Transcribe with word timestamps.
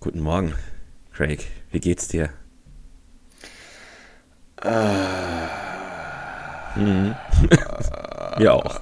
Guten 0.00 0.20
Morgen, 0.20 0.54
Craig. 1.12 1.46
Wie 1.70 1.80
geht's 1.80 2.08
dir? 2.08 2.30
Äh, 4.62 5.48
Mhm. 6.76 7.14
Mir 8.38 8.54
auch. 8.54 8.78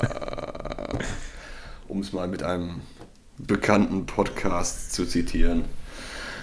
um 1.89 2.01
es 2.01 2.13
mal 2.13 2.29
mit 2.29 2.43
einem 2.43 2.83
bekannten 3.39 4.05
Podcast 4.05 4.93
zu 4.93 5.07
zitieren. 5.07 5.65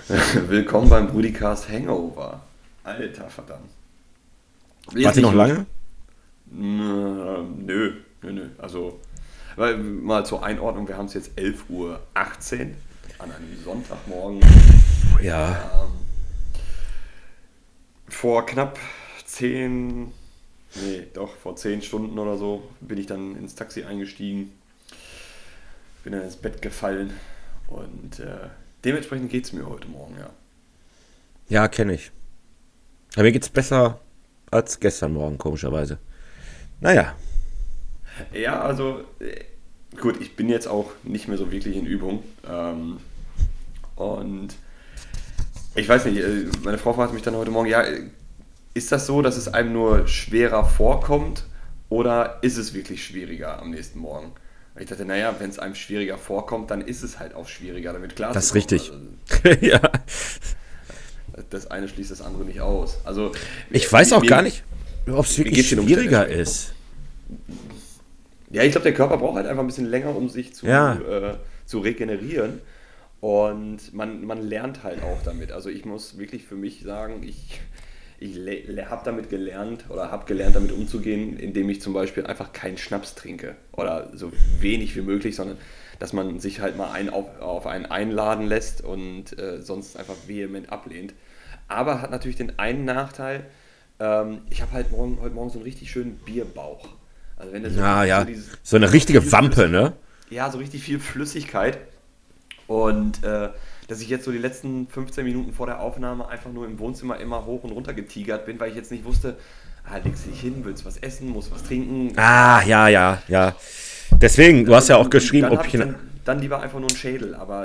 Willkommen 0.47 0.89
beim 0.89 1.07
Brudicast 1.07 1.69
Hangover. 1.69 2.41
Alter 2.83 3.29
verdammt. 3.29 3.69
Wart 4.87 5.15
ihr 5.15 5.21
noch 5.21 5.33
lange? 5.33 5.65
Nö, 6.47 7.43
nö, 7.57 7.93
nö. 8.23 8.49
Also, 8.57 8.99
weil, 9.55 9.77
mal 9.77 10.25
zur 10.25 10.43
Einordnung, 10.43 10.87
wir 10.87 10.97
haben 10.97 11.05
es 11.05 11.13
jetzt 11.13 11.37
11.18 11.37 11.69
Uhr 11.69 11.99
an 13.23 13.31
einem 13.31 13.63
Sonntagmorgen. 13.63 14.41
Ja. 15.21 15.85
Ähm, 15.85 15.91
vor 18.09 18.45
knapp 18.45 18.77
10, 19.25 20.11
nee, 20.75 21.07
doch, 21.13 21.33
vor 21.37 21.55
10 21.55 21.81
Stunden 21.81 22.19
oder 22.19 22.37
so 22.37 22.69
bin 22.81 22.97
ich 22.97 23.05
dann 23.05 23.37
ins 23.37 23.55
Taxi 23.55 23.83
eingestiegen, 23.83 24.51
bin 26.03 26.11
dann 26.11 26.23
ins 26.23 26.35
Bett 26.35 26.61
gefallen 26.61 27.13
und 27.67 28.19
äh, 28.19 28.49
dementsprechend 28.83 29.31
geht 29.31 29.45
es 29.45 29.53
mir 29.53 29.67
heute 29.67 29.87
Morgen, 29.87 30.15
ja. 30.19 30.29
Ja, 31.47 31.67
kenne 31.69 31.93
ich. 31.93 32.11
Aber 33.13 33.23
mir 33.23 33.31
geht's 33.31 33.49
besser 33.49 34.01
als 34.51 34.79
gestern 34.81 35.13
Morgen, 35.13 35.37
komischerweise. 35.37 35.97
Naja. 36.81 37.15
Ja, 38.33 38.61
also 38.61 39.05
äh, 39.19 39.45
gut, 39.99 40.19
ich 40.19 40.35
bin 40.35 40.49
jetzt 40.49 40.67
auch 40.67 40.91
nicht 41.03 41.29
mehr 41.29 41.37
so 41.37 41.51
wirklich 41.51 41.77
in 41.77 41.85
Übung. 41.85 42.23
Ähm, 42.47 42.97
und 44.03 44.49
ich 45.75 45.87
weiß 45.89 46.05
nicht, 46.05 46.17
äh, 46.17 46.45
meine 46.63 46.77
Frau 46.77 46.93
fragt 46.93 47.13
mich 47.13 47.23
dann 47.23 47.35
heute 47.35 47.51
Morgen, 47.51 47.67
ja, 47.69 47.83
ist 48.73 48.91
das 48.91 49.05
so, 49.05 49.21
dass 49.21 49.37
es 49.37 49.47
einem 49.47 49.73
nur 49.73 50.07
schwerer 50.07 50.65
vorkommt 50.65 51.45
oder 51.89 52.39
ist 52.41 52.57
es 52.57 52.73
wirklich 52.73 53.03
schwieriger 53.05 53.59
am 53.61 53.71
nächsten 53.71 53.99
Morgen? 53.99 54.31
Ich 54.79 54.87
dachte, 54.87 55.05
naja, 55.05 55.35
wenn 55.37 55.49
es 55.51 55.59
einem 55.59 55.75
schwieriger 55.75 56.17
vorkommt, 56.17 56.71
dann 56.71 56.81
ist 56.81 57.03
es 57.03 57.19
halt 57.19 57.35
auch 57.35 57.47
schwieriger, 57.47 57.93
damit 57.93 58.15
klar 58.15 58.33
Das 58.33 58.45
ist 58.45 58.55
richtig. 58.55 58.91
Also, 58.91 59.49
ja. 59.65 59.79
das 61.51 61.69
eine 61.69 61.87
schließt 61.87 62.09
das 62.11 62.21
andere 62.21 62.43
nicht 62.45 62.61
aus. 62.61 62.97
Also 63.03 63.31
Ich 63.69 63.91
weiß 63.91 64.13
auch 64.13 64.21
mir- 64.21 64.29
gar 64.29 64.41
nicht, 64.41 64.63
ob 65.11 65.25
es 65.25 65.37
wirklich 65.37 65.67
schwieriger 65.67 66.27
ist. 66.27 66.73
Ja, 68.49 68.63
ich 68.63 68.71
glaube, 68.71 68.83
der 68.83 68.93
Körper 68.93 69.17
braucht 69.17 69.35
halt 69.37 69.47
einfach 69.47 69.63
ein 69.63 69.67
bisschen 69.67 69.85
länger, 69.87 70.15
um 70.15 70.29
sich 70.29 70.53
zu, 70.53 70.65
Ja. 70.67 70.95
äh, 70.95 71.35
zu 71.65 71.79
regenerieren. 71.79 72.59
Und 73.23 73.93
man, 73.93 74.25
man 74.25 74.41
lernt 74.49 74.83
halt 74.83 75.01
auch 75.01 75.21
damit. 75.23 75.53
Also 75.53 75.69
ich 75.69 75.85
muss 75.85 76.17
wirklich 76.17 76.43
für 76.43 76.55
mich 76.55 76.81
sagen, 76.83 77.23
ich, 77.23 77.61
ich 78.19 78.35
habe 78.89 79.01
damit 79.05 79.29
gelernt 79.29 79.85
oder 79.87 80.11
habe 80.11 80.25
gelernt, 80.25 80.57
damit 80.57 80.73
umzugehen, 80.73 81.39
indem 81.39 81.69
ich 81.69 81.81
zum 81.81 81.93
Beispiel 81.93 82.25
einfach 82.25 82.51
keinen 82.51 82.77
Schnaps 82.77 83.15
trinke. 83.15 83.55
Oder 83.71 84.11
so 84.13 84.29
wenig 84.59 84.93
wie 84.97 85.01
möglich, 85.01 85.37
sondern 85.37 85.57
dass 85.99 86.11
man 86.11 86.41
sich 86.41 86.59
halt 86.59 86.75
mal 86.75 86.91
ein, 86.91 87.09
auf, 87.09 87.39
auf 87.39 87.65
einen 87.65 87.85
einladen 87.85 88.45
lässt 88.45 88.83
und 88.83 89.39
äh, 89.39 89.61
sonst 89.61 89.95
einfach 89.95 90.15
vehement 90.27 90.69
ablehnt. 90.69 91.13
Aber 91.69 92.01
hat 92.01 92.11
natürlich 92.11 92.35
den 92.35 92.59
einen 92.59 92.83
Nachteil, 92.83 93.45
ähm, 94.01 94.39
ich 94.49 94.61
habe 94.61 94.73
halt 94.73 94.91
morgen, 94.91 95.17
heute 95.21 95.33
Morgen 95.33 95.49
so 95.49 95.59
einen 95.59 95.63
richtig 95.63 95.89
schönen 95.89 96.17
Bierbauch. 96.25 96.89
Also 97.37 97.53
wenn 97.53 97.61
der 97.61 97.71
so, 97.71 97.79
Ja, 97.79 98.03
ja. 98.03 98.25
dieses- 98.25 98.49
So 98.63 98.75
eine 98.75 98.91
richtige 98.91 99.31
Wampe, 99.31 99.69
ne? 99.69 99.93
Ja, 100.29 100.51
so 100.51 100.57
richtig 100.57 100.83
viel 100.83 100.99
Flüssigkeit. 100.99 101.77
Und 102.67 103.23
äh, 103.23 103.49
dass 103.87 104.01
ich 104.01 104.09
jetzt 104.09 104.25
so 104.25 104.31
die 104.31 104.37
letzten 104.37 104.87
15 104.87 105.25
Minuten 105.25 105.53
vor 105.53 105.65
der 105.65 105.79
Aufnahme 105.79 106.27
einfach 106.27 106.51
nur 106.51 106.65
im 106.65 106.79
Wohnzimmer 106.79 107.19
immer 107.19 107.45
hoch 107.45 107.63
und 107.63 107.71
runter 107.71 107.93
getigert 107.93 108.45
bin, 108.45 108.59
weil 108.59 108.69
ich 108.69 108.75
jetzt 108.75 108.91
nicht 108.91 109.05
wusste, 109.05 109.37
ah, 109.85 109.97
legst 109.97 110.25
dich 110.25 110.39
hin, 110.39 110.61
willst 110.63 110.85
was 110.85 110.97
essen, 110.97 111.29
musst 111.29 111.51
was 111.51 111.63
trinken. 111.63 112.13
Ah, 112.17 112.63
ja, 112.63 112.87
ja, 112.87 113.21
ja. 113.27 113.55
Deswegen, 114.21 114.65
du 114.65 114.75
hast 114.75 114.89
ja 114.89 114.97
auch 114.97 115.09
geschrieben, 115.09 115.49
ob 115.49 115.65
ich. 115.65 115.73
dann, 115.73 115.95
dann 116.23 116.39
lieber 116.39 116.61
einfach 116.61 116.79
nur 116.79 116.89
einen 116.89 116.97
Schädel, 116.97 117.35
aber 117.35 117.63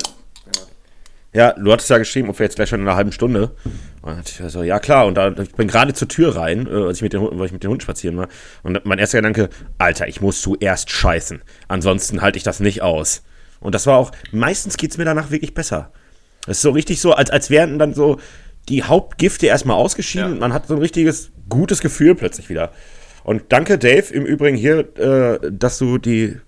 ja, 1.32 1.48
ja. 1.48 1.52
du 1.52 1.72
hattest 1.72 1.90
ja 1.90 1.98
geschrieben, 1.98 2.30
ob 2.30 2.38
wir 2.38 2.44
jetzt 2.44 2.56
gleich 2.56 2.68
schon 2.68 2.80
in 2.80 2.88
einer 2.88 2.96
halben 2.96 3.12
Stunde. 3.12 3.52
Und 4.02 4.28
ich 4.28 4.40
so, 4.48 4.62
ja 4.62 4.78
klar. 4.80 5.06
Und 5.06 5.14
da, 5.14 5.30
ich 5.30 5.52
bin 5.52 5.68
gerade 5.68 5.92
zur 5.92 6.08
Tür 6.08 6.36
rein, 6.36 6.66
äh, 6.66 6.86
als 6.86 6.98
ich 6.98 7.02
mit 7.02 7.12
den, 7.12 7.20
weil 7.22 7.46
ich 7.46 7.52
mit 7.52 7.62
den 7.62 7.70
Hunden 7.70 7.82
spazieren 7.82 8.16
war. 8.16 8.28
Und 8.62 8.84
mein 8.84 8.98
erster 8.98 9.18
Gedanke, 9.18 9.50
Alter, 9.76 10.08
ich 10.08 10.20
muss 10.20 10.40
zuerst 10.40 10.90
scheißen. 10.90 11.42
Ansonsten 11.68 12.22
halte 12.22 12.38
ich 12.38 12.44
das 12.44 12.60
nicht 12.60 12.82
aus. 12.82 13.22
Und 13.60 13.74
das 13.74 13.86
war 13.86 13.96
auch, 13.98 14.12
meistens 14.32 14.76
geht 14.76 14.90
es 14.92 14.98
mir 14.98 15.04
danach 15.04 15.30
wirklich 15.30 15.54
besser. 15.54 15.92
Es 16.46 16.58
ist 16.58 16.62
so 16.62 16.70
richtig 16.70 17.00
so, 17.00 17.12
als, 17.12 17.30
als 17.30 17.50
wären 17.50 17.78
dann 17.78 17.94
so 17.94 18.18
die 18.68 18.82
Hauptgifte 18.84 19.46
erstmal 19.46 19.76
ausgeschieden 19.76 20.28
Ja. 20.28 20.32
und 20.34 20.40
man 20.40 20.52
hat 20.52 20.66
so 20.68 20.74
ein 20.74 20.80
richtiges 20.80 21.30
gutes 21.48 21.80
Gefühl 21.80 22.14
plötzlich 22.14 22.48
wieder. 22.48 22.72
Und 23.24 23.44
danke, 23.50 23.78
Dave, 23.78 24.12
im 24.14 24.24
Übrigen 24.24 24.56
hier, 24.56 24.78
äh, 24.98 25.50
dass 25.50 25.78
du 25.78 25.98
die, 25.98 26.38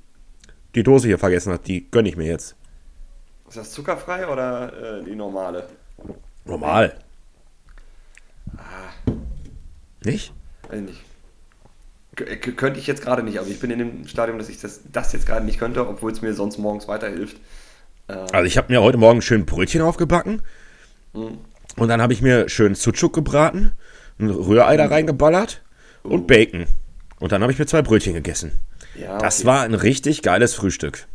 die 0.75 0.83
Dose 0.83 1.09
hier 1.09 1.19
vergessen 1.19 1.53
hast. 1.53 1.67
Die 1.67 1.91
gönne 1.91 2.09
ich 2.09 2.17
mir 2.17 2.27
jetzt. 2.27 2.57
Ist 3.49 3.57
das 3.57 3.71
zuckerfrei 3.73 4.29
oder 4.29 5.01
äh, 5.01 5.05
die 5.05 5.15
normale? 5.17 5.67
Normal. 6.45 6.95
Nicht? 10.05 10.33
Weiß 10.69 10.79
ich 10.81 10.87
nicht. 10.87 11.01
Könnte 12.17 12.81
ich 12.81 12.87
jetzt 12.87 13.03
gerade 13.03 13.23
nicht. 13.23 13.39
Also 13.39 13.51
ich 13.51 13.61
bin 13.61 13.71
in 13.71 13.79
dem 13.79 14.09
Stadium, 14.09 14.39
dass 14.39 14.49
ich 14.49 14.61
das, 14.61 14.81
das 14.93 15.13
jetzt 15.13 15.27
gerade 15.27 15.45
nicht 15.45 15.59
könnte, 15.59 15.87
obwohl 15.87 16.11
es 16.13 16.23
mir 16.23 16.35
sonst 16.35 16.59
morgens 16.59 16.89
weiterhilft. 16.89 17.37
Äh, 18.09 18.15
Also 18.33 18.45
ich 18.45 18.57
habe 18.59 18.73
mir 18.73 18.83
heute 18.83 18.99
Morgen 18.99 19.23
schön 19.23 19.47
Brötchen 19.47 19.81
aufgebacken. 19.83 20.43
mh. 21.13 21.39
Und 21.77 21.89
dann 21.89 22.03
habe 22.03 22.13
ich 22.13 22.21
mir 22.23 22.49
schön 22.49 22.75
Sucuk 22.75 23.13
gebraten, 23.15 23.73
ein 24.19 24.29
Rührei 24.31 24.77
da 24.77 24.87
reingeballert 24.87 25.63
und 26.03 26.27
Bacon. 26.27 26.67
Und 27.21 27.33
dann 27.33 27.43
habe 27.43 27.53
ich 27.53 27.59
mir 27.59 27.67
zwei 27.67 27.83
Brötchen 27.83 28.15
gegessen. 28.15 28.61
ja, 28.95 29.19
Das 29.19 29.39
okay. 29.41 29.47
war 29.47 29.63
ein 29.63 29.75
richtig 29.75 30.23
geiles 30.23 30.55
Frühstück. 30.55 31.07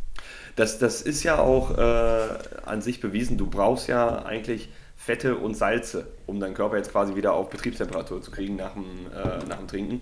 Das, 0.56 0.78
das 0.78 1.02
ist 1.02 1.22
ja 1.22 1.38
auch 1.38 1.76
äh, 1.76 2.28
an 2.64 2.80
sich 2.80 3.00
bewiesen. 3.00 3.36
Du 3.36 3.46
brauchst 3.48 3.88
ja 3.88 4.24
eigentlich 4.24 4.70
Fette 4.96 5.36
und 5.36 5.54
Salze, 5.54 6.06
um 6.26 6.40
deinen 6.40 6.54
Körper 6.54 6.76
jetzt 6.78 6.90
quasi 6.90 7.14
wieder 7.14 7.34
auf 7.34 7.50
Betriebstemperatur 7.50 8.22
zu 8.22 8.30
kriegen 8.30 8.56
nach 8.56 8.72
dem, 8.72 8.84
äh, 9.14 9.44
nach 9.46 9.58
dem 9.58 9.68
Trinken. 9.68 10.00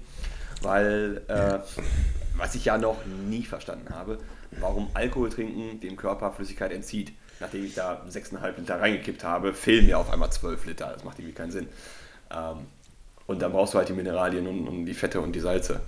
Weil, 0.64 1.22
äh, 1.28 1.58
was 2.36 2.54
ich 2.54 2.64
ja 2.64 2.78
noch 2.78 2.96
nie 3.28 3.44
verstanden 3.44 3.94
habe, 3.94 4.18
warum 4.60 4.88
Alkohol 4.94 5.30
trinken 5.30 5.80
dem 5.80 5.96
Körper 5.96 6.32
Flüssigkeit 6.32 6.72
entzieht. 6.72 7.12
Nachdem 7.40 7.64
ich 7.64 7.74
da 7.74 8.02
6,5 8.10 8.58
Liter 8.58 8.80
reingekippt 8.80 9.24
habe, 9.24 9.52
fehlen 9.52 9.86
mir 9.86 9.98
auf 9.98 10.10
einmal 10.10 10.30
12 10.30 10.66
Liter. 10.66 10.90
Das 10.94 11.04
macht 11.04 11.18
irgendwie 11.18 11.34
keinen 11.34 11.50
Sinn. 11.50 11.68
Ähm, 12.30 12.58
und 13.26 13.42
dann 13.42 13.52
brauchst 13.52 13.74
du 13.74 13.78
halt 13.78 13.88
die 13.88 13.92
Mineralien 13.92 14.46
und, 14.46 14.68
und 14.68 14.86
die 14.86 14.94
Fette 14.94 15.20
und 15.20 15.32
die 15.32 15.40
Salze. 15.40 15.80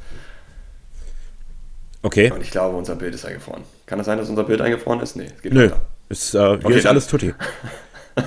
Okay. 2.03 2.31
Und 2.31 2.41
ich 2.41 2.50
glaube, 2.50 2.76
unser 2.76 2.94
Bild 2.97 3.15
ist 3.15 3.25
eingefroren. 3.25 3.62
Kann 3.86 3.98
das 3.98 4.06
sein, 4.06 4.19
dass 4.19 4.28
unser 4.28 4.44
Bild 4.44 4.60
eingefroren 4.60 5.00
ist? 5.00 5.16
Nee, 5.16 5.31
es 5.34 5.42
geht 5.42 5.53
Nö. 5.53 5.65
weiter. 5.70 5.81
Ist, 6.09 6.34
äh, 6.34 6.38
hier 6.38 6.50
Okay, 6.65 6.76
ist 6.76 6.84
dann- 6.84 6.91
alles 6.91 7.06
tutti. 7.06 7.34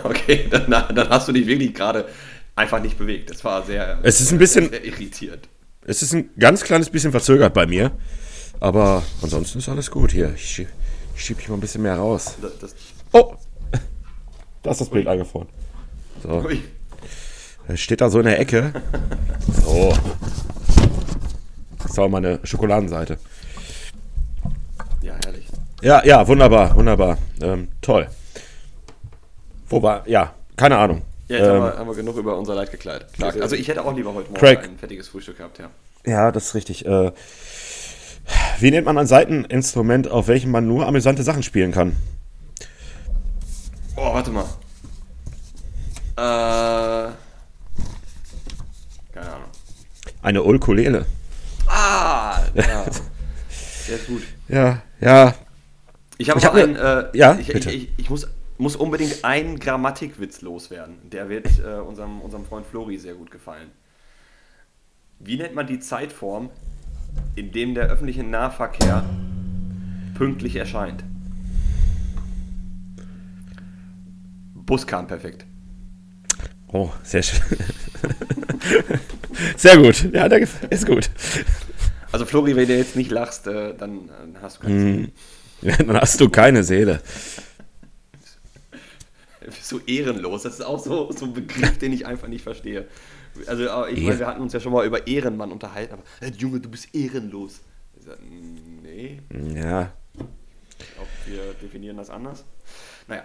Okay, 0.03 0.47
dann, 0.51 0.69
dann 0.69 1.09
hast 1.09 1.27
du 1.27 1.31
dich 1.31 1.47
wirklich 1.47 1.73
gerade 1.73 2.07
einfach 2.55 2.79
nicht 2.79 2.99
bewegt. 2.99 3.31
Das 3.31 3.43
war 3.43 3.63
sehr, 3.65 3.97
Es 4.03 4.21
ist 4.21 4.31
ein 4.31 4.37
bisschen- 4.37 4.69
sehr 4.69 4.85
irritiert. 4.85 5.47
Es 5.89 6.03
ist 6.03 6.13
ein 6.13 6.29
ganz 6.37 6.63
kleines 6.63 6.91
bisschen 6.91 7.09
verzögert 7.09 7.55
bei 7.55 7.65
mir. 7.65 7.89
Aber 8.59 9.01
ansonsten 9.23 9.57
ist 9.57 9.69
alles 9.69 9.89
gut 9.89 10.11
hier. 10.11 10.31
Ich, 10.35 10.59
ich 10.59 10.67
schiebe 11.15 11.39
mich 11.39 11.49
mal 11.49 11.55
ein 11.55 11.61
bisschen 11.61 11.81
mehr 11.81 11.97
raus. 11.97 12.35
Das, 12.39 12.59
das, 12.59 12.75
Oh! 13.11 13.33
Da 14.61 14.69
ist 14.69 14.81
das 14.81 14.89
Bild 14.89 15.07
eingefroren. 15.07 15.47
So. 16.21 16.47
Es 17.67 17.79
steht 17.79 18.01
da 18.01 18.09
so 18.11 18.19
in 18.19 18.25
der 18.25 18.39
Ecke. 18.39 18.71
So. 19.65 19.95
Das 21.79 21.91
ist 21.91 21.97
auch 21.97 22.09
meine 22.09 22.39
Schokoladenseite. 22.43 23.17
ja, 25.01 25.15
herrlich. 25.23 25.47
Ja, 25.81 26.05
ja, 26.05 26.27
wunderbar, 26.27 26.75
wunderbar. 26.75 27.17
Ähm, 27.41 27.69
toll. 27.81 28.07
Wo 29.69 29.81
war, 29.81 30.07
ja, 30.07 30.35
keine 30.55 30.77
Ahnung. 30.77 31.01
Ja, 31.29 31.37
jetzt 31.37 31.47
haben, 31.47 31.57
ähm, 31.57 31.63
wir, 31.63 31.77
haben 31.77 31.87
wir 31.87 31.95
genug 31.95 32.17
über 32.17 32.37
unser 32.37 32.55
Leid 32.55 32.71
geklagt. 32.71 33.13
Klagt. 33.13 33.39
Also 33.39 33.55
ich 33.55 33.67
hätte 33.67 33.85
auch 33.85 33.95
lieber 33.95 34.13
heute 34.13 34.29
Morgen 34.31 34.39
Craig. 34.39 34.63
ein 34.63 34.77
fettiges 34.79 35.07
Frühstück 35.07 35.37
gehabt, 35.37 35.59
ja. 35.59 35.69
ja, 36.05 36.31
das 36.31 36.47
ist 36.47 36.55
richtig. 36.55 36.85
Äh, 36.85 37.11
wie 38.59 38.71
nennt 38.71 38.85
man 38.85 38.97
ein 38.97 39.07
Seiteninstrument, 39.07 40.09
auf 40.09 40.27
welchem 40.27 40.51
man 40.51 40.67
nur 40.67 40.87
amüsante 40.87 41.23
Sachen 41.23 41.43
spielen 41.43 41.71
kann? 41.71 41.95
Oh, 43.95 44.13
warte 44.13 44.31
mal. 44.31 44.45
Äh, 46.17 47.11
keine 49.13 49.27
Ahnung. 49.27 49.49
Eine 50.21 50.43
Ukulele. 50.43 51.05
Ah, 51.67 52.39
ja. 52.55 52.85
Sehr 53.85 53.97
gut. 54.07 54.23
Ja, 54.47 54.81
ja. 54.99 55.35
Ich 56.17 56.29
habe 56.29 56.41
hab 56.41 56.53
einen, 56.55 56.73
ne- 56.73 57.09
äh, 57.13 57.17
ja, 57.17 57.37
ich, 57.39 57.47
bitte. 57.47 57.69
ich, 57.71 57.83
ich, 57.83 57.89
ich 57.97 58.09
muss, 58.09 58.27
muss 58.59 58.75
unbedingt 58.75 59.23
einen 59.23 59.57
Grammatikwitz 59.57 60.41
loswerden. 60.41 60.97
Der 61.09 61.29
wird 61.29 61.47
äh, 61.59 61.79
unserem, 61.79 62.21
unserem 62.21 62.45
Freund 62.45 62.67
Flori 62.67 62.97
sehr 62.97 63.15
gut 63.15 63.31
gefallen. 63.31 63.71
Wie 65.17 65.37
nennt 65.37 65.55
man 65.55 65.65
die 65.65 65.79
Zeitform, 65.79 66.49
in 67.35 67.53
dem 67.53 67.73
der 67.73 67.87
öffentliche 67.87 68.23
Nahverkehr 68.23 69.05
pünktlich 70.15 70.57
erscheint? 70.57 71.05
Bus 74.53 74.85
kam 74.85 75.07
perfekt. 75.07 75.45
Oh, 76.67 76.89
sehr 77.01 77.23
schön. 77.23 77.41
sehr 79.55 79.77
gut. 79.77 80.13
Ja, 80.13 80.25
ist 80.25 80.85
gut. 80.85 81.09
Also 82.11 82.25
Flori, 82.25 82.57
wenn 82.57 82.67
du 82.67 82.77
jetzt 82.77 82.97
nicht 82.97 83.09
lachst, 83.09 83.47
äh, 83.47 83.73
dann, 83.73 84.07
dann 84.07 84.41
hast 84.41 84.57
du 84.57 84.61
keine. 84.63 84.79
Seele. 84.79 85.11
Dann 85.61 85.99
hast 85.99 86.19
du 86.19 86.29
keine 86.29 86.63
Seele. 86.63 87.01
Du 89.49 89.55
bist 89.55 89.67
so 89.67 89.79
ehrenlos. 89.85 90.43
Das 90.43 90.53
ist 90.55 90.61
auch 90.65 90.79
so, 90.79 91.11
so 91.11 91.25
ein 91.25 91.33
Begriff, 91.33 91.77
den 91.77 91.93
ich 91.93 92.05
einfach 92.05 92.27
nicht 92.27 92.43
verstehe. 92.43 92.87
Also 93.47 93.63
äh, 93.63 93.91
ich 93.93 94.03
meine, 94.03 94.19
wir 94.19 94.27
hatten 94.27 94.41
uns 94.41 94.53
ja 94.53 94.59
schon 94.59 94.73
mal 94.73 94.85
über 94.85 95.07
Ehrenmann 95.07 95.51
unterhalten, 95.51 95.93
aber 95.93 96.03
äh, 96.21 96.31
Junge, 96.31 96.59
du 96.59 96.69
bist 96.69 96.93
ehrenlos. 96.95 97.61
Ich 97.97 98.05
sag, 98.05 98.17
nee, 98.83 99.19
Ja. 99.55 99.91
ich 100.13 100.93
glaube, 100.95 101.09
wir 101.25 101.53
definieren 101.61 101.97
das 101.97 102.09
anders. 102.09 102.43
Naja, 103.07 103.23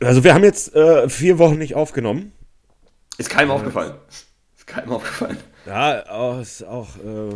Also 0.00 0.24
wir 0.24 0.34
haben 0.34 0.44
jetzt 0.44 0.74
äh, 0.74 1.08
vier 1.08 1.38
Wochen 1.38 1.58
nicht 1.58 1.74
aufgenommen. 1.74 2.32
ist 3.18 3.30
keinem 3.30 3.50
aufgefallen. 3.50 3.94
Ist 4.56 4.66
keinem 4.66 4.92
aufgefallen. 4.92 5.38
Ja, 5.66 6.08
auch, 6.10 6.40
ist 6.40 6.62
auch 6.64 6.96
äh, 6.96 7.34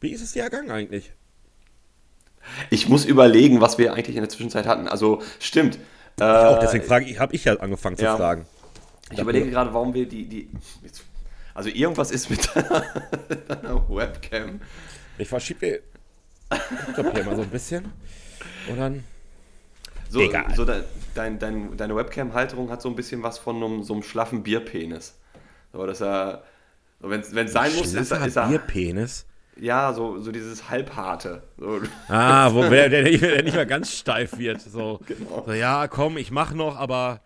wie 0.00 0.10
ist 0.10 0.22
es 0.22 0.32
dir 0.32 0.42
ergangen 0.42 0.70
eigentlich? 0.70 1.12
Ich 2.70 2.88
muss 2.88 3.04
überlegen, 3.04 3.60
was 3.60 3.76
wir 3.78 3.92
eigentlich 3.94 4.16
in 4.16 4.22
der 4.22 4.28
Zwischenzeit 4.28 4.66
hatten. 4.66 4.86
Also 4.86 5.22
stimmt. 5.40 5.78
Äh, 6.18 6.24
auch 6.24 6.58
deswegen 6.58 6.84
frage 6.84 7.06
ich, 7.06 7.18
habe 7.18 7.34
ich 7.34 7.44
ja 7.44 7.54
angefangen 7.56 7.96
zu 7.96 8.04
ja. 8.04 8.16
fragen. 8.16 8.46
Ich 9.10 9.18
überlege 9.18 9.50
gerade, 9.50 9.72
warum 9.72 9.94
wir 9.94 10.08
die, 10.08 10.26
die. 10.26 10.50
Also 11.54 11.68
irgendwas 11.68 12.10
ist 12.10 12.30
mit 12.30 12.54
deiner, 12.54 12.84
deiner 13.48 13.88
Webcam. 13.88 14.60
Ich 15.18 15.28
verschiebe 15.28 15.66
hier 15.66 17.24
mal 17.24 17.36
so 17.36 17.42
ein 17.42 17.50
bisschen. 17.50 17.92
Und 18.68 18.78
dann. 18.78 19.04
So, 20.08 20.20
Egal. 20.20 20.54
so 20.54 20.64
de, 20.64 20.84
dein, 21.14 21.38
dein, 21.38 21.76
deine 21.76 21.96
Webcam-Halterung 21.96 22.70
hat 22.70 22.80
so 22.80 22.88
ein 22.88 22.96
bisschen 22.96 23.22
was 23.22 23.38
von 23.38 23.56
einem, 23.56 23.82
so 23.82 23.92
einem 23.92 24.02
schlaffen 24.02 24.42
Bierpenis. 24.42 25.14
So, 25.72 25.86
dass 25.86 26.00
er. 26.00 26.44
Wenn 27.00 27.20
es 27.20 27.52
sein 27.52 27.74
muss, 27.76 27.92
ist 27.92 28.10
er. 28.10 28.26
Ist 28.26 28.36
er 28.36 28.48
Bierpenis. 28.48 29.26
Ja, 29.58 29.92
so, 29.92 30.18
so 30.20 30.32
dieses 30.32 30.68
halbharte. 30.70 31.42
So, 31.58 31.80
Ah, 32.08 32.52
wo 32.52 32.62
der, 32.62 32.88
der, 32.88 33.02
nicht- 33.04 33.22
der 33.22 33.42
nicht 33.42 33.54
mehr 33.54 33.66
ganz 33.66 33.92
steif 33.92 34.38
wird. 34.38 34.60
So, 34.60 35.00
Genau. 35.06 35.44
so 35.46 35.52
ja, 35.52 35.88
komm, 35.88 36.16
ich 36.18 36.30
mach 36.30 36.52
noch, 36.52 36.76
aber 36.76 37.20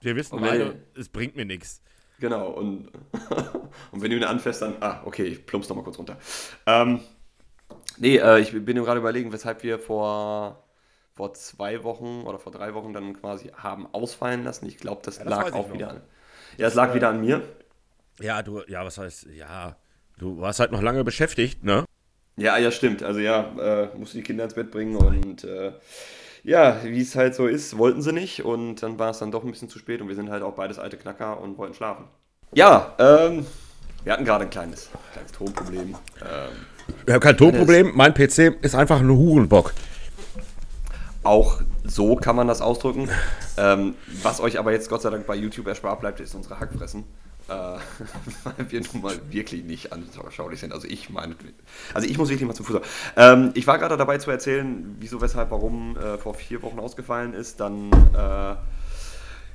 wir 0.00 0.16
wissen 0.16 0.40
beide, 0.40 0.70
wenn- 0.70 0.82
es 1.00 1.08
bringt 1.08 1.36
mir 1.36 1.44
nichts. 1.44 1.80
Genau, 2.20 2.48
und, 2.50 2.88
und 3.92 4.02
wenn 4.02 4.10
du 4.10 4.16
ihn 4.16 4.24
anfährst, 4.24 4.62
dann. 4.62 4.76
Ah, 4.80 5.02
okay, 5.04 5.24
ich 5.24 5.46
plump's 5.46 5.68
nochmal 5.68 5.84
kurz 5.84 5.98
runter. 5.98 6.16
Ähm, 6.66 7.00
nee, 7.98 8.16
äh, 8.18 8.38
ich 8.40 8.52
bin 8.52 8.64
mir 8.78 8.84
gerade 8.84 9.00
überlegen, 9.00 9.32
weshalb 9.32 9.62
wir 9.64 9.78
vor, 9.80 10.64
vor 11.12 11.34
zwei 11.34 11.82
Wochen 11.82 12.22
oder 12.22 12.38
vor 12.38 12.52
drei 12.52 12.72
Wochen 12.74 12.92
dann 12.92 13.14
quasi 13.20 13.50
haben 13.56 13.86
ausfallen 13.92 14.44
lassen. 14.44 14.66
Ich 14.66 14.78
glaube, 14.78 15.02
das, 15.04 15.18
Ja, 15.18 15.24
das 15.24 15.30
lag 15.38 15.52
auch 15.54 15.72
wieder 15.72 15.90
an. 15.90 16.00
Ja, 16.56 16.68
es 16.68 16.74
lag 16.74 16.94
wieder 16.94 17.08
an 17.08 17.20
mir. 17.20 17.42
Ja, 18.20 18.42
du, 18.42 18.62
ja, 18.68 18.84
was 18.84 18.96
heißt, 18.96 19.26
ja, 19.34 19.76
du 20.18 20.40
warst 20.40 20.60
halt 20.60 20.72
noch 20.72 20.82
lange 20.82 21.04
beschäftigt, 21.04 21.64
ne? 21.64 21.84
Ja, 22.36 22.56
ja, 22.58 22.70
stimmt. 22.70 23.02
Also 23.02 23.20
ja, 23.20 23.52
äh, 23.60 23.96
musste 23.96 24.16
die 24.16 24.22
Kinder 24.24 24.44
ins 24.44 24.54
Bett 24.54 24.70
bringen 24.70 24.96
und 24.96 25.44
äh, 25.44 25.72
ja, 26.42 26.78
wie 26.84 27.00
es 27.00 27.14
halt 27.16 27.34
so 27.34 27.46
ist, 27.46 27.78
wollten 27.78 28.02
sie 28.02 28.12
nicht 28.12 28.44
und 28.44 28.82
dann 28.82 28.98
war 28.98 29.10
es 29.10 29.18
dann 29.18 29.30
doch 29.30 29.44
ein 29.44 29.50
bisschen 29.50 29.68
zu 29.68 29.78
spät 29.78 30.00
und 30.00 30.08
wir 30.08 30.14
sind 30.14 30.30
halt 30.30 30.42
auch 30.42 30.54
beides 30.54 30.78
alte 30.78 30.96
Knacker 30.96 31.40
und 31.40 31.56
wollten 31.58 31.74
schlafen. 31.74 32.04
Ja, 32.52 32.94
ähm, 32.98 33.46
wir 34.02 34.12
hatten 34.12 34.24
gerade 34.24 34.44
ein 34.44 34.50
kleines, 34.50 34.90
kleines 35.12 35.32
Tonproblem. 35.32 35.94
Ähm, 36.22 36.52
Ich 37.06 37.12
habe 37.12 37.20
kein 37.20 37.36
Tonproblem, 37.36 37.92
mein 37.94 38.12
PC 38.14 38.56
ist 38.62 38.74
einfach 38.74 39.00
ein 39.00 39.08
Hurenbock. 39.08 39.72
auch 41.22 41.60
so 41.84 42.16
kann 42.16 42.36
man 42.36 42.48
das 42.48 42.60
ausdrücken. 42.60 43.08
Ähm, 43.56 43.94
was 44.22 44.40
euch 44.40 44.58
aber 44.58 44.72
jetzt 44.72 44.88
Gott 44.88 45.02
sei 45.02 45.10
Dank 45.10 45.26
bei 45.26 45.36
YouTube 45.36 45.66
erspart 45.66 46.00
bleibt, 46.00 46.20
ist 46.20 46.34
unsere 46.34 46.58
Hackfressen. 46.60 47.04
Äh, 47.48 47.52
weil 48.44 48.70
wir 48.70 48.80
nun 48.92 49.02
mal 49.02 49.20
wirklich 49.30 49.64
nicht 49.64 49.92
anschaulich 49.92 50.60
sind. 50.60 50.72
Also 50.72 50.88
ich 50.88 51.10
meine, 51.10 51.36
also 51.92 52.08
ich 52.08 52.16
muss 52.16 52.30
wirklich 52.30 52.46
mal 52.46 52.54
zum 52.54 52.66
Fußball. 52.66 52.82
Ähm, 53.16 53.50
ich 53.54 53.66
war 53.66 53.78
gerade 53.78 53.96
dabei 53.96 54.18
zu 54.18 54.30
erzählen, 54.30 54.96
wieso, 54.98 55.20
weshalb, 55.20 55.50
warum 55.50 55.96
äh, 55.96 56.16
vor 56.18 56.34
vier 56.34 56.62
Wochen 56.62 56.78
ausgefallen 56.78 57.34
ist. 57.34 57.60
Dann, 57.60 57.92
äh, 58.14 58.54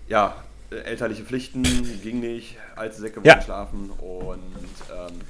ja, 0.07 0.36
elterliche 0.69 1.24
Pflichten 1.24 1.63
ging 2.03 2.19
nicht, 2.19 2.57
alte 2.75 3.00
Säcke 3.00 3.21
Ja. 3.24 3.41
schlafen 3.41 3.89
und 3.89 4.39
ähm, 4.92 5.21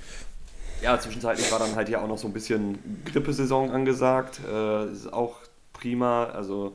ja, 0.81 0.99
zwischenzeitlich 0.99 1.51
war 1.51 1.59
dann 1.59 1.75
halt 1.75 1.89
ja 1.89 2.01
auch 2.01 2.07
noch 2.07 2.17
so 2.17 2.27
ein 2.27 2.33
bisschen 2.33 3.03
Grippesaison 3.05 3.71
angesagt. 3.71 4.39
Äh, 4.49 4.91
ist 4.91 5.11
auch 5.11 5.37
prima. 5.73 6.25
Also, 6.25 6.73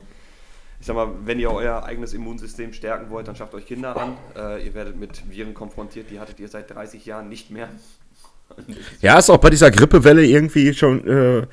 ich 0.85 0.87
sag 0.87 0.97
mal, 0.97 1.09
wenn 1.25 1.39
ihr 1.39 1.49
euer 1.49 1.83
eigenes 1.83 2.13
Immunsystem 2.13 2.71
stärken 2.71 3.09
wollt, 3.09 3.27
dann 3.27 3.35
schafft 3.35 3.55
euch 3.55 3.65
Kinder 3.65 3.99
an. 3.99 4.17
Äh, 4.37 4.67
ihr 4.67 4.75
werdet 4.75 4.95
mit 4.95 5.23
Viren 5.31 5.55
konfrontiert, 5.55 6.11
die 6.11 6.19
hattet 6.19 6.39
ihr 6.39 6.47
seit 6.47 6.69
30 6.69 7.07
Jahren 7.07 7.27
nicht 7.27 7.49
mehr. 7.49 7.69
Ja, 9.01 9.17
ist 9.17 9.31
auch 9.31 9.39
bei 9.39 9.49
dieser 9.49 9.71
Grippewelle 9.71 10.23
irgendwie 10.23 10.75
schon, 10.75 11.07
äh, 11.07 11.37
äh, 11.39 11.45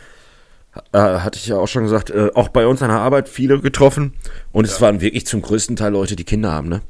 hatte 0.92 1.38
ich 1.38 1.46
ja 1.46 1.56
auch 1.56 1.66
schon 1.66 1.84
gesagt, 1.84 2.10
äh, 2.10 2.28
auch 2.34 2.48
bei 2.48 2.66
uns 2.66 2.82
an 2.82 2.90
der 2.90 2.98
Arbeit 2.98 3.26
viele 3.26 3.58
getroffen. 3.58 4.12
Und 4.52 4.66
es 4.66 4.82
waren 4.82 5.00
wirklich 5.00 5.26
zum 5.26 5.40
größten 5.40 5.76
Teil 5.76 5.92
Leute, 5.92 6.14
die 6.14 6.24
Kinder 6.24 6.52
haben, 6.52 6.68
ne? 6.68 6.82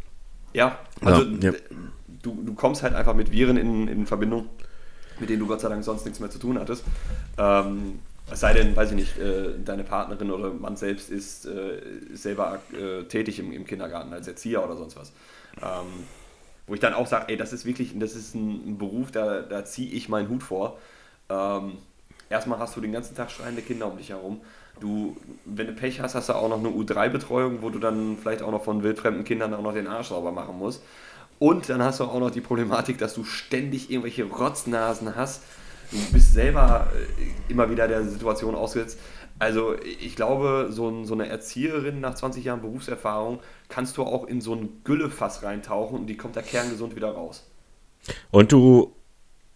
Ja, 0.53 0.81
also 1.01 1.23
Ja, 1.23 1.53
ja. 1.53 1.59
Du, 2.23 2.43
du 2.45 2.55
kommst 2.55 2.83
halt 2.83 2.95
einfach 2.95 3.15
mit 3.15 3.31
Viren 3.31 3.57
in, 3.57 3.87
in 3.87 4.05
Verbindung, 4.05 4.47
mit 5.21 5.31
denen 5.31 5.39
du 5.39 5.47
Gott 5.47 5.61
sei 5.61 5.69
Dank 5.69 5.85
sonst 5.85 6.07
nichts 6.07 6.19
mehr 6.19 6.31
zu 6.31 6.41
tun 6.41 6.59
hattest. 6.59 6.83
Ähm, 7.39 8.01
es 8.31 8.41
sei 8.41 8.55
denn, 8.55 8.75
weiß 8.75 8.91
ich 8.91 8.97
nicht, 8.97 9.19
äh, 9.19 9.55
deine 9.65 9.85
Partnerin 9.85 10.31
oder 10.31 10.53
man 10.53 10.77
selbst 10.77 11.11
ist, 11.11 11.47
äh, 11.47 11.81
selber 12.13 12.61
äh, 12.73 13.05
tätig 13.05 13.39
im, 13.39 13.53
im 13.53 13.67
Kindergarten 13.67 14.13
als 14.13 14.29
Erzieher 14.29 14.65
oder 14.65 14.77
sonst 14.77 14.97
was. 14.97 15.13
Ähm, 15.61 16.05
wo 16.67 16.75
ich 16.75 16.81
dann 16.81 16.95
auch 16.95 17.07
sage, 17.07 17.27
ey, 17.29 17.37
das 17.37 17.53
ist 17.53 17.67
wirklich, 17.67 17.99
das 17.99 18.15
ist 18.15 18.35
ein, 18.35 18.73
ein 18.73 18.79
Beruf, 18.79 19.11
da, 19.11 19.43
da 19.43 19.65
ziehe 19.65 19.91
ich 19.91 20.09
meinen 20.09 20.29
Hut 20.29 20.43
vor. 20.43 20.79
Ähm, 21.29 21.79
erstmal 22.31 22.59
hast 22.59 22.77
du 22.77 22.81
den 22.81 22.93
ganzen 22.93 23.15
Tag 23.17 23.31
schreiende 23.31 23.63
Kinder 23.63 23.87
um 23.91 23.99
dich 23.99 24.11
herum. 24.11 24.41
Du, 24.81 25.17
wenn 25.45 25.67
du 25.67 25.75
Pech 25.75 26.01
hast, 26.01 26.15
hast 26.15 26.29
du 26.29 26.35
auch 26.35 26.49
noch 26.49 26.59
eine 26.59 26.69
U3-Betreuung, 26.69 27.63
wo 27.63 27.71
du 27.71 27.79
dann 27.79 28.17
vielleicht 28.17 28.43
auch 28.43 28.51
noch 28.51 28.65
von 28.65 28.83
wildfremden 28.83 29.25
Kindern 29.25 29.53
auch 29.55 29.63
noch 29.63 29.75
den 29.75 29.87
Arsch 29.87 30.09
sauber 30.09 30.33
machen 30.33 30.59
musst. 30.59 30.83
Und 31.39 31.69
dann 31.69 31.83
hast 31.83 32.01
du 32.01 32.05
auch 32.05 32.21
noch 32.21 32.31
die 32.31 32.41
Problematik, 32.41 32.99
dass 32.99 33.15
du 33.15 33.25
ständig 33.25 33.91
irgendwelche 33.91 34.25
Rotznasen 34.25 35.17
hast. 35.17 35.43
Du 35.93 36.13
bist 36.13 36.33
selber 36.33 36.89
äh, 36.95 37.53
immer 37.53 37.71
wieder 37.71 37.87
der 37.87 38.05
Situation 38.05 38.55
ausgesetzt. 38.55 38.99
Also 39.39 39.75
ich 40.01 40.17
glaube, 40.17 40.69
so, 40.71 40.89
ein, 40.89 41.05
so 41.05 41.15
eine 41.15 41.29
Erzieherin 41.29 42.01
nach 42.01 42.15
20 42.15 42.45
Jahren 42.45 42.61
Berufserfahrung 42.61 43.41
kannst 43.69 43.97
du 43.97 44.03
auch 44.05 44.27
in 44.27 44.41
so 44.41 44.55
ein 44.55 44.81
Güllefass 44.85 45.43
reintauchen 45.43 45.99
und 45.99 46.07
die 46.07 46.17
kommt 46.17 46.37
da 46.37 46.43
kerngesund 46.43 46.97
wieder 46.97 47.11
raus. 47.11 47.45
Und 48.31 48.53
du 48.53 48.95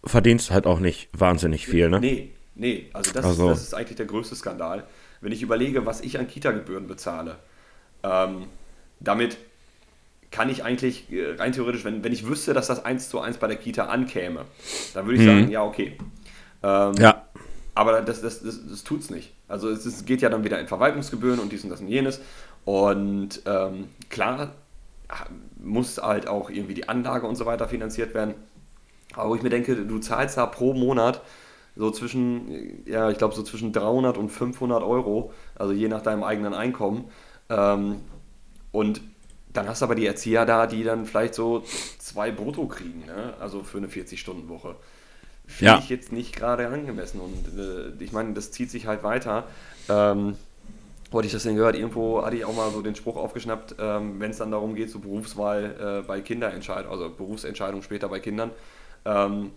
verdienst 0.03 0.51
halt 0.51 0.65
auch 0.65 0.79
nicht 0.79 1.09
wahnsinnig 1.13 1.67
viel, 1.67 1.89
ne? 1.89 1.99
Nee, 1.99 2.31
nee, 2.55 2.89
also 2.93 3.11
das, 3.13 3.25
Also. 3.25 3.49
das 3.49 3.63
ist 3.63 3.73
eigentlich 3.73 3.97
der 3.97 4.05
größte 4.05 4.35
Skandal. 4.35 4.85
Wenn 5.21 5.31
ich 5.31 5.41
überlege, 5.41 5.85
was 5.85 6.01
ich 6.01 6.19
an 6.19 6.27
Kita-Gebühren 6.27 6.87
bezahle, 6.87 7.37
ähm, 8.03 8.47
damit 8.99 9.37
kann 10.31 10.49
ich 10.49 10.63
eigentlich 10.63 11.11
äh, 11.11 11.35
rein 11.37 11.53
theoretisch, 11.53 11.83
wenn, 11.85 12.03
wenn 12.03 12.13
ich 12.13 12.27
wüsste, 12.27 12.53
dass 12.53 12.67
das 12.67 12.83
eins 12.83 13.09
zu 13.09 13.19
eins 13.19 13.37
bei 13.37 13.47
der 13.47 13.57
Kita 13.57 13.85
ankäme, 13.85 14.45
dann 14.93 15.05
würde 15.05 15.19
ich 15.19 15.25
sagen, 15.25 15.49
ja, 15.49 15.63
okay. 15.63 15.97
Ähm, 16.63 16.93
Ja. 16.97 17.23
aber 17.75 18.01
das, 18.01 18.21
das, 18.21 18.43
das, 18.43 18.59
das 18.69 18.83
tut 18.83 19.01
es 19.01 19.09
nicht. 19.09 19.33
Also 19.47 19.69
es, 19.69 19.85
es 19.85 20.05
geht 20.05 20.21
ja 20.21 20.29
dann 20.29 20.43
wieder 20.43 20.59
in 20.59 20.67
Verwaltungsgebühren 20.67 21.39
und 21.39 21.51
dies 21.51 21.63
und 21.63 21.69
das 21.69 21.81
und 21.81 21.87
jenes. 21.87 22.19
Und 22.65 23.41
ähm, 23.45 23.87
klar 24.09 24.51
muss 25.63 25.97
halt 25.97 26.27
auch 26.27 26.49
irgendwie 26.49 26.73
die 26.73 26.89
Anlage 26.89 27.27
und 27.27 27.35
so 27.35 27.45
weiter 27.45 27.67
finanziert 27.67 28.13
werden. 28.13 28.33
Aber 29.13 29.29
wo 29.29 29.35
ich 29.35 29.41
mir 29.41 29.49
denke, 29.49 29.75
du 29.75 29.99
zahlst 29.99 30.37
da 30.37 30.45
pro 30.45 30.73
Monat 30.73 31.21
so 31.75 31.91
zwischen, 31.91 32.85
ja, 32.85 33.09
ich 33.09 33.17
glaube 33.17 33.35
so 33.35 33.43
zwischen 33.43 33.71
300 33.71 34.17
und 34.17 34.29
500 34.29 34.83
Euro, 34.83 35.31
also 35.55 35.73
je 35.73 35.87
nach 35.87 36.01
deinem 36.01 36.23
eigenen 36.23 36.53
Einkommen. 36.53 37.05
Ähm, 37.49 38.01
und 38.71 39.01
dann 39.53 39.67
hast 39.67 39.81
du 39.81 39.85
aber 39.85 39.95
die 39.95 40.05
Erzieher 40.05 40.45
da, 40.45 40.67
die 40.67 40.83
dann 40.83 41.05
vielleicht 41.05 41.35
so 41.35 41.63
zwei 41.99 42.31
Brutto 42.31 42.67
kriegen, 42.67 43.05
ne? 43.05 43.33
also 43.39 43.63
für 43.63 43.77
eine 43.77 43.87
40-Stunden-Woche. 43.87 44.75
Finde 45.47 45.73
Ja. 45.73 45.79
ich 45.79 45.89
jetzt 45.89 46.11
nicht 46.11 46.35
gerade 46.35 46.67
angemessen. 46.67 47.19
Und 47.21 47.47
äh, 47.57 48.03
ich 48.03 48.11
meine, 48.11 48.33
das 48.33 48.51
zieht 48.51 48.69
sich 48.69 48.85
halt 48.85 49.01
weiter. 49.03 49.45
Ähm, 49.89 50.35
wo 51.09 51.17
hatte 51.19 51.27
ich 51.27 51.33
das 51.33 51.43
denn 51.43 51.55
gehört? 51.55 51.75
Irgendwo 51.77 52.21
hatte 52.25 52.35
ich 52.35 52.43
auch 52.45 52.53
mal 52.55 52.69
so 52.71 52.81
den 52.81 52.93
Spruch 52.95 53.15
aufgeschnappt, 53.15 53.75
ähm, 53.79 54.19
wenn 54.19 54.29
es 54.31 54.37
dann 54.37 54.51
darum 54.51 54.75
geht, 54.75 54.89
so 54.91 54.99
Berufswahl 54.99 56.01
äh, 56.03 56.05
bei 56.05 56.19
Kinderentscheidung, 56.21 56.91
also 56.91 57.09
Berufsentscheidung 57.09 57.81
später 57.81 58.09
bei 58.09 58.19
Kindern. 58.19 58.51
Ähm, 59.05 59.51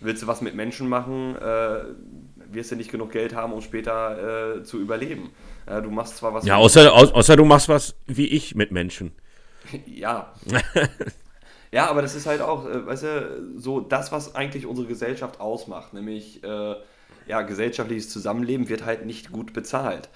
willst 0.00 0.22
du 0.22 0.26
was 0.26 0.40
mit 0.40 0.54
Menschen 0.54 0.88
machen, 0.88 1.36
äh, 1.36 1.80
wirst 2.50 2.70
du 2.70 2.76
nicht 2.76 2.90
genug 2.90 3.12
Geld 3.12 3.34
haben, 3.34 3.52
um 3.52 3.60
später 3.60 4.56
äh, 4.56 4.62
zu 4.64 4.78
überleben. 4.80 5.28
Äh, 5.66 5.82
du 5.82 5.90
machst 5.90 6.16
zwar 6.16 6.32
was. 6.32 6.46
Ja, 6.46 6.56
außer, 6.56 6.90
au- 6.94 7.12
außer 7.12 7.36
du 7.36 7.44
machst 7.44 7.68
was 7.68 7.94
wie 8.06 8.26
ich 8.26 8.54
mit 8.54 8.72
Menschen. 8.72 9.12
Ja. 9.86 10.32
ja, 11.72 11.88
aber 11.88 12.02
das 12.02 12.14
ist 12.14 12.26
halt 12.26 12.40
auch, 12.40 12.66
äh, 12.68 12.86
weißt 12.86 13.02
du, 13.02 13.52
so 13.56 13.80
das, 13.80 14.12
was 14.12 14.34
eigentlich 14.34 14.66
unsere 14.66 14.86
Gesellschaft 14.86 15.40
ausmacht, 15.40 15.94
nämlich 15.94 16.42
äh, 16.44 16.74
ja, 17.26 17.42
gesellschaftliches 17.42 18.08
Zusammenleben 18.08 18.68
wird 18.68 18.84
halt 18.84 19.04
nicht 19.04 19.32
gut 19.32 19.52
bezahlt. 19.52 20.08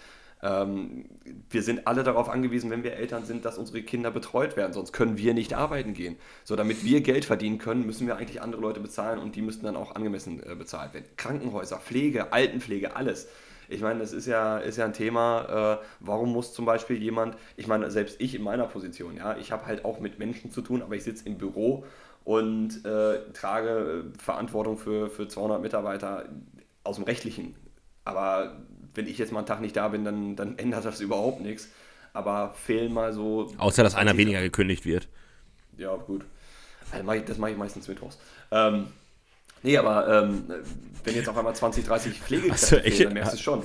Ähm, 0.42 1.04
wir 1.50 1.62
sind 1.62 1.86
alle 1.86 2.02
darauf 2.02 2.28
angewiesen, 2.28 2.70
wenn 2.70 2.82
wir 2.82 2.94
Eltern 2.94 3.24
sind, 3.24 3.44
dass 3.44 3.58
unsere 3.58 3.82
Kinder 3.82 4.10
betreut 4.10 4.56
werden, 4.56 4.72
sonst 4.72 4.92
können 4.92 5.16
wir 5.16 5.34
nicht 5.34 5.54
arbeiten 5.54 5.94
gehen. 5.94 6.16
So, 6.42 6.56
damit 6.56 6.84
wir 6.84 7.00
Geld 7.00 7.24
verdienen 7.24 7.58
können, 7.58 7.86
müssen 7.86 8.06
wir 8.08 8.16
eigentlich 8.16 8.42
andere 8.42 8.60
Leute 8.60 8.80
bezahlen 8.80 9.20
und 9.20 9.36
die 9.36 9.42
müssten 9.42 9.64
dann 9.64 9.76
auch 9.76 9.94
angemessen 9.94 10.42
äh, 10.42 10.56
bezahlt 10.56 10.94
werden. 10.94 11.06
Krankenhäuser, 11.16 11.76
Pflege, 11.76 12.32
Altenpflege, 12.32 12.96
alles. 12.96 13.28
Ich 13.72 13.80
meine, 13.80 14.00
das 14.00 14.12
ist 14.12 14.26
ja, 14.26 14.58
ist 14.58 14.78
ja 14.78 14.84
ein 14.84 14.92
Thema, 14.92 15.78
äh, 15.80 15.84
warum 16.00 16.32
muss 16.32 16.52
zum 16.52 16.64
Beispiel 16.64 17.02
jemand, 17.02 17.36
ich 17.56 17.66
meine, 17.66 17.90
selbst 17.90 18.20
ich 18.20 18.34
in 18.34 18.42
meiner 18.42 18.66
Position, 18.66 19.16
ja, 19.16 19.36
ich 19.36 19.52
habe 19.52 19.66
halt 19.66 19.84
auch 19.84 20.00
mit 20.00 20.18
Menschen 20.18 20.50
zu 20.50 20.60
tun, 20.60 20.82
aber 20.82 20.94
ich 20.94 21.04
sitze 21.04 21.26
im 21.26 21.38
Büro 21.38 21.84
und 22.24 22.84
äh, 22.84 23.32
trage 23.32 24.04
äh, 24.04 24.18
Verantwortung 24.18 24.78
für, 24.78 25.10
für 25.10 25.28
200 25.28 25.60
Mitarbeiter 25.60 26.26
aus 26.84 26.96
dem 26.96 27.04
Rechtlichen. 27.04 27.54
Aber 28.04 28.56
wenn 28.94 29.06
ich 29.06 29.18
jetzt 29.18 29.32
mal 29.32 29.40
einen 29.40 29.46
Tag 29.46 29.60
nicht 29.60 29.76
da 29.76 29.88
bin, 29.88 30.04
dann, 30.04 30.36
dann 30.36 30.58
ändert 30.58 30.84
das 30.84 31.00
überhaupt 31.00 31.40
nichts. 31.40 31.68
Aber 32.12 32.54
fehlen 32.54 32.92
mal 32.92 33.12
so. 33.12 33.50
Außer, 33.56 33.82
dass 33.82 33.94
einer 33.94 34.16
weniger 34.18 34.42
gekündigt 34.42 34.84
wird. 34.84 35.08
Ja, 35.78 35.96
gut. 35.96 36.24
Also 36.90 37.04
mach 37.04 37.14
ich, 37.14 37.24
das 37.24 37.38
mache 37.38 37.52
ich 37.52 37.56
meistens 37.56 37.88
mittwochs. 37.88 38.18
Ähm, 38.50 38.88
nee, 39.62 39.76
aber 39.76 40.22
ähm, 40.22 40.44
wenn 41.04 41.14
jetzt 41.14 41.28
auf 41.28 41.36
einmal 41.36 41.54
20, 41.54 41.84
30 41.84 42.20
Pflegekräfte 42.20 42.80
fehlen, 42.80 43.04
dann 43.04 43.12
merkst 43.14 43.32
du 43.32 43.36
es 43.36 43.42
schon. 43.42 43.62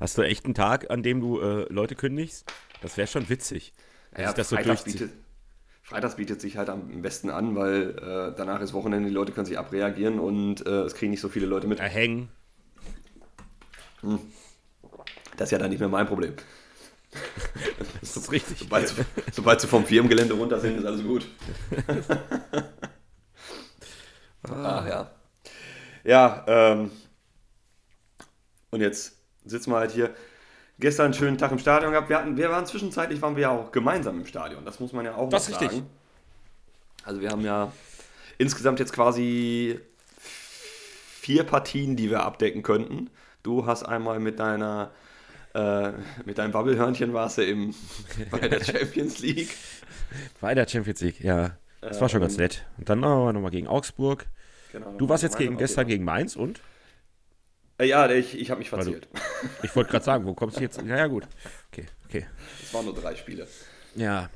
Hast 0.00 0.18
du 0.18 0.22
echt 0.22 0.44
einen 0.44 0.54
Tag, 0.54 0.90
an 0.90 1.02
dem 1.02 1.20
du 1.20 1.40
äh, 1.40 1.66
Leute 1.72 1.94
kündigst? 1.94 2.50
Das 2.80 2.96
wäre 2.96 3.08
schon 3.08 3.28
witzig. 3.28 3.72
Ja, 4.16 4.32
das 4.32 4.50
so 4.50 4.56
Freitags, 4.56 4.84
bietet, 4.84 5.10
Freitags 5.82 6.16
bietet 6.16 6.40
sich 6.40 6.56
halt 6.56 6.68
am 6.68 7.02
besten 7.02 7.30
an, 7.30 7.56
weil 7.56 7.90
äh, 7.98 8.36
danach 8.36 8.60
ist 8.60 8.72
Wochenende, 8.72 9.08
die 9.08 9.14
Leute 9.14 9.32
können 9.32 9.46
sich 9.46 9.58
abreagieren 9.58 10.20
und 10.20 10.64
äh, 10.66 10.82
es 10.82 10.94
kriegen 10.94 11.10
nicht 11.10 11.20
so 11.20 11.28
viele 11.28 11.46
Leute 11.46 11.66
mit. 11.66 11.80
Erhängen. 11.80 12.28
Hm. 14.00 14.20
Das 15.36 15.48
ist 15.48 15.50
ja 15.52 15.58
dann 15.58 15.70
nicht 15.70 15.80
mehr 15.80 15.88
mein 15.88 16.06
Problem. 16.06 16.34
Das 18.00 18.16
ist 18.18 18.30
richtig. 18.30 18.58
Sobald, 18.58 18.94
sobald 19.32 19.60
sie 19.60 19.66
vom 19.66 19.84
Firmengelände 19.84 20.34
runter 20.34 20.60
sind, 20.60 20.78
ist 20.78 20.84
alles 20.84 21.02
gut. 21.02 21.26
Ach 24.50 24.86
ja. 24.86 25.10
Ja, 26.04 26.44
ähm, 26.46 26.90
und 28.70 28.80
jetzt 28.80 29.16
sitzen 29.44 29.70
wir 29.70 29.78
halt 29.78 29.92
hier. 29.92 30.14
Gestern 30.80 31.06
einen 31.06 31.14
schönen 31.14 31.38
Tag 31.38 31.52
im 31.52 31.60
Stadion 31.60 31.92
gehabt. 31.92 32.08
Wir, 32.08 32.18
hatten, 32.18 32.36
wir 32.36 32.50
waren 32.50 32.66
zwischenzeitlich, 32.66 33.22
waren 33.22 33.36
wir 33.36 33.42
ja 33.42 33.50
auch 33.50 33.70
gemeinsam 33.70 34.18
im 34.18 34.26
Stadion. 34.26 34.64
Das 34.64 34.80
muss 34.80 34.92
man 34.92 35.04
ja 35.04 35.14
auch 35.14 35.28
das 35.28 35.48
noch 35.48 35.60
sagen. 35.60 35.70
Richtig. 35.70 35.84
Also 37.04 37.20
wir 37.20 37.30
haben 37.30 37.44
ja 37.44 37.70
insgesamt 38.38 38.80
jetzt 38.80 38.92
quasi 38.92 39.78
vier 40.18 41.44
Partien, 41.44 41.94
die 41.94 42.10
wir 42.10 42.24
abdecken 42.24 42.62
könnten. 42.62 43.08
Du 43.44 43.66
hast 43.66 43.84
einmal 43.84 44.18
mit 44.18 44.40
deiner 44.40 44.90
äh, 45.54 45.92
mit 46.24 46.38
deinem 46.38 46.52
Wabbelhörnchen 46.52 47.12
warst 47.12 47.38
du 47.38 47.44
im, 47.44 47.74
bei 48.30 48.48
der 48.48 48.62
Champions 48.62 49.20
League. 49.20 49.54
Bei 50.40 50.54
der 50.54 50.66
Champions 50.66 51.00
League, 51.00 51.20
ja. 51.20 51.56
Das 51.80 52.00
war 52.00 52.08
schon 52.08 52.20
ganz 52.20 52.34
ähm, 52.34 52.40
nett. 52.40 52.66
Und 52.78 52.88
dann 52.88 53.00
nochmal 53.00 53.50
gegen 53.50 53.68
Augsburg. 53.68 54.26
Genau, 54.74 54.92
du 54.92 55.08
warst 55.08 55.22
jetzt 55.22 55.38
gegen, 55.38 55.56
gestern 55.56 55.86
gegen 55.86 56.04
Mainz 56.04 56.34
und? 56.34 56.60
Äh, 57.78 57.86
ja, 57.86 58.10
ich, 58.10 58.36
ich 58.36 58.50
habe 58.50 58.58
mich 58.58 58.70
verzählt. 58.70 59.06
ich 59.62 59.74
wollte 59.76 59.92
gerade 59.92 60.04
sagen, 60.04 60.26
wo 60.26 60.34
kommst 60.34 60.56
du 60.56 60.62
jetzt? 60.62 60.82
Ja, 60.82 60.96
ja, 60.96 61.06
gut. 61.06 61.28
Okay, 61.70 61.86
okay. 62.06 62.26
Es 62.60 62.74
waren 62.74 62.84
nur 62.84 62.94
drei 62.94 63.14
Spiele. 63.14 63.46
Ja. 63.94 64.28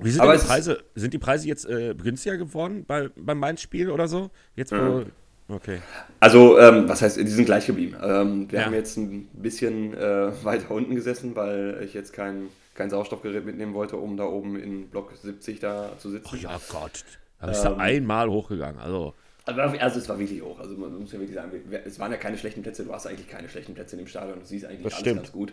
Wie 0.00 0.10
sind 0.10 0.22
die 0.22 0.38
Preise? 0.38 0.84
Sind 0.94 1.12
die 1.12 1.18
Preise 1.18 1.48
jetzt 1.48 1.66
äh, 1.66 1.94
günstiger 1.94 2.38
geworden 2.38 2.86
bei, 2.86 3.10
beim 3.14 3.38
Mainz-Spiel 3.38 3.90
oder 3.90 4.08
so? 4.08 4.30
Jetzt, 4.54 4.72
mhm. 4.72 5.12
Okay. 5.48 5.80
Also, 6.18 6.58
ähm, 6.58 6.88
was 6.88 7.02
heißt, 7.02 7.18
die 7.18 7.26
sind 7.26 7.44
gleich 7.44 7.66
geblieben. 7.66 7.94
Ähm, 8.02 8.50
wir 8.50 8.60
ja. 8.60 8.64
haben 8.64 8.74
jetzt 8.74 8.96
ein 8.96 9.28
bisschen 9.34 9.92
äh, 9.92 10.32
weiter 10.44 10.70
unten 10.70 10.94
gesessen, 10.94 11.36
weil 11.36 11.82
ich 11.84 11.92
jetzt 11.92 12.14
kein, 12.14 12.48
kein 12.74 12.88
Sauerstoffgerät 12.88 13.44
mitnehmen 13.44 13.74
wollte, 13.74 13.96
um 13.96 14.16
da 14.16 14.24
oben 14.24 14.56
in 14.58 14.88
Block 14.88 15.12
70 15.14 15.60
da 15.60 15.92
zu 15.98 16.10
sitzen. 16.10 16.26
Oh 16.32 16.36
ja 16.36 16.58
Gott, 16.70 17.04
da 17.38 17.48
bist 17.48 17.66
ähm, 17.66 17.74
du 17.74 17.76
einmal 17.80 18.30
hochgegangen. 18.30 18.80
Also. 18.80 19.14
Also, 19.46 20.00
es 20.00 20.08
war 20.08 20.18
wirklich 20.18 20.42
hoch. 20.42 20.58
Also 20.58 20.76
man 20.76 20.98
muss 20.98 21.12
ja 21.12 21.20
wirklich 21.20 21.36
sagen, 21.36 21.52
es 21.84 21.98
waren 21.98 22.10
ja 22.10 22.18
keine 22.18 22.36
schlechten 22.36 22.62
Plätze. 22.62 22.84
Du 22.84 22.92
hast 22.92 23.06
eigentlich 23.06 23.28
keine 23.28 23.48
schlechten 23.48 23.74
Plätze 23.74 23.94
in 23.94 24.02
dem 24.02 24.08
Stadion. 24.08 24.40
Du 24.40 24.44
siehst 24.44 24.64
eigentlich 24.64 24.82
das 24.82 24.94
alles 24.94 25.00
stimmt. 25.00 25.16
ganz 25.18 25.32
gut. 25.32 25.52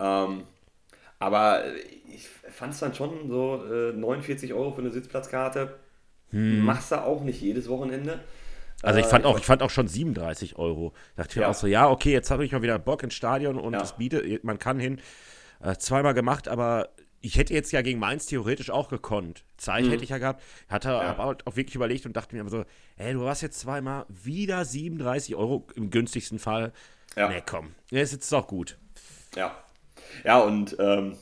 Ähm, 0.00 0.44
aber 1.18 1.64
ich 2.14 2.26
fand 2.28 2.72
es 2.72 2.80
dann 2.80 2.94
schon 2.94 3.28
so 3.28 3.62
äh, 3.70 3.92
49 3.92 4.54
Euro 4.54 4.72
für 4.72 4.80
eine 4.80 4.90
Sitzplatzkarte. 4.90 5.74
Hm. 6.30 6.60
Machst 6.60 6.90
du 6.92 7.02
auch 7.02 7.22
nicht 7.22 7.40
jedes 7.40 7.68
Wochenende. 7.68 8.20
Also 8.82 9.00
ich 9.00 9.06
fand, 9.06 9.24
äh, 9.24 9.28
auch, 9.28 9.38
ich 9.38 9.44
fand 9.44 9.62
auch 9.62 9.70
schon 9.70 9.88
37 9.88 10.56
Euro. 10.56 10.92
Dachte 11.16 11.30
ich 11.30 11.36
ja. 11.36 11.42
mir 11.42 11.48
auch 11.48 11.54
so, 11.54 11.66
ja, 11.66 11.88
okay, 11.88 12.12
jetzt 12.12 12.30
habe 12.30 12.44
ich 12.44 12.52
mal 12.52 12.62
wieder 12.62 12.78
Bock 12.78 13.02
ins 13.02 13.14
Stadion 13.14 13.58
und 13.58 13.74
es 13.74 13.92
bietet, 13.92 14.44
man 14.44 14.58
kann 14.58 14.78
hin. 14.78 15.00
Äh, 15.60 15.74
zweimal 15.76 16.14
gemacht, 16.14 16.46
aber 16.46 16.90
ich 17.20 17.36
hätte 17.36 17.54
jetzt 17.54 17.72
ja 17.72 17.82
gegen 17.82 17.98
Mainz 17.98 18.26
theoretisch 18.26 18.70
auch 18.70 18.88
gekonnt. 18.88 19.44
Zeit 19.56 19.84
mhm. 19.84 19.90
hätte 19.90 20.04
ich 20.04 20.10
ja 20.10 20.18
gehabt. 20.18 20.42
Hatte 20.68 20.88
ja. 20.88 21.00
aber 21.00 21.36
auch 21.44 21.56
wirklich 21.56 21.74
überlegt 21.74 22.06
und 22.06 22.16
dachte 22.16 22.36
mir 22.36 22.48
so, 22.48 22.64
ey, 22.96 23.12
du 23.12 23.22
warst 23.22 23.42
jetzt 23.42 23.58
zweimal 23.60 24.06
wieder 24.08 24.64
37 24.64 25.34
Euro 25.34 25.66
im 25.74 25.90
günstigsten 25.90 26.38
Fall. 26.38 26.72
Ja. 27.16 27.28
Nee, 27.28 27.42
komm. 27.44 27.74
Jetzt 27.90 28.12
ist 28.12 28.24
es 28.24 28.32
auch 28.32 28.46
gut. 28.46 28.78
Ja. 29.34 29.56
Ja, 30.24 30.38
und 30.38 30.76
ähm, 30.78 31.16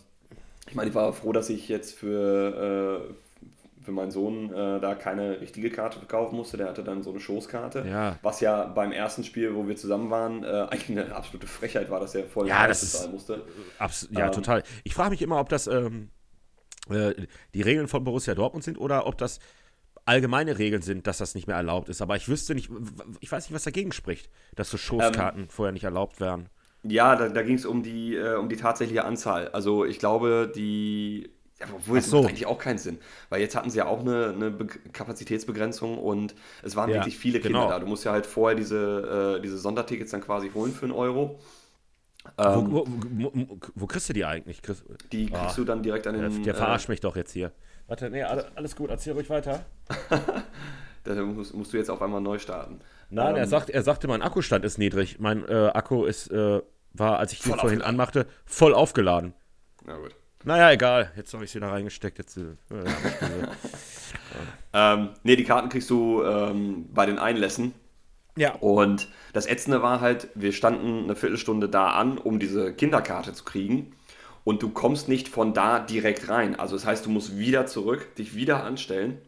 ich 0.69 0.75
meine, 0.75 0.91
ich 0.91 0.95
war 0.95 1.13
froh, 1.13 1.33
dass 1.33 1.49
ich 1.49 1.69
jetzt 1.69 1.95
für, 1.95 3.09
äh, 3.11 3.15
für 3.87 3.93
meinen 3.93 4.11
Sohn 4.11 4.53
äh, 4.53 4.81
da 4.81 4.97
keine 4.97 5.41
richtige 5.41 5.71
Karte 5.71 5.99
verkaufen 5.99 6.37
musste. 6.37 6.57
Der 6.57 6.67
hatte 6.69 6.83
dann 6.83 7.05
so 7.05 7.11
eine 7.11 7.21
Schoßkarte. 7.21 7.87
Ja. 7.89 8.19
Was 8.21 8.41
ja 8.41 8.65
beim 8.65 8.91
ersten 8.91 9.23
Spiel, 9.23 9.55
wo 9.55 9.69
wir 9.69 9.77
zusammen 9.77 10.11
waren, 10.11 10.43
äh, 10.43 10.47
eigentlich 10.71 10.91
eine 10.91 11.15
absolute 11.15 11.47
Frechheit 11.47 11.89
war, 11.89 12.01
dass 12.01 12.15
er 12.17 12.25
voll 12.25 12.49
ja, 12.49 12.67
das 12.67 12.81
bezahlen 12.81 13.13
musste. 13.13 13.45
ja, 14.11 14.27
ähm, 14.27 14.33
total. 14.33 14.65
Ich 14.83 14.93
frage 14.93 15.11
mich 15.11 15.23
immer, 15.23 15.39
ob 15.39 15.49
das 15.49 15.69
ähm, 15.69 16.11
äh, 16.91 17.15
die 17.55 17.63
Regeln 17.63 17.87
von 17.87 18.03
Borussia 18.03 18.35
Dortmund 18.35 18.65
sind 18.65 18.77
oder 18.77 19.07
ob 19.07 19.17
das 19.19 19.39
allgemeine 20.05 20.59
Regeln 20.59 20.83
sind, 20.83 21.07
dass 21.07 21.19
das 21.19 21.37
nicht 21.37 21.47
mehr 21.47 21.57
erlaubt 21.57 21.89
ist. 21.89 22.03
Aber 22.03 22.17
ich 22.17 22.29
wüsste 22.29 22.57
nicht, 22.57 22.69
ich 23.21 23.31
weiß 23.31 23.45
nicht, 23.45 23.55
was 23.55 23.65
dagegen 23.65 23.93
spricht, 23.93 24.29
dass 24.57 24.69
so 24.69 24.77
Schoßkarten 24.77 25.43
ähm, 25.43 25.49
vorher 25.49 25.73
nicht 25.73 25.85
erlaubt 25.85 26.21
wären. 26.21 26.49
Ja, 26.83 27.15
da, 27.15 27.29
da 27.29 27.43
ging 27.43 27.57
es 27.57 27.67
um 27.67 27.85
die, 27.85 28.17
äh, 28.17 28.35
um 28.35 28.49
die 28.49 28.57
tatsächliche 28.57 29.05
Anzahl. 29.05 29.49
Also 29.49 29.85
ich 29.85 30.01
glaube, 30.01 30.51
die 30.55 31.36
ja, 31.61 31.67
obwohl, 31.75 31.99
es 31.99 32.11
so. 32.11 32.19
macht 32.19 32.31
eigentlich 32.31 32.47
auch 32.47 32.59
keinen 32.59 32.79
Sinn. 32.79 32.99
Weil 33.31 33.41
jetzt 33.41 33.57
hatten 33.57 33.71
sie 33.71 33.79
ja 33.79 33.87
auch 33.87 34.01
eine, 34.01 34.35
eine 34.35 34.53
Kapazitätsbegrenzung 34.93 35.99
und 35.99 36.35
es 36.63 36.77
waren 36.77 36.91
ja, 36.91 36.97
wirklich 36.97 37.17
viele 37.17 37.41
Kinder 37.41 37.61
genau. 37.61 37.71
da. 37.71 37.79
Du 37.79 37.87
musst 37.87 38.05
ja 38.05 38.13
halt 38.13 38.27
vorher 38.27 38.57
diese, 38.57 39.37
äh, 39.39 39.43
diese 39.43 39.57
Sondertickets 39.57 40.11
dann 40.11 40.21
quasi 40.21 40.51
holen 40.51 40.73
für 40.73 40.85
einen 40.85 40.95
Euro. 40.95 41.41
Ähm, 42.39 42.71
wo, 42.71 42.87
wo, 42.87 43.31
wo, 43.33 43.59
wo, 43.75 43.87
kriegst 43.87 44.09
du 44.09 44.13
die 44.13 44.25
eigentlich? 44.25 44.61
Chris, 44.61 44.85
die 45.13 45.27
kriegst 45.27 45.59
oh, 45.59 45.63
du 45.63 45.65
dann 45.65 45.83
direkt 45.83 46.07
an 46.07 46.15
den. 46.15 46.23
Der, 46.23 46.43
der 46.43 46.55
äh, 46.55 46.57
verarscht 46.57 46.89
mich 46.89 47.01
doch 47.01 47.17
jetzt 47.17 47.33
hier. 47.33 47.53
Warte, 47.87 48.11
nee, 48.11 48.23
alles 48.23 48.75
gut, 48.75 48.91
erzähl 48.91 49.13
ruhig 49.13 49.31
weiter. 49.31 49.65
da 51.05 51.15
musst, 51.23 51.55
musst, 51.55 51.73
du 51.73 51.77
jetzt 51.77 51.89
auf 51.89 52.03
einmal 52.03 52.21
neu 52.21 52.39
starten. 52.39 52.81
Nein, 53.11 53.35
ähm, 53.35 53.37
er, 53.37 53.47
sagt, 53.47 53.71
er 53.71 53.83
sagte, 53.83 54.09
mein 54.09 54.23
Akkustand 54.23 54.65
ist 54.65 54.77
niedrig. 54.77 55.21
Mein 55.21 55.49
äh, 55.49 55.71
Akku 55.73 56.05
ist, 56.05 56.31
äh, 56.33 56.63
war, 56.93 57.19
als 57.19 57.33
ich 57.33 57.41
den 57.41 57.55
vorhin 57.55 57.83
anmachte, 57.83 58.27
voll 58.45 58.75
aufgeladen. 58.75 59.35
Na 59.85 59.97
gut. 59.97 60.17
Naja, 60.47 60.71
egal. 60.71 61.11
Jetzt 61.17 61.35
habe 61.35 61.45
ich 61.45 61.51
sie 61.51 61.59
da 61.59 61.71
reingesteckt. 61.71 62.19
Jetzt, 62.19 62.37
äh, 62.37 62.45
ähm, 64.73 65.09
nee, 65.25 65.35
die 65.35 65.43
Karten 65.43 65.69
kriegst 65.69 65.91
du 65.91 66.23
ähm, 66.23 66.87
bei 66.95 67.05
den 67.05 67.19
Einlässen. 67.19 67.75
Ja. 68.37 68.55
Und 68.55 69.09
das 69.33 69.47
Ätzende 69.47 69.83
war 69.83 70.01
halt, 70.01 70.29
wir 70.37 70.53
standen 70.53 71.03
eine 71.03 71.17
Viertelstunde 71.17 71.69
da 71.69 71.91
an, 71.91 72.17
um 72.17 72.39
diese 72.39 72.73
Kinderkarte 72.73 73.33
zu 73.33 73.43
kriegen. 73.43 73.93
Und 74.45 74.63
du 74.63 74.69
kommst 74.69 75.09
nicht 75.09 75.27
von 75.27 75.53
da 75.53 75.81
direkt 75.81 76.29
rein. 76.29 76.55
Also 76.55 76.77
das 76.77 76.87
heißt, 76.87 77.05
du 77.05 77.11
musst 77.11 77.37
wieder 77.37 77.67
zurück, 77.67 78.15
dich 78.15 78.37
wieder 78.37 78.63
anstellen. 78.63 79.19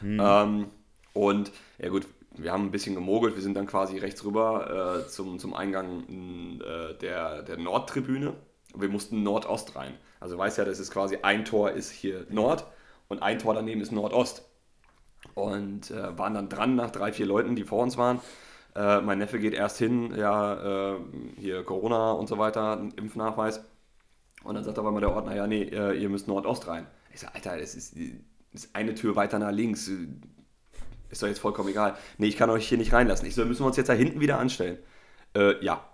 Hm. 0.00 0.20
Ähm, 0.22 0.66
und 1.14 1.52
ja 1.78 1.88
gut, 1.88 2.06
wir 2.36 2.52
haben 2.52 2.66
ein 2.66 2.70
bisschen 2.70 2.94
gemogelt. 2.94 3.34
Wir 3.34 3.42
sind 3.42 3.54
dann 3.54 3.66
quasi 3.66 3.96
rechts 3.96 4.26
rüber 4.26 5.04
äh, 5.06 5.08
zum, 5.08 5.38
zum 5.38 5.54
Eingang 5.54 6.60
äh, 6.60 6.98
der, 6.98 7.44
der 7.44 7.56
Nordtribüne. 7.56 8.34
Wir 8.74 8.90
mussten 8.90 9.22
Nordost 9.22 9.74
rein. 9.74 9.94
Also 10.20 10.36
weiß 10.36 10.58
ja, 10.58 10.64
das 10.64 10.78
ist 10.78 10.90
quasi 10.90 11.18
ein 11.22 11.44
Tor 11.44 11.70
ist 11.72 11.90
hier 11.90 12.26
Nord 12.28 12.66
und 13.08 13.22
ein 13.22 13.38
Tor 13.38 13.54
daneben 13.54 13.80
ist 13.80 13.90
Nordost. 13.90 14.46
Und 15.34 15.90
äh, 15.90 16.18
waren 16.18 16.34
dann 16.34 16.48
dran 16.48 16.76
nach 16.76 16.90
drei, 16.90 17.12
vier 17.12 17.26
Leuten, 17.26 17.56
die 17.56 17.64
vor 17.64 17.82
uns 17.82 17.96
waren. 17.96 18.20
Äh, 18.74 19.00
mein 19.00 19.18
Neffe 19.18 19.38
geht 19.38 19.52
erst 19.52 19.78
hin, 19.78 20.14
ja, 20.14 20.94
äh, 20.94 20.98
hier 21.38 21.64
Corona 21.64 22.12
und 22.12 22.28
so 22.28 22.38
weiter, 22.38 22.88
Impfnachweis. 22.96 23.64
Und 24.44 24.54
dann 24.54 24.64
sagt 24.64 24.78
aber 24.78 24.92
mal 24.92 25.00
der 25.00 25.14
Ordner, 25.14 25.34
ja, 25.34 25.46
nee, 25.46 25.64
äh, 25.64 25.92
ihr 25.92 26.08
müsst 26.08 26.28
Nordost 26.28 26.68
rein. 26.68 26.86
Ich 27.12 27.20
sage, 27.20 27.34
Alter, 27.34 27.58
das 27.58 27.74
ist, 27.74 27.96
ist 28.52 28.74
eine 28.74 28.94
Tür 28.94 29.16
weiter 29.16 29.38
nach 29.38 29.50
links. 29.50 29.90
Ist 31.10 31.22
doch 31.22 31.28
jetzt 31.28 31.40
vollkommen 31.40 31.68
egal. 31.68 31.96
Nee, 32.18 32.28
ich 32.28 32.36
kann 32.36 32.48
euch 32.48 32.68
hier 32.68 32.78
nicht 32.78 32.92
reinlassen. 32.92 33.26
Ich 33.26 33.34
so, 33.34 33.44
müssen 33.44 33.62
wir 33.62 33.66
uns 33.66 33.76
jetzt 33.76 33.88
da 33.88 33.92
hinten 33.92 34.20
wieder 34.20 34.38
anstellen. 34.38 34.78
Äh, 35.34 35.62
ja, 35.62 35.84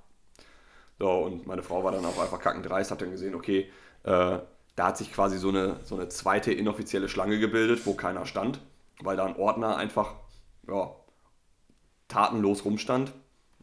so, 0.98 1.10
und 1.10 1.46
meine 1.46 1.62
Frau 1.62 1.84
war 1.84 1.92
dann 1.92 2.04
auch 2.04 2.18
einfach 2.18 2.40
kackendreist, 2.40 2.90
hat 2.90 3.02
dann 3.02 3.10
gesehen, 3.10 3.34
okay, 3.34 3.70
äh, 4.06 4.38
da 4.76 4.86
hat 4.86 4.96
sich 4.98 5.12
quasi 5.12 5.38
so 5.38 5.48
eine, 5.50 5.80
so 5.84 5.94
eine 5.94 6.08
zweite 6.08 6.52
inoffizielle 6.52 7.08
Schlange 7.08 7.38
gebildet, 7.38 7.84
wo 7.86 7.94
keiner 7.94 8.24
stand, 8.26 8.60
weil 9.02 9.16
da 9.16 9.24
ein 9.26 9.36
Ordner 9.36 9.76
einfach, 9.76 10.14
ja, 10.68 10.90
tatenlos 12.08 12.64
rumstand. 12.64 13.12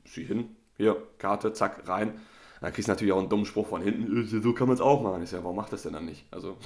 Sie 0.05 0.23
hin, 0.25 0.55
hier, 0.77 0.97
Karte, 1.17 1.53
zack, 1.53 1.87
rein. 1.87 2.19
Dann 2.61 2.71
kriegst 2.73 2.87
du 2.87 2.91
natürlich 2.91 3.13
auch 3.13 3.19
einen 3.19 3.29
dummen 3.29 3.45
Spruch 3.45 3.67
von 3.67 3.81
hinten, 3.81 4.23
äh, 4.23 4.41
so 4.41 4.53
kann 4.53 4.67
man 4.67 4.75
es 4.75 4.81
auch 4.81 5.01
machen. 5.01 5.21
Ich 5.23 5.29
sage, 5.29 5.43
warum 5.43 5.55
macht 5.57 5.73
das 5.73 5.83
denn 5.83 5.93
dann 5.93 6.05
nicht? 6.05 6.25
Also, 6.31 6.57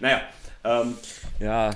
naja, 0.00 0.22
ähm, 0.64 0.94
Ja, 1.40 1.70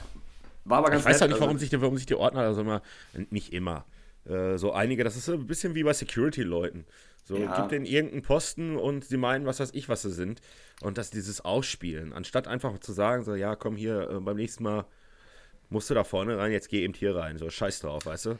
war 0.64 0.78
aber 0.78 0.90
ganz 0.90 1.02
ich 1.02 1.06
weiß 1.08 1.20
nett, 1.20 1.22
auch 1.22 1.26
nicht, 1.28 1.34
also- 1.34 1.44
warum 1.46 1.58
sich, 1.58 1.70
die- 1.70 1.80
warum 1.80 1.96
sich 1.96 2.06
die 2.06 2.14
Ordner, 2.16 2.40
also 2.42 2.60
immer, 2.62 2.82
nicht 3.30 3.52
immer, 3.52 3.84
äh, 4.28 4.56
so 4.56 4.72
einige, 4.72 5.04
das 5.04 5.16
ist 5.16 5.24
so 5.26 5.32
ein 5.34 5.46
bisschen 5.46 5.74
wie 5.74 5.84
bei 5.84 5.92
Security-Leuten. 5.92 6.84
So, 7.26 7.36
Ja. 7.36 7.54
gibt 7.56 7.72
denen 7.72 7.86
irgendeinen 7.86 8.22
Posten 8.22 8.76
und 8.76 9.04
sie 9.04 9.18
meinen, 9.18 9.46
was 9.46 9.60
weiß 9.60 9.70
ich, 9.74 9.88
was 9.90 10.02
sie 10.02 10.12
sind. 10.12 10.40
Und 10.82 10.98
das 10.98 11.10
dieses 11.10 11.42
Ausspielen. 11.44 12.12
Anstatt 12.14 12.48
einfach 12.48 12.78
zu 12.80 12.92
sagen, 12.92 13.24
so, 13.24 13.34
ja, 13.36 13.56
komm 13.56 13.76
hier, 13.76 14.10
äh, 14.10 14.20
beim 14.20 14.36
nächsten 14.36 14.64
Mal 14.64 14.86
musst 15.70 15.90
du 15.90 15.94
da 15.94 16.04
vorne 16.04 16.38
rein, 16.38 16.52
jetzt 16.52 16.68
geh 16.70 16.82
eben 16.84 16.94
hier 16.94 17.16
rein. 17.16 17.38
So, 17.38 17.50
scheiß 17.50 17.80
drauf, 17.80 18.06
weißt 18.06 18.26
du? 18.26 18.38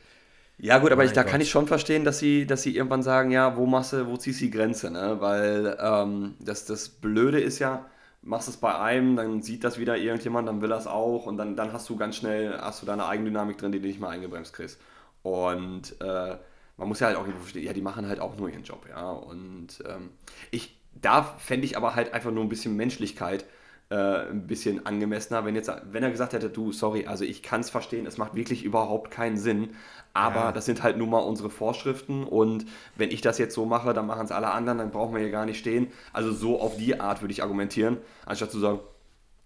Ja, 0.59 0.79
gut, 0.79 0.91
aber 0.93 1.05
ich, 1.05 1.13
Mein 1.13 1.15
da 1.15 1.23
Gott. 1.23 1.33
kann 1.33 1.41
ich 1.41 1.51
schon 1.51 1.67
verstehen, 1.67 2.05
dass 2.05 2.19
sie, 2.19 2.47
dass 2.47 2.63
sie 2.63 2.75
irgendwann 2.77 3.03
sagen, 3.03 3.31
ja, 3.31 3.57
wo 3.57 3.67
machst 3.67 3.93
du, 3.93 4.07
wo 4.07 4.17
ziehst 4.17 4.41
du 4.41 4.47
die 4.47 4.51
Grenze, 4.51 4.91
ne? 4.91 5.21
Weil 5.21 5.77
ähm, 5.81 6.37
das, 6.41 6.65
das 6.65 6.89
Blöde 6.89 7.41
ist 7.41 7.59
ja, 7.59 7.85
machst 8.23 8.49
es 8.49 8.57
bei 8.57 8.75
einem, 8.79 9.17
dann 9.17 9.43
sieht 9.43 9.65
das 9.65 9.79
wieder 9.79 9.99
irgendjemand, 9.99 10.49
dann 10.49 10.63
will 10.63 10.71
das 10.71 10.87
auch 10.87 11.27
und 11.27 11.37
dann, 11.37 11.57
dann 11.57 11.73
hast 11.75 11.89
du 11.91 11.97
ganz 11.97 12.17
schnell, 12.17 12.57
hast 12.59 12.81
du 12.83 12.87
deine 12.87 13.07
Eigendynamik 13.07 13.59
drin, 13.59 13.73
die 13.73 13.81
du 13.81 13.87
nicht 13.87 14.01
mal 14.01 14.09
eingebremst 14.11 14.55
kriegst. 14.55 14.81
Und 15.23 16.01
äh, 16.01 16.37
man 16.77 16.89
muss 16.89 17.01
ja 17.01 17.09
halt 17.09 17.17
auch 17.17 17.23
irgendwo 17.23 17.41
verstehen, 17.41 17.65
ja, 17.65 17.73
die 17.73 17.83
machen 17.83 18.07
halt 18.09 18.21
auch 18.21 18.37
nur 18.37 18.49
ihren 18.49 18.65
Job, 18.65 18.87
ja. 18.89 19.11
Und 19.11 19.83
ähm, 19.89 20.11
ich, 20.51 20.79
da 20.95 21.23
fände 21.23 21.67
ich 21.67 21.77
aber 21.77 21.95
halt 21.95 22.13
einfach 22.15 22.31
nur 22.31 22.45
ein 22.45 22.49
bisschen 22.49 22.77
Menschlichkeit 22.77 23.45
äh, 23.89 23.95
ein 24.31 24.47
bisschen 24.49 24.85
angemessener, 24.85 25.45
wenn 25.45 25.55
jetzt, 25.55 25.71
wenn 25.93 26.03
er 26.03 26.11
gesagt 26.11 26.33
hätte, 26.33 26.51
du, 26.51 26.73
sorry, 26.73 27.07
also 27.07 27.25
ich 27.25 27.43
kann 27.43 27.61
es 27.61 27.71
verstehen, 27.71 28.05
es 28.07 28.19
macht 28.19 28.35
wirklich 28.35 28.65
überhaupt 28.65 29.11
keinen 29.13 29.37
Sinn, 29.37 29.77
aber 30.13 30.47
Ja. 30.47 30.53
das 30.53 30.65
sind 30.67 30.83
halt 30.83 30.97
nun 30.99 31.09
mal 31.11 31.21
unsere 31.21 31.51
Vorschriften 31.51 32.25
und 32.25 32.67
wenn 32.97 33.11
ich 33.13 33.21
das 33.21 33.39
jetzt 33.39 33.55
so 33.55 33.65
mache, 33.65 33.95
dann 33.95 34.07
machen 34.07 34.25
es 34.25 34.33
alle 34.33 34.51
anderen, 34.51 34.79
dann 34.79 34.91
brauchen 34.91 35.15
wir 35.15 35.21
hier 35.23 35.31
gar 35.31 35.47
nicht 35.47 35.59
stehen. 35.59 35.93
Also 36.13 36.33
so 36.33 36.61
auf 36.61 36.77
die 36.77 36.99
Art 37.01 37.21
würde 37.23 37.33
ich 37.33 37.43
argumentieren, 37.45 37.99
anstatt 38.25 38.51
zu 38.51 38.59
sagen, 38.59 38.81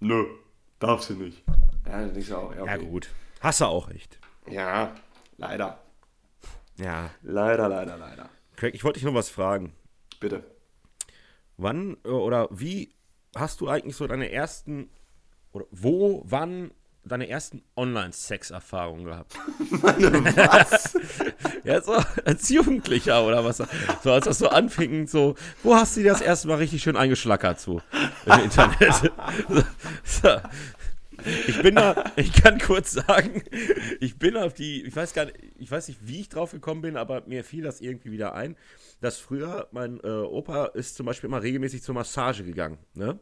nö, 0.01 0.25
darf 0.79 1.03
sie 1.03 1.15
nicht. 1.15 1.43
Ja, 1.87 2.01
dann 2.01 2.13
denkst 2.15 2.29
du 2.29 2.37
auch, 2.37 2.55
ja, 2.55 2.65
Ja, 2.65 2.77
okay. 2.77 2.87
gut. 2.87 3.11
Hast 3.41 3.61
du 3.61 3.67
auch 3.67 3.89
recht. 3.91 4.19
Ja, 4.49 4.95
leider. 5.37 5.79
Ja. 6.81 7.11
Leider, 7.23 7.69
leider, 7.69 7.97
leider. 7.97 8.29
Craig, 8.57 8.75
ich 8.75 8.85
wollte 8.85 8.99
dich 8.99 9.07
noch 9.07 9.15
was 9.15 9.31
fragen. 9.31 9.73
Bitte. 10.19 10.45
Wann 11.57 11.97
äh, 12.05 12.09
oder 12.09 12.49
wie 12.51 12.95
hast 13.37 13.61
du 13.61 13.69
eigentlich 13.69 13.97
so 13.97 14.07
deine 14.07 14.31
ersten, 14.31 14.91
oder 15.53 15.67
wo, 15.71 16.23
wann 16.25 16.73
deine 17.05 17.29
ersten 17.29 17.63
Online-Sex-Erfahrungen 17.77 19.05
gehabt? 19.05 19.35
Was? 19.71 20.99
Ja, 21.65 21.83
so 21.83 21.93
als 22.25 22.49
Jugendlicher 22.49 23.23
oder 23.27 23.45
was? 23.45 23.59
So 24.03 24.13
als 24.13 24.25
das 24.25 24.39
so 24.39 24.49
anfing, 24.49 25.07
so, 25.07 25.35
wo 25.63 25.75
hast 25.75 25.95
du 25.95 26.01
dir 26.01 26.13
das 26.13 26.23
erste 26.23 26.49
Mal 26.49 26.55
richtig 26.55 26.83
schön 26.83 26.97
eingeschlackert 26.97 27.61
so 27.61 27.83
im 28.25 28.41
Internet? 28.45 28.95
So, 28.95 29.63
so. 30.05 30.41
Ich 31.47 31.61
bin 31.61 31.75
da, 31.75 32.13
ich 32.17 32.33
kann 32.33 32.59
kurz 32.59 32.93
sagen, 32.93 33.43
ich 34.01 34.19
bin 34.19 34.39
auf 34.39 34.55
die, 34.55 34.83
ich 34.85 34.97
weiß 34.97 35.13
gar 35.13 35.27
nicht, 35.27 35.37
ich 35.61 35.71
weiß 35.71 35.89
nicht, 35.89 36.01
wie 36.07 36.21
ich 36.21 36.29
drauf 36.29 36.53
gekommen 36.53 36.83
bin, 36.83 36.97
aber 36.97 37.23
mir 37.27 37.45
fiel 37.45 37.63
das 37.63 37.81
irgendwie 37.81 38.11
wieder 38.13 38.35
ein, 38.35 38.57
dass 39.01 39.19
früher 39.19 39.69
mein 39.73 40.01
äh, 40.03 40.09
Opa 40.09 40.67
ist 40.67 40.97
zum 40.97 41.07
Beispiel 41.07 41.29
immer 41.29 41.43
regelmäßig 41.43 41.83
zur 41.83 41.95
Massage 41.95 42.45
gegangen, 42.45 42.79
ne? 42.95 43.19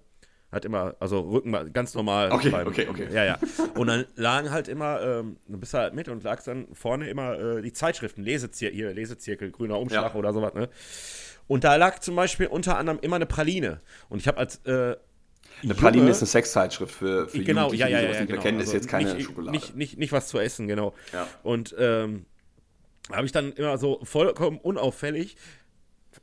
Hat 0.50 0.64
immer, 0.64 0.96
also 0.98 1.20
Rücken 1.20 1.52
ganz 1.74 1.92
normal. 1.94 2.32
Okay, 2.32 2.50
okay, 2.64 2.86
okay. 2.88 3.08
Ja, 3.12 3.22
ja. 3.22 3.38
Und 3.74 3.86
dann 3.88 4.06
lagen 4.16 4.50
halt 4.50 4.66
immer, 4.68 5.02
ähm, 5.02 5.36
du 5.46 5.58
bist 5.58 5.74
halt 5.74 5.92
mit 5.92 6.08
und 6.08 6.22
lagst 6.22 6.46
dann 6.46 6.68
vorne 6.72 7.10
immer 7.10 7.38
äh, 7.38 7.60
die 7.60 7.74
Zeitschriften, 7.74 8.22
Lesezirkel, 8.22 8.74
hier, 8.74 8.94
Lesezirkel, 8.94 9.50
grüner 9.50 9.78
Umschlag 9.78 10.14
Ja. 10.14 10.18
oder 10.18 10.32
sowas, 10.32 10.54
ne? 10.54 10.70
Und 11.48 11.64
da 11.64 11.76
lag 11.76 11.98
zum 11.98 12.16
Beispiel 12.16 12.46
unter 12.46 12.78
anderem 12.78 12.98
immer 13.02 13.16
eine 13.16 13.26
Praline. 13.26 13.82
Und 14.08 14.20
ich 14.20 14.28
habe 14.28 14.38
als 14.38 14.64
äh, 14.64 14.96
Eine 15.62 15.74
Praline 15.74 16.10
ist 16.10 16.18
eine 16.18 16.28
Sexzeitschrift 16.28 16.94
für, 16.94 17.28
für 17.28 17.42
genau, 17.42 17.62
Jugendliche, 17.72 17.90
ja, 17.90 17.98
ja, 17.98 17.98
die 17.98 18.04
sowas 18.04 18.14
ja 18.16 18.20
nicht 18.22 18.30
genau. 18.30 18.42
kennen, 18.42 18.60
ist 18.60 18.66
Also 18.66 18.76
jetzt 18.76 18.88
keine 18.88 19.14
nicht, 19.14 19.26
Schokolade. 19.26 19.50
Nicht, 19.50 19.76
nicht, 19.76 19.98
nicht 19.98 20.12
was 20.12 20.28
zu 20.28 20.38
essen, 20.38 20.68
genau. 20.68 20.94
Ja. 21.12 21.26
Und 21.42 21.74
ähm, 21.78 22.26
habe 23.10 23.26
ich 23.26 23.32
dann 23.32 23.52
immer 23.52 23.76
so 23.78 24.00
vollkommen 24.04 24.58
unauffällig, 24.58 25.36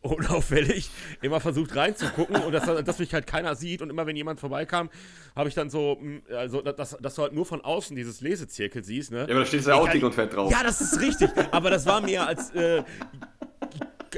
unauffällig 0.02 0.90
immer 1.22 1.40
versucht 1.40 1.76
reinzugucken 1.76 2.38
und 2.38 2.52
dass, 2.54 2.66
dass 2.84 3.00
mich 3.00 3.14
halt 3.14 3.28
keiner 3.28 3.56
sieht 3.56 3.82
und 3.82 3.90
immer 3.90 4.06
wenn 4.06 4.16
jemand 4.16 4.40
vorbeikam, 4.40 4.90
habe 5.36 5.50
ich 5.50 5.56
dann 5.56 5.70
so, 5.70 5.98
mh, 6.00 6.34
also 6.36 6.62
dass, 6.62 6.98
dass 6.98 7.16
du 7.16 7.22
halt 7.24 7.34
nur 7.34 7.46
von 7.46 7.62
außen 7.62 7.96
dieses 7.96 8.22
Lesezirkel 8.22 8.84
siehst, 8.84 9.12
ne? 9.12 9.20
ja, 9.20 9.24
aber 9.24 9.40
da 9.40 9.46
steht 9.46 9.66
ja 9.66 9.76
auch 9.76 9.90
dick 9.90 10.04
und 10.04 10.14
fett 10.14 10.34
drauf. 10.34 10.52
Ja, 10.52 10.64
das 10.64 10.80
ist 10.80 11.00
richtig. 11.02 11.30
Aber 11.52 11.70
das 11.70 11.86
war 11.86 12.02
mir 12.02 12.26
als 12.26 12.52
äh, 12.52 12.84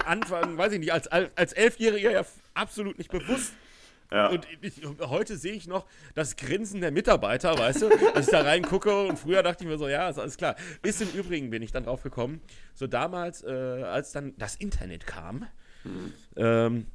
Anfang, 0.05 0.57
weiß 0.57 0.73
ich 0.73 0.79
nicht, 0.79 0.93
als, 0.93 1.07
als 1.07 1.53
Elfjähriger 1.53 2.11
ja 2.11 2.25
absolut 2.53 2.97
nicht 2.97 3.09
bewusst. 3.11 3.53
Ja. 4.11 4.27
Und 4.27 4.47
ich, 4.61 4.81
heute 5.01 5.37
sehe 5.37 5.53
ich 5.53 5.67
noch 5.67 5.85
das 6.15 6.35
Grinsen 6.35 6.81
der 6.81 6.91
Mitarbeiter, 6.91 7.57
weißt 7.57 7.81
du, 7.81 7.89
als 8.13 8.27
ich 8.27 8.31
da 8.31 8.41
reingucke 8.41 9.05
und 9.07 9.19
früher 9.19 9.43
dachte 9.43 9.63
ich 9.63 9.69
mir 9.69 9.77
so, 9.77 9.87
ja, 9.87 10.09
ist 10.09 10.19
alles 10.19 10.37
klar. 10.37 10.55
Ist 10.83 11.01
im 11.01 11.09
Übrigen, 11.09 11.49
bin 11.49 11.61
ich 11.61 11.71
dann 11.71 11.83
drauf 11.83 12.03
gekommen, 12.03 12.41
so 12.73 12.87
damals, 12.87 13.43
äh, 13.43 13.49
als 13.49 14.11
dann 14.11 14.33
das 14.37 14.55
Internet 14.55 15.05
kam, 15.05 15.45
ähm, 16.35 16.87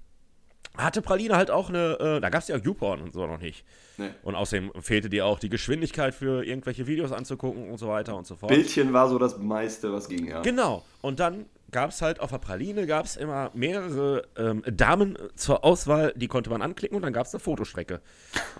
hatte 0.76 1.02
Praline 1.02 1.36
halt 1.36 1.50
auch 1.50 1.68
eine, 1.68 1.98
äh, 2.00 2.20
da 2.20 2.30
gab 2.30 2.40
es 2.42 2.48
ja 2.48 2.56
YouPorn 2.56 3.02
und 3.02 3.12
so 3.12 3.26
noch 3.26 3.40
nicht. 3.40 3.64
Nee. 3.98 4.08
Und 4.22 4.34
außerdem 4.34 4.72
fehlte 4.80 5.10
dir 5.10 5.26
auch 5.26 5.38
die 5.38 5.50
Geschwindigkeit 5.50 6.14
für 6.14 6.44
irgendwelche 6.44 6.86
Videos 6.86 7.12
anzugucken 7.12 7.70
und 7.70 7.78
so 7.78 7.88
weiter 7.88 8.16
und 8.16 8.26
so 8.26 8.36
fort. 8.36 8.50
Bildchen 8.50 8.92
war 8.92 9.08
so 9.08 9.18
das 9.18 9.36
meiste, 9.36 9.92
was 9.92 10.08
ging, 10.08 10.26
ja. 10.28 10.40
Genau. 10.40 10.82
Und 11.02 11.20
dann 11.20 11.46
gab 11.72 11.90
es 11.90 12.02
halt 12.02 12.20
auf 12.20 12.30
der 12.30 12.38
Praline 12.38 12.86
gab 12.86 13.06
es 13.06 13.16
immer 13.16 13.50
mehrere 13.54 14.28
ähm, 14.36 14.62
Damen 14.70 15.18
zur 15.34 15.64
Auswahl, 15.64 16.12
die 16.14 16.28
konnte 16.28 16.50
man 16.50 16.62
anklicken 16.62 16.96
und 16.96 17.02
dann 17.02 17.12
gab 17.12 17.26
es 17.26 17.34
eine 17.34 17.40
Fotostrecke. 17.40 18.00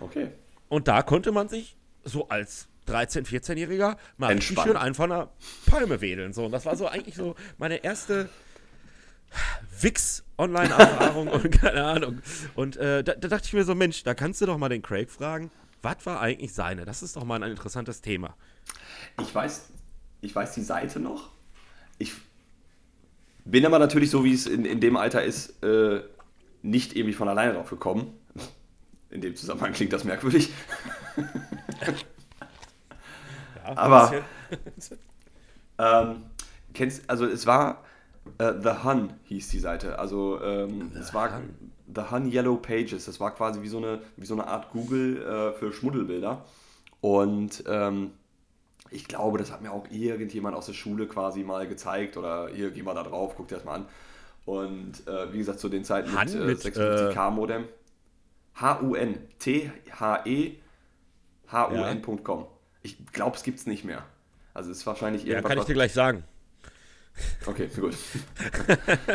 Okay. 0.01 0.29
Und 0.67 0.87
da 0.87 1.03
konnte 1.03 1.31
man 1.31 1.47
sich 1.47 1.77
so 2.03 2.27
als 2.27 2.67
13-, 2.87 3.25
14-Jähriger 3.25 3.95
mal 4.17 4.33
richtig 4.33 4.59
schön 4.59 4.75
einfach 4.75 5.05
einer 5.05 5.29
Palme 5.67 6.01
wedeln. 6.01 6.33
So. 6.33 6.45
Und 6.45 6.51
das 6.51 6.65
war 6.65 6.75
so 6.75 6.87
eigentlich 6.87 7.15
so 7.15 7.35
meine 7.57 7.83
erste 7.83 8.27
Wix-Online-Erfahrung 9.79 11.27
und 11.27 11.51
keine 11.61 11.85
Ahnung. 11.85 12.21
Und 12.55 12.77
äh, 12.77 13.03
da, 13.03 13.13
da 13.13 13.27
dachte 13.27 13.45
ich 13.45 13.53
mir 13.53 13.63
so, 13.63 13.75
Mensch, 13.75 14.03
da 14.03 14.13
kannst 14.13 14.41
du 14.41 14.45
doch 14.45 14.57
mal 14.57 14.69
den 14.69 14.81
Craig 14.81 15.09
fragen, 15.09 15.51
was 15.81 16.05
war 16.05 16.19
eigentlich 16.19 16.53
seine? 16.53 16.85
Das 16.85 17.03
ist 17.03 17.15
doch 17.15 17.23
mal 17.23 17.41
ein 17.41 17.51
interessantes 17.51 18.01
Thema. 18.01 18.35
Ich 19.21 19.33
weiß, 19.33 19.69
ich 20.21 20.35
weiß 20.35 20.53
die 20.53 20.61
Seite 20.61 20.99
noch. 20.99 21.29
Ich 21.97 22.13
bin 23.45 23.65
aber 23.65 23.79
natürlich, 23.79 24.09
so 24.09 24.23
wie 24.23 24.33
es 24.33 24.47
in, 24.47 24.65
in 24.65 24.79
dem 24.79 24.97
Alter 24.97 25.23
ist, 25.23 25.63
äh, 25.63 26.01
nicht 26.61 26.95
irgendwie 26.95 27.13
von 27.13 27.27
alleine 27.27 27.53
drauf 27.53 27.69
gekommen. 27.69 28.13
In 29.09 29.21
dem 29.21 29.35
Zusammenhang 29.35 29.73
klingt 29.73 29.93
das 29.93 30.03
merkwürdig. 30.03 30.51
Ja, 33.65 33.75
Aber-. 33.75 34.13
Ähm, 35.77 36.23
kennst, 36.73 37.09
also 37.09 37.25
es 37.25 37.45
war 37.45 37.83
äh, 38.37 38.53
The 38.61 38.83
Hun 38.83 39.13
hieß 39.25 39.49
die 39.49 39.59
Seite. 39.59 39.99
Also 39.99 40.41
ähm, 40.41 40.91
es 40.99 41.13
war 41.13 41.41
The 41.93 42.01
Hun 42.11 42.31
Yellow 42.31 42.57
Pages. 42.57 43.05
Das 43.05 43.19
war 43.19 43.33
quasi 43.35 43.61
wie 43.61 43.67
so 43.67 43.77
eine, 43.77 44.01
wie 44.17 44.25
so 44.25 44.33
eine 44.33 44.47
Art 44.47 44.71
Google 44.71 45.21
äh, 45.21 45.59
für 45.59 45.73
Schmuddelbilder. 45.73 46.43
Und 47.01 47.63
ähm, 47.67 48.11
ich 48.93 49.07
glaube, 49.07 49.37
das 49.37 49.51
hat 49.51 49.61
mir 49.61 49.71
auch 49.71 49.87
irgendjemand 49.89 50.55
aus 50.55 50.67
der 50.67 50.73
Schule 50.73 51.07
quasi 51.07 51.43
mal 51.43 51.67
gezeigt 51.67 52.17
oder 52.17 52.49
mal 52.83 52.93
da 52.93 53.03
drauf, 53.03 53.33
guck 53.35 53.47
dir 53.47 53.55
das 53.55 53.65
mal 53.65 53.75
an. 53.75 53.85
Und 54.45 55.07
äh, 55.07 55.31
wie 55.31 55.37
gesagt, 55.37 55.59
zu 55.59 55.69
den 55.69 55.83
Zeiten 55.83 56.09
mit, 56.09 56.19
Han 56.19 56.27
äh, 56.29 56.45
mit, 56.45 56.59
56K-Modem. 56.59 57.65
H-U-N. 58.55 59.17
T-H-E 59.39 60.57
H-U-N.com. 61.53 62.47
Ich 62.81 62.97
glaube, 63.13 63.37
es 63.37 63.43
gibt 63.43 63.59
es 63.59 63.67
nicht 63.67 63.85
mehr. 63.85 64.03
Also 64.53 64.71
es 64.71 64.79
ist 64.79 64.85
wahrscheinlich 64.85 65.23
Ja, 65.23 65.35
irgendwas, 65.35 65.49
kann 65.49 65.59
ich 65.59 65.65
dir 65.65 65.73
gleich 65.73 65.93
sagen. 65.93 66.23
Okay, 67.45 67.69
gut. 67.75 67.95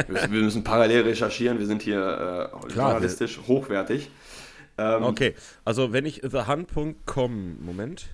wir, 0.08 0.30
wir 0.30 0.42
müssen 0.42 0.62
parallel 0.64 1.02
recherchieren. 1.02 1.58
Wir 1.58 1.66
sind 1.66 1.82
hier 1.82 1.98
äh, 1.98 2.68
Klar, 2.68 2.92
journalistisch 2.92 3.40
hochwertig. 3.46 4.10
Ähm, 4.78 5.02
Okay, 5.02 5.34
also 5.64 5.92
wenn 5.92 6.06
ich 6.06 6.20
thehand.com, 6.20 7.64
Moment, 7.64 8.06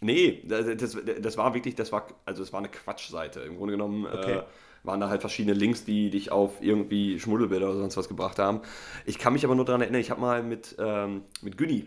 Nee, 0.00 0.42
das, 0.46 0.96
das 1.20 1.36
war 1.36 1.54
wirklich, 1.54 1.74
das 1.74 1.92
war, 1.92 2.06
also 2.24 2.42
es 2.42 2.52
war 2.52 2.60
eine 2.60 2.70
Quatschseite. 2.70 3.40
Im 3.40 3.56
Grunde 3.56 3.72
genommen 3.72 4.06
okay. 4.06 4.38
äh, 4.38 4.42
waren 4.82 5.00
da 5.00 5.10
halt 5.10 5.20
verschiedene 5.20 5.54
Links, 5.54 5.84
die 5.84 6.10
dich 6.10 6.32
auf 6.32 6.62
irgendwie 6.62 7.20
Schmuddelbilder 7.20 7.68
oder 7.68 7.78
sonst 7.78 7.96
was 7.98 8.08
gebracht 8.08 8.38
haben. 8.38 8.62
Ich 9.04 9.18
kann 9.18 9.34
mich 9.34 9.44
aber 9.44 9.54
nur 9.54 9.66
daran 9.66 9.82
erinnern, 9.82 10.00
ich 10.00 10.10
habe 10.10 10.20
mal 10.20 10.42
mit, 10.42 10.76
ähm, 10.78 11.22
mit 11.42 11.58
Günni, 11.58 11.84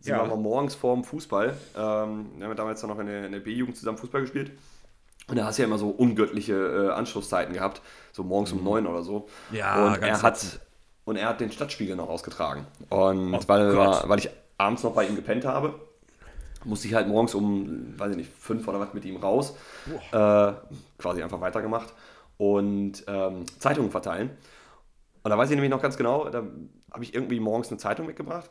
sind 0.00 0.16
ja. 0.16 0.22
wir 0.22 0.28
mal 0.28 0.36
morgens 0.36 0.74
vorm 0.74 1.04
Fußball, 1.04 1.56
ähm, 1.76 2.30
wir 2.36 2.46
haben 2.46 2.56
damals 2.56 2.82
noch 2.82 2.98
in 2.98 3.06
der, 3.06 3.28
der 3.28 3.40
B-Jugend 3.40 3.76
zusammen 3.76 3.98
Fußball 3.98 4.22
gespielt. 4.22 4.52
Und 5.28 5.36
da 5.36 5.44
hast 5.44 5.58
du 5.58 5.62
ja 5.62 5.68
immer 5.68 5.78
so 5.78 5.90
ungöttliche 5.90 6.54
äh, 6.54 6.92
Anschlusszeiten 6.92 7.54
gehabt, 7.54 7.82
so 8.12 8.24
morgens 8.24 8.52
um 8.52 8.58
mhm. 8.58 8.64
neun 8.64 8.86
oder 8.86 9.02
so. 9.02 9.28
Ja, 9.52 9.86
und 9.86 10.02
er 10.02 10.22
hat 10.22 10.60
und 11.04 11.16
er 11.16 11.28
hat 11.28 11.40
den 11.40 11.50
Stadtspiegel 11.50 11.96
noch 11.96 12.08
ausgetragen. 12.08 12.66
Und 12.88 13.34
oh 13.34 13.40
weil, 13.46 13.76
weil 13.76 14.18
ich 14.18 14.30
abends 14.58 14.82
noch 14.82 14.92
bei 14.92 15.06
ihm 15.06 15.16
gepennt 15.16 15.44
habe, 15.44 15.74
musste 16.64 16.88
ich 16.88 16.94
halt 16.94 17.08
morgens 17.08 17.34
um, 17.34 17.98
weiß 17.98 18.12
ich 18.12 18.16
nicht, 18.16 18.32
fünf 18.32 18.66
oder 18.68 18.80
was 18.80 18.92
mit 18.92 19.04
ihm 19.04 19.16
raus. 19.16 19.56
Äh, 20.12 20.52
quasi 20.98 21.22
einfach 21.22 21.40
weitergemacht 21.40 21.92
und 22.36 23.04
ähm, 23.06 23.44
Zeitungen 23.58 23.90
verteilen. 23.90 24.30
Und 25.22 25.30
da 25.30 25.36
weiß 25.36 25.50
ich 25.50 25.56
nämlich 25.56 25.70
noch 25.70 25.82
ganz 25.82 25.96
genau, 25.96 26.28
da 26.28 26.44
habe 26.92 27.04
ich 27.04 27.14
irgendwie 27.14 27.40
morgens 27.40 27.68
eine 27.68 27.78
Zeitung 27.78 28.06
mitgebracht. 28.06 28.50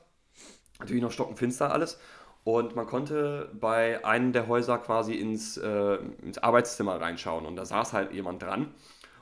Natürlich 0.80 1.04
noch 1.04 1.12
stockenfinster 1.12 1.72
alles. 1.72 2.00
Und 2.44 2.76
man 2.76 2.88
konnte 2.88 3.52
bei 3.60 4.04
einem 4.06 4.32
der 4.32 4.48
Häuser 4.48 4.78
quasi 4.78 5.13
ins, 5.13 5.58
äh, 5.58 5.98
ins 6.24 6.38
Arbeitszimmer 6.38 7.00
reinschauen. 7.00 7.46
Und 7.46 7.58
da 7.58 7.65
saß 7.65 7.94
halt 7.94 8.13
jemand 8.13 8.42
dran. 8.42 8.74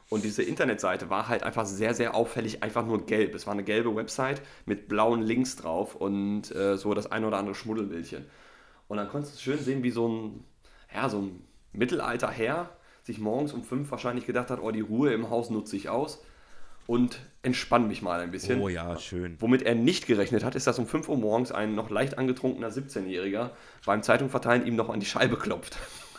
Und 0.09 0.23
diese 0.23 0.43
Internetseite 0.43 1.09
war 1.09 1.27
halt 1.27 1.43
einfach 1.43 1.65
sehr, 1.65 1.93
sehr 1.93 2.15
auffällig, 2.15 2.63
einfach 2.63 2.85
nur 2.85 3.05
gelb. 3.05 3.35
Es 3.35 3.45
war 3.45 3.53
eine 3.53 3.63
gelbe 3.63 3.93
Website 3.95 4.41
mit 4.65 4.87
blauen 4.87 5.21
Links 5.21 5.57
drauf 5.57 5.95
und 5.95 6.55
äh, 6.55 6.77
so 6.77 6.93
das 6.93 7.11
ein 7.11 7.25
oder 7.25 7.37
andere 7.37 7.55
Schmuddelbildchen. 7.55 8.25
Und 8.87 8.97
dann 8.97 9.09
konntest 9.09 9.35
du 9.35 9.41
schön 9.41 9.59
sehen, 9.59 9.83
wie 9.83 9.91
so 9.91 10.07
ein, 10.07 10.43
ja, 10.93 11.09
so 11.09 11.17
ein 11.17 11.43
Mittelalter-Herr 11.73 12.69
sich 13.03 13.19
morgens 13.19 13.51
um 13.51 13.63
fünf 13.63 13.91
wahrscheinlich 13.91 14.25
gedacht 14.25 14.49
hat, 14.49 14.61
oh, 14.61 14.71
die 14.71 14.81
Ruhe 14.81 15.11
im 15.11 15.29
Haus 15.29 15.49
nutze 15.49 15.75
ich 15.75 15.89
aus 15.89 16.23
und 16.87 17.19
entspann 17.47 17.87
mich 17.87 18.01
mal 18.01 18.19
ein 18.19 18.29
bisschen. 18.29 18.61
Oh 18.61 18.67
ja, 18.67 18.99
schön. 18.99 19.37
Womit 19.39 19.63
er 19.63 19.73
nicht 19.73 20.05
gerechnet 20.05 20.43
hat, 20.43 20.53
ist, 20.53 20.67
dass 20.67 20.77
um 20.77 20.85
5 20.85 21.07
Uhr 21.07 21.17
morgens 21.17 21.51
ein 21.51 21.73
noch 21.73 21.89
leicht 21.89 22.17
angetrunkener 22.17 22.69
17-Jähriger 22.69 23.51
beim 23.85 24.03
Zeitungverteilen 24.03 24.67
ihm 24.67 24.75
noch 24.75 24.89
an 24.89 24.99
die 24.99 25.05
Scheibe 25.05 25.37
klopft. 25.37 25.77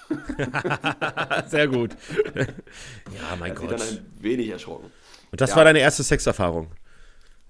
Sehr 1.46 1.68
gut. 1.68 1.90
ja, 2.34 3.36
mein 3.38 3.54
Gott. 3.54 3.72
dann 3.72 3.82
ein 3.82 4.06
wenig 4.18 4.48
erschrocken. 4.48 4.90
Und 5.30 5.40
das 5.40 5.50
ja. 5.50 5.56
war 5.56 5.64
deine 5.64 5.80
erste 5.80 6.02
Sexerfahrung? 6.02 6.68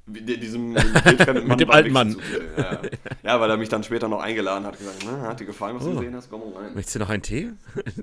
diesem, 0.08 0.72
mit 0.72 1.60
dem 1.60 1.70
alten 1.70 1.92
Mann. 1.92 2.16
Ja. 2.56 2.80
ja. 3.22 3.40
weil 3.40 3.50
er 3.50 3.56
mich 3.58 3.68
dann 3.68 3.84
später 3.84 4.08
noch 4.08 4.20
eingeladen 4.20 4.64
hat, 4.66 4.78
gesagt, 4.78 5.04
Na, 5.04 5.28
hat 5.28 5.38
dir 5.38 5.44
gefallen, 5.44 5.76
was 5.76 5.84
oh. 5.84 5.90
du 5.90 5.96
gesehen 5.98 6.16
hast, 6.16 6.30
komm 6.30 6.42
rein. 6.54 6.74
Möchtest 6.74 6.96
du 6.96 6.98
noch 7.00 7.10
einen 7.10 7.22
Tee? 7.22 7.50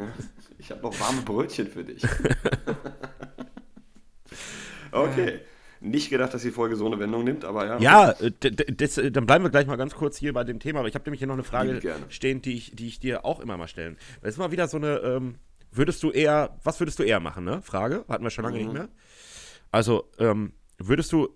ich 0.60 0.72
habe 0.72 0.82
noch 0.84 0.98
warme 1.00 1.22
Brötchen 1.24 1.68
für 1.68 1.84
dich. 1.84 2.04
okay. 4.92 5.40
Nicht 5.86 6.10
gedacht, 6.10 6.34
dass 6.34 6.42
die 6.42 6.52
Folge 6.52 6.76
so 6.76 6.86
eine 6.86 7.00
Wendung 7.00 7.24
nimmt, 7.24 7.46
aber 7.46 7.66
ja. 7.66 7.80
Ja, 7.80 8.12
äh, 8.12 8.32
das, 8.32 8.98
äh, 8.98 9.12
dann 9.12 9.26
bleiben 9.26 9.44
wir 9.44 9.52
gleich 9.52 9.68
mal 9.68 9.76
ganz 9.76 9.94
kurz 9.94 10.18
hier 10.18 10.34
bei 10.34 10.44
dem 10.44 10.60
Thema. 10.60 10.80
Aber 10.80 10.88
ich 10.88 10.96
habe 10.96 11.06
nämlich 11.06 11.20
hier 11.20 11.28
noch 11.28 11.36
eine 11.36 11.44
Frage 11.44 11.80
stehen, 12.10 12.42
die 12.42 12.56
ich, 12.56 12.76
die 12.76 12.88
ich 12.88 13.00
dir 13.00 13.26
auch 13.26 13.40
immer 13.40 13.58
mal 13.58 13.68
stellen. 13.68 13.98
Das 14.22 14.32
ist 14.32 14.38
mal 14.38 14.52
wieder 14.52 14.68
so 14.68 14.78
eine, 14.78 14.98
ähm, 14.98 15.36
würdest 15.72 16.02
du 16.04 16.12
eher, 16.12 16.58
was 16.64 16.80
würdest 16.80 17.00
du 17.00 17.04
eher 17.04 17.20
machen, 17.20 17.44
ne? 17.44 17.62
Frage, 17.62 18.06
hatten 18.08 18.24
wir 18.24 18.32
schon 18.32 18.46
lange 18.46 18.58
mhm. 18.58 18.64
nicht 18.64 18.74
mehr. 18.74 18.90
Also, 19.72 20.10
ähm, 20.20 20.54
würdest 20.78 21.12
du 21.12 21.30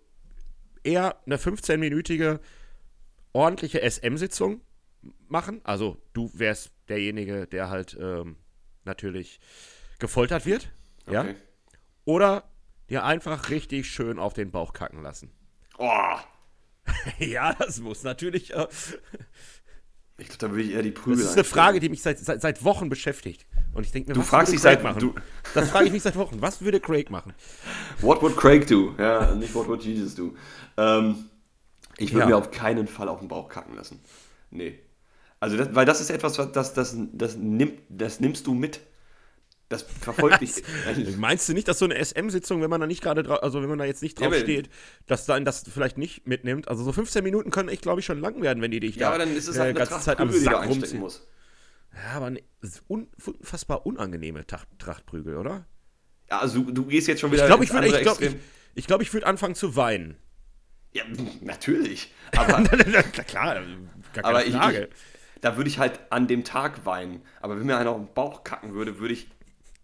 eher 0.83 1.17
eine 1.25 1.37
15-minütige 1.37 2.39
ordentliche 3.33 3.81
SM-Sitzung 3.81 4.61
machen. 5.27 5.61
Also 5.63 5.97
du 6.13 6.31
wärst 6.33 6.71
derjenige, 6.87 7.47
der 7.47 7.69
halt 7.69 7.97
ähm, 7.99 8.37
natürlich 8.85 9.39
gefoltert 9.99 10.45
wird. 10.45 10.71
Okay. 11.05 11.13
Ja. 11.13 11.35
Oder 12.05 12.43
dir 12.89 13.03
einfach 13.03 13.49
richtig 13.49 13.89
schön 13.89 14.19
auf 14.19 14.33
den 14.33 14.51
Bauch 14.51 14.73
kacken 14.73 15.01
lassen. 15.01 15.31
Oh. 15.77 16.15
ja, 17.19 17.53
das 17.53 17.79
muss 17.79 18.03
natürlich. 18.03 18.53
Äh, 18.53 18.67
ich 20.17 20.27
glaube, 20.27 20.39
da 20.39 20.51
würde 20.51 20.63
ich 20.63 20.71
eher 20.73 20.83
die 20.83 20.91
Prügel. 20.91 21.21
Das 21.21 21.31
ist 21.31 21.37
eine 21.37 21.43
Frage, 21.43 21.79
die 21.79 21.89
mich 21.89 22.01
seit, 22.01 22.19
seit, 22.19 22.41
seit 22.41 22.63
Wochen 22.63 22.89
beschäftigt. 22.89 23.45
Und 23.73 23.85
ich 23.85 23.91
denke 23.91 24.09
mir, 24.09 24.15
du 24.15 24.21
was 24.21 24.27
fragst 24.27 24.51
dich 24.51 24.59
seit 24.59 24.83
machen? 24.83 24.99
Du 24.99 25.15
das 25.53 25.69
frage 25.69 25.85
ich 25.85 25.91
mich 25.91 26.03
seit 26.03 26.15
Wochen. 26.15 26.41
Was 26.41 26.61
würde 26.61 26.79
Craig 26.79 27.09
machen? 27.09 27.33
What 28.01 28.21
would 28.21 28.35
Craig 28.35 28.67
do? 28.67 28.93
Ja, 28.97 29.33
nicht 29.35 29.53
what 29.53 29.67
would 29.67 29.83
Jesus 29.83 30.15
do. 30.15 30.35
Ähm, 30.75 31.29
ich 31.97 32.11
würde 32.11 32.21
ja. 32.21 32.27
mir 32.27 32.37
auf 32.37 32.51
keinen 32.51 32.87
Fall 32.87 33.07
auf 33.07 33.19
den 33.19 33.27
Bauch 33.27 33.47
kacken 33.47 33.75
lassen. 33.75 33.99
Nee. 34.49 34.79
Also, 35.39 35.55
das, 35.55 35.73
weil 35.73 35.85
das 35.85 36.01
ist 36.01 36.09
etwas, 36.09 36.33
das, 36.33 36.73
das, 36.73 36.97
das, 37.13 37.35
nimmt, 37.37 37.79
das 37.87 38.19
nimmst 38.19 38.47
du 38.47 38.53
mit. 38.53 38.81
Das 39.69 39.83
verfolgt 39.83 40.41
dich. 40.41 40.63
Meinst 41.17 41.47
du 41.47 41.53
nicht, 41.53 41.67
dass 41.67 41.77
so 41.77 41.85
eine 41.85 42.03
SM-Sitzung, 42.03 42.61
wenn 42.61 42.71
man 42.71 42.81
da 42.81 42.87
nicht 42.87 43.03
gerade 43.03 43.41
also 43.43 43.61
wenn 43.61 43.69
man 43.69 43.77
da 43.77 43.85
jetzt 43.85 44.01
nicht 44.01 44.19
drauf 44.19 44.33
ja, 44.33 44.39
steht, 44.39 44.69
dass 45.05 45.27
dann 45.27 45.45
das 45.45 45.63
vielleicht 45.71 45.99
nicht 45.99 46.27
mitnimmt? 46.27 46.67
Also 46.67 46.83
so 46.83 46.91
15 46.91 47.23
Minuten 47.23 47.51
können 47.51 47.69
echt, 47.69 47.83
glaube 47.83 47.99
ich, 47.99 48.05
schon 48.05 48.19
lang 48.19 48.41
werden, 48.41 48.63
wenn 48.63 48.71
die 48.71 48.79
dich 48.79 48.95
ja, 48.95 49.01
da 49.01 49.07
aber 49.09 49.19
dann 49.19 49.35
ist 49.35 49.47
es 49.47 49.59
halt 49.59 49.75
äh, 49.75 49.79
ganze 49.79 49.99
Zeit 49.99 50.19
am 50.19 50.31
Sack 50.31 50.67
rumziehen. 50.67 50.99
Muss. 50.99 51.27
Ja, 51.93 52.17
aber 52.17 52.25
eine 52.27 52.41
unfassbar 52.87 53.85
unangenehme 53.85 54.45
Trachtprügel, 54.47 55.37
oder? 55.37 55.67
Ja, 56.31 56.39
also 56.39 56.63
du, 56.63 56.71
du 56.71 56.85
gehst 56.85 57.07
jetzt 57.07 57.21
schon 57.21 57.31
wieder. 57.31 57.43
Ich 57.43 57.47
glaube, 57.47 57.63
ich 57.63 57.71
würde 57.71 57.87
ich 57.87 58.01
glaub, 58.01 58.21
ich, 58.21 58.35
ich 58.73 58.87
glaub, 58.87 59.01
ich 59.03 59.13
würd 59.13 59.23
anfangen 59.23 59.53
zu 59.53 59.75
weinen. 59.75 60.17
Ja, 60.93 61.03
natürlich. 61.41 62.11
Aber, 62.35 62.63
klar, 62.63 63.61
gar 64.13 64.23
keine 64.23 64.27
aber 64.27 64.41
Frage. 64.41 64.77
Ich, 64.77 64.83
ich, 64.85 65.41
da 65.41 65.57
würde 65.57 65.69
ich 65.69 65.79
halt 65.79 65.99
an 66.09 66.27
dem 66.27 66.43
Tag 66.43 66.85
weinen. 66.85 67.21
Aber 67.39 67.57
wenn 67.57 67.65
mir 67.65 67.77
einer 67.77 67.91
auf 67.91 67.97
den 67.97 68.13
Bauch 68.13 68.43
kacken 68.43 68.73
würde, 68.73 68.99
würde 68.99 69.13
ich 69.13 69.29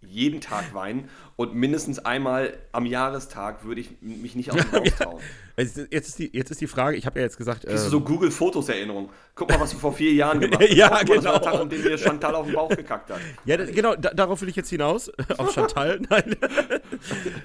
jeden 0.07 0.41
Tag 0.41 0.73
weinen 0.73 1.09
und 1.35 1.53
mindestens 1.53 1.99
einmal 1.99 2.57
am 2.71 2.85
Jahrestag 2.85 3.65
würde 3.65 3.81
ich 3.81 3.89
mich 4.01 4.35
nicht 4.35 4.51
auf 4.51 4.57
den 4.71 4.71
Bauch 4.71 4.87
trauen. 4.97 5.21
Jetzt, 5.57 5.77
ist 5.77 6.19
die, 6.19 6.29
jetzt 6.33 6.51
ist 6.51 6.59
die 6.59 6.67
Frage, 6.67 6.97
ich 6.97 7.05
habe 7.05 7.19
ja 7.19 7.25
jetzt 7.25 7.37
gesagt. 7.37 7.61
Kriegst 7.61 7.85
ähm, 7.85 7.91
du 7.91 7.97
so 7.97 8.01
Google-Fotos-Erinnerung? 8.01 9.09
Guck 9.35 9.49
mal, 9.49 9.59
was 9.59 9.71
du 9.71 9.77
vor 9.77 9.93
vier 9.93 10.11
Jahren 10.13 10.39
gemacht 10.41 10.61
hast. 10.61 10.73
ja, 10.73 11.01
genau. 11.03 11.15
Das 11.15 11.25
war 11.25 11.39
der 11.39 11.41
Tag, 11.41 11.61
an 11.61 11.69
dem 11.69 11.81
dir 11.81 11.97
Chantal 11.97 12.35
auf 12.35 12.45
den 12.45 12.55
Bauch 12.55 12.69
gekackt 12.69 13.09
hat. 13.09 13.19
Ja, 13.45 13.57
genau, 13.57 13.95
da, 13.95 14.09
darauf 14.13 14.41
will 14.41 14.49
ich 14.49 14.55
jetzt 14.57 14.69
hinaus. 14.69 15.09
auf 15.37 15.53
Chantal, 15.53 16.01
nein. 16.09 16.35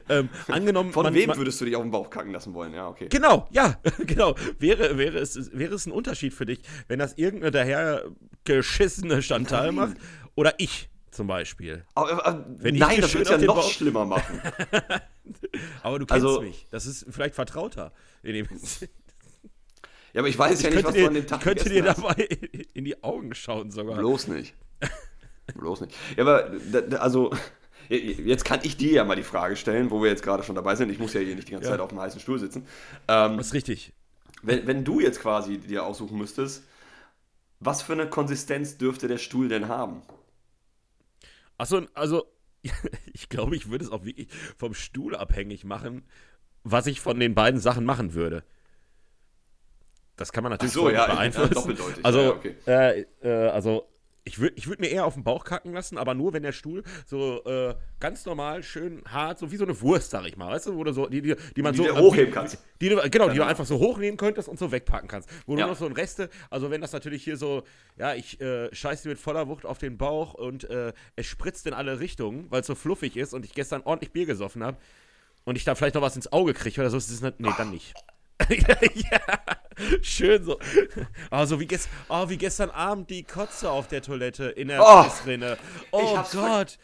ähm, 0.09 0.29
angenommen. 0.49 0.93
Von 0.93 1.05
man, 1.05 1.15
wem 1.15 1.37
würdest 1.37 1.61
du 1.61 1.65
dich 1.65 1.77
auf 1.77 1.83
den 1.83 1.93
Bauch 1.93 2.11
kacken 2.11 2.33
lassen 2.33 2.53
wollen? 2.53 2.75
Ja, 2.75 2.89
okay. 2.89 3.07
Genau, 3.11 3.47
ja, 3.53 3.77
genau. 4.07 4.35
Wäre, 4.59 4.99
wäre, 4.99 5.19
es, 5.19 5.51
wäre 5.57 5.75
es 5.75 5.87
ein 5.87 5.93
Unterschied 5.93 6.35
für 6.35 6.47
dich, 6.47 6.63
wenn 6.89 6.99
das 6.99 7.15
irgendeine 7.17 7.53
daher 7.53 8.05
geschissene 8.45 9.23
Chantal 9.23 9.71
macht 9.73 9.97
oder 10.35 10.55
ich? 10.59 10.91
Zum 11.21 11.27
Beispiel. 11.27 11.85
Aber, 11.95 12.27
aber, 12.27 12.47
nein, 12.63 12.99
das 13.03 13.13
wird 13.13 13.29
ja 13.29 13.37
noch 13.37 13.57
Bauch 13.57 13.71
schlimmer 13.71 14.05
machen. 14.07 14.41
aber 15.83 15.99
du 15.99 16.07
kennst 16.07 16.25
also, 16.25 16.41
mich. 16.41 16.67
Das 16.71 16.87
ist 16.87 17.05
vielleicht 17.11 17.35
vertrauter. 17.35 17.93
ja, 18.23 18.43
aber 20.15 20.29
ich 20.29 20.39
weiß 20.39 20.61
ich 20.61 20.65
ja 20.65 20.71
nicht, 20.71 20.83
was 20.83 20.95
dir, 20.95 21.03
du 21.03 21.09
an 21.09 21.15
dem 21.15 21.27
Tag 21.27 21.41
Ich 21.41 21.45
könnte 21.45 21.69
dir 21.69 21.85
hast. 21.85 21.99
dabei 21.99 22.27
in 22.73 22.87
die 22.87 23.05
Augen 23.05 23.35
schauen 23.35 23.71
sogar. 23.71 23.99
Bloß 23.99 24.29
nicht. 24.29 24.55
Bloß 25.57 25.83
nicht. 25.83 25.95
Ja, 26.17 26.23
aber 26.23 26.53
also 26.99 27.35
jetzt 27.91 28.47
kann 28.47 28.61
ich 28.63 28.79
dir 28.79 28.93
ja 28.93 29.05
mal 29.05 29.17
die 29.17 29.23
Frage 29.23 29.57
stellen, 29.57 29.91
wo 29.91 30.03
wir 30.03 30.09
jetzt 30.09 30.23
gerade 30.23 30.43
schon 30.43 30.55
dabei 30.55 30.75
sind. 30.75 30.89
Ich 30.89 30.99
muss 30.99 31.13
ja 31.13 31.21
hier 31.21 31.37
nicht 31.37 31.49
die 31.49 31.53
ganze 31.53 31.67
ja. 31.67 31.73
Zeit 31.73 31.81
auf 31.81 31.91
dem 31.91 32.01
heißen 32.01 32.19
Stuhl 32.19 32.39
sitzen. 32.39 32.67
Ähm, 33.09 33.37
das 33.37 33.49
ist 33.49 33.53
richtig. 33.53 33.93
Wenn, 34.43 34.67
wenn 34.67 34.85
du 34.85 35.01
jetzt 35.01 35.21
quasi 35.21 35.59
dir 35.59 35.85
aussuchen 35.85 36.17
müsstest, 36.17 36.63
was 37.59 37.83
für 37.83 37.93
eine 37.93 38.09
Konsistenz 38.09 38.79
dürfte 38.79 39.07
der 39.07 39.19
Stuhl 39.19 39.51
denn 39.51 39.69
haben? 39.69 40.01
Achso, 41.61 41.83
also 41.93 42.25
ich 43.13 43.29
glaube, 43.29 43.55
ich 43.55 43.71
würde 43.71 43.85
es 43.85 43.91
auch 43.91 44.07
wirklich 44.07 44.29
vom 44.57 44.73
Stuhl 44.73 45.15
abhängig 45.15 45.65
machen, 45.65 46.07
was 46.65 46.87
ich 46.87 47.01
von 47.01 47.21
den 47.21 47.35
beiden 47.35 47.61
Sachen 47.61 47.85
machen 47.85 48.15
würde. 48.15 48.45
Das 50.17 50.33
kann 50.33 50.43
man 50.43 50.53
natürlich 50.53 50.73
so, 50.73 50.89
ja, 50.89 51.07
beeinflussen. 51.15 51.53
doppeldeutig. 51.53 52.05
Also, 52.05 52.21
ja, 52.21 52.31
okay. 52.31 52.55
äh, 52.67 53.05
äh, 53.23 53.49
also 53.51 53.90
Ich 54.31 54.39
würde 54.39 54.55
ich 54.57 54.69
würd 54.69 54.79
mir 54.79 54.87
eher 54.87 55.07
auf 55.07 55.15
den 55.15 55.25
Bauch 55.25 55.43
kacken 55.43 55.73
lassen, 55.73 55.99
aber 55.99 56.15
nur, 56.15 56.33
wenn 56.33 56.45
der 56.45 56.53
Stuhl 56.53 56.85
so 57.05 57.43
äh, 57.47 57.75
ganz 57.99 58.25
normal, 58.27 58.63
schön 58.63 59.03
hart, 59.09 59.41
so 59.41 59.51
wie 59.51 59.57
so 59.57 59.65
eine 59.65 59.81
Wurst, 59.81 60.13
sag 60.13 60.25
ich 60.25 60.37
mal, 60.37 60.53
weißt 60.53 60.67
du, 60.67 60.77
wo 60.77 60.85
du 60.85 60.93
so, 60.93 61.09
die, 61.09 61.21
die, 61.21 61.35
die 61.57 61.63
man 61.63 61.73
Die 61.75 61.79
so. 61.79 61.99
hochheben 61.99 62.27
die, 62.27 62.31
kannst. 62.33 62.59
Die, 62.81 62.89
du, 62.91 62.95
genau, 62.95 63.09
die 63.09 63.11
du 63.11 63.27
Genau. 63.41 63.45
einfach 63.47 63.67
so 63.67 63.81
hochnehmen 63.81 64.17
könntest 64.17 64.49
und 64.49 64.57
so 64.57 64.71
wegpacken 64.71 65.09
kannst. 65.09 65.29
Wo 65.47 65.57
Ja. 65.57 65.65
du 65.65 65.73
noch 65.73 65.77
so 65.79 65.87
ein 65.87 65.93
Reste, 65.93 66.31
also 66.49 66.71
wenn 66.71 66.81
das 66.81 66.93
natürlich 66.93 67.25
hier 67.25 67.37
so, 67.37 67.65
ja, 67.99 68.15
ich 68.15 68.41
äh, 68.41 68.73
scheiße 68.73 69.09
mit 69.09 69.19
voller 69.19 69.49
Wucht 69.49 69.67
auf 69.67 69.79
den 69.79 69.99
Bauch 69.99 70.35
und 70.35 70.63
äh, 70.71 70.93
es 71.17 71.27
spritzt 71.27 71.67
in 71.67 71.75
alle 71.75 71.99
Richtungen, 71.99 72.47
weil 72.51 72.61
es 72.61 72.69
so 72.69 72.77
fluffig 72.77 73.17
ist 73.17 73.35
und 73.35 73.45
ich 73.45 73.53
gestern 73.53 73.83
ordentlich 73.85 74.13
Bier 74.13 74.27
gesoffen 74.27 74.63
habe 74.63 74.77
und 75.45 75.57
ich 75.57 75.65
da 75.65 75.75
vielleicht 75.75 75.97
noch 75.97 76.03
was 76.03 76.15
ins 76.15 76.33
Auge 76.33 76.55
kriege 76.55 76.81
oder 76.81 76.91
so, 76.91 76.99
ist 76.99 77.11
es 77.11 77.21
nicht, 77.21 77.41
nee, 77.41 77.49
dann 77.59 77.71
nicht. 77.71 77.95
ja, 78.95 79.21
schön 80.03 80.45
so. 80.45 80.59
Oh, 81.31 81.45
so 81.45 81.61
wie, 81.61 81.67
gest 81.67 81.89
oh, 82.09 82.29
wie 82.29 82.37
gestern 82.37 82.71
Abend 82.71 83.11
die 83.11 83.23
Kotze 83.25 83.71
auf 83.71 83.89
der 83.89 84.03
Toilette 84.03 84.45
in 84.47 84.69
der 84.69 84.83
Oh, 84.83 85.05
Pissrinne. 85.05 85.57
Oh 85.93 86.19
Gott. 86.33 86.79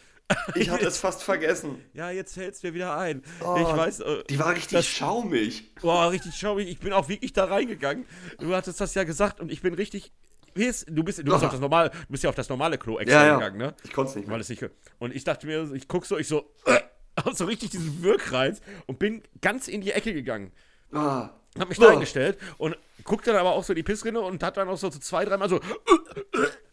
Ich 0.57 0.71
hatte 0.71 0.87
es 0.87 0.99
fast 0.99 1.23
vergessen. 1.23 1.81
Ja, 1.95 2.11
jetzt 2.11 2.35
fällt's 2.35 2.62
mir 2.62 2.75
wieder 2.75 2.97
ein. 2.97 3.23
Oh, 3.45 3.57
ich 3.61 3.77
weiß. 3.77 4.01
Äh, 4.01 4.25
Die 4.29 4.38
war 4.38 4.51
richtig 4.51 4.73
das- 4.73 4.87
schaumig. 4.87 5.75
Boah, 5.77 6.11
richtig 6.11 6.35
schaumig. 6.35 6.69
Ich 6.69 6.79
bin 6.81 6.92
auch 6.92 7.09
wirklich 7.09 7.33
da 7.33 7.45
reingegangen. 7.45 8.05
Du 8.38 8.55
hattest 8.55 8.81
das 8.81 8.95
ja 8.95 9.05
gesagt 9.05 9.40
und 9.40 9.53
ich 9.53 9.62
bin 9.62 9.75
richtig. 9.75 10.12
Du 10.55 10.62
bist, 10.62 10.87
du 10.88 11.05
bist 11.05 11.21
auf 11.45 11.51
das 11.51 11.61
normale, 11.61 11.90
du 11.90 11.97
bist 12.09 12.25
ja 12.25 12.31
auf 12.31 12.35
das 12.35 12.49
normale 12.49 12.79
Klo 12.79 12.99
extra 12.99 13.21
Ja, 13.21 13.27
ja. 13.27 13.35
gegangen, 13.35 13.59
ne? 13.59 13.75
Ich 13.85 13.92
konnte 13.92 14.11
es 14.11 14.16
nicht 14.16 14.31
Weil 14.31 14.40
es 14.40 14.49
nicht. 14.49 14.64
Und 14.99 15.14
ich 15.14 15.23
dachte 15.23 15.47
mir, 15.47 15.71
ich 15.75 15.87
guck 15.87 16.07
so, 16.07 16.16
ich 16.16 16.29
so, 16.29 16.51
äh, 16.64 16.81
hab 17.23 17.35
so 17.35 17.45
richtig 17.45 17.71
diesen 17.71 18.03
Wirkreiz 18.03 18.61
und 18.87 18.99
bin 18.99 19.23
ganz 19.42 19.69
in 19.69 19.83
die 19.83 19.92
Ecke 19.92 20.14
gegangen. 20.14 20.53
Ah. 20.92 21.29
Hab 21.59 21.69
mich 21.69 21.79
da 21.79 21.90
hingestellt 21.90 22.38
und 22.59 22.77
guck 23.05 23.23
dann 23.25 23.37
aber 23.37 23.53
auch 23.53 23.64
so 23.64 23.73
in 23.73 23.77
die 23.77 23.83
Pissrinne 23.83 24.21
und 24.21 24.42
hat 24.42 24.57
dann 24.57 24.69
auch 24.69 24.77
so, 24.77 24.90
zwei, 24.90 25.25
dreimal 25.25 25.49
so 25.49 25.61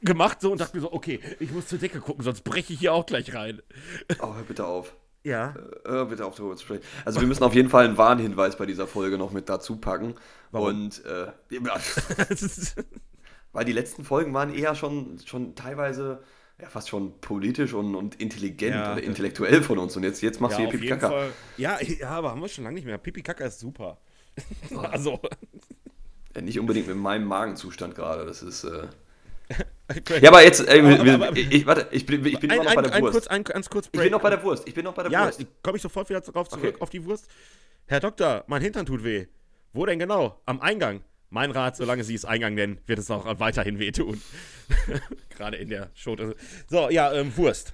gemacht 0.02 0.42
so 0.42 0.52
und 0.52 0.62
dachte 0.62 0.76
mir 0.76 0.82
so, 0.82 0.92
okay, 0.92 1.20
ich 1.40 1.52
muss 1.52 1.68
zur 1.68 1.80
Decke 1.80 2.00
gucken, 2.00 2.24
sonst 2.24 2.44
breche 2.44 2.74
ich 2.74 2.80
hier 2.80 2.94
auch 2.94 3.06
gleich 3.06 3.34
rein. 3.34 3.62
Oh, 4.22 4.34
hör 4.36 4.44
bitte 4.44 4.66
auf. 4.66 4.94
Ja. 5.24 5.56
Hör 5.86 6.06
bitte 6.06 6.26
auf, 6.26 6.36
darüber 6.36 6.56
zu 6.56 6.66
sprechen. 6.66 6.84
Also 7.06 7.22
wir 7.22 7.28
müssen 7.28 7.44
auf 7.44 7.56
jeden 7.56 7.70
Fall 7.70 7.86
einen 7.86 7.98
Warnhinweis 7.98 8.58
bei 8.58 8.66
dieser 8.66 8.88
Folge 8.88 9.18
noch 9.18 9.32
mit 9.32 9.48
dazu 9.48 9.78
packen. 9.78 10.16
Warum? 10.52 10.68
Und 10.68 11.06
äh, 11.06 11.28
ja, 11.50 11.62
weil 13.54 13.66
die 13.66 13.72
letzten 13.72 14.04
Folgen 14.04 14.34
waren 14.34 14.54
eher 14.54 14.76
schon, 14.76 15.20
schon 15.26 15.56
teilweise 15.56 16.24
ja, 16.62 16.70
fast 16.70 16.90
schon 16.90 17.20
politisch 17.20 17.74
und, 17.74 17.96
und 17.96 18.20
intelligent 18.22 18.76
Ja. 18.76 18.94
oder 18.94 19.04
intellektuell 19.04 19.64
von 19.64 19.78
uns. 19.80 19.96
Und 19.96 20.04
jetzt, 20.04 20.22
jetzt 20.22 20.42
machst 20.42 20.58
ja, 20.60 20.66
du 20.66 20.72
hier 20.72 20.80
Pipi 20.80 20.90
Kaka. 20.90 21.10
Fall. 21.10 21.32
Ja, 21.58 21.80
ja, 21.82 22.10
aber 22.10 22.32
haben 22.32 22.42
wir 22.42 22.48
schon 22.48 22.64
lange 22.64 22.76
nicht 22.76 22.86
mehr. 22.86 22.98
Pipi 22.98 23.22
Kaka 23.22 23.46
ist 23.46 23.60
super. 23.60 24.00
also. 24.92 25.20
Ja, 26.36 26.42
nicht 26.42 26.60
unbedingt 26.60 26.88
mit 26.88 26.98
meinem 26.98 27.26
Magenzustand 27.26 27.96
gerade. 27.96 28.26
Das 28.26 28.42
ist. 28.42 28.64
Äh 28.64 28.88
Ja, 30.10 30.18
ja, 30.18 30.30
aber 30.30 30.44
jetzt, 30.44 30.68
äh, 30.68 30.80
Aber- 30.80 31.14
aber- 31.28 31.38
ich, 31.38 31.52
ich, 31.52 31.66
warte, 31.66 31.88
ich 31.92 32.06
bin, 32.06 32.26
ich 32.26 32.40
bin 32.40 32.50
ein, 32.50 32.56
immer 32.62 32.64
noch 32.66 32.74
bei 32.76 32.80
ein, 32.82 32.84
der 32.86 32.94
ein, 32.94 33.04
Wurst. 33.04 33.14
kurz, 33.14 33.28
ein, 33.28 33.44
ganz 33.44 33.70
kurz 33.70 33.86
ich 33.88 33.92
Break. 33.92 34.04
bin 34.06 34.12
noch 34.14 34.22
bei 34.22 34.30
der 34.30 34.42
Wurst. 34.44 34.68
Ich 34.68 34.74
bin 34.74 34.86
noch 34.86 34.94
bei 34.94 35.04
der 35.04 35.12
Ja, 35.12 35.26
Wurst. 35.26 35.46
komme 35.62 35.76
ich 35.76 35.82
sofort 35.84 36.10
wieder 36.10 36.22
darauf 36.22 36.48
zurück, 36.50 36.64
Okay. 36.76 36.82
auf 36.82 36.90
die 36.90 37.04
Wurst. 37.06 37.28
Herr 37.86 38.00
Doktor, 38.00 38.46
mein 38.48 38.62
Hintern 38.62 38.86
tut 38.86 39.04
weh. 39.04 39.28
Wo 39.74 39.86
denn 39.86 40.00
genau? 40.00 40.42
Am 40.46 40.62
Eingang. 40.62 41.04
Mein 41.30 41.52
Rat, 41.52 41.76
solange 41.76 42.04
Sie 42.04 42.14
es 42.16 42.26
Eingang 42.26 42.54
nennen, 42.54 42.80
wird 42.88 43.00
es 43.00 43.12
auch 43.12 43.40
weiterhin 43.40 43.78
wehtun. 43.80 44.22
Gerade 45.30 45.58
in 45.58 45.70
der 45.70 45.90
Schote. 45.94 46.36
So, 46.70 46.90
ja, 46.90 47.12
ähm, 47.14 47.36
Wurst. 47.36 47.74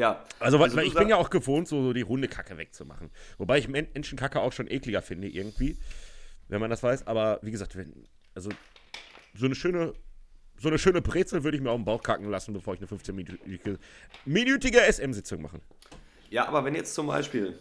Ja. 0.00 0.24
Also, 0.38 0.58
Also 0.58 0.78
ich 0.80 0.94
bin 0.94 1.08
ja 1.08 1.16
auch 1.16 1.28
gewohnt, 1.30 1.68
so, 1.68 1.82
so 1.82 1.92
die 1.92 2.00
runde 2.00 2.26
Kacke 2.26 2.56
wegzumachen. 2.56 3.10
Wobei 3.36 3.58
ich 3.58 3.68
Men- 3.68 3.88
Menschenkacke 3.92 4.40
auch 4.40 4.52
schon 4.52 4.66
ekliger 4.70 5.02
finde, 5.02 5.28
irgendwie. 5.28 5.76
Wenn 6.48 6.60
man 6.60 6.70
das 6.70 6.82
weiß. 6.82 7.06
Aber 7.06 7.38
wie 7.42 7.50
gesagt, 7.50 7.76
wenn, 7.76 8.08
also 8.34 8.50
so 9.34 9.44
eine 9.46 9.54
schöne, 9.54 9.92
so 10.58 10.68
eine 10.68 10.78
schöne 10.78 11.02
Brezel 11.02 11.44
würde 11.44 11.56
ich 11.58 11.62
mir 11.62 11.70
auf 11.70 11.78
den 11.78 11.84
Bauch 11.84 12.02
kacken 12.02 12.30
lassen, 12.30 12.54
bevor 12.54 12.74
ich 12.74 12.80
eine 12.80 12.88
15-minütige 12.88 13.78
minütige 14.24 14.80
SM-Sitzung 14.80 15.42
mache. 15.42 15.60
Ja, 16.30 16.48
aber 16.48 16.64
wenn 16.64 16.74
jetzt 16.74 16.94
zum 16.94 17.06
Beispiel 17.06 17.58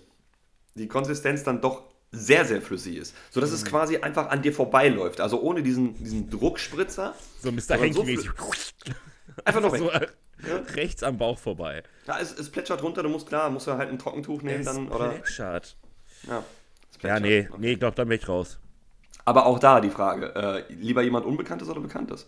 die 0.76 0.88
Konsistenz 0.88 1.44
dann 1.44 1.60
doch 1.60 1.90
sehr, 2.12 2.46
sehr 2.46 2.62
flüssig 2.62 2.96
ist, 2.98 3.16
sodass 3.32 3.50
Mhm. 3.50 3.56
es 3.58 3.66
quasi 3.66 3.98
einfach 3.98 4.30
an 4.30 4.42
dir 4.42 4.54
vorbeiläuft, 4.54 5.20
also 5.22 5.42
ohne 5.42 5.62
diesen, 5.62 5.94
diesen 5.96 6.30
Druckspritzer, 6.30 7.16
So 7.42 7.52
Mr. 7.52 7.72
Aber 7.76 7.94
so. 7.94 8.04
Einfach 9.46 9.62
noch 9.62 9.76
so 9.78 9.90
äh, 9.92 10.08
rechts 10.76 11.04
am 11.04 11.18
Bauch 11.18 11.38
vorbei. 11.38 11.84
Ja, 12.08 12.20
es, 12.20 12.38
es 12.38 12.50
plätschert 12.50 12.82
runter, 12.84 13.04
du 13.04 13.10
musst 13.10 13.28
klar, 13.28 13.50
musst 13.50 13.68
du 13.68 13.72
halt 13.74 13.90
ein 13.90 14.00
Trockentuch 14.00 14.42
nehmen 14.42 14.64
dann, 14.66 14.88
oder? 14.90 15.10
plätschert. 15.10 15.76
Ja, 16.28 16.40
es 16.92 17.02
Ja, 17.04 17.20
plätschert. 17.20 17.22
nee, 17.22 17.48
Okay. 17.50 17.58
nee, 17.62 17.72
ich 17.74 17.80
glaube, 17.80 17.96
dann 17.96 18.08
bin 18.08 18.18
ich 18.20 18.28
raus. 18.28 18.60
Aber 19.26 19.46
auch 19.46 19.60
da 19.60 19.80
die 19.82 19.90
Frage, 19.92 20.34
äh, 20.70 20.74
lieber 20.74 21.02
jemand 21.04 21.26
Unbekanntes 21.26 21.70
oder 21.70 21.82
Bekanntes? 21.82 22.28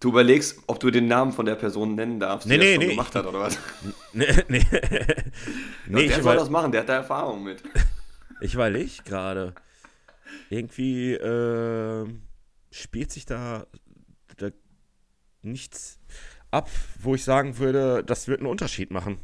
Du 0.00 0.10
überlegst, 0.10 0.60
ob 0.68 0.78
du 0.78 0.90
den 0.92 1.08
Namen 1.08 1.32
von 1.32 1.44
der 1.44 1.56
Person 1.56 1.96
nennen 1.96 2.20
darfst, 2.20 2.46
die 2.48 2.56
Nee, 2.56 2.76
das 2.76 2.78
nee, 2.78 2.90
gemacht 2.90 3.08
ich- 3.10 3.14
hat, 3.16 3.26
oder 3.26 3.40
was? 3.40 3.58
Nee, 4.12 4.26
nee. 4.48 4.64
nee 5.88 6.06
der 6.08 6.18
ich, 6.18 6.22
soll 6.22 6.36
das 6.36 6.48
machen, 6.50 6.70
der 6.70 6.82
hat 6.82 6.88
da 6.88 6.94
Erfahrung 6.94 7.42
mit. 7.42 7.62
ich 8.40 8.54
überlege 8.54 9.02
gerade. 9.04 9.54
Irgendwie 10.50 11.14
ähm, 11.14 12.22
spielt 12.70 13.10
sich 13.10 13.26
da 13.26 13.66
nichts 15.42 15.98
ab, 16.50 16.70
wo 17.00 17.14
ich 17.14 17.24
sagen 17.24 17.58
würde, 17.58 18.02
das 18.04 18.28
wird 18.28 18.40
einen 18.40 18.48
Unterschied 18.48 18.90
machen. 18.90 19.20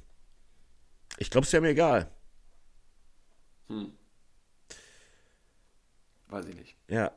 Ich 1.19 1.31
glaube, 1.31 1.47
es 1.47 1.53
wäre 1.53 1.63
mir 1.63 1.71
egal. 1.71 2.11
Weiß 6.29 6.47
ich 6.47 6.55
nicht. 6.57 6.77
Ja. 6.89 7.13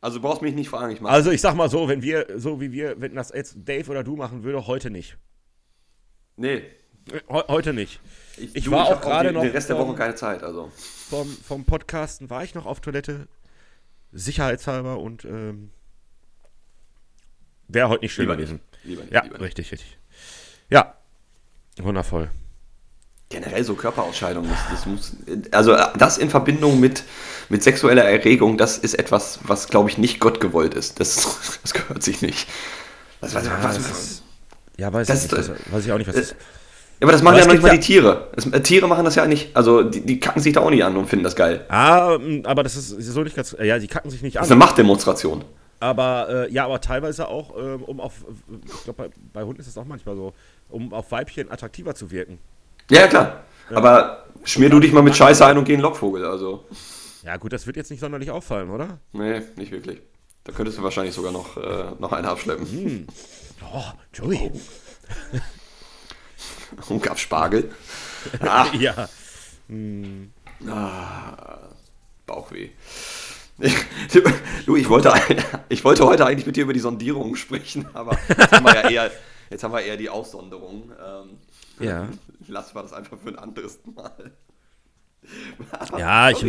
Also 0.00 0.18
du 0.18 0.22
brauchst 0.22 0.42
mich 0.42 0.54
nicht 0.54 0.68
fragen, 0.68 0.92
ich 0.92 1.00
mach. 1.00 1.10
Also 1.10 1.30
ich 1.30 1.40
sag 1.40 1.54
mal 1.54 1.70
so, 1.70 1.88
wenn 1.88 2.02
wir, 2.02 2.26
so 2.36 2.60
wie 2.60 2.72
wir, 2.72 3.00
wenn 3.00 3.14
das 3.14 3.30
jetzt 3.34 3.56
Dave 3.64 3.90
oder 3.90 4.04
du 4.04 4.16
machen 4.16 4.44
würde, 4.44 4.66
heute 4.66 4.90
nicht. 4.90 5.18
nee. 6.36 6.62
He 7.08 7.20
heute 7.30 7.72
nicht. 7.72 8.00
Ich 8.36 8.64
du, 8.64 8.72
war 8.72 8.86
auch 8.86 8.90
hab 8.90 9.02
gerade 9.02 9.30
noch 9.30 9.42
Den 9.42 9.52
Rest 9.52 9.68
der 9.68 9.78
Woche 9.78 9.94
keine 9.94 10.16
Zeit, 10.16 10.42
also. 10.42 10.72
vom, 10.74 11.28
vom 11.28 11.64
Podcasten 11.64 12.30
war 12.30 12.42
ich 12.42 12.56
noch 12.56 12.66
auf 12.66 12.80
Toilette, 12.80 13.28
sicherheitshalber 14.10 14.98
und 14.98 15.24
ähm, 15.24 15.70
wäre 17.68 17.88
heute 17.88 18.02
nicht 18.04 18.12
schön 18.14 18.24
Lieber 18.24 18.36
gewesen. 18.36 18.60
nicht. 18.72 18.84
Lieber 18.84 19.02
nicht, 19.02 19.12
Ja, 19.12 19.22
lieber 19.22 19.34
nicht. 19.38 19.44
richtig, 19.46 19.72
richtig. 19.72 19.98
Ja, 20.70 20.94
wundervoll. 21.80 22.28
Generell 23.28 23.64
so 23.64 23.74
Körperausscheidungen, 23.74 24.48
das, 24.50 24.60
das 24.70 24.86
muss. 24.86 25.16
Also 25.50 25.72
äh, 25.72 25.86
das 25.98 26.16
in 26.16 26.30
Verbindung 26.30 26.78
mit, 26.78 27.02
mit 27.48 27.62
sexueller 27.62 28.04
Erregung, 28.04 28.56
das 28.56 28.78
ist 28.78 28.94
etwas, 28.94 29.40
was, 29.42 29.66
glaube 29.68 29.90
ich, 29.90 29.98
nicht 29.98 30.20
Gott 30.20 30.40
gewollt 30.40 30.74
ist. 30.74 31.00
Das, 31.00 31.58
das 31.62 31.74
gehört 31.74 32.02
sich 32.04 32.22
nicht. 32.22 32.48
Das, 33.20 33.34
was, 33.34 33.44
Ja, 33.46 33.58
was, 33.62 33.76
das 33.76 33.88
ist, 33.88 34.22
ja 34.76 34.92
weiß, 34.92 35.06
Das 35.08 35.24
ich 35.24 35.32
nicht, 35.32 35.38
was, 35.48 35.72
weiß 35.72 35.84
ich 35.86 35.92
auch 35.92 35.98
nicht, 35.98 36.06
was 36.06 36.14
äh, 36.16 36.20
das 36.20 36.30
ist. 36.30 36.36
Ja, 37.00 37.02
aber 37.02 37.12
das 37.12 37.22
machen 37.22 37.34
Aber 37.34 37.40
ja 37.42 37.46
noch 37.46 37.52
nicht 37.54 37.62
mal 37.62 37.68
ja- 37.68 37.74
die 37.74 37.80
Tiere. 37.80 38.30
Das, 38.36 38.46
äh, 38.46 38.60
Tiere 38.62 38.86
machen 38.86 39.04
das 39.04 39.16
ja 39.16 39.26
nicht. 39.26 39.54
Also 39.56 39.82
die, 39.82 40.00
die 40.06 40.20
kacken 40.20 40.40
sich 40.40 40.52
da 40.54 40.60
auch 40.60 40.70
nicht 40.70 40.84
an 40.84 40.96
und 40.96 41.08
finden 41.08 41.24
das 41.24 41.34
geil. 41.34 41.64
Ah, 41.68 42.16
aber 42.44 42.62
das 42.62 42.76
ist 42.76 42.90
so 42.90 43.22
nicht 43.22 43.34
ganz. 43.36 43.56
Ja, 43.60 43.78
die 43.80 43.88
kacken 43.88 44.10
sich 44.10 44.22
nicht 44.22 44.36
Das 44.36 44.46
ist 44.46 44.52
eine 44.52 44.62
an. 44.62 44.66
Machtdemonstration. 44.68 45.44
Aber 45.80 46.28
äh, 46.48 46.52
ja, 46.52 46.64
aber 46.64 46.80
teilweise 46.80 47.28
auch, 47.28 47.54
ähm, 47.58 47.82
um 47.82 48.00
auf. 48.00 48.24
Ich 48.76 48.84
glaube, 48.84 49.08
bei, 49.08 49.10
bei 49.32 49.42
Hunden 49.44 49.60
ist 49.60 49.66
das 49.66 49.76
auch 49.78 49.84
manchmal 49.84 50.16
so, 50.16 50.32
um 50.70 50.92
auf 50.94 51.10
Weibchen 51.12 51.50
attraktiver 51.50 51.94
zu 51.94 52.10
wirken. 52.10 52.38
Ja, 52.90 53.00
ja, 53.00 53.06
klar. 53.08 53.44
Aber 53.74 54.24
schmier 54.44 54.70
du 54.70 54.80
dich 54.80 54.92
mal 54.92 55.02
mit 55.02 55.16
Scheiße 55.16 55.44
ein 55.44 55.58
und 55.58 55.64
geh 55.64 55.72
in 55.74 55.78
den 55.80 55.82
Lockvogel. 55.82 56.24
Also, 56.24 56.64
Ja, 57.24 57.36
gut, 57.36 57.52
das 57.52 57.66
wird 57.66 57.76
jetzt 57.76 57.90
nicht 57.90 58.00
sonderlich 58.00 58.30
auffallen, 58.30 58.70
oder? 58.70 58.98
nee, 59.12 59.42
nicht 59.56 59.72
wirklich. 59.72 60.00
Da 60.44 60.52
könntest 60.52 60.78
du 60.78 60.82
wahrscheinlich 60.84 61.14
sogar 61.14 61.32
noch, 61.32 61.56
äh, 61.56 61.86
noch 61.98 62.12
einen 62.12 62.26
abschleppen. 62.26 63.06
Oh, 63.74 63.82
Joey. 64.14 64.52
Und 66.88 67.02
gab 67.02 67.18
Spargel. 67.18 67.70
Ah, 68.40 68.66
Ja. 68.72 69.08
Bauchweh. 72.26 72.70
Du, 74.66 74.76
ich 74.76 74.88
wollte, 74.88 75.12
ich 75.68 75.84
wollte 75.84 76.04
heute 76.04 76.26
eigentlich 76.26 76.46
mit 76.46 76.56
dir 76.56 76.64
über 76.64 76.72
die 76.72 76.80
Sondierung 76.80 77.36
sprechen, 77.36 77.86
aber 77.94 78.18
jetzt 78.28 78.52
haben 78.52 78.64
wir 78.64 78.74
ja 78.74 78.90
eher, 78.90 79.10
jetzt 79.48 79.64
haben 79.64 79.72
wir 79.72 79.80
eher 79.80 79.96
die 79.96 80.08
Aussonderung. 80.10 80.90
Ähm, 81.02 81.38
Ja. 81.86 82.08
Lassen 82.48 82.74
wir 82.74 82.82
das 82.82 82.92
einfach 82.92 83.18
für 83.18 83.28
ein 83.28 83.38
anderes 83.38 83.78
Mal. 83.94 84.32
Ja, 85.98 86.30
ich, 86.30 86.44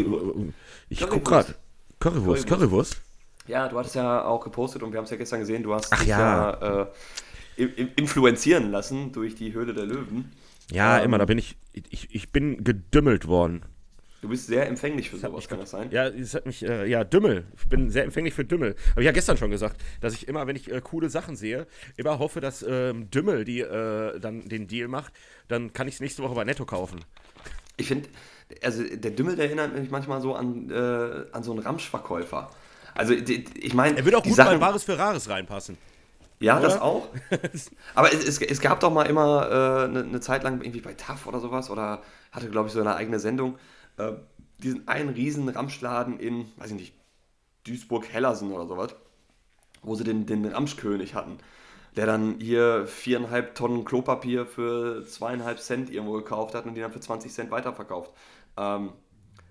ich 0.90 1.08
guck 1.08 1.26
gerade. 1.26 1.56
Currywurst, 2.00 2.46
Currywurst. 2.48 3.02
Ja, 3.48 3.68
du 3.68 3.78
hattest 3.80 3.96
ja 3.96 4.24
auch 4.26 4.44
gepostet 4.44 4.84
und 4.84 4.92
wir 4.92 4.98
haben 4.98 5.06
es 5.06 5.12
ja 5.12 5.18
gestern 5.18 5.40
gesehen, 5.40 5.64
du 5.64 5.74
hast 5.74 5.92
Ach 5.92 6.00
dich 6.00 6.10
ja. 6.10 6.60
ja, 6.62 6.88
äh, 7.58 7.64
influenzieren 7.96 8.72
lassen 8.72 9.12
durch 9.14 9.36
die 9.36 9.54
Höhle 9.54 9.74
der 9.74 9.86
Löwen. 9.86 10.32
Ja, 10.72 11.00
Ähm, 11.00 11.06
immer, 11.06 11.18
da 11.18 11.26
bin 11.26 11.38
ich, 11.40 11.56
ich, 11.72 12.14
ich 12.14 12.32
bin 12.32 12.64
gedümmelt 12.64 13.28
worden. 13.28 13.64
Du 14.22 14.30
bist 14.30 14.48
sehr 14.48 14.68
empfänglich 14.68 15.12
für 15.12 15.22
hat 15.22 15.32
sowas, 15.32 15.48
kann 15.48 15.60
das 15.60 15.70
sein? 15.70 15.92
Ja, 15.92 16.08
es 16.08 16.34
hat 16.34 16.48
mich, 16.48 16.66
äh, 16.66 16.88
ja, 16.88 17.04
Dümmel. 17.04 17.46
Ich 17.56 17.68
bin 17.68 17.92
sehr 17.92 18.04
empfänglich 18.04 18.34
für 18.34 18.44
Dümmel. 18.44 18.76
Habe 18.92 19.02
ich 19.02 19.06
ja 19.06 19.12
gestern 19.12 19.38
schon 19.38 19.52
gesagt, 19.52 19.80
dass 20.02 20.14
ich 20.14 20.28
immer, 20.28 20.48
wenn 20.48 20.56
ich 20.56 20.72
äh, 20.72 20.82
coole 20.82 21.10
Sachen 21.10 21.36
sehe, 21.36 21.68
immer 21.98 22.18
hoffe, 22.18 22.42
dass 22.42 22.66
ähm, 22.68 23.12
Dümmel 23.12 23.46
die 23.46 23.60
äh, 23.60 24.20
dann 24.20 24.50
den 24.50 24.68
Deal 24.68 24.88
macht. 24.88 25.14
Dann 25.48 25.72
kann 25.72 25.88
ich 25.88 25.96
es 25.96 26.00
nächste 26.00 26.24
Woche 26.24 26.34
bei 26.34 26.44
Netto 26.46 26.66
kaufen. 26.66 27.06
Ich 27.78 27.88
finde, 27.88 28.10
also 28.64 28.84
der 28.84 29.12
Dümmel, 29.12 29.36
der 29.36 29.46
erinnert 29.46 29.78
mich 29.78 29.92
manchmal 29.92 30.20
so 30.20 30.34
an, 30.34 30.72
äh, 30.72 31.26
an 31.32 31.44
so 31.44 31.52
einen 31.52 31.60
Ramschverkäufer. 31.60 32.50
Also 32.96 33.14
die, 33.14 33.46
ich 33.60 33.76
meine, 33.76 33.98
Er 33.98 34.06
würde 34.06 34.18
auch 34.18 34.24
die 34.24 34.30
gut 34.30 34.38
bei 34.38 34.46
Sachen, 34.46 34.62
Wahres 34.62 34.84
für 34.84 34.98
Rares 34.98 35.30
reinpassen. 35.30 35.78
Ja, 36.40 36.58
oder? 36.58 36.68
das 36.68 36.82
auch. 36.82 37.08
Aber 37.96 38.12
es, 38.12 38.28
es, 38.28 38.42
es, 38.42 38.62
gab 38.62 38.80
doch 38.80 38.92
mal 38.92 39.04
immer 39.04 39.86
eine 39.86 40.00
äh, 40.00 40.04
ne 40.04 40.20
Zeit 40.20 40.44
lang 40.44 40.62
irgendwie 40.62 40.82
bei 40.82 40.94
TAF 40.94 41.28
oder 41.28 41.40
sowas 41.40 41.70
oder 41.70 42.02
hatte, 42.32 42.50
glaube 42.50 42.68
ich, 42.68 42.74
so 42.74 42.80
eine 42.80 42.96
eigene 42.96 43.20
Sendung. 43.20 43.58
Äh, 43.98 44.14
diesen 44.60 44.88
einen 44.88 45.10
riesen 45.10 45.48
Ramschladen 45.50 46.20
in, 46.20 46.52
weiß 46.58 46.72
ich 46.72 46.78
nicht, 46.78 46.94
Duisburg-Hellersen 47.66 48.52
oder 48.52 48.66
sowas, 48.66 48.96
wo 49.84 49.96
sie 49.96 50.04
den, 50.04 50.26
den 50.26 50.46
Ramschkönig 50.46 51.14
hatten, 51.14 51.38
der 51.96 52.06
dann 52.06 52.40
hier 52.40 52.88
viereinhalb 52.88 53.56
Tonnen 53.56 53.86
Klopapier 53.86 54.46
für 54.46 55.06
zweieinhalb 55.06 55.60
Cent 55.60 55.92
irgendwo 55.92 56.14
gekauft 56.14 56.56
hat 56.56 56.66
und 56.66 56.76
die 56.76 56.82
dann 56.82 56.92
für 56.92 57.00
20 57.00 57.32
Cent 57.32 57.52
weiterverkauft. 57.52 58.12
Ähm, 58.58 58.94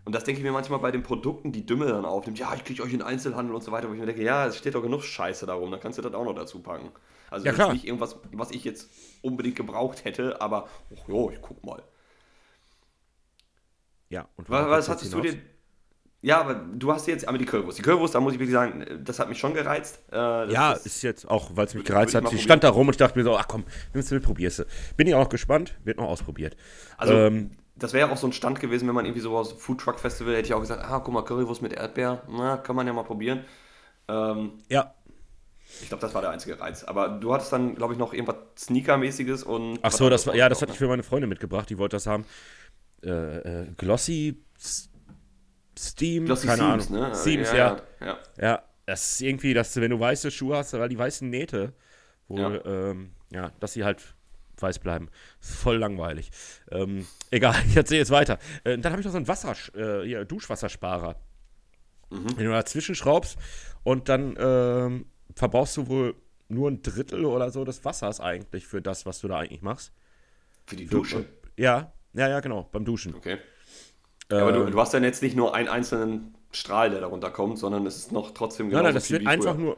und 0.04 0.14
das 0.14 0.22
denke 0.22 0.40
ich 0.40 0.44
mir 0.44 0.52
manchmal 0.52 0.78
bei 0.78 0.92
den 0.92 1.02
Produkten, 1.02 1.50
die 1.50 1.66
Dümmel 1.66 1.88
dann 1.88 2.04
aufnimmt. 2.04 2.38
Ja, 2.38 2.54
ich 2.54 2.64
kriege 2.64 2.80
euch 2.82 2.92
in 2.92 3.02
Einzelhandel 3.02 3.54
und 3.54 3.64
so 3.64 3.72
weiter. 3.72 3.88
Wo 3.88 3.92
ich 3.92 3.98
mir 3.98 4.06
denke, 4.06 4.22
ja, 4.22 4.46
es 4.46 4.56
steht 4.56 4.76
doch 4.76 4.82
genug 4.82 5.02
Scheiße 5.02 5.46
darum, 5.46 5.68
dann 5.72 5.80
kannst 5.80 5.98
du 5.98 6.02
das 6.02 6.14
auch 6.14 6.24
noch 6.24 6.34
dazu 6.34 6.60
packen. 6.60 6.90
Also 7.28 7.44
ja, 7.44 7.52
klar. 7.52 7.72
nicht 7.72 7.84
irgendwas, 7.84 8.16
was 8.30 8.52
ich 8.52 8.62
jetzt 8.62 8.88
unbedingt 9.22 9.56
gebraucht 9.56 10.04
hätte, 10.04 10.40
aber, 10.40 10.68
oh, 10.90 11.10
jo, 11.10 11.30
ich 11.32 11.42
guck 11.42 11.64
mal. 11.64 11.82
Ja, 14.08 14.28
und 14.36 14.48
was, 14.48 14.68
was 14.68 14.88
hattest 14.88 15.12
du 15.12 15.20
dir. 15.20 15.36
Ja, 16.22 16.40
aber 16.40 16.54
du 16.54 16.92
hast 16.92 17.06
jetzt 17.06 17.28
aber 17.28 17.38
die 17.38 17.44
Currywurst. 17.44 17.78
Die 17.78 17.82
Currywurst, 17.82 18.14
da 18.14 18.20
muss 18.20 18.32
ich 18.32 18.38
wirklich 18.38 18.54
sagen, 18.54 18.84
das 19.04 19.18
hat 19.18 19.28
mich 19.28 19.38
schon 19.38 19.54
gereizt. 19.54 20.00
Äh, 20.10 20.50
ja, 20.50 20.72
ist, 20.72 20.86
ist, 20.86 21.02
jetzt 21.02 21.28
auch, 21.28 21.50
weil 21.54 21.66
es 21.66 21.74
mich 21.74 21.84
gereizt 21.84 22.14
hat. 22.14 22.32
Ich 22.32 22.42
stand 22.42 22.64
da 22.64 22.70
rum 22.70 22.88
und 22.88 22.94
ich 22.94 22.96
dachte 22.96 23.18
mir 23.18 23.24
so, 23.24 23.36
ach 23.36 23.46
komm, 23.46 23.64
nimmst 23.92 24.10
du 24.10 24.16
mit, 24.16 24.24
probierst 24.24 24.60
du. 24.60 24.64
Bin 24.96 25.06
ich 25.06 25.14
auch 25.14 25.28
gespannt, 25.28 25.76
wird 25.84 25.98
noch 25.98 26.08
ausprobiert. 26.08 26.56
Also, 26.96 27.12
ähm, 27.14 27.52
das 27.76 27.92
wäre 27.92 28.08
ja 28.08 28.12
auch 28.12 28.16
so 28.16 28.26
ein 28.26 28.32
Stand 28.32 28.58
gewesen, 28.58 28.88
wenn 28.88 28.94
man 28.94 29.04
irgendwie 29.04 29.20
so 29.20 29.36
aus 29.36 29.52
Food 29.52 29.80
Truck 29.80 30.00
Festival 30.00 30.34
hätte 30.34 30.46
ich 30.46 30.54
auch 30.54 30.60
gesagt, 30.60 30.82
ah, 30.82 30.98
guck 31.00 31.12
mal, 31.12 31.22
Currywurst 31.22 31.62
mit 31.62 31.74
Erdbeer, 31.74 32.22
na, 32.28 32.56
kann 32.56 32.74
man 32.74 32.86
ja 32.86 32.92
mal 32.92 33.04
probieren. 33.04 33.44
Ähm, 34.08 34.52
ja. 34.68 34.94
Ich 35.82 35.88
glaube, 35.88 36.00
das 36.00 36.14
war 36.14 36.22
der 36.22 36.30
einzige 36.30 36.58
Reiz. 36.58 36.84
Aber 36.84 37.08
du 37.08 37.34
hattest 37.34 37.52
dann, 37.52 37.74
glaube 37.74 37.92
ich, 37.92 37.98
noch 37.98 38.12
irgendwas 38.12 38.36
Sneaker-mäßiges 38.58 39.42
und. 39.42 39.78
Ach 39.82 39.92
so, 39.92 40.08
das 40.08 40.26
war, 40.26 40.34
ja, 40.34 40.48
das 40.48 40.62
hatte 40.62 40.72
ich 40.72 40.78
für 40.78 40.88
meine 40.88 41.02
Freunde 41.02 41.26
mitgebracht, 41.26 41.68
die 41.68 41.76
wollte 41.76 41.96
das 41.96 42.06
haben. 42.06 42.24
Äh, 43.06 43.62
äh, 43.62 43.66
Glossy 43.76 44.42
Steam, 45.78 46.24
Glossy 46.24 46.46
keine 46.46 46.62
Seams, 46.62 46.90
Ahnung. 46.90 47.08
Ne? 47.08 47.14
Seams, 47.14 47.52
ja, 47.52 47.56
ja, 47.56 48.06
ja. 48.06 48.18
Ja, 48.40 48.62
das 48.86 49.12
ist 49.12 49.20
irgendwie, 49.22 49.54
dass 49.54 49.76
wenn 49.76 49.90
du 49.90 50.00
weiße 50.00 50.30
Schuhe 50.30 50.56
hast, 50.56 50.72
weil 50.72 50.88
die 50.88 50.98
weißen 50.98 51.28
Nähte, 51.28 51.72
wo, 52.28 52.38
ja. 52.38 52.64
Ähm, 52.64 53.10
ja, 53.30 53.52
dass 53.60 53.74
sie 53.74 53.84
halt 53.84 54.02
weiß 54.58 54.78
bleiben. 54.78 55.10
voll 55.38 55.76
langweilig. 55.76 56.30
Ähm, 56.70 57.06
egal, 57.30 57.54
ich 57.68 57.76
erzähle 57.76 58.00
jetzt 58.00 58.10
weiter. 58.10 58.38
Äh, 58.64 58.78
dann 58.78 58.92
habe 58.92 59.00
ich 59.00 59.04
noch 59.04 59.12
so 59.12 59.18
einen 59.18 59.28
Wasser, 59.28 59.54
äh, 59.76 60.24
Duschwassersparer. 60.24 61.16
Mhm. 62.10 62.36
Den 62.36 62.46
du 62.46 62.52
dazwischen 62.52 62.94
schraubst 62.94 63.36
und 63.82 64.08
dann 64.08 64.36
ähm, 64.38 65.06
verbrauchst 65.34 65.76
du 65.76 65.88
wohl 65.88 66.14
nur 66.48 66.70
ein 66.70 66.80
Drittel 66.82 67.24
oder 67.24 67.50
so 67.50 67.64
des 67.64 67.84
Wassers 67.84 68.20
eigentlich 68.20 68.66
für 68.66 68.80
das, 68.80 69.06
was 69.06 69.20
du 69.20 69.28
da 69.28 69.38
eigentlich 69.38 69.62
machst. 69.62 69.92
Für 70.66 70.76
die 70.76 70.86
Dusche? 70.86 71.24
Du, 71.56 71.62
ja, 71.62 71.92
ja, 72.16 72.28
ja, 72.28 72.40
genau, 72.40 72.68
beim 72.72 72.84
Duschen. 72.84 73.14
Okay. 73.14 73.38
Ja, 74.30 74.42
aber 74.42 74.52
du, 74.52 74.64
ähm, 74.64 74.70
du, 74.72 74.80
hast 74.80 74.92
dann 74.92 75.04
jetzt 75.04 75.22
nicht 75.22 75.36
nur 75.36 75.54
einen 75.54 75.68
einzelnen 75.68 76.34
Strahl, 76.50 76.90
der 76.90 77.00
darunter 77.00 77.30
kommt, 77.30 77.58
sondern 77.58 77.86
es 77.86 77.96
ist 77.96 78.12
noch 78.12 78.32
trotzdem 78.32 78.68
genau. 78.68 78.78
Nein, 78.78 78.86
nein, 78.86 78.94
das 78.94 79.10
wird 79.10 79.26
einfach 79.26 79.56
nur. 79.56 79.76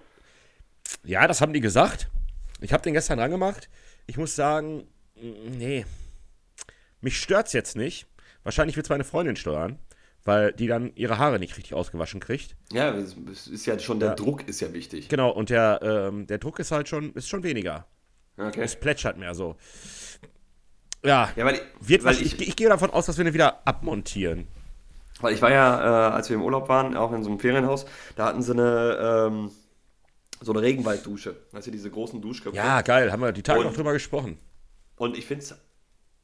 Ja, 1.05 1.27
das 1.27 1.41
haben 1.41 1.53
die 1.53 1.61
gesagt. 1.61 2.09
Ich 2.61 2.73
habe 2.73 2.83
den 2.83 2.95
gestern 2.95 3.21
angemacht 3.21 3.69
ich 4.09 4.17
muss 4.17 4.35
sagen, 4.35 4.89
nee, 5.15 5.85
mich 7.01 7.21
stört's 7.21 7.53
jetzt 7.53 7.77
nicht. 7.77 8.07
Wahrscheinlich 8.43 8.75
wird 8.75 8.87
es 8.87 8.91
meine 8.91 9.05
Freundin 9.05 9.37
steuern, 9.37 9.79
weil 10.25 10.53
die 10.53 10.67
dann 10.67 10.93
ihre 10.97 11.19
Haare 11.19 11.39
nicht 11.39 11.57
richtig 11.57 11.75
ausgewaschen 11.75 12.19
kriegt. 12.19 12.57
Ja, 12.73 12.95
es 12.97 13.47
ist 13.47 13.67
ja 13.67 13.79
schon, 13.79 14.01
der 14.01 14.11
ja. 14.11 14.15
Druck 14.15 14.49
ist 14.49 14.61
ja 14.61 14.73
wichtig. 14.73 15.09
Genau, 15.09 15.31
und 15.31 15.51
der, 15.51 15.81
ähm, 15.83 16.27
der 16.27 16.39
Druck 16.39 16.59
ist 16.59 16.73
halt 16.73 16.89
schon, 16.89 17.13
ist 17.13 17.29
schon 17.29 17.43
weniger. 17.43 17.87
Okay. 18.39 18.63
Es 18.63 18.77
plätschert 18.77 19.19
mehr 19.19 19.35
so. 19.35 19.57
Ja, 21.05 21.31
ja 21.37 21.45
weil 21.45 21.55
ich, 21.55 21.63
wird 21.81 22.05
weil 22.05 22.15
ich, 22.15 22.41
ich, 22.41 22.49
ich, 22.49 22.57
gehe 22.57 22.69
davon 22.69 22.91
aus, 22.91 23.07
dass 23.07 23.19
wir 23.19 23.25
den 23.25 23.35
wieder 23.35 23.61
abmontieren. 23.65 24.49
Weil 25.21 25.35
ich 25.35 25.43
war 25.43 25.51
ja, 25.51 26.11
äh, 26.11 26.13
als 26.13 26.29
wir 26.29 26.37
im 26.37 26.43
Urlaub 26.43 26.69
waren, 26.69 26.97
auch 26.97 27.13
in 27.13 27.23
so 27.23 27.31
einem 27.31 27.41
Ferienhaus, 27.41 27.87
da 28.17 28.27
hatten 28.27 28.43
sie 28.43 28.53
eine, 28.53 29.27
ähm, 29.29 29.51
so 30.41 30.53
eine 30.53 30.63
Regenwalddusche. 30.63 31.37
Weißt 31.53 31.67
du, 31.67 31.71
diese 31.71 31.91
großen 31.91 32.21
Duschköpfe. 32.21 32.57
Ja, 32.57 32.83
geil, 32.83 33.11
haben 33.11 33.21
wir 33.21 33.33
die 33.33 33.43
Tage 33.43 33.61
und, 33.61 33.67
noch 33.67 33.75
drüber 33.75 33.93
gesprochen. 33.93 34.39
Und 34.97 35.17
ich 35.17 35.27
finde 35.27 35.45
es, 35.45 35.55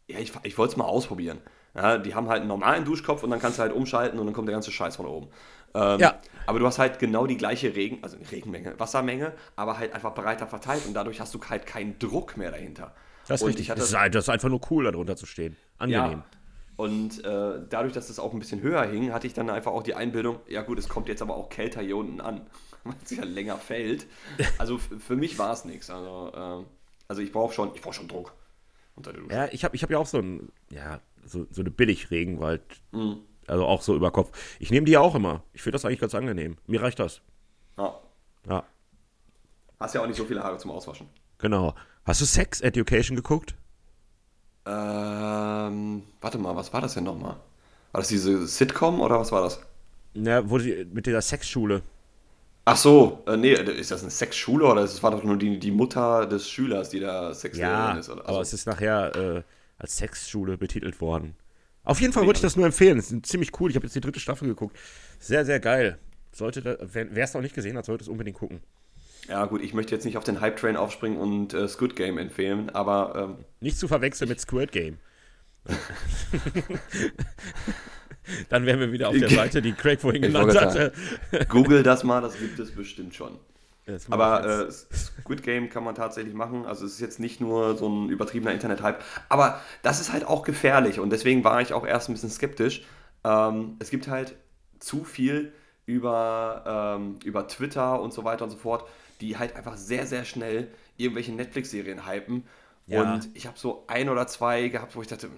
ja, 0.07 0.19
ich, 0.19 0.33
ich 0.43 0.59
wollte 0.59 0.73
es 0.73 0.77
mal 0.77 0.85
ausprobieren. 0.85 1.39
Ja, 1.75 1.99
die 1.99 2.15
haben 2.15 2.29
halt 2.29 2.41
einen 2.41 2.49
normalen 2.49 2.85
Duschkopf 2.85 3.25
und 3.25 3.31
dann 3.31 3.41
kannst 3.41 3.59
du 3.59 3.63
halt 3.63 3.73
umschalten 3.73 4.19
und 4.21 4.27
dann 4.27 4.35
kommt 4.35 4.49
der 4.49 4.55
ganze 4.55 4.71
Scheiß 4.71 4.95
von 4.97 5.07
oben. 5.07 5.29
Ähm, 5.75 5.99
ja. 5.99 6.21
Aber 6.47 6.61
du 6.61 6.67
hast 6.67 6.79
halt 6.79 7.01
genau 7.01 7.27
die 7.27 7.37
gleiche 7.37 7.75
Regen, 7.75 7.99
also 8.03 8.17
Regenmenge, 8.31 8.79
Wassermenge, 8.79 9.33
aber 9.57 9.79
halt 9.79 9.93
einfach 9.93 10.15
breiter 10.15 10.47
verteilt 10.47 10.87
und 10.87 10.95
dadurch 10.95 11.21
hast 11.21 11.35
du 11.35 11.41
halt 11.49 11.67
keinen 11.67 11.99
Druck 11.99 12.37
mehr 12.37 12.53
dahinter. 12.53 12.95
Das 13.29 13.43
ist 13.43 13.49
richtig. 13.49 13.69
Das, 13.69 13.91
das, 13.91 14.15
ist, 14.15 14.29
einfach 14.29 14.49
nur 14.49 14.61
cool, 14.71 14.85
darunter 14.85 15.17
zu 15.17 15.27
stehen. 15.27 15.57
Angenehm. 15.79 16.11
Ja. 16.19 16.25
Und 16.77 17.25
äh, 17.25 17.61
dadurch, 17.69 17.93
dass 17.93 18.05
es 18.05 18.17
das 18.17 18.19
auch 18.19 18.33
ein 18.33 18.39
bisschen 18.41 18.61
höher 18.61 18.85
hing, 18.85 19.13
hatte 19.13 19.27
ich 19.27 19.33
dann 19.33 19.49
einfach 19.49 19.73
auch 19.73 19.83
die 19.83 19.95
Einbildung, 19.95 20.41
ja 20.49 20.63
gut, 20.63 20.79
es 20.79 20.89
kommt 20.89 21.09
jetzt 21.09 21.23
aber 21.23 21.37
auch 21.37 21.49
kälter 21.49 21.81
hier 21.81 21.97
unten 21.97 22.21
an. 22.21 22.47
weil 22.85 22.95
es 23.03 23.11
ja 23.11 23.25
länger 23.25 23.57
fällt. 23.57 24.07
Also 24.59 24.79
für 24.79 25.17
mich 25.17 25.39
war 25.39 25.53
es 25.53 25.65
nichts. 25.65 25.91
Also, 25.91 26.33
äh, 26.35 26.65
also 27.09 27.23
ich 27.23 27.33
brauche 27.33 27.55
schon, 27.55 27.73
brauch 27.73 27.93
schon 27.93 28.09
Druck 28.09 28.35
unter 28.95 29.13
der 29.13 29.23
Dusche. 29.23 29.35
Ja, 29.35 29.49
ich 29.51 29.65
habe 29.65 29.75
ich 29.75 29.83
hab 29.83 29.91
ja 29.91 29.99
auch 29.99 30.07
so, 30.07 30.19
ein, 30.19 30.53
ja, 30.71 31.01
so, 31.25 31.47
so 31.51 31.63
eine 31.63 31.71
Billig-Regenwald. 31.71 32.63
Mhm. 32.93 33.23
Also 33.47 33.67
auch 33.67 33.83
so 33.83 33.95
über 33.95 34.11
Kopf. 34.11 34.57
Ich 34.59 34.71
nehme 34.71 34.87
die 34.87 34.93
ja 34.93 35.01
auch 35.01 35.15
immer. 35.15 35.43
Ich 35.53 35.63
finde 35.63 35.75
das 35.75 35.85
eigentlich 35.85 36.01
ganz 36.01 36.15
angenehm. 36.15 36.57
Mir 36.67 36.83
reicht 36.83 36.99
das. 36.99 37.21
Ja. 37.77 38.01
Ja. 38.49 38.65
Hast 39.81 39.95
ja 39.95 40.03
auch 40.03 40.07
nicht 40.07 40.17
so 40.17 40.25
viele 40.25 40.43
Haare 40.43 40.57
zum 40.57 40.71
Auswaschen. 40.71 41.09
Genau. 41.39 41.75
Hast 42.05 42.21
du 42.21 42.27
Sex 42.27 42.61
Education 42.61 43.17
geguckt? 43.17 43.55
Ähm, 44.67 46.03
warte 46.21 46.39
mal, 46.39 46.55
was 46.55 46.73
war 46.73 46.81
das 46.81 46.95
denn 46.95 47.05
nochmal? 47.05 47.37
War 47.93 48.01
das 48.01 48.09
diese 48.09 48.47
Sitcom 48.47 49.01
oder 49.01 49.19
was 49.19 49.33
war 49.33 49.43
das? 49.43 49.61
Ja, 50.15 50.49
wo 50.49 50.59
die, 50.59 50.87
mit 50.93 51.07
dieser 51.07 51.23
Sexschule. 51.23 51.83
Ach 52.67 52.77
so, 52.77 53.23
äh, 53.27 53.37
nee, 53.37 53.53
ist 53.53 53.91
das 53.91 54.03
eine 54.03 54.11
Sexschule 54.11 54.67
oder 54.67 54.83
es 54.83 55.03
war 55.03 55.11
doch 55.11 55.23
nur 55.23 55.37
die, 55.37 55.59
die 55.59 55.71
Mutter 55.71 56.27
des 56.27 56.49
Schülers, 56.49 56.91
die 56.91 57.01
da 57.01 57.35
Sexlehrerin 57.35 57.95
ja, 57.95 57.99
ist? 57.99 58.09
Oder? 58.09 58.21
Also, 58.23 58.33
aber 58.33 58.41
es 58.41 58.53
ist 58.53 58.67
nachher 58.67 59.17
äh, 59.17 59.43
als 59.79 59.97
Sexschule 59.97 60.57
betitelt 60.57 61.01
worden. 61.01 61.37
Auf 61.85 62.01
jeden 62.01 62.15
Fall 62.15 62.25
würde 62.25 62.39
ich 62.39 62.43
das 62.43 62.57
nur 62.57 62.65
empfehlen. 62.65 62.99
Es 62.99 63.13
ist 63.13 63.27
ziemlich 63.27 63.59
cool. 63.61 63.71
Ich 63.71 63.77
habe 63.77 63.87
jetzt 63.87 63.95
die 63.95 64.01
dritte 64.01 64.21
Staffel 64.21 64.49
geguckt. 64.49 64.77
Sehr, 65.19 65.45
sehr 65.45 65.61
geil. 65.61 65.99
Sollte, 66.33 66.79
wer 66.91 67.25
es 67.25 67.35
noch 67.35 67.43
nicht 67.43 67.55
gesehen 67.55 67.77
hat, 67.77 67.85
sollte 67.85 68.05
es 68.05 68.09
unbedingt 68.09 68.39
gucken. 68.39 68.63
Ja, 69.29 69.47
gut, 69.47 69.63
ich 69.63 69.73
möchte 69.75 69.95
jetzt 69.95 70.05
nicht 70.05 70.17
auf 70.17 70.25
den 70.25 70.41
Hype-Train 70.41 70.77
aufspringen 70.77 71.19
und 71.19 71.55
äh, 71.55 71.67
Squid 71.69 71.97
Game 71.97 72.19
empfehlen, 72.19 72.71
aber. 72.71 73.37
Ähm, 73.39 73.45
nicht 73.61 73.79
zu 73.79 73.89
verwechseln 73.89 74.29
mit 74.29 74.41
Squid 74.41 74.73
Game. 74.73 74.99
Dann 78.49 78.65
wären 78.67 78.81
wir 78.81 78.91
wieder 78.93 79.09
auf 79.09 79.17
der 79.17 79.31
Seite, 79.31 79.63
die 79.63 79.73
Craig 79.73 80.01
vorhin 80.01 80.23
genannt 80.23 80.59
hatte. 80.59 80.93
Google 81.49 81.83
das 81.83 82.05
mal, 82.05 82.21
das 82.21 82.39
gibt 82.39 82.59
es 82.59 82.71
bestimmt 82.71 83.15
schon. 83.15 83.39
aber 84.11 84.67
äh, 84.67 84.73
Squid 84.73 85.43
Game 85.43 85.69
kann 85.69 85.85
man 85.85 85.95
tatsächlich 85.95 86.35
machen. 86.35 86.65
Also 86.67 86.87
es 86.87 86.93
ist 86.95 87.01
jetzt 87.01 87.21
nicht 87.21 87.41
nur 87.41 87.77
so 87.77 87.89
ein 87.89 88.09
übertriebener 88.09 88.53
Internet-Hype. 88.53 89.03
Aber 89.29 89.61
das 89.83 90.01
ist 90.01 90.13
halt 90.13 90.27
auch 90.27 90.43
gefährlich 90.43 91.01
und 91.01 91.11
deswegen 91.11 91.45
war 91.45 91.61
ich 91.61 91.73
auch 91.75 91.87
erst 91.87 92.09
ein 92.09 92.15
bisschen 92.15 92.31
skeptisch. 92.31 92.85
Ähm, 93.25 93.77
es 93.79 93.91
gibt 93.91 94.09
halt 94.09 94.37
zu 94.79 95.05
viel 95.05 95.53
über, 95.87 96.97
ähm, 96.99 97.19
über 97.25 97.47
Twitter 97.47 98.01
und 98.01 98.13
so 98.13 98.25
weiter 98.25 98.45
und 98.45 98.51
so 98.51 98.57
fort, 98.57 98.89
die 99.21 99.39
halt 99.39 99.57
einfach 99.57 99.77
sehr, 99.77 100.07
sehr 100.07 100.25
schnell 100.25 100.69
irgendwelche 100.97 101.33
Netflix-Serien 101.33 102.07
hypen 102.07 102.45
ja. 102.87 103.15
Und 103.15 103.29
ich 103.35 103.47
habe 103.47 103.59
so 103.59 103.85
ein 103.87 104.09
oder 104.09 104.27
zwei 104.27 104.69
gehabt, 104.69 104.95
wo 104.95 105.01
ich 105.01 105.09
dachte, 105.09 105.31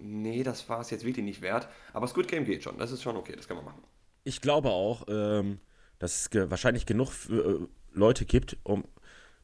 nee, 0.00 0.42
das 0.42 0.68
war 0.68 0.80
es 0.80 0.90
jetzt 0.90 1.04
wirklich 1.04 1.24
nicht 1.24 1.42
wert. 1.42 1.68
Aber 1.92 2.08
Squid 2.08 2.26
Game 2.26 2.44
geht 2.44 2.64
schon, 2.64 2.76
das 2.78 2.90
ist 2.90 3.02
schon 3.02 3.16
okay, 3.16 3.34
das 3.36 3.46
kann 3.46 3.56
man 3.56 3.66
machen. 3.66 3.82
Ich 4.24 4.40
glaube 4.40 4.70
auch, 4.70 5.04
ähm, 5.08 5.60
dass 6.00 6.28
es 6.32 6.50
wahrscheinlich 6.50 6.86
genug 6.86 7.10
äh, 7.30 7.66
Leute 7.92 8.24
gibt, 8.24 8.56
um, 8.64 8.84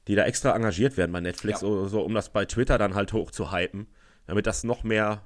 die 0.08 0.16
da 0.16 0.24
extra 0.24 0.54
engagiert 0.54 0.96
werden 0.96 1.12
bei 1.12 1.20
Netflix 1.20 1.60
ja. 1.60 1.68
oder 1.68 1.88
so, 1.88 2.02
um 2.02 2.12
das 2.12 2.30
bei 2.30 2.44
Twitter 2.44 2.76
dann 2.76 2.94
halt 2.94 3.12
hoch 3.12 3.30
zu 3.30 3.52
hypen, 3.52 3.86
damit 4.26 4.46
das 4.46 4.64
noch 4.64 4.82
mehr 4.82 5.22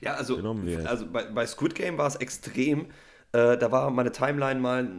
ja, 0.00 0.14
also, 0.14 0.36
also 0.84 1.06
bei, 1.06 1.24
bei 1.24 1.46
Squid 1.46 1.74
Game 1.76 1.96
war 1.98 2.08
es 2.08 2.16
extrem. 2.16 2.86
Äh, 3.32 3.56
da 3.56 3.70
war 3.70 3.90
meine 3.90 4.10
Timeline 4.10 4.60
mal 4.60 4.90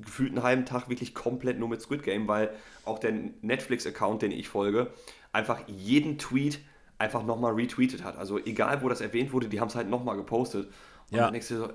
gefühlt 0.00 0.30
einen 0.30 0.42
halben 0.42 0.66
Tag 0.66 0.88
wirklich 0.88 1.14
komplett 1.14 1.58
nur 1.58 1.68
mit 1.68 1.80
Squid 1.80 2.02
Game, 2.02 2.28
weil 2.28 2.50
auch 2.84 2.98
der 2.98 3.12
Netflix-Account, 3.42 4.22
den 4.22 4.32
ich 4.32 4.48
folge, 4.48 4.92
einfach 5.32 5.60
jeden 5.66 6.18
Tweet 6.18 6.60
einfach 6.98 7.24
nochmal 7.24 7.54
retweetet 7.54 8.04
hat. 8.04 8.16
Also 8.16 8.38
egal, 8.38 8.82
wo 8.82 8.88
das 8.88 9.00
erwähnt 9.00 9.32
wurde, 9.32 9.48
die 9.48 9.60
haben 9.60 9.68
es 9.68 9.74
halt 9.74 9.88
nochmal 9.88 10.16
gepostet. 10.16 10.66
Und 11.10 11.16
ja. 11.16 11.24
dann 11.24 11.32
denkst 11.32 11.48
du 11.48 11.58
so, 11.58 11.70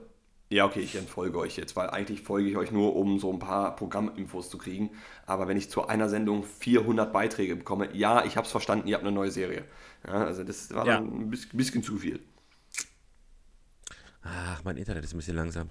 ja, 0.49 0.65
okay, 0.65 0.81
ich 0.81 0.95
entfolge 0.95 1.37
euch 1.37 1.55
jetzt, 1.55 1.77
weil 1.77 1.89
eigentlich 1.89 2.23
folge 2.23 2.49
ich 2.49 2.57
euch 2.57 2.71
nur, 2.71 2.95
um 2.97 3.19
so 3.19 3.31
ein 3.31 3.39
paar 3.39 3.73
Programminfos 3.75 4.49
zu 4.49 4.57
kriegen. 4.57 4.89
Aber 5.25 5.47
wenn 5.47 5.55
ich 5.55 5.69
zu 5.69 5.87
einer 5.87 6.09
Sendung 6.09 6.43
400 6.43 7.13
Beiträge 7.13 7.55
bekomme, 7.55 7.95
ja, 7.95 8.25
ich 8.25 8.35
habe 8.35 8.45
es 8.45 8.51
verstanden, 8.51 8.87
ihr 8.87 8.95
habt 8.95 9.05
eine 9.05 9.15
neue 9.15 9.31
Serie. 9.31 9.63
Ja, 10.05 10.25
also 10.25 10.43
das 10.43 10.73
war 10.73 10.85
ja. 10.85 10.97
ein 10.97 11.29
bisschen, 11.29 11.55
bisschen 11.55 11.83
zu 11.83 11.97
viel. 11.97 12.19
Ach, 14.23 14.61
mein 14.65 14.75
Internet 14.75 15.05
ist 15.05 15.13
ein 15.13 15.17
bisschen 15.17 15.37
langsam. 15.37 15.69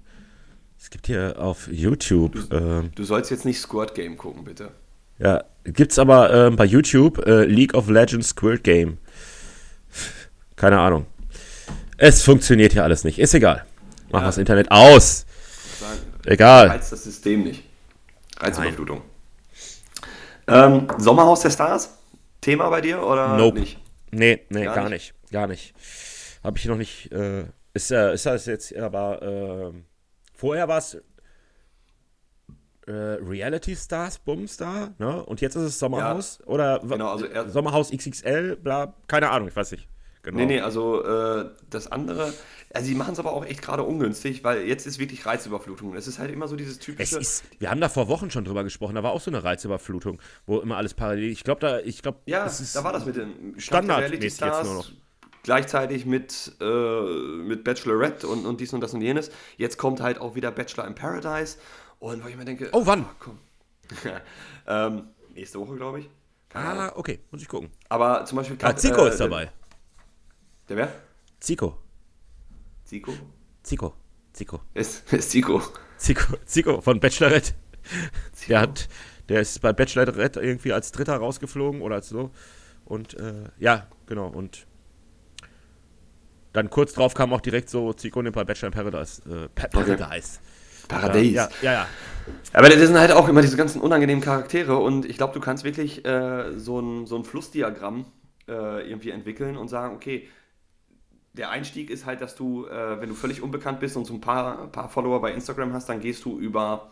Es 0.83 0.89
gibt 0.89 1.07
hier 1.09 1.35
auf 1.39 1.69
YouTube. 1.71 2.49
Du, 2.49 2.57
ähm, 2.57 2.91
du 2.95 3.05
sollst 3.05 3.31
jetzt 3.31 3.45
nicht 3.45 3.61
Squirt 3.61 3.95
Game 3.95 4.17
gucken, 4.17 4.45
bitte. 4.45 4.71
Ja, 5.19 5.45
gibt's 5.65 5.99
aber 5.99 6.33
äh, 6.47 6.51
bei 6.51 6.65
YouTube 6.65 7.19
äh, 7.27 7.45
League 7.45 7.75
of 7.75 7.91
Legends 7.91 8.31
Squirt 8.31 8.65
Game. 8.65 8.97
Keine 10.57 10.79
Ahnung. 10.81 11.05
Es 11.99 12.23
funktioniert 12.23 12.73
hier 12.73 12.83
alles 12.83 13.05
nicht. 13.05 13.19
Ist 13.19 13.35
egal. 13.35 13.67
Mach 14.11 14.21
Ja. 14.21 14.27
das 14.27 14.39
Internet 14.39 14.71
aus. 14.71 15.27
Egal. 16.25 16.69
Reizt 16.69 16.93
das 16.93 17.05
System 17.05 17.45
nicht. 17.45 17.63
Reizüberflutung. 18.39 19.03
Ähm, 20.47 20.89
Sommerhaus 20.97 21.41
der 21.41 21.51
Stars? 21.51 21.99
Thema 22.41 22.71
bei 22.71 22.81
dir 22.81 23.03
oder 23.03 23.37
Nope. 23.37 23.61
nicht? 23.61 23.79
Nee, 24.13 24.41
nee, 24.49 24.65
Gar 24.65 24.75
gar, 24.75 24.89
nicht. 24.89 25.13
Gar 25.31 25.47
nicht. 25.47 25.75
Habe 26.43 26.57
ich 26.59 26.65
noch 26.65 26.77
nicht. 26.77 27.13
Äh, 27.13 27.45
ist, 27.75 27.91
äh, 27.91 28.15
ist 28.15 28.25
das 28.25 28.47
jetzt 28.47 28.75
aber. 28.75 29.73
Äh, 29.75 29.90
vorher 30.41 30.67
war 30.69 30.79
es 30.79 30.95
äh, 32.87 32.93
Reality 32.93 33.77
Stars, 33.77 34.19
Bumstar, 34.19 34.95
ne? 34.99 35.23
Und 35.25 35.41
jetzt 35.41 35.55
ist 35.55 35.63
es 35.63 35.79
Sommerhaus? 35.79 36.41
Oder 36.47 36.81
wa- 36.83 36.95
Genau, 36.97 37.11
also 37.13 37.27
er- 37.27 37.49
Sommerhaus 37.49 37.91
XXL, 37.91 38.57
bla. 38.57 38.95
Keine 39.07 39.31
Ahnung, 39.31 39.49
ich 39.49 39.57
weiß 39.57 39.73
nicht. 39.73 39.87
Genau. 40.23 40.37
Nee, 40.39 40.47
nee, 40.47 40.61
also 40.61 41.03
äh, 41.03 41.49
das 41.71 41.91
andere, 41.91 42.33
also 42.75 42.89
die 42.89 42.95
machen 42.95 43.13
es 43.15 43.19
aber 43.19 43.33
auch 43.33 43.45
echt 43.45 43.63
gerade 43.63 43.83
ungünstig, 43.85 44.45
weil 44.45 44.67
jetzt 44.67 44.87
ist 44.87 44.99
wirklich 44.99 45.25
Reizüberflutung. 45.25 45.95
Es 45.95 46.07
ist 46.07 46.19
halt 46.19 46.31
immer 46.31 46.47
so 46.47 46.57
dieses 46.57 46.75
Es 46.75 46.79
typische. 46.81 47.19
ist, 47.19 47.45
wir 47.59 47.71
haben 47.71 47.81
da 47.81 47.89
vor 47.89 48.09
Wochen 48.09 48.31
schon 48.31 48.45
drüber 48.45 48.63
gesprochen, 48.63 48.97
da 48.97 49.03
war 49.03 49.13
auch 49.13 49.21
so 49.21 49.31
eine 49.31 49.43
Reizüberflutung, 49.45 50.21
wo 50.47 50.59
immer 50.59 50.77
alles 50.77 50.93
parallel. 50.93 51.31
Ich 51.31 51.43
glaube, 51.43 51.61
da, 51.61 51.79
ich 51.81 52.03
glaube, 52.03 52.19
ja, 52.27 52.47
da 52.75 52.85
war 52.85 52.93
das 52.93 53.07
mit 53.07 53.17
den 53.17 53.59
standardmäßig 53.59 54.11
Reality 54.13 54.25
jetzt 54.27 54.37
Stars 54.37 54.67
nur 54.67 54.75
noch. 54.75 54.91
Gleichzeitig 55.43 56.07
mit, 56.07 56.53
äh, 56.61 57.01
mit 57.43 57.65
Bachelorette 57.65 58.27
und, 58.27 58.47
und 58.47 58.61
dies 58.61 58.73
und 58.73 58.81
das 58.81 58.95
und 58.95 59.01
jenes. 59.01 59.31
Jetzt 59.57 59.79
kommt 59.79 60.01
halt 60.01 60.21
auch 60.21 60.35
wieder 60.35 60.51
Bachelor 60.51 60.87
in 60.87 60.95
Paradise 60.95 61.59
und 61.99 62.23
wo 62.25 62.29
ich 62.29 62.37
mir 62.37 62.45
denke, 62.45 62.69
Oh, 62.73 62.87
wann? 62.87 63.07
komm. 63.19 63.39
ähm, 64.67 65.09
nächste 65.35 65.59
Woche, 65.61 65.77
glaube 65.77 66.01
ich. 66.01 66.11
Keine. 66.49 66.67
Ah, 66.67 66.93
okay, 66.97 67.21
muss 67.31 67.43
ich 67.43 67.49
gucken. 67.49 67.71
Aber 67.89 68.25
zum 68.25 68.37
Beispiel. 68.37 68.57
Ah, 68.63 68.75
Zico 68.75 69.07
äh, 69.07 69.11
ist 69.11 69.21
dabei. 69.21 69.51
Der 70.69 70.77
wer? 70.77 70.93
Zico. 71.39 71.79
Zico? 72.85 73.13
Zico. 73.63 73.95
Zico. 74.33 74.61
Ist, 74.75 75.13
ist 75.13 75.31
Zico. 75.31 75.63
Zico, 75.97 76.37
Zico 76.45 76.81
von 76.81 76.99
Bachelorette. 76.99 77.53
Der 78.49 78.61
hat, 78.61 78.89
der 79.29 79.41
ist 79.41 79.61
bei 79.61 79.73
Bachelorette 79.73 80.41
irgendwie 80.41 80.73
als 80.73 80.93
Dritter 80.93 81.17
rausgeflogen 81.17 81.83
oder 81.83 81.97
als 81.97 82.09
so. 82.09 82.31
Und 82.85 83.15
äh, 83.15 83.45
ja, 83.59 83.87
genau. 84.07 84.29
Und 84.29 84.67
dann 86.53 86.71
kurz 86.71 86.93
drauf 86.95 87.15
kam 87.15 87.33
auch 87.33 87.41
direkt 87.41 87.71
so 87.71 87.93
Zico 87.93 88.23
nimmt 88.23 88.35
bei 88.35 88.45
Bachelor 88.45 88.69
in 88.69 88.75
Paradise. 88.75 89.23
Äh, 89.29 89.49
pa 89.49 89.69
Paradise. 89.69 90.41
Paradies. 90.89 91.35
Ja, 91.35 91.49
ja, 91.63 91.73
ja. 91.73 91.87
Aber 92.53 92.69
das 92.69 92.79
sind 92.79 92.99
halt 92.99 93.13
auch 93.13 93.29
immer 93.29 93.43
diese 93.43 93.57
ganzen 93.57 93.81
unangenehmen 93.81 94.23
Charaktere 94.23 94.77
und 94.77 95.05
ich 95.05 95.17
glaube, 95.17 95.33
du 95.33 95.41
kannst 95.41 95.65
wirklich 95.65 96.05
äh, 96.05 96.59
so, 96.59 96.81
ein, 96.81 97.07
so 97.07 97.17
ein 97.17 97.25
Flussdiagramm 97.25 98.07
äh, 98.49 98.89
irgendwie 98.89 99.11
entwickeln 99.11 99.57
und 99.57 99.69
sagen, 99.69 99.95
okay, 99.95 100.29
der 101.33 101.51
Einstieg 101.51 101.91
ist 101.91 102.07
halt, 102.07 102.21
dass 102.21 102.35
du, 102.35 102.67
äh, 102.67 103.01
wenn 103.01 103.09
du 103.09 103.15
völlig 103.15 103.41
unbekannt 103.43 103.81
bist 103.81 103.97
und 103.97 104.05
so 104.05 104.15
ein 104.15 104.21
paar, 104.21 104.67
paar 104.69 104.89
Follower 104.89 105.21
bei 105.21 105.33
Instagram 105.33 105.73
hast, 105.73 105.89
dann 105.89 106.01
gehst 106.01 106.25
du 106.25 106.39
über 106.39 106.91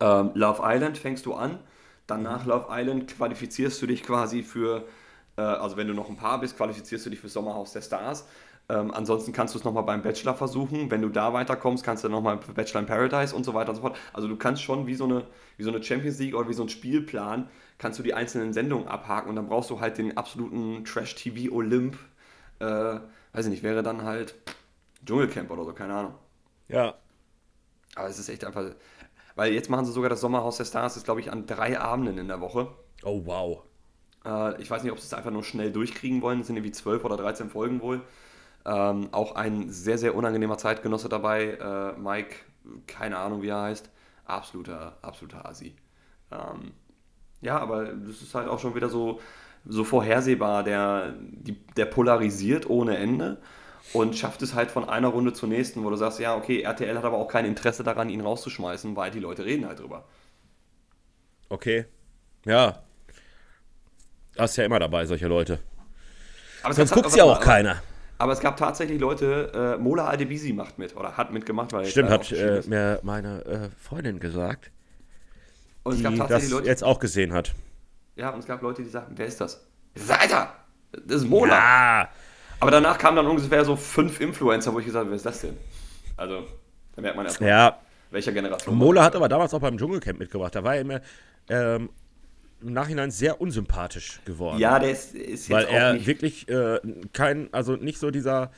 ähm, 0.00 0.32
Love 0.34 0.62
Island, 0.64 0.98
fängst 0.98 1.26
du 1.26 1.34
an. 1.34 1.58
Dann 2.06 2.22
nach 2.22 2.44
Love 2.44 2.66
Island 2.70 3.16
qualifizierst 3.16 3.80
du 3.80 3.86
dich 3.86 4.02
quasi 4.02 4.42
für, 4.42 4.84
äh, 5.36 5.42
also 5.42 5.76
wenn 5.76 5.86
du 5.86 5.94
noch 5.94 6.08
ein 6.08 6.16
Paar 6.16 6.40
bist, 6.40 6.56
qualifizierst 6.56 7.06
du 7.06 7.10
dich 7.10 7.20
für 7.20 7.28
Sommerhaus 7.28 7.72
der 7.72 7.82
Stars. 7.82 8.26
Ähm, 8.68 8.92
ansonsten 8.92 9.32
kannst 9.32 9.54
du 9.54 9.58
es 9.58 9.64
nochmal 9.64 9.82
beim 9.82 10.02
Bachelor 10.02 10.34
versuchen. 10.34 10.90
Wenn 10.90 11.02
du 11.02 11.10
da 11.10 11.32
weiterkommst, 11.32 11.84
kannst 11.84 12.02
du 12.02 12.08
nochmal 12.08 12.38
Bachelor 12.38 12.80
in 12.80 12.86
Paradise 12.86 13.34
und 13.34 13.44
so 13.44 13.52
weiter 13.52 13.70
und 13.70 13.76
so 13.76 13.82
fort. 13.82 13.96
Also 14.12 14.26
du 14.26 14.36
kannst 14.36 14.62
schon 14.62 14.86
wie 14.86 14.94
so, 14.94 15.04
eine, 15.04 15.26
wie 15.58 15.64
so 15.64 15.70
eine 15.70 15.82
Champions 15.82 16.18
League 16.18 16.34
oder 16.34 16.48
wie 16.48 16.54
so 16.54 16.62
ein 16.62 16.70
Spielplan, 16.70 17.48
kannst 17.76 17.98
du 17.98 18.02
die 18.02 18.14
einzelnen 18.14 18.54
Sendungen 18.54 18.88
abhaken 18.88 19.28
und 19.28 19.36
dann 19.36 19.48
brauchst 19.48 19.68
du 19.68 19.80
halt 19.80 19.98
den 19.98 20.16
absoluten 20.16 20.84
Trash-TV-Olymp. 20.84 21.98
Äh, 22.60 22.64
weiß 22.64 23.44
ich 23.44 23.50
nicht, 23.50 23.62
wäre 23.62 23.82
dann 23.82 24.02
halt 24.02 24.34
Dschungelcamp 25.04 25.50
oder 25.50 25.64
so, 25.64 25.72
keine 25.74 25.94
Ahnung. 25.94 26.14
Ja. 26.68 26.94
Aber 27.96 28.08
es 28.08 28.18
ist 28.18 28.30
echt 28.30 28.44
einfach. 28.44 28.64
Weil 29.34 29.52
jetzt 29.52 29.68
machen 29.68 29.84
sie 29.84 29.92
sogar 29.92 30.08
das 30.08 30.20
Sommerhaus 30.20 30.56
der 30.56 30.64
Stars, 30.64 30.96
ist 30.96 31.04
glaube 31.04 31.20
ich 31.20 31.30
an 31.30 31.46
drei 31.46 31.78
Abenden 31.78 32.16
in 32.16 32.28
der 32.28 32.40
Woche. 32.40 32.68
Oh, 33.02 33.26
wow. 33.26 33.62
Äh, 34.24 34.62
ich 34.62 34.70
weiß 34.70 34.82
nicht, 34.82 34.92
ob 34.92 34.98
sie 34.98 35.06
es 35.06 35.12
einfach 35.12 35.30
nur 35.30 35.44
schnell 35.44 35.70
durchkriegen 35.70 36.22
wollen. 36.22 36.40
Es 36.40 36.46
sind 36.46 36.56
irgendwie 36.56 36.72
12 36.72 37.04
oder 37.04 37.16
13 37.16 37.50
Folgen 37.50 37.82
wohl. 37.82 38.00
Ähm, 38.66 39.08
auch 39.12 39.34
ein 39.34 39.68
sehr, 39.70 39.98
sehr 39.98 40.14
unangenehmer 40.14 40.56
Zeitgenosse 40.58 41.08
dabei. 41.08 41.50
Äh, 41.96 41.98
Mike, 42.00 42.36
keine 42.86 43.18
Ahnung, 43.18 43.42
wie 43.42 43.48
er 43.48 43.62
heißt. 43.62 43.90
Absoluter, 44.24 44.96
absoluter 45.02 45.46
Asi. 45.46 45.74
Ähm, 46.32 46.72
ja, 47.42 47.58
aber 47.58 47.84
das 47.84 48.22
ist 48.22 48.34
halt 48.34 48.48
auch 48.48 48.58
schon 48.58 48.74
wieder 48.74 48.88
so, 48.88 49.20
so 49.66 49.84
vorhersehbar. 49.84 50.62
Der, 50.64 51.14
die, 51.20 51.52
der 51.76 51.84
polarisiert 51.84 52.68
ohne 52.70 52.96
Ende 52.96 53.36
und 53.92 54.16
schafft 54.16 54.40
es 54.40 54.54
halt 54.54 54.70
von 54.70 54.88
einer 54.88 55.08
Runde 55.08 55.34
zur 55.34 55.50
nächsten, 55.50 55.84
wo 55.84 55.90
du 55.90 55.96
sagst, 55.96 56.18
ja, 56.18 56.34
okay, 56.34 56.62
RTL 56.62 56.96
hat 56.96 57.04
aber 57.04 57.18
auch 57.18 57.28
kein 57.28 57.44
Interesse 57.44 57.82
daran, 57.84 58.08
ihn 58.08 58.22
rauszuschmeißen, 58.22 58.96
weil 58.96 59.10
die 59.10 59.20
Leute 59.20 59.44
reden 59.44 59.66
halt 59.66 59.80
drüber. 59.80 60.04
Okay. 61.50 61.84
Ja. 62.46 62.78
Das 64.34 64.52
ist 64.52 64.56
ja 64.56 64.64
immer 64.64 64.78
dabei, 64.78 65.04
solche 65.04 65.28
Leute. 65.28 65.58
Aber 66.62 66.72
Sonst 66.72 66.92
guckt 66.92 67.14
ja 67.14 67.24
aber- 67.24 67.32
auch 67.34 67.40
keiner. 67.40 67.82
Aber 68.18 68.32
es 68.32 68.40
gab 68.40 68.56
tatsächlich 68.56 69.00
Leute, 69.00 69.76
äh, 69.76 69.82
Mola 69.82 70.08
Adebisi 70.08 70.52
macht 70.52 70.78
mit 70.78 70.96
oder 70.96 71.16
hat 71.16 71.32
mitgemacht, 71.32 71.72
weil 71.72 71.84
Stimmt, 71.86 72.10
hat 72.10 72.30
äh, 72.32 72.62
mir 72.66 73.00
meine 73.02 73.44
äh, 73.44 73.68
Freundin 73.82 74.20
gesagt, 74.20 74.70
und 75.82 75.92
es 75.92 75.98
die 75.98 76.04
gab 76.04 76.12
das 76.12 76.20
tatsächlich 76.28 76.52
Leute, 76.52 76.66
jetzt 76.68 76.84
auch 76.84 76.98
gesehen 76.98 77.32
hat. 77.32 77.54
ja, 78.16 78.30
und 78.30 78.38
es 78.40 78.46
gab 78.46 78.62
Leute, 78.62 78.82
die 78.82 78.88
sagten, 78.88 79.14
wer 79.16 79.26
ist 79.26 79.40
das? 79.40 79.66
Alter, 80.08 80.54
das 80.92 81.22
ist 81.22 81.28
Mola. 81.28 81.54
Ja. 81.56 82.08
Aber 82.60 82.70
danach 82.70 82.96
kamen 82.98 83.16
dann 83.16 83.26
ungefähr 83.26 83.64
so 83.64 83.76
fünf 83.76 84.20
Influencer, 84.20 84.72
wo 84.72 84.78
ich 84.78 84.86
gesagt 84.86 85.02
habe, 85.02 85.10
wer 85.10 85.16
ist 85.16 85.26
das 85.26 85.40
denn? 85.40 85.56
Also, 86.16 86.46
da 86.94 87.02
merkt 87.02 87.16
man 87.16 87.26
erstmal, 87.26 87.48
Ja, 87.50 87.78
welcher 88.10 88.32
Generation. 88.32 88.76
Mola 88.76 89.02
hat 89.02 89.16
aber 89.16 89.28
damals 89.28 89.52
auch 89.52 89.60
beim 89.60 89.76
Dschungelcamp 89.76 90.18
mitgebracht. 90.20 90.54
Da 90.54 90.62
war 90.64 90.76
er 90.76 90.80
immer 90.80 91.00
ähm, 91.48 91.90
im 92.64 92.72
Nachhinein 92.72 93.10
sehr 93.10 93.40
unsympathisch 93.40 94.20
geworden. 94.24 94.58
Ja, 94.58 94.78
der 94.78 94.90
ist, 94.90 95.14
ist 95.14 95.48
jetzt 95.48 95.50
weil 95.50 95.66
auch 95.66 95.72
er 95.72 96.06
wirklich 96.06 96.48
äh, 96.48 96.80
kein, 97.12 97.52
also 97.52 97.76
nicht 97.76 97.98
so 97.98 98.10
dieser 98.10 98.50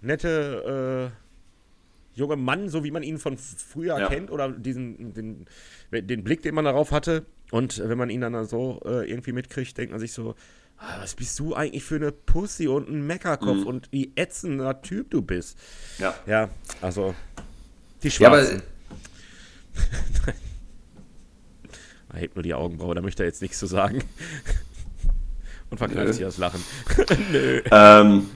nette 0.00 1.12
äh, 1.12 2.18
junge 2.18 2.36
Mann, 2.36 2.68
so 2.68 2.82
wie 2.84 2.90
man 2.90 3.02
ihn 3.02 3.18
von 3.18 3.36
früher 3.36 3.98
Ja. 3.98 4.08
kennt, 4.08 4.30
oder 4.30 4.50
diesen, 4.50 5.12
den, 5.12 5.46
den 5.92 6.24
Blick, 6.24 6.42
den 6.42 6.54
man 6.54 6.64
darauf 6.64 6.92
hatte. 6.92 7.26
Und 7.50 7.78
wenn 7.86 7.98
man 7.98 8.10
ihn 8.10 8.22
dann 8.22 8.44
so 8.46 8.80
äh, 8.84 9.08
irgendwie 9.08 9.32
mitkriegt, 9.32 9.76
denkt 9.76 9.90
man 9.92 10.00
sich 10.00 10.12
so, 10.12 10.34
ah, 10.78 10.96
was 11.00 11.14
bist 11.14 11.38
du 11.38 11.54
eigentlich 11.54 11.84
für 11.84 11.96
eine 11.96 12.10
Pussy 12.12 12.68
und 12.68 12.88
ein 12.88 13.06
Meckerkopf 13.06 13.58
Mhm. 13.60 13.66
und 13.66 13.92
wie 13.92 14.12
ätzender 14.16 14.80
Typ 14.82 15.10
du 15.10 15.22
bist. 15.22 15.58
Ja. 15.98 16.14
Ja, 16.26 16.48
also 16.80 17.14
die 18.02 18.08
Ja, 18.08 18.12
Schwarzen. 18.14 18.62
er 22.16 22.22
hebt 22.22 22.34
nur 22.34 22.42
die 22.42 22.54
Augenbraue, 22.54 22.94
da 22.94 23.02
möchte 23.02 23.22
er 23.22 23.26
jetzt 23.26 23.42
nichts 23.42 23.58
zu 23.58 23.66
sagen. 23.66 24.02
Und 25.70 25.78
verkneift 25.78 26.14
sich 26.14 26.22
das 26.22 26.38
Lachen. 26.38 26.62
Nö. 27.32 27.60
Ähm, 27.70 28.30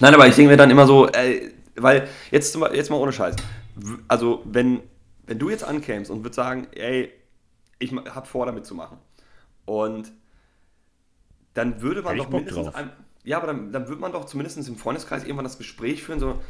nein, 0.00 0.14
aber 0.14 0.28
ich 0.28 0.36
denke 0.36 0.52
mir 0.52 0.56
dann 0.56 0.70
immer 0.70 0.86
so, 0.86 1.08
äh, 1.08 1.50
weil 1.74 2.08
jetzt, 2.30 2.56
jetzt 2.72 2.90
mal 2.90 2.96
ohne 2.96 3.12
Scheiß. 3.12 3.34
Also, 4.08 4.42
wenn, 4.44 4.80
wenn 5.26 5.38
du 5.38 5.50
jetzt 5.50 5.64
ankämst 5.64 6.10
und 6.10 6.20
würdest 6.20 6.36
sagen, 6.36 6.68
ey, 6.72 7.12
ich 7.78 7.92
hab 7.92 8.28
vor, 8.28 8.46
damit 8.46 8.64
zu 8.64 8.74
machen. 8.74 8.98
Und 9.64 10.12
dann 11.54 11.82
würde 11.82 12.02
man 12.02 12.16
doch 12.16 12.30
mindestens. 12.30 12.74
Ein, 12.74 12.90
ja, 13.24 13.38
aber 13.38 13.48
dann, 13.48 13.72
dann 13.72 13.88
würde 13.88 14.00
man 14.00 14.12
doch 14.12 14.24
zumindest 14.24 14.56
im 14.68 14.76
Freundeskreis 14.76 15.24
irgendwann 15.24 15.44
das 15.44 15.58
Gespräch 15.58 16.04
führen, 16.04 16.20
so, 16.20 16.40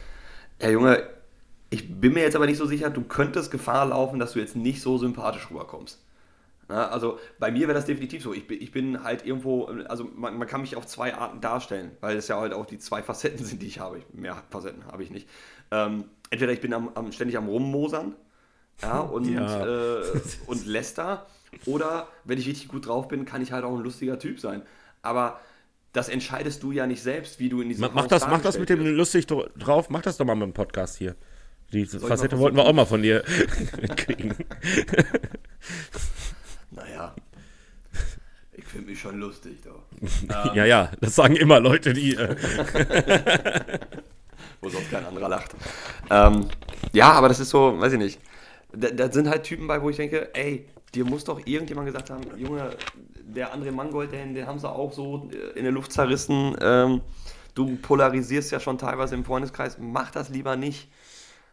ja, 0.60 0.68
Junge, 0.68 1.08
ich 1.70 2.00
bin 2.00 2.12
mir 2.12 2.20
jetzt 2.20 2.36
aber 2.36 2.46
nicht 2.46 2.58
so 2.58 2.66
sicher, 2.66 2.90
du 2.90 3.02
könntest 3.02 3.50
Gefahr 3.50 3.86
laufen, 3.86 4.18
dass 4.18 4.32
du 4.34 4.40
jetzt 4.40 4.56
nicht 4.56 4.82
so 4.82 4.98
sympathisch 4.98 5.50
rüberkommst. 5.50 6.05
Na, 6.68 6.88
also 6.88 7.18
bei 7.38 7.50
mir 7.52 7.68
wäre 7.68 7.74
das 7.74 7.84
definitiv 7.84 8.22
so. 8.22 8.34
Ich 8.34 8.46
bin, 8.48 8.60
ich 8.60 8.72
bin 8.72 9.04
halt 9.04 9.24
irgendwo, 9.24 9.66
also 9.88 10.04
man, 10.14 10.36
man 10.36 10.48
kann 10.48 10.62
mich 10.62 10.74
auf 10.74 10.86
zwei 10.86 11.14
Arten 11.14 11.40
darstellen, 11.40 11.92
weil 12.00 12.16
es 12.16 12.26
ja 12.26 12.40
halt 12.40 12.52
auch 12.52 12.66
die 12.66 12.78
zwei 12.78 13.02
Facetten 13.02 13.44
sind, 13.44 13.62
die 13.62 13.66
ich 13.68 13.78
habe. 13.78 14.02
Mehr 14.12 14.42
Facetten 14.50 14.84
habe 14.86 15.02
ich 15.04 15.10
nicht. 15.10 15.28
Ähm, 15.70 16.04
entweder 16.30 16.52
ich 16.52 16.60
bin 16.60 16.72
am, 16.74 16.90
am, 16.94 17.12
ständig 17.12 17.36
am 17.36 17.46
Rummosern 17.48 18.16
ja, 18.82 18.98
und, 19.00 19.28
Ja. 19.28 20.00
Äh, 20.00 20.02
und 20.46 20.66
läster, 20.66 21.26
oder 21.66 22.08
wenn 22.24 22.38
ich 22.38 22.48
richtig 22.48 22.68
gut 22.68 22.86
drauf 22.86 23.06
bin, 23.08 23.24
kann 23.24 23.42
ich 23.42 23.52
halt 23.52 23.64
auch 23.64 23.76
ein 23.76 23.82
lustiger 23.84 24.18
Typ 24.18 24.40
sein. 24.40 24.62
Aber 25.02 25.38
das 25.92 26.08
entscheidest 26.08 26.62
du 26.64 26.72
ja 26.72 26.86
nicht 26.86 27.02
selbst, 27.02 27.38
wie 27.38 27.48
du 27.48 27.60
in 27.60 27.68
diesem 27.68 27.82
Ma- 27.82 27.90
Mach 27.94 28.02
Haus 28.02 28.08
das, 28.08 28.26
mach 28.26 28.42
das 28.42 28.58
mit 28.58 28.68
dem 28.68 28.84
lustig 28.84 29.26
dr- 29.26 29.48
drauf, 29.56 29.88
mach 29.88 30.02
das 30.02 30.16
doch 30.16 30.26
mal 30.26 30.34
mit 30.34 30.48
dem 30.48 30.52
Podcast 30.52 30.96
hier. 30.98 31.14
Die 31.72 31.84
mal 31.84 32.00
Facette 32.00 32.38
wollten 32.38 32.56
wir 32.56 32.64
auch 32.64 32.72
mal 32.72 32.84
von 32.86 33.02
dir 33.02 33.24
mitkriegen. 33.80 34.34
Finde 38.76 38.90
mich 38.90 39.00
schon 39.00 39.18
lustig, 39.18 39.56
doch. 39.64 39.84
Ja, 40.54 40.66
ja, 40.66 40.92
das 41.00 41.14
sagen 41.14 41.34
immer 41.34 41.60
Leute, 41.60 41.94
die. 41.94 42.14
Äh, 42.14 42.36
wo 44.60 44.68
sonst 44.68 44.90
kein 44.90 45.06
anderer 45.06 45.30
lacht. 45.30 45.54
Ähm, 46.10 46.46
ja, 46.92 47.12
aber 47.12 47.28
das 47.28 47.40
ist 47.40 47.48
so, 47.48 47.80
weiß 47.80 47.94
ich 47.94 47.98
nicht. 47.98 48.20
Da, 48.72 48.90
da 48.90 49.10
sind 49.10 49.30
halt 49.30 49.44
Typen 49.44 49.66
bei, 49.66 49.80
wo 49.80 49.88
ich 49.88 49.96
denke, 49.96 50.28
ey, 50.34 50.66
dir 50.94 51.06
muss 51.06 51.24
doch 51.24 51.40
irgendjemand 51.46 51.86
gesagt 51.86 52.10
haben, 52.10 52.22
Junge, 52.36 52.76
der 53.22 53.54
André 53.54 53.72
Mangold, 53.72 54.12
den, 54.12 54.34
den 54.34 54.46
haben 54.46 54.58
sie 54.58 54.68
auch 54.68 54.92
so 54.92 55.30
äh, 55.32 55.58
in 55.58 55.64
der 55.64 55.72
Luft 55.72 55.92
zerrissen. 55.92 56.54
Ähm, 56.60 57.00
du 57.54 57.76
polarisierst 57.76 58.50
ja 58.50 58.60
schon 58.60 58.76
teilweise 58.76 59.14
im 59.14 59.24
Freundeskreis, 59.24 59.78
mach 59.80 60.10
das 60.10 60.28
lieber 60.28 60.56
nicht. 60.56 60.90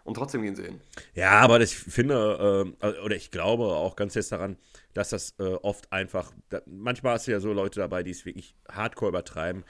Und 0.03 0.15
trotzdem 0.15 0.41
gehen 0.41 0.57
sie 0.57 0.63
hin. 0.63 0.81
Ja, 1.15 1.39
aber 1.39 1.61
ich 1.61 1.73
finde, 1.77 2.73
äh, 2.81 3.01
oder 3.05 3.15
ich 3.15 3.31
glaube 3.31 3.63
auch 3.63 3.95
ganz 3.95 4.11
fest 4.11 4.33
daran, 4.33 4.57
dass 4.93 5.09
das 5.09 5.35
äh, 5.39 5.43
oft 5.43 5.91
einfach, 5.91 6.31
da, 6.49 6.61
manchmal 6.65 7.13
hast 7.13 7.27
du 7.27 7.31
ja 7.31 7.39
so 7.39 7.53
Leute 7.53 7.79
dabei, 7.79 8.03
die 8.03 8.11
es 8.11 8.25
wirklich 8.25 8.55
hardcore 8.69 9.09
übertreiben. 9.09 9.63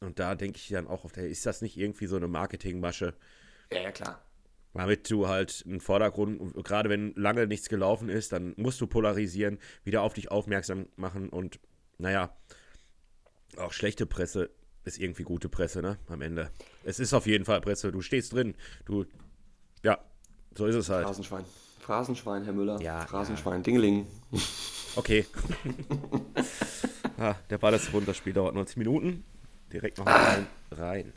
Und 0.00 0.18
da 0.18 0.34
denke 0.34 0.58
ich 0.58 0.68
dann 0.68 0.88
auch 0.88 1.04
oft, 1.04 1.16
hey, 1.16 1.30
ist 1.30 1.46
das 1.46 1.62
nicht 1.62 1.76
irgendwie 1.76 2.06
so 2.06 2.16
eine 2.16 2.28
Marketingmasche? 2.28 3.14
Ja, 3.72 3.80
ja, 3.80 3.92
klar. 3.92 4.24
Damit 4.74 5.10
du 5.10 5.28
halt 5.28 5.64
einen 5.66 5.80
Vordergrund, 5.80 6.54
gerade 6.64 6.88
wenn 6.88 7.14
lange 7.14 7.46
nichts 7.46 7.68
gelaufen 7.68 8.08
ist, 8.08 8.32
dann 8.32 8.54
musst 8.56 8.80
du 8.80 8.86
polarisieren, 8.86 9.58
wieder 9.84 10.02
auf 10.02 10.14
dich 10.14 10.30
aufmerksam 10.30 10.88
machen 10.96 11.28
und 11.28 11.60
naja, 11.98 12.34
auch 13.58 13.72
schlechte 13.72 14.06
Presse 14.06 14.50
ist 14.84 14.98
irgendwie 14.98 15.22
gute 15.22 15.48
Presse, 15.48 15.82
ne? 15.82 15.98
Am 16.08 16.22
Ende. 16.22 16.50
Es 16.84 16.98
ist 16.98 17.12
auf 17.12 17.26
jeden 17.26 17.44
Fall 17.44 17.60
Presse. 17.60 17.92
Du 17.92 18.00
stehst 18.00 18.32
drin. 18.32 18.54
Du, 18.84 19.04
ja, 19.84 20.02
so 20.56 20.66
ist 20.66 20.74
es 20.74 20.88
halt. 20.88 21.04
Phrasenschwein. 21.04 21.44
Phrasenschwein, 21.82 22.44
Herr 22.44 22.52
Müller. 22.52 22.80
Ja, 22.80 23.00
Phrasenschwein. 23.06 23.58
Ja. 23.58 23.62
Dingeling. 23.64 24.06
Okay. 24.94 25.26
ah, 27.18 27.34
der 27.50 27.58
Ball 27.58 27.74
ist 27.74 27.92
rund. 27.92 28.06
Das 28.06 28.16
Spiel 28.16 28.32
dauert 28.32 28.54
90 28.54 28.76
Minuten. 28.76 29.24
Direkt 29.72 29.98
noch 29.98 30.06
ah. 30.06 30.24
rein. 30.24 30.46
rein. 30.70 31.12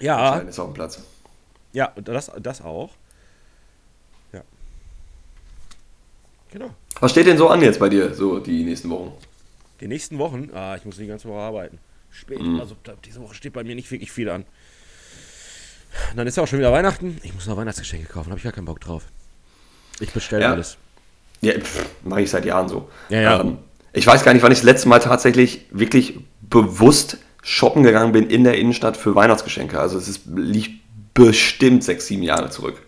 Ja. 0.00 0.38
Ist 0.38 0.58
auf 0.58 0.70
dem 0.70 0.74
Platz. 0.74 1.00
Ja, 1.72 1.92
das, 1.94 2.32
das 2.40 2.60
auch. 2.60 2.90
Ja. 4.32 4.42
Genau. 6.50 6.70
Was 6.98 7.12
steht 7.12 7.28
denn 7.28 7.38
so 7.38 7.48
an 7.48 7.62
jetzt 7.62 7.78
bei 7.78 7.88
dir, 7.88 8.12
so 8.12 8.40
die 8.40 8.64
nächsten 8.64 8.90
Wochen? 8.90 9.12
Die 9.80 9.86
nächsten 9.86 10.18
Wochen? 10.18 10.50
Ah, 10.52 10.74
ich 10.76 10.84
muss 10.84 10.96
die 10.96 11.06
ganze 11.06 11.28
Woche 11.28 11.38
arbeiten. 11.38 11.78
Spät. 12.10 12.40
Mhm. 12.40 12.58
Also 12.58 12.74
diese 13.04 13.20
Woche 13.20 13.34
steht 13.34 13.52
bei 13.52 13.62
mir 13.62 13.76
nicht 13.76 13.90
wirklich 13.92 14.10
viel 14.10 14.28
an. 14.28 14.44
Dann 16.16 16.26
ist 16.26 16.36
ja 16.36 16.42
auch 16.42 16.46
schon 16.46 16.58
wieder 16.58 16.72
Weihnachten. 16.72 17.18
Ich 17.22 17.34
muss 17.34 17.46
noch 17.46 17.56
Weihnachtsgeschenke 17.56 18.06
kaufen, 18.06 18.30
habe 18.30 18.38
ich 18.38 18.44
gar 18.44 18.52
keinen 18.52 18.64
Bock 18.64 18.80
drauf. 18.80 19.04
Ich 20.00 20.12
bestelle 20.12 20.42
ja. 20.42 20.52
alles. 20.52 20.76
Ja, 21.40 21.54
mache 22.04 22.22
ich 22.22 22.30
seit 22.30 22.44
Jahren 22.44 22.68
so. 22.68 22.88
Ja, 23.08 23.20
ja. 23.20 23.40
Ähm, 23.40 23.58
ich 23.92 24.06
weiß 24.06 24.24
gar 24.24 24.32
nicht, 24.32 24.42
wann 24.42 24.52
ich 24.52 24.58
das 24.58 24.64
letzte 24.64 24.88
Mal 24.88 24.98
tatsächlich 24.98 25.66
wirklich 25.70 26.18
bewusst 26.42 27.18
shoppen 27.42 27.82
gegangen 27.82 28.12
bin 28.12 28.28
in 28.28 28.44
der 28.44 28.58
Innenstadt 28.58 28.96
für 28.96 29.14
Weihnachtsgeschenke. 29.14 29.80
Also 29.80 29.98
es 29.98 30.08
ist, 30.08 30.22
liegt 30.34 30.82
bestimmt 31.14 31.84
sechs, 31.84 32.06
sieben 32.06 32.22
Jahre 32.22 32.50
zurück. 32.50 32.82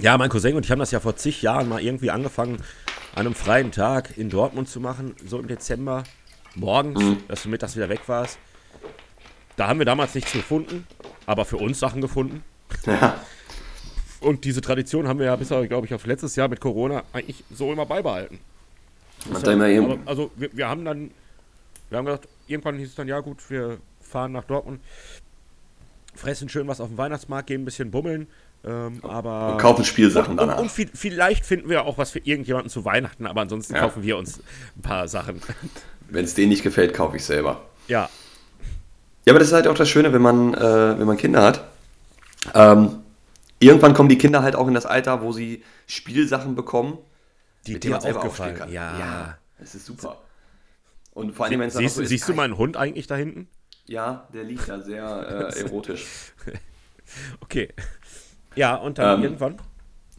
Ja, 0.00 0.18
mein 0.18 0.28
Cousin 0.28 0.54
und 0.54 0.64
ich 0.64 0.70
haben 0.70 0.80
das 0.80 0.90
ja 0.90 1.00
vor 1.00 1.16
zig 1.16 1.42
Jahren 1.42 1.68
mal 1.68 1.80
irgendwie 1.80 2.10
angefangen, 2.10 2.58
an 3.14 3.26
einem 3.26 3.34
freien 3.34 3.70
Tag 3.70 4.18
in 4.18 4.28
Dortmund 4.28 4.68
zu 4.68 4.80
machen, 4.80 5.14
so 5.24 5.38
im 5.38 5.46
Dezember, 5.46 6.02
morgens, 6.56 7.02
mhm. 7.02 7.16
dass 7.28 7.44
du 7.44 7.48
mittags 7.48 7.76
wieder 7.76 7.88
weg 7.88 8.00
warst. 8.08 8.38
Da 9.56 9.68
haben 9.68 9.78
wir 9.78 9.86
damals 9.86 10.14
nichts 10.14 10.32
gefunden, 10.32 10.86
aber 11.26 11.44
für 11.44 11.56
uns 11.56 11.78
Sachen 11.78 12.00
gefunden. 12.00 12.42
Ja. 12.86 13.20
Und 14.20 14.44
diese 14.44 14.60
Tradition 14.60 15.06
haben 15.06 15.18
wir 15.18 15.26
ja 15.26 15.36
bis, 15.36 15.48
glaube 15.48 15.86
ich, 15.86 15.94
auf 15.94 16.06
letztes 16.06 16.34
Jahr 16.34 16.48
mit 16.48 16.60
Corona 16.60 17.02
eigentlich 17.12 17.44
so 17.50 17.72
immer 17.72 17.86
beibehalten. 17.86 18.38
Ja, 19.30 19.66
immer 19.66 19.98
also 20.06 20.30
wir, 20.36 20.50
wir, 20.52 20.68
haben 20.68 20.84
dann, 20.84 21.10
wir 21.88 21.98
haben 21.98 22.06
gesagt, 22.06 22.28
irgendwann 22.46 22.78
hieß 22.78 22.88
es 22.88 22.94
dann, 22.94 23.08
ja 23.08 23.20
gut, 23.20 23.38
wir 23.48 23.78
fahren 24.00 24.32
nach 24.32 24.44
Dortmund, 24.44 24.80
fressen 26.14 26.48
schön 26.48 26.68
was 26.68 26.80
auf 26.80 26.88
dem 26.88 26.98
Weihnachtsmarkt, 26.98 27.48
gehen 27.48 27.62
ein 27.62 27.64
bisschen 27.64 27.90
bummeln, 27.90 28.26
ähm, 28.64 29.00
aber 29.02 29.52
und 29.52 29.58
kaufen 29.58 29.84
Spielsachen 29.84 30.38
und, 30.38 30.48
und, 30.48 30.58
und, 30.58 30.70
vielleicht 30.70 31.44
finden 31.44 31.68
wir 31.68 31.84
auch 31.84 31.98
was 31.98 32.10
für 32.10 32.20
irgendjemanden 32.20 32.70
zu 32.70 32.84
Weihnachten, 32.84 33.26
aber 33.26 33.42
ansonsten 33.42 33.74
ja. 33.74 33.80
kaufen 33.80 34.02
wir 34.02 34.16
uns 34.16 34.40
ein 34.76 34.82
paar 34.82 35.08
Sachen. 35.08 35.42
Wenn 36.08 36.24
es 36.24 36.34
denen 36.34 36.50
nicht 36.50 36.62
gefällt, 36.62 36.94
kaufe 36.94 37.16
ich 37.16 37.24
selber. 37.24 37.62
Ja. 37.88 38.08
Ja, 39.26 39.32
aber 39.32 39.38
das 39.38 39.48
ist 39.48 39.54
halt 39.54 39.66
auch 39.66 39.74
das 39.74 39.88
Schöne, 39.88 40.12
wenn 40.12 40.22
man, 40.22 40.54
äh, 40.54 40.98
wenn 40.98 41.06
man 41.06 41.16
Kinder 41.16 41.42
hat. 41.42 41.64
Ähm, 42.54 43.00
irgendwann 43.58 43.94
kommen 43.94 44.08
die 44.08 44.18
Kinder 44.18 44.42
halt 44.42 44.54
auch 44.54 44.68
in 44.68 44.74
das 44.74 44.86
Alter, 44.86 45.22
wo 45.22 45.32
sie 45.32 45.62
Spielsachen 45.86 46.54
bekommen, 46.54 46.98
die 47.66 47.80
dir 47.80 47.96
aufgefallen 47.96 48.56
kann. 48.56 48.70
Ja. 48.70 48.98
ja, 48.98 49.38
das 49.58 49.74
ist 49.74 49.86
super. 49.86 50.20
Und 51.12 51.34
vor 51.34 51.46
allem, 51.46 51.60
wenn 51.60 51.68
es 51.68 51.74
Siehst, 51.74 51.96
so 51.96 52.04
siehst 52.04 52.28
du 52.28 52.34
meinen 52.34 52.58
Hund 52.58 52.76
eigentlich 52.76 53.06
da 53.06 53.16
hinten? 53.16 53.48
Ja, 53.86 54.28
der 54.34 54.44
liegt 54.44 54.68
da 54.68 54.80
sehr 54.80 55.52
äh, 55.54 55.60
erotisch. 55.60 56.06
okay. 57.40 57.68
Ja, 58.56 58.74
und 58.74 58.98
dann 58.98 59.18
ähm, 59.18 59.24
irgendwann? 59.24 59.58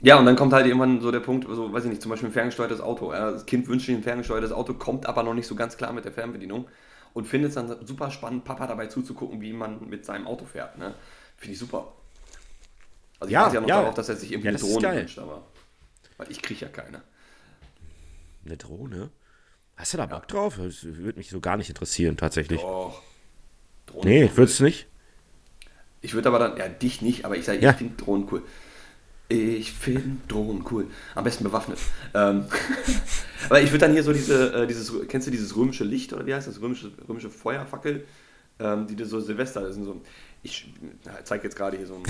Ja, 0.01 0.18
und 0.18 0.26
dann 0.26 0.36
kommt 0.36 0.53
halt 0.53 0.66
irgendwann 0.66 1.01
so 1.01 1.12
der 1.12 1.20
Punkt, 1.20 1.47
so, 1.49 1.72
weiß 1.72 1.84
ich 1.86 1.89
nicht, 1.89 2.01
zum 2.01 2.12
Beispiel 2.12 2.30
ein 2.30 2.34
ferngesteuertes 2.34 2.80
Auto. 2.80 3.12
Das 3.12 3.45
Kind 3.45 3.68
wünscht 3.68 3.88
sich 3.88 3.95
ein 3.95 4.03
ferngesteuertes 4.03 4.51
Auto, 4.51 4.74
kommt 4.74 5.06
aber 5.06 5.24
noch 5.24 5.34
nicht 5.34 5.47
so 5.47 5.56
ganz 5.56 5.78
klar 5.78 5.93
mit 5.93 6.06
der 6.06 6.12
Fernbedienung 6.12 6.68
und 7.16 7.26
findet 7.26 7.49
es 7.49 7.55
dann 7.55 7.88
super 7.88 8.11
spannend, 8.11 8.43
Papa 8.43 8.68
dabei 8.68 8.88
zuzugucken, 8.88 9.39
wie 9.39 9.53
man 9.53 9.88
mit 9.88 10.05
seinem 10.05 10.28
Auto 10.28 10.45
fährt. 10.45 10.78
Ne? 10.78 10.93
Finde 11.38 11.53
ich 11.53 11.59
super. 11.59 11.93
Also 13.22 13.30
ich 13.30 13.32
ja, 13.32 13.51
ja 13.51 13.61
noch 13.61 13.68
ja. 13.70 13.80
darauf, 13.80 13.95
dass 13.95 14.09
er 14.09 14.18
sich 14.18 14.34
irgendwie 14.34 14.49
ja, 14.49 14.51
eine 14.51 14.59
Drohne 14.59 14.95
wünscht, 14.95 15.18
aber. 15.18 15.47
Weil 16.18 16.30
ich 16.30 16.41
kriege 16.41 16.59
ja 16.59 16.68
keine. 16.68 17.01
Eine 18.45 18.57
Drohne? 18.57 19.11
Hast 19.78 19.93
du 19.93 19.97
da 19.97 20.05
Bock 20.05 20.28
drauf? 20.28 20.57
Das 20.57 20.84
würde 20.84 21.18
mich 21.18 21.30
so 21.30 21.39
gar 21.39 21.55
nicht 21.55 21.70
interessieren, 21.70 22.18
tatsächlich. 22.18 22.59
Doch. 22.59 23.01
Drohnen 23.86 24.09
nee, 24.09 24.32
würdest 24.36 24.59
du 24.59 24.66
nicht? 24.66 24.88
Ich 26.01 26.13
würde 26.16 26.28
aber 26.28 26.39
dann, 26.39 26.57
ja, 26.57 26.68
dich 26.68 27.01
nicht, 27.01 27.24
aber 27.24 27.38
ich 27.38 27.45
sage, 27.45 27.59
ja. 27.59 27.72
ich 27.72 27.78
finde 27.78 27.95
Drohnen 27.95 28.28
cool. 28.30 28.43
Ich 29.28 29.71
finde 29.71 30.17
Drohnen 30.28 30.63
cool. 30.69 30.88
Am 31.15 31.23
besten 31.23 31.43
bewaffnet. 31.43 31.80
Ähm, 32.13 32.45
aber 33.49 33.61
ich 33.61 33.69
würde 33.71 33.80
dann 33.80 33.93
hier 33.93 34.03
so 34.03 34.13
diese, 34.13 34.53
äh, 34.53 34.67
dieses, 34.67 34.93
kennst 35.07 35.26
du 35.28 35.32
dieses 35.32 35.55
römische 35.55 35.84
Licht 35.84 36.13
oder 36.13 36.26
wie 36.26 36.34
heißt 36.34 36.47
das? 36.47 36.61
Römische, 36.61 36.91
römische 37.07 37.32
Feuerfackel, 37.32 38.05
ähm, 38.59 38.86
die 38.88 38.95
du 38.95 39.05
so 39.05 39.19
Silvester, 39.19 39.61
das 39.61 39.73
sind 39.76 39.86
so, 39.86 39.99
ich 40.43 40.71
zeige 41.23 41.43
jetzt 41.45 41.55
gerade 41.55 41.76
hier 41.76 41.88
so 41.88 41.95
einen. 41.95 42.05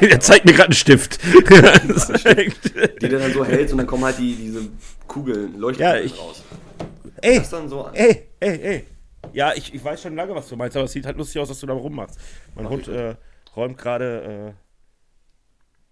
er 0.10 0.20
zeigt 0.20 0.44
mir 0.44 0.52
gerade 0.52 0.66
einen 0.66 0.74
Stift. 0.74 1.18
die 1.24 3.08
du 3.08 3.18
dann 3.18 3.32
so 3.32 3.44
hältst 3.44 3.72
und 3.72 3.78
dann 3.78 3.86
kommen 3.88 4.04
halt 4.04 4.18
die, 4.18 4.36
diese 4.36 4.68
Kugeln, 5.08 5.58
leuchten 5.58 5.84
ja, 5.84 5.96
ich, 5.96 6.16
raus. 6.16 6.44
Ey, 7.20 7.42
so 7.44 7.90
ey, 7.92 8.28
ey, 8.38 8.60
ey. 8.62 8.86
Ja, 9.32 9.52
ich, 9.54 9.74
ich 9.74 9.84
weiß 9.84 10.02
schon 10.02 10.14
lange, 10.14 10.34
was 10.36 10.48
du 10.48 10.56
meinst, 10.56 10.76
aber 10.76 10.86
es 10.86 10.92
sieht 10.92 11.04
halt 11.04 11.16
lustig 11.16 11.40
aus, 11.40 11.48
dass 11.48 11.58
du 11.58 11.66
da 11.66 11.74
rummachst. 11.74 12.18
Mein 12.54 12.66
Ach, 12.66 12.70
Hund 12.70 12.88
äh, 12.88 13.16
räumt 13.56 13.76
gerade 13.76 14.54
äh, 14.54 14.69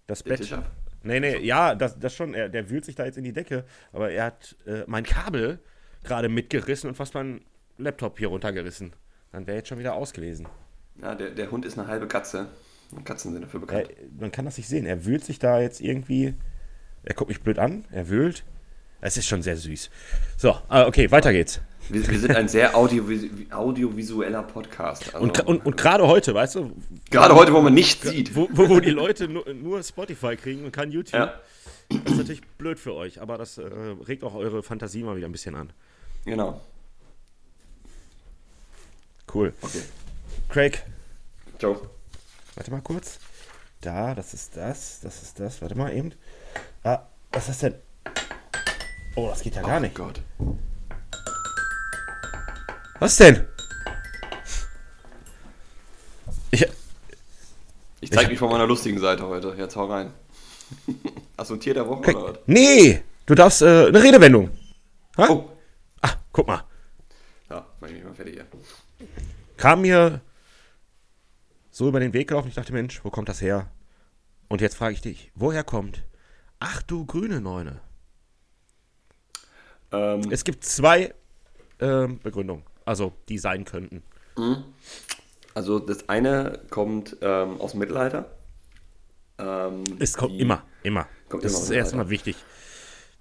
das 0.08 0.24
Bett. 0.24 0.58
Nee, 1.04 1.20
nee, 1.20 1.38
ja, 1.38 1.76
das, 1.76 1.96
das 1.98 2.14
schon. 2.14 2.34
Er, 2.34 2.48
der 2.48 2.68
wühlt 2.70 2.84
sich 2.84 2.96
da 2.96 3.04
jetzt 3.04 3.16
in 3.16 3.24
die 3.24 3.32
Decke, 3.32 3.64
aber 3.92 4.10
er 4.10 4.24
hat 4.24 4.56
äh, 4.66 4.82
mein 4.88 5.04
Kabel 5.04 5.60
gerade 6.02 6.28
mitgerissen 6.28 6.88
und 6.88 6.96
fast 6.96 7.14
meinen 7.14 7.44
Laptop 7.76 8.18
hier 8.18 8.28
runtergerissen. 8.28 8.92
Dann 9.30 9.46
wäre 9.46 9.58
jetzt 9.58 9.68
schon 9.68 9.78
wieder 9.78 9.94
aus 9.94 10.12
gewesen. 10.12 10.48
Ja, 11.00 11.14
der, 11.14 11.30
der 11.30 11.50
Hund 11.50 11.64
ist 11.64 11.78
eine 11.78 11.86
halbe 11.86 12.08
Katze. 12.08 12.48
Katzen 13.04 13.32
sind 13.32 13.42
dafür 13.42 13.60
bekannt. 13.60 13.90
Er, 13.90 13.96
man 14.18 14.32
kann 14.32 14.46
das 14.46 14.56
nicht 14.56 14.68
sehen. 14.68 14.86
Er 14.86 15.04
wühlt 15.04 15.24
sich 15.24 15.38
da 15.38 15.60
jetzt 15.60 15.80
irgendwie. 15.80 16.34
Er 17.04 17.14
guckt 17.14 17.28
mich 17.28 17.42
blöd 17.42 17.58
an, 17.58 17.84
er 17.92 18.08
wühlt. 18.08 18.44
Es 19.00 19.16
ist 19.16 19.26
schon 19.26 19.42
sehr 19.42 19.56
süß. 19.56 19.90
So, 20.36 20.56
äh, 20.70 20.82
okay, 20.82 21.10
weiter 21.10 21.32
geht's. 21.32 21.60
Wir, 21.88 22.06
wir 22.06 22.18
sind 22.18 22.36
ein 22.36 22.48
sehr 22.48 22.76
audiovis 22.76 23.24
audiovisueller 23.50 24.42
Podcast. 24.42 25.14
Also, 25.14 25.24
und 25.24 25.40
und, 25.46 25.64
und 25.64 25.76
gerade 25.76 26.06
heute, 26.06 26.34
weißt 26.34 26.56
du? 26.56 26.72
Gerade 27.10 27.34
heute, 27.34 27.52
wo 27.52 27.60
man 27.60 27.72
nichts 27.72 28.08
sieht. 28.08 28.36
Wo, 28.36 28.48
wo, 28.52 28.68
wo 28.68 28.80
die 28.80 28.90
Leute 28.90 29.26
nur, 29.26 29.48
nur, 29.54 29.82
Spotify 29.82 30.36
kriegen 30.36 30.64
und 30.64 30.72
kein 30.72 30.90
YouTube. 30.90 31.18
Ja. 31.18 31.34
Das 31.88 32.12
ist 32.12 32.18
natürlich 32.18 32.42
blöd 32.58 32.78
für 32.78 32.94
euch, 32.94 33.22
aber 33.22 33.38
das 33.38 33.56
äh, 33.56 33.62
regt 34.06 34.22
auch 34.22 34.34
eure 34.34 34.62
Fantasie 34.62 35.02
mal 35.02 35.16
wieder 35.16 35.26
ein 35.26 35.32
bisschen 35.32 35.54
an. 35.54 35.72
Genau. 36.26 36.60
Cool. 39.32 39.54
Okay. 39.62 39.82
Craig. 40.50 40.84
Ciao. 41.58 41.80
Warte 42.54 42.70
mal 42.70 42.82
kurz. 42.82 43.18
Da, 43.80 44.14
das 44.14 44.34
ist 44.34 44.56
das, 44.56 45.00
das 45.00 45.22
ist 45.22 45.40
das. 45.40 45.62
Warte 45.62 45.74
mal 45.74 45.94
eben. 45.94 46.12
Ah, 46.82 47.06
was 47.32 47.48
ist 47.48 47.62
das 47.62 47.72
denn? 47.72 47.74
Oh, 49.14 49.28
das 49.28 49.42
geht 49.42 49.54
ja 49.54 49.62
gar 49.62 49.78
oh 49.78 49.80
nicht. 49.80 49.94
Gott. 49.94 50.20
Was 53.00 53.16
denn? 53.16 53.46
Ich. 56.50 56.66
Ich 58.00 58.10
zeig 58.10 58.24
ich, 58.24 58.30
mich 58.30 58.38
von 58.38 58.50
meiner 58.50 58.66
lustigen 58.66 58.98
Seite 58.98 59.26
heute. 59.26 59.54
Jetzt 59.56 59.76
hau 59.76 59.86
rein. 59.86 60.12
Hast 61.38 61.50
du 61.50 61.54
ein 61.54 61.60
Tier 61.60 61.74
der 61.74 61.86
Woche 61.86 62.10
oder 62.16 62.32
was? 62.32 62.38
Nee! 62.46 63.02
Du 63.26 63.34
darfst 63.34 63.62
äh, 63.62 63.86
eine 63.86 64.02
Redewendung. 64.02 64.50
Ha? 65.16 65.28
Oh. 65.28 65.50
Ah, 66.00 66.14
guck 66.32 66.46
mal. 66.46 66.64
Ja, 67.50 67.66
mach 67.80 67.88
ich 67.88 67.94
mich 67.94 68.04
mal 68.04 68.14
fertig 68.14 68.34
hier. 68.34 68.46
Kam 69.56 69.82
mir 69.82 70.20
so 71.70 71.88
über 71.88 72.00
den 72.00 72.12
Weg 72.12 72.28
gelaufen. 72.28 72.48
Ich 72.48 72.54
dachte, 72.54 72.72
Mensch, 72.72 73.04
wo 73.04 73.10
kommt 73.10 73.28
das 73.28 73.40
her? 73.40 73.70
Und 74.48 74.60
jetzt 74.60 74.76
frage 74.76 74.94
ich 74.94 75.02
dich, 75.02 75.30
woher 75.34 75.62
kommt? 75.62 76.04
Ach 76.58 76.82
du 76.82 77.06
grüne 77.06 77.40
Neune. 77.40 77.80
Ähm, 79.92 80.22
es 80.30 80.44
gibt 80.44 80.64
zwei 80.64 81.14
ähm, 81.80 82.18
Begründungen, 82.18 82.64
also 82.88 83.12
die 83.28 83.38
sein 83.38 83.64
könnten. 83.64 84.02
Mhm. 84.36 84.64
Also 85.54 85.78
das 85.78 86.08
eine 86.08 86.60
kommt 86.70 87.16
ähm, 87.20 87.60
aus 87.60 87.72
dem 87.72 87.80
Mittelalter. 87.80 88.30
Ähm, 89.38 89.84
es 89.98 90.14
kommt 90.14 90.40
immer, 90.40 90.64
immer. 90.82 91.06
Kommt 91.28 91.44
das 91.44 91.52
immer 91.54 91.62
ist 91.62 91.70
erstmal 91.70 92.10
wichtig. 92.10 92.36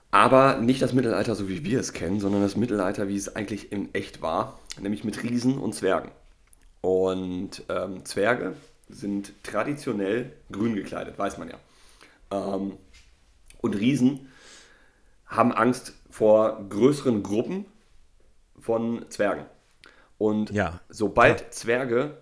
Aber 0.09 0.57
nicht 0.57 0.81
das 0.81 0.93
Mittelalter, 0.93 1.35
so 1.35 1.49
wie 1.49 1.65
wir 1.65 1.79
es 1.79 1.93
kennen, 1.93 2.19
sondern 2.19 2.41
das 2.41 2.55
Mittelalter, 2.55 3.07
wie 3.07 3.17
es 3.17 3.35
eigentlich 3.35 3.71
in 3.71 3.93
echt 3.93 4.21
war, 4.21 4.59
nämlich 4.79 5.03
mit 5.03 5.21
Riesen 5.21 5.57
und 5.57 5.73
Zwergen. 5.75 6.11
Und 6.81 7.63
ähm, 7.69 8.05
Zwerge 8.05 8.55
sind 8.87 9.33
traditionell 9.43 10.31
grün 10.51 10.75
gekleidet, 10.75 11.19
weiß 11.19 11.37
man 11.37 11.49
ja. 11.49 11.59
Ähm, 12.31 12.77
und 13.59 13.75
Riesen 13.75 14.29
haben 15.25 15.51
Angst 15.51 15.93
vor 16.09 16.63
größeren 16.69 17.21
Gruppen 17.21 17.65
von 18.59 19.05
Zwergen. 19.09 19.45
Und 20.17 20.51
Ja. 20.51 20.79
sobald 20.89 21.41
Ja. 21.41 21.49
Zwerge 21.51 22.17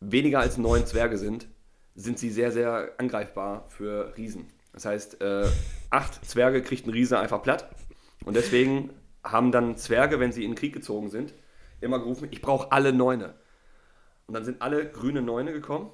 weniger 0.00 0.40
als 0.40 0.56
neun 0.58 0.86
Zwerge 0.86 1.18
sind, 1.18 1.48
sind 1.94 2.18
sie 2.18 2.30
sehr, 2.30 2.52
sehr 2.52 2.92
angreifbar 2.98 3.64
für 3.68 4.16
Riesen. 4.16 4.46
Das 4.72 4.84
heißt, 4.84 5.20
äh, 5.20 5.46
acht 5.90 6.24
Zwerge 6.24 6.62
kriegt 6.62 6.86
ein 6.86 6.90
Riese 6.90 7.18
einfach 7.18 7.42
platt. 7.42 7.68
Und 8.24 8.34
deswegen 8.34 8.90
haben 9.24 9.50
dann 9.52 9.76
Zwerge, 9.76 10.20
wenn 10.20 10.32
sie 10.32 10.44
in 10.44 10.52
den 10.52 10.56
Krieg 10.56 10.72
gezogen 10.72 11.10
sind, 11.10 11.34
immer 11.80 11.98
gerufen, 11.98 12.28
ich 12.30 12.40
brauche 12.40 12.70
alle 12.72 12.92
Neune. 12.92 13.34
Und 14.26 14.34
dann 14.34 14.44
sind 14.44 14.62
alle 14.62 14.88
grüne 14.88 15.22
Neune 15.22 15.52
gekommen 15.52 15.90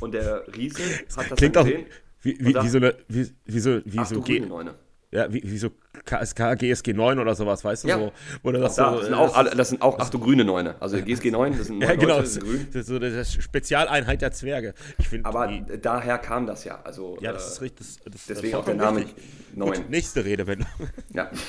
und 0.00 0.14
der 0.14 0.46
Riese 0.56 0.82
hat 1.16 1.30
das 1.30 1.36
Klingt 1.38 1.56
dann 1.56 1.64
auch 1.64 1.66
gesehen. 1.68 1.86
wie, 2.22 2.32
und 2.38 2.46
wie, 2.46 2.52
sagt, 2.52 2.64
wie 2.64 2.68
so 2.70 2.76
eine, 2.78 2.94
wie, 3.08 3.30
wie 3.44 3.60
so, 3.60 3.80
wie 3.84 3.98
Ach 3.98 4.06
so 4.06 4.20
grüne 4.20 4.46
Neune. 4.46 4.74
Ja, 5.12 5.32
wie, 5.32 5.42
wie 5.44 5.58
so 5.58 5.70
KSK, 6.06 6.56
GSG 6.58 6.94
9 6.94 7.18
oder 7.18 7.34
sowas, 7.34 7.62
weißt 7.64 7.84
du, 7.84 7.88
Ja. 7.88 7.98
so, 7.98 8.12
du 8.42 8.52
das 8.52 8.76
Da, 8.76 8.90
so, 8.92 8.96
das, 8.96 9.04
sind 9.06 9.14
äh, 9.14 9.16
auch, 9.18 9.36
alle- 9.36 9.50
das 9.50 9.68
sind 9.68 9.82
auch 9.82 9.98
ach 9.98 10.08
du 10.08 10.18
grüne 10.18 10.44
Neune. 10.44 10.74
Also 10.80 10.96
GSG 11.00 11.30
9, 11.30 11.56
das 11.58 11.66
sind 11.66 11.78
neun 11.78 11.88
ja, 11.90 11.94
genau, 11.94 12.14
Leute, 12.14 12.22
das, 12.22 12.32
sind 12.34 12.44
grün. 12.44 12.66
das 12.72 12.80
ist 12.82 12.86
so 12.88 12.98
das 12.98 13.34
Spezialeinheit 13.34 14.22
der 14.22 14.32
Zwerge. 14.32 14.72
Ich 14.98 15.08
finde, 15.08 15.26
Aber 15.26 15.48
die, 15.48 15.62
daher 15.80 16.16
kam 16.18 16.46
das 16.46 16.64
ja. 16.64 16.80
Also, 16.82 17.18
ja, 17.20 17.32
das 17.32 17.44
äh, 17.44 17.48
ist 17.52 17.60
richtig. 17.60 17.86
Das, 18.04 18.12
das 18.12 18.26
Deswegen 18.26 18.54
auch 18.56 18.64
der 18.64 18.74
Name 18.74 19.00
richtig. 19.00 19.22
9. 19.54 19.68
Gut, 19.74 19.90
nächste 19.90 20.24
Redewendung. 20.24 20.68
Ja. 21.12 21.30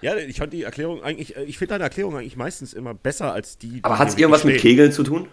Ja, 0.00 0.16
ich 0.16 0.36
fand 0.38 0.52
die 0.52 0.62
Erklärung 0.62 1.02
eigentlich, 1.02 1.36
äh, 1.36 1.42
ich 1.42 1.58
finde 1.58 1.70
deine 1.74 1.84
Erklärung 1.84 2.16
eigentlich 2.16 2.36
meistens 2.36 2.72
immer 2.72 2.94
besser 2.94 3.32
als 3.32 3.58
die. 3.58 3.80
Aber 3.82 3.98
hat 3.98 4.08
es 4.08 4.16
irgendwas 4.16 4.44
mit. 4.44 4.60
Kegeln 4.60 4.92
zu 4.92 5.02
tun? 5.02 5.28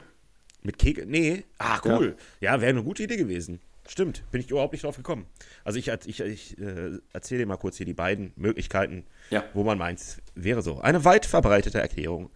Mit 0.63 0.79
Kegel? 0.79 1.05
Nee. 1.05 1.43
Ah, 1.59 1.79
cool. 1.85 2.15
Ja, 2.39 2.59
wäre 2.61 2.71
eine 2.71 2.81
gute 2.83 3.03
Idee 3.03 3.17
gewesen. 3.17 3.59
Stimmt, 3.87 4.23
bin 4.31 4.41
ich 4.41 4.49
überhaupt 4.49 4.73
nicht 4.73 4.83
drauf 4.83 4.97
gekommen. 4.97 5.27
Also 5.63 5.77
ich, 5.77 5.89
ich, 5.89 6.19
ich 6.19 6.57
äh, 6.59 6.97
erzähle 7.13 7.39
dir 7.41 7.45
mal 7.45 7.57
kurz 7.57 7.77
hier 7.77 7.85
die 7.85 7.93
beiden 7.93 8.33
Möglichkeiten, 8.35 9.05
Ja. 9.29 9.43
wo 9.53 9.63
man 9.63 9.77
meint, 9.77 9.99
es 9.99 10.21
wäre 10.33 10.61
so. 10.61 10.79
Eine 10.79 11.05
weit 11.05 11.25
verbreitete 11.25 11.79
Erklärung 11.79 12.31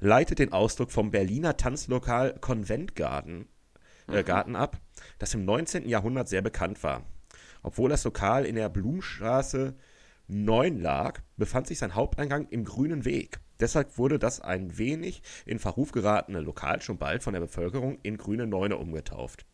leitet 0.00 0.38
den 0.38 0.52
Ausdruck 0.52 0.90
vom 0.90 1.10
Berliner 1.10 1.56
Tanzlokal 1.56 2.38
Konventgarten 2.40 3.48
äh, 4.10 4.22
Garten 4.24 4.56
ab, 4.56 4.80
das 5.18 5.34
im 5.34 5.44
19. 5.44 5.88
Jahrhundert 5.88 6.28
sehr 6.28 6.40
bekannt 6.42 6.82
war. 6.82 7.04
Obwohl 7.62 7.90
das 7.90 8.04
Lokal 8.04 8.46
in 8.46 8.54
der 8.54 8.68
Blumenstraße 8.70 9.74
9 10.28 10.78
lag, 10.80 11.20
befand 11.36 11.66
sich 11.66 11.78
sein 11.78 11.94
Haupteingang 11.94 12.46
im 12.48 12.64
Grünen 12.64 13.04
Weg. 13.04 13.40
Deshalb 13.60 13.98
wurde 13.98 14.18
das 14.18 14.40
ein 14.40 14.78
wenig 14.78 15.20
in 15.44 15.58
Verruf 15.58 15.90
geratene 15.90 16.40
Lokal 16.40 16.80
schon 16.80 16.96
bald 16.98 17.22
von 17.24 17.32
der 17.34 17.40
Bevölkerung 17.40 17.98
in 18.02 18.16
Grüne 18.16 18.46
Neune 18.46 18.76
umgetauft. 18.76 19.44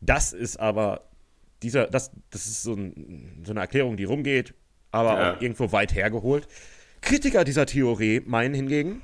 Das 0.00 0.32
ist 0.32 0.58
aber 0.58 1.08
dieser, 1.62 1.86
das, 1.88 2.12
das 2.30 2.46
ist 2.46 2.62
so, 2.62 2.74
ein, 2.74 3.42
so 3.44 3.52
eine 3.52 3.60
Erklärung, 3.60 3.96
die 3.96 4.04
rumgeht, 4.04 4.54
aber 4.92 5.18
Ja. 5.18 5.34
auch 5.36 5.40
irgendwo 5.40 5.72
weit 5.72 5.94
hergeholt. 5.94 6.46
Kritiker 7.00 7.44
dieser 7.44 7.66
Theorie 7.66 8.22
meinen 8.24 8.54
hingegen, 8.54 9.02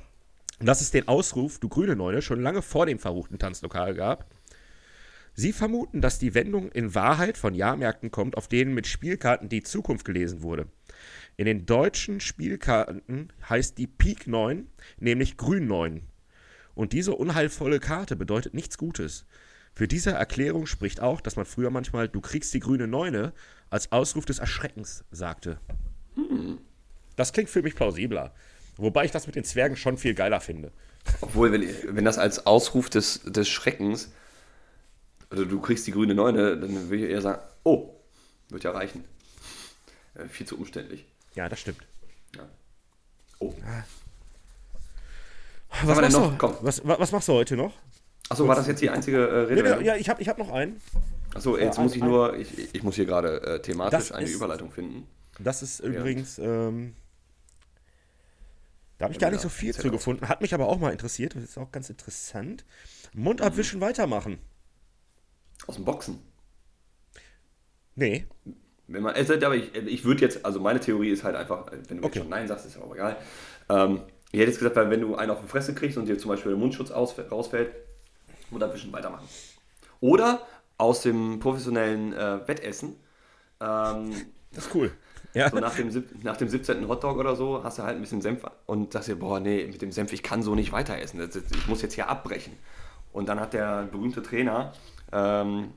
dass 0.59 0.81
es 0.81 0.91
den 0.91 1.07
Ausruf 1.07 1.59
Du 1.59 1.67
grüne 1.69 1.95
Neune 1.95 2.21
schon 2.21 2.41
lange 2.41 2.61
vor 2.61 2.85
dem 2.85 2.99
verruchten 2.99 3.39
Tanzlokal 3.39 3.93
gab. 3.93 4.25
Sie 5.33 5.51
vermuten, 5.51 5.99
dass 5.99 6.17
die 6.17 6.33
Wendung 6.33 6.71
in 6.71 6.95
Wahrheit 6.95 7.37
von 7.37 7.53
Jahrmärkten 7.53 8.09
kommt, 8.09 8.37
auf 8.37 8.47
denen 8.47 8.73
mit 8.73 8.87
Spielkarten 8.87 9.49
die 9.49 9.63
Zukunft 9.63 10.05
gelesen 10.05 10.41
wurde. 10.43 10.67
In 11.35 11.45
den 11.45 11.65
deutschen 11.65 12.21
Spielkarten 12.21 13.33
heißt 13.49 13.77
die 13.77 13.87
Pik 13.87 14.27
9 14.27 14.67
nämlich 14.97 15.35
Grün 15.35 15.67
9. 15.67 16.01
Und 16.73 16.93
diese 16.93 17.15
unheilvolle 17.15 17.81
Karte 17.81 18.15
bedeutet 18.15 18.53
nichts 18.53 18.77
Gutes. 18.77 19.25
Für 19.75 19.87
diese 19.87 20.11
Erklärung 20.11 20.65
spricht 20.67 21.01
auch, 21.01 21.19
dass 21.21 21.35
man 21.35 21.45
früher 21.45 21.69
manchmal 21.69 22.07
Du 22.07 22.21
kriegst 22.21 22.53
die 22.53 22.59
grüne 22.61 22.87
Neune 22.87 23.33
als 23.69 23.91
Ausruf 23.91 24.25
des 24.25 24.39
Erschreckens 24.39 25.03
sagte. 25.11 25.59
Das 27.17 27.33
klingt 27.33 27.49
für 27.49 27.61
mich 27.61 27.75
plausibler. 27.75 28.33
Wobei 28.77 29.05
ich 29.05 29.11
das 29.11 29.27
mit 29.27 29.35
den 29.35 29.43
Zwergen 29.43 29.75
schon 29.75 29.97
viel 29.97 30.13
geiler 30.13 30.39
finde. 30.41 30.71
Obwohl, 31.21 31.51
wenn, 31.51 31.95
wenn 31.95 32.05
das 32.05 32.17
als 32.17 32.45
Ausruf 32.45 32.89
des, 32.89 33.21
des 33.25 33.47
Schreckens, 33.49 34.11
also 35.29 35.45
du 35.45 35.59
kriegst 35.61 35.85
die 35.87 35.91
grüne 35.91 36.15
Neune, 36.15 36.57
dann 36.57 36.89
würde 36.89 37.05
ich 37.05 37.11
eher 37.11 37.21
sagen, 37.21 37.41
oh, 37.63 37.93
wird 38.49 38.63
ja 38.63 38.71
reichen. 38.71 39.03
Äh, 40.15 40.27
viel 40.27 40.47
zu 40.47 40.57
umständlich. 40.57 41.05
Ja, 41.35 41.47
das 41.49 41.59
stimmt. 41.59 41.81
Ja. 42.35 42.47
Oh. 43.39 43.53
Was 45.71 45.81
wir 45.87 45.93
denn 45.95 46.01
machst, 46.03 46.17
noch? 46.17 46.31
du, 46.31 46.37
Komm. 46.37 46.57
was, 46.61 46.85
wa- 46.87 46.95
was 46.99 47.11
machst 47.11 47.27
du 47.27 47.33
heute 47.33 47.55
noch? 47.57 47.73
Achso, 48.29 48.47
war 48.47 48.55
das 48.55 48.67
jetzt 48.67 48.81
die 48.81 48.89
einzige 48.89 49.27
äh, 49.27 49.53
Nee, 49.53 49.61
Rede? 49.61 49.77
nee, 49.79 49.85
ja, 49.85 49.95
ich 49.95 50.09
habe 50.09 50.21
ich 50.21 50.27
hab 50.27 50.37
noch 50.37 50.51
einen. 50.51 50.81
Achso, 51.33 51.57
jetzt 51.57 51.77
Ja, 51.77 51.83
muss 51.83 51.91
ein- 51.93 51.97
ich 51.97 52.03
nur, 52.03 52.35
ich, 52.37 52.75
ich 52.75 52.83
muss 52.83 52.95
hier 52.95 53.05
gerade 53.05 53.41
äh, 53.43 53.61
thematisch 53.61 54.11
eine 54.11 54.25
ist- 54.25 54.33
Überleitung 54.35 54.71
finden. 54.71 55.07
Das 55.39 55.61
ist 55.61 55.81
übrigens, 55.81 56.39
ähm, 56.39 56.95
da 58.97 59.03
habe 59.05 59.13
ich 59.13 59.19
gar 59.19 59.29
nicht 59.31 59.41
so 59.41 59.49
viel 59.49 59.73
zu 59.73 59.91
gefunden. 59.91 60.29
Hat 60.29 60.39
mich 60.41 60.53
aber 60.53 60.67
auch 60.69 60.79
mal 60.79 60.91
interessiert. 60.91 61.35
Das 61.35 61.43
ist 61.43 61.57
auch 61.57 61.71
ganz 61.73 61.89
interessant. 61.89 62.63
Mund 63.13 63.41
abwischen, 63.41 63.81
weitermachen. 63.81 64.39
Aus 65.67 65.75
dem 65.75 65.83
Boxen. 65.83 66.19
Nee. 67.95 68.25
Wenn 68.87 69.03
man, 69.03 69.15
es, 69.15 69.29
aber 69.29 69.55
ich, 69.55 69.75
ich 69.75 70.05
würde 70.05 70.21
jetzt, 70.21 70.45
also 70.45 70.59
meine 70.61 70.79
Theorie 70.79 71.09
ist 71.09 71.23
halt 71.23 71.35
einfach, 71.35 71.65
wenn 71.89 71.97
du 71.97 72.03
Okay. 72.05 72.19
schon 72.19 72.29
Nein 72.29 72.47
sagst, 72.47 72.65
ist 72.65 72.75
ja 72.77 72.81
auch 72.83 72.93
egal. 72.93 73.17
Ähm, 73.67 74.01
ich 74.31 74.39
hätte 74.39 74.51
jetzt 74.51 74.59
gesagt, 74.59 74.75
wenn 74.75 75.01
du 75.01 75.15
einen 75.15 75.31
auf 75.31 75.41
die 75.41 75.47
Fresse 75.47 75.73
kriegst 75.73 75.97
und 75.97 76.05
dir 76.07 76.17
zum 76.17 76.29
Beispiel 76.29 76.51
der 76.51 76.59
Mundschutz 76.59 76.91
aus, 76.91 77.15
rausfällt, 77.31 77.73
Mund 78.55 78.63
abwischen, 78.63 78.91
weitermachen. 78.91 79.27
Oder 80.01 80.41
aus 80.77 81.01
dem 81.01 81.39
professionellen 81.39 82.13
äh, 82.13 82.47
Wettessen, 82.47 82.95
ähm, 83.61 84.11
Das 84.51 84.67
ist 84.67 84.75
cool. 84.75 84.91
Ja. 85.33 85.49
so 85.49 85.59
nach 85.59 85.75
dem, 85.75 85.91
nach 86.23 86.37
dem 86.37 86.47
17. 86.47 86.87
Hotdog 86.87 87.17
oder 87.17 87.35
so, 87.35 87.63
hast 87.63 87.77
du 87.77 87.83
halt 87.83 87.97
ein 87.97 88.01
bisschen 88.01 88.21
Senf 88.21 88.43
und 88.65 88.93
sagst 88.93 89.09
dir, 89.09 89.17
boah, 89.17 89.39
nee, 89.39 89.65
mit 89.65 89.81
dem 89.81 89.91
Senf, 89.91 90.13
ich 90.13 90.23
kann 90.23 90.41
so 90.41 90.55
nicht 90.55 90.71
weiter 90.71 90.97
essen. 90.97 91.19
Ich 91.51 91.67
muss 91.67 91.81
jetzt 91.81 91.93
hier 91.93 92.09
abbrechen. 92.09 92.53
Und 93.11 93.27
dann 93.27 93.39
hat 93.39 93.53
der 93.53 93.83
berühmte 93.83 94.23
Trainer, 94.23 94.71
ähm, 95.11 95.73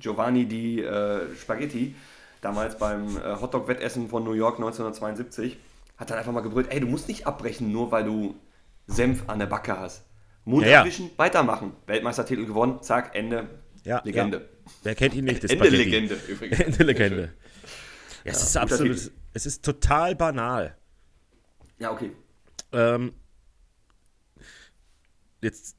Giovanni 0.00 0.46
Di 0.46 0.80
äh, 0.82 1.34
Spaghetti, 1.36 1.94
damals 2.40 2.78
beim 2.78 3.16
äh, 3.16 3.36
Hotdog-Wettessen 3.40 4.08
von 4.08 4.24
New 4.24 4.32
York 4.32 4.56
1972, 4.56 5.58
hat 5.96 6.10
dann 6.10 6.18
einfach 6.18 6.32
mal 6.32 6.40
gebrüllt, 6.40 6.68
ey, 6.70 6.80
du 6.80 6.86
musst 6.86 7.08
nicht 7.08 7.26
abbrechen, 7.26 7.70
nur 7.70 7.90
weil 7.92 8.04
du 8.04 8.34
Senf 8.86 9.24
an 9.28 9.38
der 9.38 9.46
Backe 9.46 9.78
hast. 9.78 10.04
Mund 10.48 10.64
Ja, 10.64 10.72
ja. 10.72 10.80
abwischen, 10.80 11.10
weitermachen. 11.16 11.72
Weltmeistertitel 11.86 12.46
gewonnen, 12.46 12.82
zack, 12.82 13.14
Ende. 13.14 13.48
Ja, 13.84 14.00
Legende. 14.02 14.38
Ja. 14.38 14.72
Wer 14.82 14.94
kennt 14.94 15.14
ihn 15.14 15.24
nicht? 15.26 15.44
Das 15.44 15.50
Ende 15.50 15.66
Spaghetti. 15.66 15.84
Legende 15.90 16.14
übrigens. 16.26 16.60
Ende 16.66 16.84
Legende. 16.84 17.32
Ja, 18.24 18.32
es 18.32 18.42
ist 18.42 18.56
absolut, 18.56 18.96
Titel. 18.96 19.10
es 19.34 19.46
ist 19.46 19.62
total 19.64 20.16
banal. 20.16 20.76
Ja, 21.78 21.92
okay. 21.92 22.12
Ähm, 22.72 23.12
jetzt, 25.42 25.76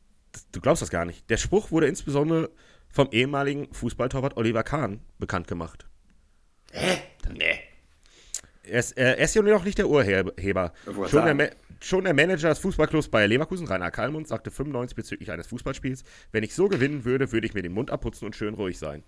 du 0.51 0.61
glaubst 0.61 0.82
das 0.84 0.91
gar 0.91 1.05
nicht. 1.05 1.28
Der 1.30 1.38
Spruch 1.38 1.72
wurde 1.72 1.88
insbesondere 1.88 2.51
vom 2.89 3.09
ehemaligen 3.11 3.74
Fußballtorwart 3.74 4.38
Oliver 4.38 4.63
Kahn 4.63 5.01
bekannt 5.17 5.47
gemacht. 5.47 5.88
Nee. 7.32 7.59
Er 8.63 8.80
ist, 8.80 8.91
er 8.91 9.17
ist 9.17 9.34
ja 9.34 9.41
nur 9.41 9.53
noch 9.53 9.63
nicht 9.63 9.80
der 9.80 9.89
Urheber. 9.89 10.74
Schon 11.09 11.38
der, 11.38 11.51
schon 11.82 12.04
der 12.04 12.14
Manager 12.14 12.50
des 12.50 12.60
Fußballclubs 12.60 13.10
Bayer 13.10 13.28
Leverkusen, 13.28 13.68
Rainer 13.68 13.92
Kallmund, 13.92 14.28
sagte 14.28 14.52
95 14.52 14.96
bezüglich 14.96 15.32
eines 15.32 15.48
Fußballspiels, 15.48 16.04
wenn 16.32 16.44
ich 16.44 16.54
so 16.56 16.68
gewinnen 16.68 17.06
würde, 17.06 17.32
würde 17.32 17.48
ich 17.48 17.54
mir 17.54 17.62
den 17.62 17.74
Mund 17.74 17.92
abputzen 17.92 18.26
und 18.26 18.36
schön 18.36 18.54
ruhig 18.54 18.78
sein. 18.78 19.04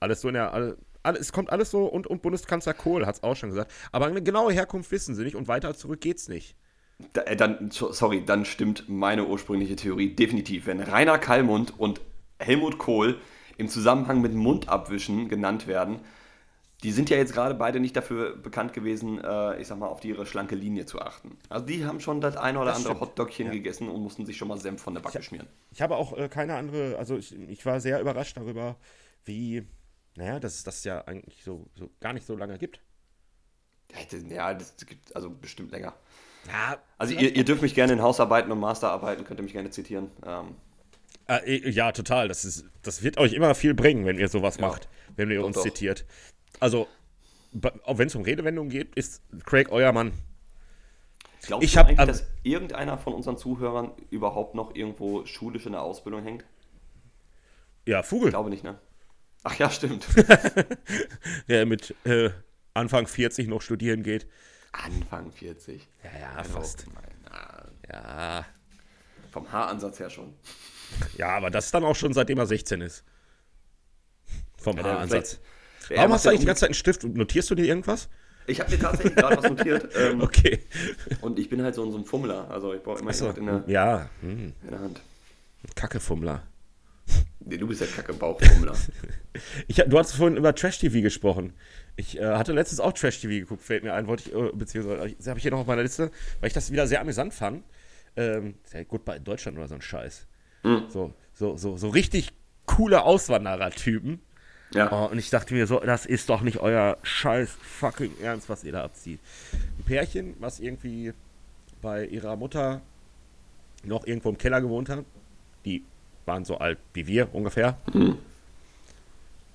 Alles 0.00 0.20
so 0.20 0.28
in 0.28 0.34
der, 0.34 0.52
alle, 0.52 0.78
alle, 1.02 1.18
es 1.18 1.32
kommt 1.32 1.50
alles 1.50 1.70
so 1.70 1.86
und, 1.86 2.06
und 2.06 2.22
Bundeskanzler 2.22 2.74
Kohl 2.74 3.06
hat 3.06 3.16
es 3.16 3.22
auch 3.22 3.34
schon 3.36 3.50
gesagt. 3.50 3.72
Aber 3.92 4.06
eine 4.06 4.22
genaue 4.22 4.52
Herkunft 4.52 4.90
wissen 4.92 5.14
sie 5.14 5.24
nicht 5.24 5.36
und 5.36 5.48
weiter 5.48 5.74
zurück 5.74 6.00
geht's 6.00 6.28
nicht. 6.28 6.56
Da, 7.12 7.22
äh, 7.22 7.36
dann, 7.36 7.70
so- 7.70 7.92
sorry, 7.92 8.24
dann 8.24 8.44
stimmt 8.44 8.88
meine 8.88 9.24
ursprüngliche 9.26 9.76
Theorie 9.76 10.14
definitiv. 10.14 10.66
Wenn 10.66 10.80
Rainer 10.80 11.18
Kallmund 11.18 11.74
und 11.78 12.00
Helmut 12.38 12.78
Kohl 12.78 13.16
im 13.56 13.68
Zusammenhang 13.68 14.20
mit 14.20 14.34
Mundabwischen 14.34 15.28
genannt 15.28 15.66
werden, 15.66 16.00
die 16.84 16.92
sind 16.92 17.10
ja 17.10 17.16
jetzt 17.16 17.32
gerade 17.32 17.54
beide 17.54 17.80
nicht 17.80 17.96
dafür 17.96 18.36
bekannt 18.36 18.72
gewesen, 18.72 19.18
äh, 19.22 19.60
ich 19.60 19.66
sag 19.66 19.78
mal, 19.78 19.88
auf 19.88 19.98
die 20.00 20.10
ihre 20.10 20.26
schlanke 20.26 20.54
Linie 20.54 20.86
zu 20.86 21.00
achten. 21.00 21.36
Also 21.48 21.66
die 21.66 21.84
haben 21.84 21.98
schon 22.00 22.20
das 22.20 22.36
eine 22.36 22.58
oder 22.58 22.68
Das 22.68 22.76
andere 22.76 22.94
stimmt. 22.94 23.10
Hotdogchen 23.10 23.46
Ja. 23.46 23.52
gegessen 23.52 23.88
und 23.88 24.00
mussten 24.00 24.24
sich 24.26 24.36
schon 24.36 24.46
mal 24.48 24.58
Senf 24.60 24.80
von 24.80 24.94
der 24.94 25.00
Backe 25.00 25.22
schmieren. 25.22 25.48
Ich 25.72 25.82
habe 25.82 25.96
auch 25.96 26.16
äh, 26.16 26.28
keine 26.28 26.54
andere, 26.54 26.96
also 26.96 27.16
ich, 27.16 27.34
ich 27.36 27.66
war 27.66 27.80
sehr 27.80 28.00
überrascht 28.00 28.36
darüber, 28.36 28.76
wie, 29.24 29.66
naja, 30.16 30.38
dass 30.38 30.54
es 30.54 30.62
das 30.64 30.84
ja 30.84 31.00
eigentlich 31.06 31.42
so, 31.42 31.66
so 31.74 31.90
gar 32.00 32.12
nicht 32.12 32.26
so 32.26 32.36
lange 32.36 32.58
gibt. 32.58 32.80
Ja, 34.28 34.54
das 34.54 34.76
gibt 34.86 35.16
also 35.16 35.30
bestimmt 35.30 35.72
länger. 35.72 35.94
Ja, 36.46 36.78
Also 36.98 37.14
ihr, 37.14 37.34
ihr 37.34 37.44
dürft 37.44 37.62
mich 37.62 37.74
gerne 37.74 37.94
in 37.94 38.02
Hausarbeiten 38.02 38.52
und 38.52 38.60
Masterarbeiten, 38.60 39.24
könnt 39.24 39.40
ihr 39.40 39.42
mich 39.44 39.52
gerne 39.52 39.70
zitieren. 39.70 40.10
Ähm, 40.24 40.54
Äh, 41.26 41.68
ja, 41.70 41.90
total. 41.92 42.28
Das, 42.28 42.44
ist, 42.44 42.64
das 42.82 43.02
wird 43.02 43.18
euch 43.18 43.32
immer 43.32 43.54
viel 43.54 43.74
bringen, 43.74 44.06
wenn 44.06 44.18
ihr 44.18 44.28
sowas 44.28 44.56
Ja. 44.58 44.68
macht, 44.68 44.88
wenn 45.16 45.30
ihr 45.30 45.40
Doch, 45.40 45.46
uns 45.46 45.56
doch. 45.56 45.62
zitiert. 45.62 46.04
Also, 46.60 46.88
auch 47.84 47.98
wenn 47.98 48.08
es 48.08 48.14
um 48.14 48.22
Redewendungen 48.22 48.70
geht, 48.70 48.94
ist 48.94 49.22
Craig 49.44 49.70
euer 49.70 49.92
Mann. 49.92 50.12
Glaubst 51.42 51.64
Ich 51.64 51.72
du 51.74 51.80
eigentlich, 51.80 51.96
dass 52.06 52.26
irgendeiner 52.42 52.98
von 52.98 53.14
unseren 53.14 53.36
Zuhörern 53.38 53.92
überhaupt 54.10 54.54
noch 54.54 54.74
irgendwo 54.74 55.24
schulisch 55.24 55.66
in 55.66 55.72
der 55.72 55.82
Ausbildung 55.82 56.22
hängt? 56.22 56.44
Ja, 57.86 58.02
Vogel, 58.02 58.28
Ich 58.28 58.32
glaube 58.32 58.50
nicht, 58.50 58.64
ne? 58.64 58.78
Ach 59.44 59.54
ja, 59.58 59.70
stimmt. 59.70 60.06
der 61.48 61.64
mit 61.66 61.94
äh, 62.04 62.30
Anfang 62.74 63.06
40 63.06 63.48
noch 63.48 63.62
studieren 63.62 64.02
geht. 64.02 64.26
Anfang 64.72 65.30
40. 65.32 65.88
Ja, 66.02 66.10
ja, 66.20 66.32
Also, 66.36 66.52
fast. 66.52 66.86
Ja. 67.92 68.44
vom 69.30 69.50
Haaransatz 69.50 70.00
her 70.00 70.10
schon. 70.10 70.34
Ja, 71.16 71.28
aber 71.36 71.50
das 71.50 71.70
dann 71.70 71.84
auch 71.84 71.96
schon 71.96 72.12
seitdem 72.12 72.38
er 72.38 72.46
16 72.46 72.80
ist. 72.80 73.04
Vom 74.56 74.76
Ja, 74.76 74.98
Ansatz. 74.98 75.40
Warum 75.94 76.12
hast 76.12 76.24
du 76.24 76.28
eigentlich 76.30 76.40
die 76.40 76.46
ganze 76.46 76.60
Zeit 76.60 76.68
einen 76.68 76.74
Stift 76.74 77.04
und 77.04 77.16
notierst 77.16 77.50
du 77.50 77.54
dir 77.54 77.64
irgendwas? 77.66 78.08
Ich 78.46 78.60
habe 78.60 78.70
dir 78.70 78.78
tatsächlich 78.78 79.14
gerade 79.14 79.36
was 79.36 79.50
notiert. 79.50 79.88
Ähm, 79.96 80.20
Okay. 80.22 80.60
Und 81.20 81.38
ich 81.38 81.48
bin 81.48 81.62
halt 81.62 81.74
so, 81.74 81.90
so 81.90 81.98
ein 81.98 82.04
Fummler. 82.04 82.50
Also 82.50 82.72
ich 82.74 82.82
brauche 82.82 83.00
immer 83.00 83.12
jemand 83.12 83.38
in 83.38 83.46
der, 83.46 83.64
ja, 83.66 84.10
hm. 84.20 84.52
in 84.62 84.70
der 84.70 84.80
Hand. 84.80 85.00
Kackefummler. 85.74 86.42
Nee, 87.40 87.56
du 87.56 87.66
bist 87.66 87.80
der 87.80 87.88
kacke 87.88 88.12
Bauchfummler. 88.12 88.74
Ich, 89.68 89.76
du 89.76 89.98
hast 89.98 90.12
vorhin 90.16 90.36
über 90.36 90.52
Trash-TV 90.52 91.00
gesprochen. 91.00 91.52
Ich 91.94 92.18
äh, 92.18 92.24
hatte 92.24 92.52
letztens 92.52 92.80
auch 92.80 92.92
Trash-TV 92.92 93.44
geguckt, 93.44 93.62
fällt 93.62 93.84
mir 93.84 93.94
ein, 93.94 94.08
wollte 94.08 94.28
ich, 94.28 94.34
äh, 94.34 94.50
beziehungsweise 94.52 95.14
das 95.16 95.28
habe 95.28 95.38
ich 95.38 95.42
hier 95.42 95.52
noch 95.52 95.60
auf 95.60 95.66
meiner 95.66 95.82
Liste, 95.82 96.10
weil 96.40 96.48
ich 96.48 96.54
das 96.54 96.72
wieder 96.72 96.88
sehr 96.88 97.00
amüsant 97.00 97.32
fand. 97.34 97.62
Ähm, 98.16 98.54
ist 98.64 98.74
ja 98.74 98.82
gut 98.82 99.04
bei 99.04 99.20
Deutschland 99.20 99.56
oder 99.56 99.68
so 99.68 99.76
ein 99.76 99.82
Scheiß. 99.82 100.26
So, 100.88 101.14
so, 101.32 101.56
so, 101.56 101.76
so 101.76 101.88
richtig 101.88 102.32
coole 102.66 103.02
Auswanderer-Typen. 103.04 104.20
Ja. 104.72 104.92
Oh, 104.92 105.10
und 105.10 105.18
ich 105.18 105.30
dachte 105.30 105.54
mir 105.54 105.66
so, 105.66 105.80
das 105.80 106.06
ist 106.06 106.28
doch 106.28 106.42
nicht 106.42 106.58
euer 106.58 106.98
scheiß 107.02 107.50
fucking 107.60 108.12
Ernst, 108.20 108.48
was 108.48 108.64
ihr 108.64 108.72
da 108.72 108.84
abzieht. 108.84 109.20
Ein 109.78 109.84
Pärchen, 109.84 110.34
was 110.40 110.60
irgendwie 110.60 111.12
bei 111.80 112.06
ihrer 112.06 112.36
Mutter 112.36 112.82
noch 113.84 114.06
irgendwo 114.06 114.28
im 114.28 114.38
Keller 114.38 114.60
gewohnt 114.60 114.88
hat, 114.88 115.04
die 115.64 115.84
waren 116.26 116.44
so 116.44 116.58
alt 116.58 116.78
wie 116.92 117.06
wir 117.06 117.34
ungefähr, 117.34 117.78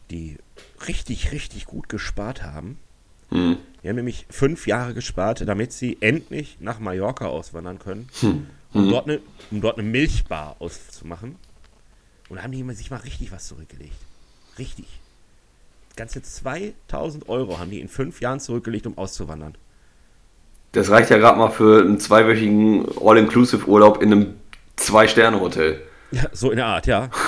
die 0.09 0.37
richtig, 0.87 1.31
richtig 1.31 1.65
gut 1.65 1.89
gespart 1.89 2.43
haben. 2.43 2.79
Hm. 3.29 3.57
Die 3.81 3.89
haben 3.89 3.95
nämlich 3.95 4.25
fünf 4.29 4.67
Jahre 4.67 4.93
gespart, 4.93 5.47
damit 5.47 5.73
sie 5.73 5.97
endlich 6.01 6.57
nach 6.59 6.79
Mallorca 6.79 7.27
auswandern 7.27 7.79
können, 7.79 8.09
um, 8.73 8.89
dort 8.89 9.07
eine, 9.07 9.19
um 9.51 9.61
dort 9.61 9.77
eine 9.77 9.87
Milchbar 9.87 10.55
auszumachen. 10.59 11.35
Und 12.29 12.37
da 12.37 12.43
haben 12.43 12.51
die 12.51 12.63
sich 12.73 12.89
mal 12.89 12.97
richtig 12.97 13.31
was 13.31 13.47
zurückgelegt. 13.47 13.95
Richtig. 14.57 14.87
Ganze 15.95 16.21
2000 16.21 17.29
Euro 17.29 17.59
haben 17.59 17.69
die 17.69 17.79
in 17.79 17.87
fünf 17.87 18.21
Jahren 18.21 18.39
zurückgelegt, 18.39 18.87
um 18.87 18.97
auszuwandern. 18.97 19.55
Das 20.71 20.89
reicht 20.89 21.11
ja 21.11 21.17
gerade 21.17 21.37
mal 21.37 21.49
für 21.49 21.81
einen 21.81 21.99
zweiwöchigen 21.99 22.85
All-Inclusive-Urlaub 22.99 24.01
in 24.01 24.11
einem 24.11 24.33
Zwei-Sterne-Hotel. 24.75 25.81
Ja, 26.11 26.23
so 26.31 26.49
in 26.49 26.57
der 26.57 26.65
Art, 26.65 26.87
ja. 26.87 27.09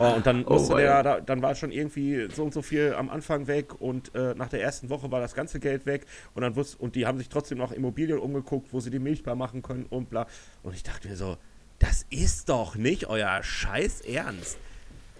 Oh, 0.00 0.12
und 0.14 0.24
dann 0.26 0.44
Oh, 0.46 0.76
der, 0.76 1.02
da, 1.02 1.20
dann 1.20 1.42
war 1.42 1.56
schon 1.56 1.72
irgendwie 1.72 2.28
so 2.32 2.44
und 2.44 2.54
so 2.54 2.62
viel 2.62 2.94
am 2.96 3.10
Anfang 3.10 3.48
weg 3.48 3.80
und 3.80 4.14
äh, 4.14 4.32
nach 4.36 4.48
der 4.48 4.62
ersten 4.62 4.90
Woche 4.90 5.10
war 5.10 5.20
das 5.20 5.34
ganze 5.34 5.58
Geld 5.58 5.86
weg 5.86 6.06
und 6.34 6.42
dann 6.42 6.54
wusste, 6.54 6.78
und 6.78 6.94
die 6.94 7.04
haben 7.04 7.18
sich 7.18 7.28
trotzdem 7.28 7.58
noch 7.58 7.72
Immobilien 7.72 8.20
umgeguckt, 8.20 8.72
wo 8.72 8.78
sie 8.78 8.90
die 8.90 9.00
Milchbar 9.00 9.34
machen 9.34 9.60
können 9.60 9.86
und 9.90 10.08
bla. 10.08 10.28
Und 10.62 10.74
ich 10.74 10.84
dachte 10.84 11.08
mir 11.08 11.16
so, 11.16 11.36
das 11.80 12.06
ist 12.10 12.48
doch 12.48 12.76
nicht 12.76 13.08
euer 13.08 13.42
Scheiß 13.42 14.02
Ernst. 14.02 14.58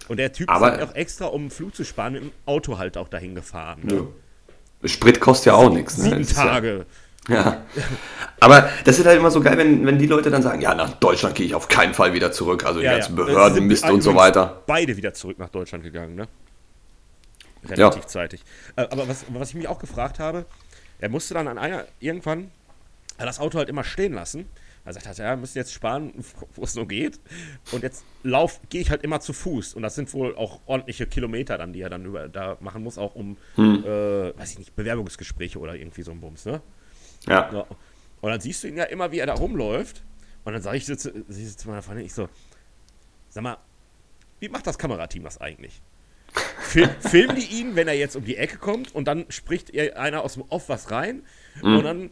Und 0.09 0.17
der 0.17 0.33
Typ 0.33 0.49
Aber- 0.49 0.73
ist 0.73 0.79
halt 0.79 0.89
auch 0.89 0.95
extra, 0.95 1.25
um 1.27 1.49
Flug 1.49 1.73
zu 1.75 1.85
sparen, 1.85 2.13
mit 2.13 2.23
dem 2.23 2.31
Auto 2.45 2.77
halt 2.77 2.97
auch 2.97 3.07
dahin 3.07 3.35
gefahren. 3.35 3.79
Ne? 3.83 3.93
Nö. 4.81 4.87
Sprit 4.89 5.19
kostet 5.21 5.47
ja 5.47 5.53
auch 5.53 5.71
nichts. 5.71 5.97
Ne? 5.97 6.03
Sieben 6.05 6.21
ist 6.21 6.35
ja- 6.35 6.43
Tage. 6.45 6.85
Ja. 7.27 7.63
Aber 8.39 8.67
das 8.85 8.97
ist 8.97 9.05
halt 9.05 9.19
immer 9.19 9.29
so 9.29 9.39
geil, 9.39 9.55
wenn, 9.55 9.85
wenn 9.85 9.99
die 9.99 10.07
Leute 10.07 10.31
dann 10.31 10.41
sagen, 10.41 10.61
ja, 10.61 10.73
nach 10.73 10.93
Deutschland 10.93 11.35
gehe 11.35 11.45
ich 11.45 11.53
auf 11.53 11.67
keinen 11.67 11.93
Fall 11.93 12.11
wieder 12.13 12.31
zurück. 12.31 12.65
Also 12.65 12.79
die 12.79 12.85
Ja, 12.85 12.93
ganzen 12.93 13.15
ja. 13.15 13.23
Behörden, 13.23 13.67
Mist 13.67 13.87
und 13.87 14.01
so 14.01 14.15
weiter. 14.15 14.63
Beide 14.65 14.97
wieder 14.97 15.13
zurück 15.13 15.37
nach 15.37 15.49
Deutschland 15.49 15.83
gegangen, 15.83 16.15
ne? 16.15 16.27
Relativ 17.67 18.05
zeitig. 18.07 18.41
Äh, 18.77 18.83
aber 18.89 19.07
was, 19.07 19.25
was 19.29 19.49
ich 19.49 19.55
mich 19.55 19.67
auch 19.67 19.77
gefragt 19.77 20.17
habe, 20.17 20.45
er 20.99 21.09
musste 21.09 21.35
dann 21.35 21.47
an 21.47 21.59
einer, 21.59 21.85
irgendwann, 21.99 22.49
das 23.19 23.39
Auto 23.39 23.59
halt 23.59 23.69
immer 23.69 23.83
stehen 23.83 24.13
lassen. 24.13 24.47
Er 24.85 24.93
sagt, 24.93 25.05
ja, 25.17 25.29
wir 25.31 25.37
müssen 25.37 25.57
jetzt 25.57 25.73
sparen, 25.73 26.13
wo 26.55 26.63
es 26.63 26.73
so 26.73 26.85
geht. 26.85 27.19
Und 27.71 27.83
jetzt 27.83 28.03
lauf, 28.23 28.59
gehe 28.69 28.81
ich 28.81 28.89
halt 28.89 29.03
immer 29.03 29.19
zu 29.19 29.33
Fuß. 29.33 29.73
Und 29.73 29.81
das 29.83 29.95
sind 29.95 30.13
wohl 30.13 30.35
auch 30.35 30.61
ordentliche 30.65 31.05
Kilometer 31.07 31.57
dann, 31.57 31.73
die 31.73 31.81
er 31.81 31.89
dann 31.89 32.05
über, 32.05 32.27
da 32.29 32.57
machen 32.59 32.83
muss, 32.83 32.97
auch 32.97 33.15
um, 33.15 33.37
Hm. 33.55 33.83
äh, 33.85 34.37
weiß 34.37 34.51
ich 34.53 34.59
nicht, 34.59 34.75
Bewerbungsgespräche 34.75 35.59
oder 35.59 35.75
irgendwie 35.75 36.01
so 36.01 36.11
ein 36.11 36.19
Bums, 36.21 36.45
ne? 36.45 36.61
Ja. 37.27 37.51
Ja. 37.53 37.65
Und 38.21 38.31
dann 38.31 38.39
siehst 38.41 38.63
du 38.63 38.67
ihn 38.67 38.77
ja 38.77 38.85
immer, 38.85 39.11
wie 39.11 39.19
er 39.19 39.25
da 39.27 39.33
rumläuft. 39.33 40.03
Und 40.45 40.53
dann 40.53 40.61
sage 40.61 40.77
ich 40.77 40.85
so 40.85 40.95
zu, 40.95 41.09
ich 41.29 41.49
so 41.49 41.55
zu 41.57 41.67
meiner 41.69 41.81
Freundin, 41.81 42.05
ich 42.05 42.13
so, 42.13 42.27
sag 43.29 43.43
mal, 43.43 43.57
wie 44.39 44.49
macht 44.49 44.65
das 44.67 44.77
Kamerateam 44.77 45.23
das 45.23 45.39
eigentlich? 45.39 45.81
Fil 46.59 46.87
filmen 46.99 47.35
die 47.35 47.45
ihn, 47.45 47.75
wenn 47.75 47.87
er 47.87 47.93
jetzt 47.95 48.15
um 48.15 48.23
die 48.23 48.37
Ecke 48.37 48.57
kommt 48.57 48.93
und 48.95 49.07
dann 49.07 49.25
spricht 49.29 49.69
ihr 49.71 49.99
einer 49.99 50.21
aus 50.23 50.35
dem 50.35 50.43
Off 50.49 50.69
was 50.69 50.91
rein 50.91 51.23
und 51.61 51.83
dann, 51.83 52.09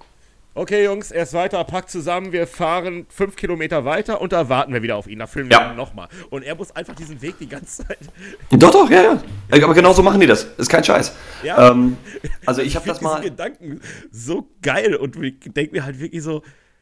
okay 0.58 0.84
Jungs, 0.84 1.12
er 1.12 1.24
ist 1.24 1.34
weiter, 1.34 1.64
packt 1.64 1.90
zusammen, 1.90 2.32
wir 2.32 2.48
fahren 2.48 3.06
fünf 3.10 3.36
Kilometer 3.36 3.86
weiter 3.86 4.20
und 4.22 4.34
da 4.34 4.50
warten 4.50 4.74
wir 4.74 4.82
wieder 4.82 4.96
auf 4.96 5.08
ihn, 5.08 5.20
da 5.20 5.28
filmen 5.28 5.50
wir 5.50 5.58
Ja. 5.58 5.72
ihn 5.72 5.78
nochmal. 5.78 6.08
Und 6.30 6.44
er 6.44 6.56
muss 6.56 6.76
einfach 6.76 6.96
diesen 6.96 7.22
Weg 7.22 7.38
die 7.40 7.48
ganze 7.48 7.86
Zeit 7.88 7.98
Doch, 8.52 8.72
doch, 8.72 8.90
ja, 8.90 9.02
ja. 9.04 9.24
Aber 9.52 9.74
genau 9.74 9.94
so 9.94 10.04
machen 10.04 10.20
die 10.20 10.28
das. 10.28 10.44
Ist 10.58 10.70
kein 10.70 10.84
Scheiß. 10.84 11.14
Ja. 11.44 11.72
Ähm, 11.72 11.98
also 12.46 12.62
ich 12.62 12.76
habe 12.76 12.84
find 12.84 12.96
das 12.96 13.02
mal. 13.02 13.22
Gedanken 13.22 13.82
so 14.12 14.50
geil 14.62 14.96
und 14.96 15.16
ich 15.24 15.36
denke 15.54 15.74
mir 15.74 15.86
halt 15.86 16.00
wirklich 16.00 16.22
so, 16.24 16.42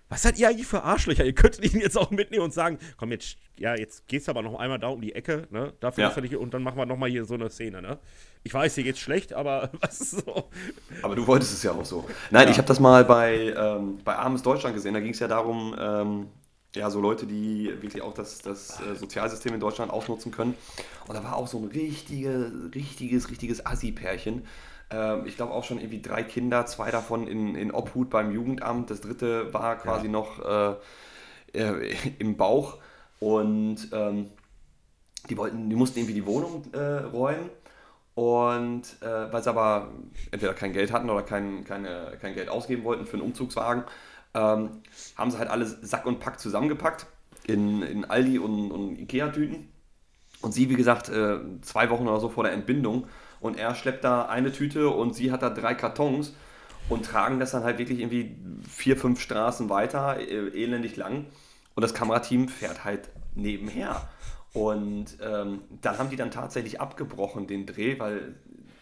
was 0.10 0.22
seid 0.22 0.38
ihr 0.38 0.50
eigentlich 0.50 0.68
für 0.68 0.84
Arschlöcher? 0.84 1.26
Ihr 1.26 1.34
könntet 1.34 1.74
ihn 1.74 1.80
jetzt 1.80 1.98
auch 1.98 2.12
mitnehmen 2.12 2.44
und 2.44 2.54
sagen, 2.54 2.78
komm 2.98 3.12
jetzt, 3.12 3.38
ja, 3.58 3.76
jetzt 3.76 4.08
gehst 4.08 4.28
du 4.28 4.32
aber 4.32 4.42
noch 4.44 4.60
einmal 4.60 4.78
da 4.80 4.88
um 4.90 5.02
die 5.02 5.16
Ecke, 5.16 5.48
ne? 5.50 5.74
Dafür 5.80 6.04
Ja. 6.16 6.22
nicht, 6.22 6.36
und 6.36 6.54
dann 6.54 6.62
machen 6.64 6.78
wir 6.78 6.86
noch 6.86 6.98
mal 6.98 7.10
hier 7.10 7.26
so 7.26 7.34
eine 7.34 7.50
Szene, 7.50 7.82
ne? 7.82 8.00
Ich 8.44 8.54
weiß, 8.54 8.76
hier 8.76 8.84
geht's 8.84 9.00
schlecht, 9.00 9.34
aber 9.34 9.72
was 9.82 10.00
ist 10.02 10.26
so? 10.26 10.50
Aber 11.02 11.16
du 11.16 11.26
wolltest 11.26 11.54
es 11.54 11.64
ja 11.64 11.72
auch 11.72 11.86
so. 11.86 12.08
Nein, 12.30 12.50
ich 12.50 12.58
habe 12.58 12.68
das 12.68 12.80
mal 12.80 13.04
bei, 13.04 13.54
ähm, 13.58 13.98
bei 14.04 14.16
Armes 14.16 14.44
Deutschland 14.44 14.76
gesehen. 14.76 14.94
Da 14.94 15.00
ging 15.00 15.12
es 15.14 15.20
ja 15.20 15.28
darum, 15.28 15.76
ähm, 15.80 16.28
ja, 16.76 16.90
so 16.90 17.00
Leute, 17.00 17.26
die 17.26 17.72
wirklich 17.82 18.02
auch 18.04 18.14
das, 18.14 18.40
das 18.40 18.80
äh, 18.82 18.96
Sozialsystem 18.96 19.54
in 19.54 19.60
Deutschland 19.60 19.92
ausnutzen 19.92 20.32
können. 20.32 20.56
Und 21.08 21.16
da 21.16 21.24
war 21.24 21.38
auch 21.38 21.48
so 21.48 21.58
ein 21.58 21.66
richtige, 21.66 22.52
richtiges, 22.76 23.30
richtiges 23.32 23.66
Assi-Pärchen. 23.66 24.46
Ähm, 24.90 25.26
ich 25.26 25.36
glaube 25.38 25.54
auch 25.54 25.64
schon 25.64 25.80
irgendwie 25.80 26.02
drei 26.02 26.24
Kinder, 26.24 26.66
zwei 26.66 26.92
davon 26.92 27.28
in, 27.28 27.56
in 27.56 27.72
Obhut 27.72 28.10
beim 28.10 28.32
Jugendamt. 28.32 28.90
Das 28.90 29.02
dritte 29.02 29.54
war 29.54 29.78
quasi 29.78 30.08
Ja. 30.08 30.12
noch 30.12 30.40
äh, 30.46 30.76
äh, 31.54 31.96
im 32.20 32.38
Bauch. 32.38 32.78
Und 33.20 33.90
ähm, 33.94 34.32
die, 35.30 35.38
wollten, 35.38 35.70
die 35.70 35.76
mussten 35.76 36.00
irgendwie 36.00 36.14
die 36.14 36.26
Wohnung 36.26 36.64
äh, 36.74 36.80
räumen. 36.80 37.50
Und 38.16 38.84
äh, 39.02 39.32
weil 39.34 39.44
sie 39.44 39.50
aber 39.50 39.90
entweder 40.32 40.54
kein 40.54 40.74
Geld 40.74 40.92
hatten 40.94 41.10
oder 41.10 41.24
kein, 41.24 41.66
keine, 41.66 42.18
kein 42.22 42.34
Geld 42.36 42.50
ausgeben 42.50 42.84
wollten 42.86 43.06
für 43.06 43.14
einen 43.14 43.24
Umzugswagen, 43.24 43.84
ähm, 44.34 44.84
haben 45.18 45.32
sie 45.32 45.38
halt 45.38 45.50
alles 45.50 45.78
Sack 45.82 46.06
und 46.06 46.20
Pack 46.20 46.40
zusammengepackt 46.40 47.08
in, 47.46 47.82
in 47.84 48.06
Aldi 48.06 48.40
und, 48.40 48.72
und 48.72 48.98
Ikea-Tüten. 49.00 49.70
Und 50.42 50.54
sie, 50.54 50.70
wie 50.70 50.76
gesagt, 50.76 51.10
äh, 51.10 51.40
zwei 51.62 51.90
Wochen 51.90 52.08
oder 52.08 52.20
so 52.20 52.30
vor 52.30 52.44
der 52.44 52.54
Entbindung. 52.54 53.08
Und 53.40 53.58
er 53.58 53.76
schleppt 53.76 54.04
da 54.04 54.26
eine 54.26 54.52
Tüte 54.52 54.90
und 54.90 55.14
sie 55.14 55.32
hat 55.32 55.42
da 55.42 55.50
drei 55.50 55.76
Kartons 55.76 56.34
und 56.90 57.06
tragen 57.06 57.40
das 57.40 57.52
dann 57.52 57.64
halt 57.64 57.78
wirklich 57.78 58.00
irgendwie 58.00 58.36
vier, 58.68 58.98
fünf 58.98 59.20
Straßen 59.20 59.70
weiter, 59.70 60.20
äh, 60.20 60.50
elendig 60.50 60.96
lang. 60.96 61.26
Und 61.76 61.82
das 61.82 61.94
Kamerateam 61.94 62.48
fährt 62.48 62.84
halt 62.84 63.10
nebenher. 63.36 64.08
Und 64.54 65.18
ähm, 65.22 65.64
dann 65.82 65.98
haben 65.98 66.10
die 66.10 66.16
dann 66.16 66.32
tatsächlich 66.32 66.80
abgebrochen, 66.80 67.48
den 67.48 67.66
Dreh, 67.66 68.00
weil 68.00 68.36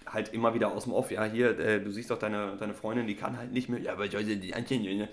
halt 0.06 0.34
immer 0.34 0.54
wieder 0.54 0.72
aus 0.72 0.84
dem 0.84 0.94
Off, 0.94 1.10
ja, 1.12 1.24
hier, 1.24 1.58
äh, 1.58 1.82
du 1.82 1.92
siehst 1.92 2.12
doch 2.12 2.20
deine, 2.20 2.58
deine 2.58 2.76
Freundin, 2.76 3.08
die 3.08 3.16
kann 3.16 3.38
halt 3.38 3.52
nicht 3.52 3.70
mehr, 3.70 3.80
ja, 3.80 3.94
aber 3.94 4.06
ich 4.06 4.14
nicht, 4.14 4.56
anziehen. 4.56 5.08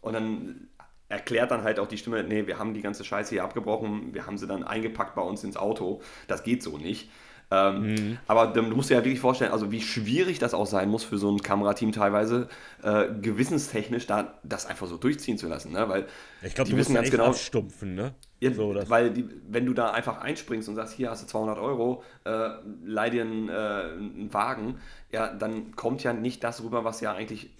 Und 0.00 0.12
dann 0.12 0.68
erklärt 1.08 1.50
dann 1.50 1.62
halt 1.62 1.78
auch 1.78 1.86
die 1.86 1.98
Stimme, 1.98 2.24
nee, 2.24 2.46
wir 2.46 2.58
haben 2.58 2.74
die 2.74 2.82
ganze 2.82 3.04
Scheiße 3.04 3.30
hier 3.30 3.44
abgebrochen, 3.44 4.14
wir 4.14 4.26
haben 4.26 4.38
sie 4.38 4.46
dann 4.46 4.64
eingepackt 4.64 5.14
bei 5.14 5.22
uns 5.22 5.44
ins 5.44 5.56
Auto. 5.56 6.00
Das 6.26 6.42
geht 6.42 6.62
so 6.62 6.78
nicht. 6.78 7.10
Ähm, 7.52 8.18
Aber 8.28 8.46
du 8.48 8.62
musst 8.62 8.90
dir 8.90 8.94
ja 8.94 9.04
wirklich 9.04 9.18
vorstellen, 9.18 9.50
also 9.50 9.72
wie 9.72 9.80
schwierig 9.80 10.38
das 10.38 10.54
auch 10.54 10.66
sein 10.66 10.88
muss 10.88 11.02
für 11.02 11.18
so 11.18 11.30
ein 11.32 11.42
Kamerateam 11.42 11.90
teilweise, 11.90 12.48
äh, 12.82 13.06
gewissenstechnisch 13.20 14.06
da 14.06 14.38
das 14.44 14.66
einfach 14.66 14.86
so 14.86 14.96
durchziehen 14.96 15.36
zu 15.36 15.48
lassen. 15.48 15.72
Ne? 15.72 15.88
Weil 15.88 16.06
Ich 16.42 16.54
glaube, 16.54 16.68
die 16.68 16.74
du 16.76 16.80
wissen 16.80 16.94
dann 16.94 17.02
ganz 17.02 17.10
genau, 17.10 17.26
abstumpfen, 17.26 17.96
ne? 17.96 18.14
ja, 18.38 18.52
so, 18.54 18.74
weil 18.86 19.10
die, 19.10 19.28
wenn 19.48 19.66
du 19.66 19.74
da 19.74 19.90
einfach 19.90 20.20
einspringst 20.20 20.68
und 20.68 20.76
sagst, 20.76 20.94
hier 20.94 21.10
hast 21.10 21.24
du 21.24 21.26
200 21.26 21.58
Euro, 21.58 22.04
äh, 22.24 22.50
leih 22.84 23.10
dir 23.10 23.22
einen, 23.22 23.48
äh, 23.48 23.52
einen 23.52 24.32
Wagen, 24.32 24.76
ja, 25.10 25.32
dann 25.34 25.74
kommt 25.74 26.04
ja 26.04 26.12
nicht 26.12 26.44
das 26.44 26.62
rüber, 26.62 26.84
was 26.84 27.00
sie 27.00 27.06
ja 27.06 27.14
eigentlich 27.14 27.50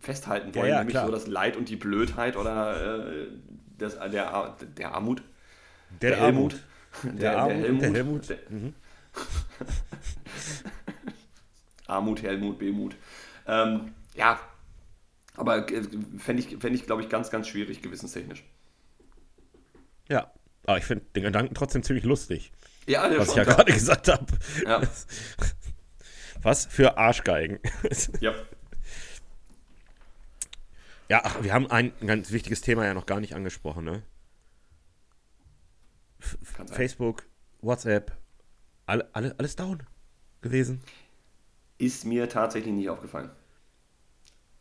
festhalten 0.00 0.54
wollen, 0.56 0.70
ja, 0.70 0.78
nämlich 0.78 0.94
klar. 0.94 1.06
so 1.06 1.12
das 1.12 1.26
Leid 1.28 1.56
und 1.56 1.68
die 1.68 1.76
Blödheit 1.76 2.36
oder 2.36 2.98
äh, 2.98 3.26
das, 3.78 3.96
der, 3.98 4.56
der 4.76 4.94
Armut. 4.94 5.22
der, 6.00 6.16
Helmut. 6.16 6.56
Der, 7.04 7.38
Armut 7.38 7.68
und 7.68 7.78
der 7.80 7.92
Helmut. 7.92 8.28
Der- 8.28 8.38
Mhm. 8.48 8.74
Armut, 11.86 12.22
Helmut, 12.22 12.58
Bemut. 12.58 12.96
Ähm, 13.46 13.94
ja, 14.14 14.38
aber 15.36 15.70
äh, 15.70 15.82
fände 16.18 16.42
ich, 16.42 16.56
fänd 16.58 16.76
ich 16.76 16.86
glaube 16.86 17.02
ich, 17.02 17.08
ganz, 17.08 17.30
ganz 17.30 17.48
schwierig, 17.48 17.82
gewissenstechnisch. 17.82 18.44
Ja, 20.08 20.32
aber 20.66 20.78
ich 20.78 20.84
finde 20.84 21.04
den 21.16 21.24
Gedanken 21.24 21.54
trotzdem 21.54 21.82
ziemlich 21.82 22.04
lustig. 22.04 22.52
Ja, 22.86 23.10
was 23.18 23.30
ich 23.30 23.36
ja 23.36 23.44
gerade 23.44 23.72
gesagt 23.72 24.08
habe. 24.08 24.26
Ja. 24.64 24.82
Was 26.42 26.64
für 26.64 26.96
Arschgeigen. 26.96 27.58
ja. 28.20 28.32
Ja, 31.08 31.20
ach, 31.24 31.42
wir 31.42 31.52
haben 31.52 31.70
ein 31.70 31.92
ganz 32.06 32.30
wichtiges 32.30 32.62
Thema 32.62 32.86
ja 32.86 32.94
noch 32.94 33.04
gar 33.04 33.20
nicht 33.20 33.34
angesprochen, 33.34 33.84
ne? 33.84 34.02
Facebook, 36.72 37.24
WhatsApp, 37.60 38.16
alle, 38.90 39.08
alle, 39.12 39.34
alles 39.38 39.56
down 39.56 39.82
gewesen. 40.40 40.80
Ist 41.78 42.04
mir 42.04 42.28
tatsächlich 42.28 42.72
nicht 42.74 42.88
aufgefallen. 42.90 43.30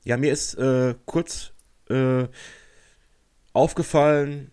Ja, 0.06 0.18
mir 0.18 0.32
ist 0.32 0.54
äh, 0.56 0.96
kurz 1.06 1.52
äh, 1.90 2.28
aufgefallen, 3.54 4.52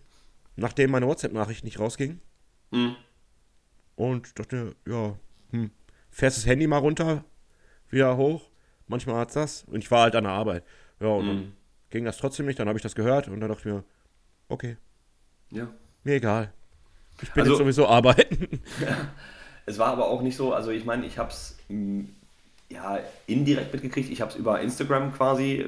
nachdem 0.55 0.91
meine 0.91 1.07
WhatsApp-Nachricht 1.07 1.63
nicht 1.63 1.79
rausging. 1.79 2.19
Mhm. 2.71 2.95
Und 3.95 4.37
dachte, 4.37 4.75
ja, 4.85 5.17
hm, 5.51 5.71
fährst 6.09 6.37
das 6.37 6.45
Handy 6.45 6.67
mal 6.67 6.77
runter, 6.79 7.23
wieder 7.89 8.17
hoch. 8.17 8.49
Manchmal 8.87 9.17
hat's 9.17 9.33
das. 9.33 9.63
Und 9.63 9.79
ich 9.83 9.91
war 9.91 10.01
halt 10.03 10.15
an 10.15 10.23
der 10.25 10.33
Arbeit. 10.33 10.63
Ja, 10.99 11.07
und 11.07 11.27
dann 11.27 11.35
Mhm. 11.37 11.53
ging 11.89 12.05
das 12.05 12.17
trotzdem 12.17 12.45
nicht. 12.45 12.59
Dann 12.59 12.67
habe 12.67 12.77
ich 12.77 12.83
das 12.83 12.95
gehört 12.95 13.27
und 13.27 13.39
dann 13.39 13.49
dachte 13.49 13.61
ich 13.61 13.73
mir, 13.73 13.83
okay, 14.49 14.77
Ja. 15.51 15.67
mir 16.03 16.15
egal. 16.15 16.53
Ich 17.21 17.31
bin 17.33 17.41
Also- 17.43 17.53
jetzt 17.53 17.59
sowieso 17.59 17.87
arbeiten. 17.87 18.61
Es 19.67 19.77
war 19.77 19.87
aber 19.89 20.07
auch 20.07 20.21
nicht 20.21 20.35
so, 20.37 20.53
also 20.53 20.71
ich 20.71 20.85
meine, 20.85 21.05
ich 21.05 21.19
habe 21.19 21.29
es 21.29 21.57
ja 22.69 22.99
indirekt 23.27 23.73
mitgekriegt. 23.73 24.09
Ich 24.09 24.21
habe 24.21 24.31
es 24.31 24.37
über 24.37 24.59
Instagram 24.61 25.13
quasi 25.13 25.65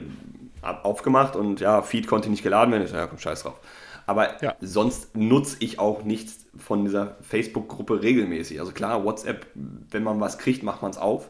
ab- 0.62 0.84
aufgemacht 0.86 1.36
und 1.36 1.60
ja, 1.60 1.82
Feed 1.82 2.08
konnte 2.08 2.30
nicht 2.30 2.42
geladen 2.42 2.72
werden. 2.72 2.84
Ich 2.84 2.90
so, 2.90 2.96
ja, 2.96 3.08
komm, 3.08 3.20
scheiß 3.20 3.44
drauf. 3.44 3.60
Aber 4.08 4.42
Ja. 4.42 4.56
sonst 4.60 5.16
nutze 5.16 5.58
ich 5.60 5.78
auch 5.78 6.04
nichts 6.04 6.46
von 6.58 6.84
dieser 6.86 7.18
Facebook-Gruppe 7.22 8.02
regelmäßig. 8.02 8.60
Also 8.60 8.72
klar, 8.72 9.04
WhatsApp, 9.04 9.46
wenn 9.54 10.04
man 10.04 10.20
was 10.20 10.40
kriegt, 10.40 10.64
macht 10.64 10.82
man 10.82 10.92
es 10.92 10.98
auf. 10.98 11.30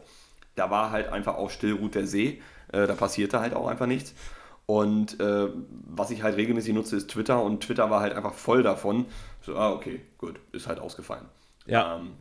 Da 0.56 0.70
war 0.70 0.90
halt 0.90 1.08
einfach 1.08 1.34
auch 1.34 1.50
Stillruht 1.50 1.94
der 1.94 2.06
See. 2.06 2.40
Äh, 2.72 2.86
da 2.86 2.94
passierte 2.94 3.40
halt 3.40 3.52
auch 3.54 3.66
einfach 3.66 3.86
nichts. 3.86 4.14
Und 4.66 5.18
äh, 5.20 5.48
was 5.88 6.10
ich 6.12 6.22
halt 6.22 6.36
regelmäßig 6.36 6.72
nutze, 6.72 6.96
ist 6.96 7.10
Twitter. 7.10 7.42
Und 7.42 7.62
Twitter 7.64 7.90
war 7.90 8.00
halt 8.00 8.14
einfach 8.14 8.34
voll 8.34 8.62
davon. 8.62 9.06
So, 9.42 9.56
ah, 9.56 9.72
okay, 9.72 10.00
gut, 10.18 10.38
ist 10.52 10.66
halt 10.68 10.78
ausgefallen. 10.78 11.26
Ja. 11.66 11.96
Ähm, 11.96 12.12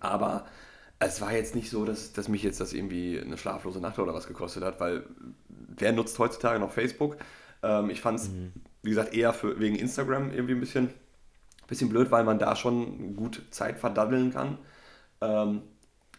aber 0.00 0.46
es 0.98 1.20
war 1.20 1.32
jetzt 1.32 1.54
nicht 1.54 1.70
so, 1.70 1.84
dass, 1.84 2.12
dass 2.12 2.28
mich 2.28 2.42
jetzt 2.42 2.60
das 2.60 2.72
irgendwie 2.72 3.20
eine 3.20 3.36
schlaflose 3.36 3.80
Nacht 3.80 3.98
oder 3.98 4.14
was 4.14 4.26
gekostet 4.26 4.64
hat, 4.64 4.80
weil 4.80 5.04
wer 5.48 5.92
nutzt 5.92 6.18
heutzutage 6.18 6.58
noch 6.58 6.72
Facebook? 6.72 7.16
Ähm, 7.62 7.90
ich 7.90 8.00
fand 8.00 8.20
es, 8.20 8.30
wie 8.82 8.90
gesagt, 8.90 9.14
eher 9.14 9.32
für, 9.32 9.58
wegen 9.60 9.76
Instagram 9.76 10.32
irgendwie 10.32 10.54
ein 10.54 10.60
bisschen, 10.60 10.90
bisschen 11.66 11.88
blöd, 11.88 12.10
weil 12.10 12.24
man 12.24 12.38
da 12.38 12.56
schon 12.56 13.16
gut 13.16 13.42
Zeit 13.50 13.78
verdaddeln 13.78 14.32
kann. 14.32 14.58
Ähm, 15.20 15.62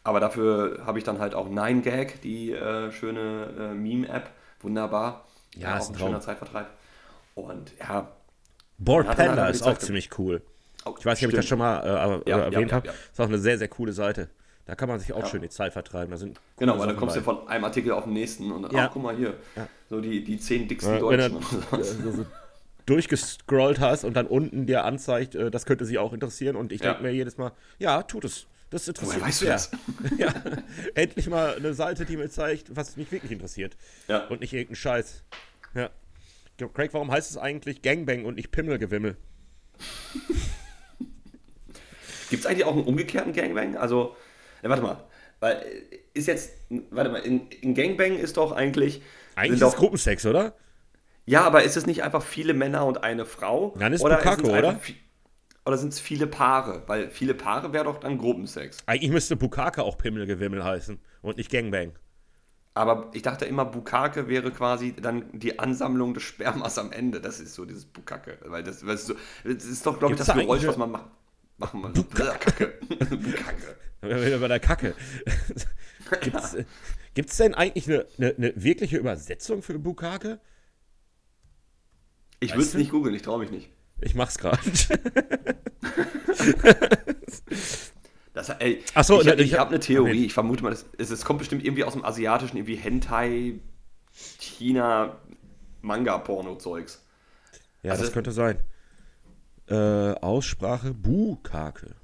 aber 0.04 0.20
dafür 0.20 0.84
habe 0.86 1.00
ich 1.00 1.04
dann 1.04 1.20
halt 1.20 1.36
auch 1.36 1.50
9gag, 1.50 2.22
die 2.22 2.52
äh, 2.52 2.92
schöne 2.92 3.54
äh, 3.60 3.74
Meme-App. 3.74 4.30
Wunderbar. 4.62 5.28
Ja, 5.56 5.78
ist 5.78 5.86
auch 5.86 5.90
ein 5.90 5.96
ein 5.96 6.00
schöner 6.00 6.22
Zeitvertreib. 6.22 6.68
Und 7.36 7.74
ja, 7.80 8.12
Board 8.78 9.08
dann 9.08 9.16
Panda 9.16 9.44
halt 9.44 9.56
ist 9.56 9.64
auch 9.64 9.78
ziemlich 9.78 10.18
cool. 10.18 10.42
Ich 11.00 11.06
weiß 11.06 11.20
nicht, 11.20 11.28
ob 11.28 11.32
ich 11.34 11.38
das 11.38 11.46
schon 11.48 11.60
mal 11.60 11.80
äh, 11.84 11.88
Ja, 11.88 12.16
äh, 12.16 12.22
ja, 12.30 12.38
erwähnt 12.46 12.72
ja, 12.72 12.76
habe. 12.78 12.88
ja. 12.88 12.94
Ist 13.12 13.20
auch 13.20 13.26
eine 13.26 13.40
sehr, 13.40 13.58
sehr 13.58 13.68
coole 13.68 13.94
Seite. 13.94 14.30
Da 14.66 14.76
kann 14.76 14.90
man 14.90 15.00
sich 15.00 15.14
auch 15.14 15.22
Ja. 15.22 15.26
schön 15.28 15.42
die 15.42 15.50
Zeit 15.50 15.72
vertreiben. 15.74 16.12
Da 16.12 16.18
sind 16.18 16.40
Genau, 16.58 16.78
weil 16.78 16.88
dann 16.88 16.98
kommst 16.98 17.16
du 17.16 17.22
bei. 17.22 17.26
von 17.26 17.48
einem 17.48 17.64
Artikel 17.64 17.92
auf 17.94 18.04
den 18.04 18.14
nächsten 18.14 18.52
und 18.52 18.64
dann, 18.64 18.72
Ja. 18.72 18.88
ach, 18.88 18.92
guck 18.94 19.04
mal 19.04 19.16
hier, 19.16 19.36
Ja. 19.56 19.68
so 19.90 20.02
die, 20.02 20.24
die 20.24 20.38
zehn 20.40 20.68
dicksten 20.68 20.96
Ja, 20.96 21.10
wenn 21.10 21.20
Deutschen. 21.20 21.40
du 22.04 22.26
durchgescrollt 22.86 23.80
hast 23.80 24.04
und 24.04 24.14
dann 24.16 24.28
unten 24.28 24.66
dir 24.66 24.84
anzeigt, 24.86 25.36
äh, 25.36 25.52
das 25.52 25.66
könnte 25.66 25.86
sie 25.86 25.98
auch 25.98 26.14
interessieren. 26.14 26.56
Und 26.56 26.72
ich 26.72 26.82
Ja. 26.82 26.92
denke 26.92 27.04
mir 27.04 27.12
jedes 27.14 27.38
Mal, 27.38 27.52
ja, 27.80 28.04
tut 28.04 28.26
es. 28.26 28.48
Das 28.70 28.86
interessiert 28.88 29.22
Woher 29.22 29.28
weißt 29.28 29.42
mich 29.44 29.50
du 30.10 30.18
sehr. 30.18 30.28
ja. 30.28 30.34
Endlich 30.96 31.30
mal 31.30 31.56
eine 31.56 31.74
Seite, 31.74 32.04
die 32.06 32.18
mir 32.18 32.30
zeigt, 32.30 32.76
was 32.76 32.98
mich 32.98 33.10
wirklich 33.12 33.32
interessiert. 33.32 33.78
Ja. 34.10 34.26
Und 34.28 34.42
nicht 34.42 34.52
irgendein 34.52 34.76
Scheiß. 34.76 35.24
Ja. 35.76 35.90
Craig, 36.74 36.94
warum 36.94 37.10
heißt 37.12 37.30
es 37.32 37.38
eigentlich 37.38 37.82
Gangbang 37.82 38.26
und 38.26 38.36
nicht 38.36 38.52
Pimmelgewimmel? 38.52 39.16
Gibt 42.30 42.42
es 42.42 42.46
eigentlich 42.46 42.66
auch 42.66 42.74
einen 42.74 42.86
umgekehrten 42.86 43.34
Gangbang? 43.34 43.78
Also, 43.78 44.16
ja, 44.64 44.70
warte 44.70 44.84
mal, 44.84 45.04
weil 45.40 45.56
äh, 45.56 45.98
ist 46.14 46.28
jetzt, 46.28 46.52
warte 46.92 47.10
mal, 47.10 47.20
in, 47.20 47.48
in 47.62 47.76
Gangbang 47.76 48.18
ist 48.18 48.38
doch 48.38 48.52
eigentlich. 48.52 49.02
Eigentlich 49.36 49.62
ist 49.62 49.68
es 49.68 49.74
doch, 49.74 49.78
Gruppensex, 49.78 50.26
oder? 50.26 50.56
Ja, 51.26 51.44
aber 51.44 51.64
ist 51.64 51.76
es 51.76 51.86
nicht 51.86 52.04
einfach 52.04 52.24
viele 52.24 52.54
Männer 52.54 52.86
und 52.86 53.04
eine 53.04 53.26
Frau? 53.26 53.76
Dann 53.78 53.94
ist 53.94 54.02
oder 54.02 54.18
Bukake, 54.18 54.44
es 54.44 54.50
oder? 54.50 54.70
einfach 54.70 54.90
Oder 55.66 55.78
sind 55.78 55.92
es 55.92 56.00
viele 56.00 56.26
Paare? 56.26 56.84
Weil 56.88 57.10
viele 57.10 57.34
Paare 57.34 57.74
wäre 57.74 57.84
doch 57.84 58.00
dann 58.00 58.18
Gruppensex. 58.18 58.78
Eigentlich 58.86 59.12
müsste 59.12 59.36
Bukake 59.36 59.84
auch 59.84 59.98
Pimmelgewimmel 59.98 60.64
heißen 60.64 61.00
und 61.22 61.38
nicht 61.38 61.52
Gangbang. 61.52 61.92
Aber 62.74 63.10
ich 63.14 63.24
dachte 63.24 63.46
immer, 63.46 63.66
Bukake 63.66 64.30
wäre 64.30 64.52
quasi 64.52 64.96
dann 64.96 65.26
die 65.34 65.60
Ansammlung 65.60 66.14
des 66.14 66.24
Spermas 66.24 66.78
am 66.78 66.92
Ende. 66.92 67.20
Das 67.20 67.40
ist 67.40 67.56
so 67.56 67.66
dieses 67.66 67.86
Bukake. 67.86 68.38
Weil 68.46 68.64
das, 68.64 68.86
weil 68.86 68.96
es 68.96 69.08
so, 69.08 69.16
das 69.44 69.66
ist 69.66 69.86
doch, 69.86 70.00
glaube 70.00 70.14
ich, 70.14 70.20
das 70.20 70.28
da 70.28 70.34
Geräusch, 70.36 70.66
was 70.66 70.78
man 70.78 70.92
macht. 70.92 71.08
Machen 71.58 71.82
wir. 71.84 71.90
Bukake. 71.90 72.80
Bukake. 72.90 73.76
Da 74.02 74.08
wären 74.10 74.20
wir 74.22 74.28
wieder 74.28 74.40
bei 74.40 74.48
der 74.48 74.60
Kacke. 74.60 74.94
Gibt's, 76.22 76.54
äh, 76.54 76.66
gibt's 77.16 77.36
denn 77.38 77.54
eigentlich 77.56 77.88
eine, 77.90 78.06
eine, 78.18 78.36
eine 78.36 78.54
wirkliche 78.64 78.98
Übersetzung 78.98 79.62
für 79.62 79.78
Bukake? 79.80 80.40
Ich 82.40 82.52
würde 82.54 82.64
es 82.64 82.74
nicht 82.76 82.92
googeln, 82.92 83.14
ich 83.16 83.24
traue 83.24 83.40
mich 83.40 83.50
nicht. 83.52 83.70
Ich 84.02 84.14
mach's 84.16 84.38
gerade. 84.38 84.60
Das, 88.34 88.50
ey, 88.50 88.84
Ach 88.94 89.04
so, 89.04 89.20
ich, 89.20 89.26
ne, 89.26 89.34
ich, 89.36 89.42
ich 89.48 89.54
hab- 89.54 89.62
habe 89.62 89.70
eine 89.72 89.80
Theorie. 89.80 90.26
Ich 90.26 90.34
vermute 90.34 90.64
mal, 90.64 90.72
es, 90.72 90.86
es 91.00 91.26
kommt 91.26 91.40
bestimmt 91.40 91.66
irgendwie 91.66 91.84
aus 91.84 91.94
dem 91.94 92.06
asiatischen, 92.06 92.58
irgendwie 92.58 92.76
Hentai, 92.76 93.60
China, 94.40 95.18
Manga-Porno-Zeugs. 95.82 97.04
Ja, 97.82 97.92
Also- 97.94 98.04
das 98.04 98.14
könnte 98.14 98.32
sein. 98.32 98.60
Äh, 99.70 99.76
Aussprache 99.76 100.94
Bukake. 100.94 101.96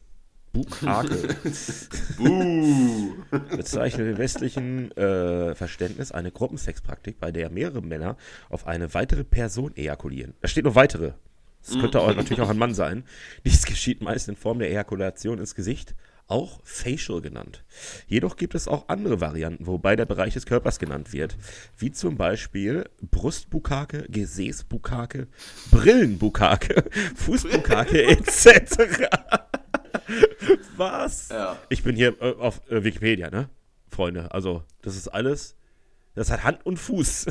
Bukake 0.51 1.17
Buh. 2.17 3.13
bezeichnet 3.55 4.07
im 4.07 4.17
westlichen 4.17 4.91
äh, 4.91 5.55
Verständnis 5.55 6.11
eine 6.11 6.31
Gruppensexpraktik, 6.31 7.19
bei 7.19 7.31
der 7.31 7.49
mehrere 7.49 7.81
Männer 7.81 8.17
auf 8.49 8.67
eine 8.67 8.93
weitere 8.93 9.23
Person 9.23 9.75
ejakulieren. 9.75 10.33
Da 10.41 10.47
steht 10.47 10.65
nur 10.65 10.75
weitere. 10.75 11.13
Das 11.65 11.79
könnte 11.79 12.01
auch, 12.01 12.13
natürlich 12.13 12.41
auch 12.41 12.49
ein 12.49 12.57
Mann 12.57 12.73
sein. 12.73 13.05
Dies 13.45 13.65
geschieht 13.65 14.01
meist 14.01 14.27
in 14.27 14.35
Form 14.35 14.59
der 14.59 14.69
Ejakulation 14.69 15.39
ins 15.39 15.55
Gesicht, 15.55 15.95
auch 16.27 16.61
Facial 16.63 17.21
genannt. 17.21 17.63
Jedoch 18.07 18.35
gibt 18.35 18.55
es 18.55 18.67
auch 18.67 18.87
andere 18.87 19.21
Varianten, 19.21 19.67
wobei 19.67 19.95
der 19.95 20.05
Bereich 20.05 20.33
des 20.33 20.45
Körpers 20.45 20.79
genannt 20.79 21.13
wird, 21.13 21.37
wie 21.77 21.91
zum 21.91 22.17
Beispiel 22.17 22.89
Brustbukake, 23.01 24.05
Gesäßbukake, 24.09 25.27
Brillenbukake, 25.71 26.85
Fußbukake 27.15 28.03
etc. 28.07 29.09
Was? 30.77 31.29
Ja. 31.29 31.57
Ich 31.69 31.83
bin 31.83 31.95
hier 31.95 32.19
äh, 32.21 32.33
auf 32.33 32.61
äh, 32.69 32.83
Wikipedia, 32.83 33.29
ne? 33.29 33.49
Freunde, 33.89 34.31
also 34.31 34.63
das 34.81 34.95
ist 34.95 35.07
alles, 35.07 35.55
das 36.15 36.31
hat 36.31 36.43
Hand 36.43 36.65
und 36.65 36.77
Fuß. 36.77 37.27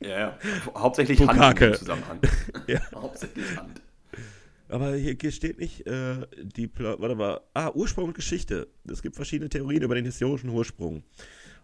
Ja, 0.00 0.18
ja. 0.18 0.38
Hauptsächlich 0.74 1.20
Hand 1.20 1.32
Bukake. 1.32 1.64
in 1.64 1.70
dem 1.72 1.78
Zusammenhang. 1.78 2.20
Ja. 2.66 2.80
Hauptsächlich 2.94 3.56
Hand. 3.56 3.80
Aber 4.68 4.94
hier, 4.94 5.16
hier 5.20 5.32
steht 5.32 5.58
nicht, 5.58 5.86
äh, 5.86 6.26
die, 6.42 6.70
warte 6.78 7.14
mal, 7.14 7.40
ah, 7.52 7.70
Ursprung 7.74 8.06
und 8.06 8.14
Geschichte. 8.14 8.68
Es 8.90 9.02
gibt 9.02 9.16
verschiedene 9.16 9.48
Theorien 9.50 9.82
über 9.82 9.94
den 9.94 10.04
historischen 10.04 10.48
Ursprung. 10.48 11.02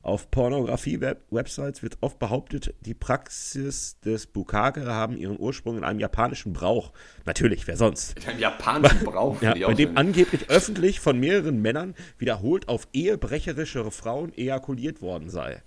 Auf 0.02 0.30
Pornografie-Websites 0.30 1.82
wird 1.82 1.98
oft 2.00 2.18
behauptet, 2.18 2.74
die 2.80 2.94
Praxis 2.94 4.00
des 4.00 4.26
Bukake 4.26 4.86
haben 4.86 5.16
ihren 5.16 5.38
Ursprung 5.38 5.76
in 5.76 5.84
einem 5.84 6.00
japanischen 6.00 6.54
Brauch. 6.54 6.92
Natürlich, 7.26 7.66
wer 7.66 7.76
sonst? 7.76 8.14
Mit 8.14 8.28
einem 8.28 8.38
japanischen 8.38 9.00
Brauch. 9.04 9.42
Ja, 9.42 9.52
bei 9.52 9.74
dem 9.74 9.98
angeblich 9.98 10.48
öffentlich 10.48 11.00
von 11.00 11.20
mehreren 11.20 11.60
Männern 11.60 11.94
wiederholt 12.16 12.68
auf 12.68 12.88
ehebrecherische 12.94 13.90
Frauen 13.90 14.32
ejakuliert 14.32 15.02
worden 15.02 15.28
sei. 15.28 15.62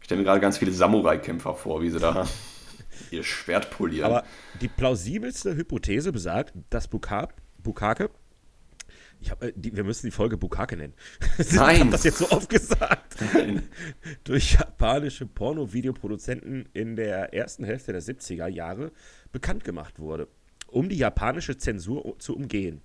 Ich 0.00 0.06
stelle 0.06 0.20
mir 0.20 0.26
gerade 0.26 0.40
ganz 0.40 0.58
viele 0.58 0.72
Samurai-Kämpfer 0.72 1.54
vor, 1.54 1.80
wie 1.80 1.88
sie 1.88 2.00
da 2.00 2.26
ihr 3.10 3.24
Schwert 3.24 3.70
polieren. 3.70 4.06
Aber 4.06 4.24
die 4.60 4.68
plausibelste 4.68 5.56
Hypothese 5.56 6.12
besagt, 6.12 6.54
dass 6.70 6.88
Buka 6.88 7.28
Bukake. 7.58 8.10
Ich 9.20 9.30
hab, 9.30 9.42
äh, 9.42 9.52
die, 9.54 9.76
wir 9.76 9.84
müssen 9.84 10.06
die 10.06 10.12
Folge 10.12 10.36
Bukake 10.36 10.76
nennen. 10.76 10.94
Ich 11.38 11.52
Nein. 11.52 11.80
habe 11.80 11.90
das 11.90 12.04
jetzt 12.04 12.18
so 12.18 12.30
oft 12.30 12.48
gesagt. 12.48 13.16
Nein. 13.34 13.68
Durch 14.24 14.54
japanische 14.54 15.26
Porno-Videoproduzenten 15.26 16.68
in 16.72 16.96
der 16.96 17.34
ersten 17.34 17.64
Hälfte 17.64 17.92
der 17.92 18.02
70er 18.02 18.46
Jahre 18.46 18.92
bekannt 19.32 19.64
gemacht 19.64 19.98
wurde, 19.98 20.28
um 20.66 20.88
die 20.88 20.96
japanische 20.96 21.56
Zensur 21.58 22.18
zu 22.18 22.34
umgehen. 22.34 22.82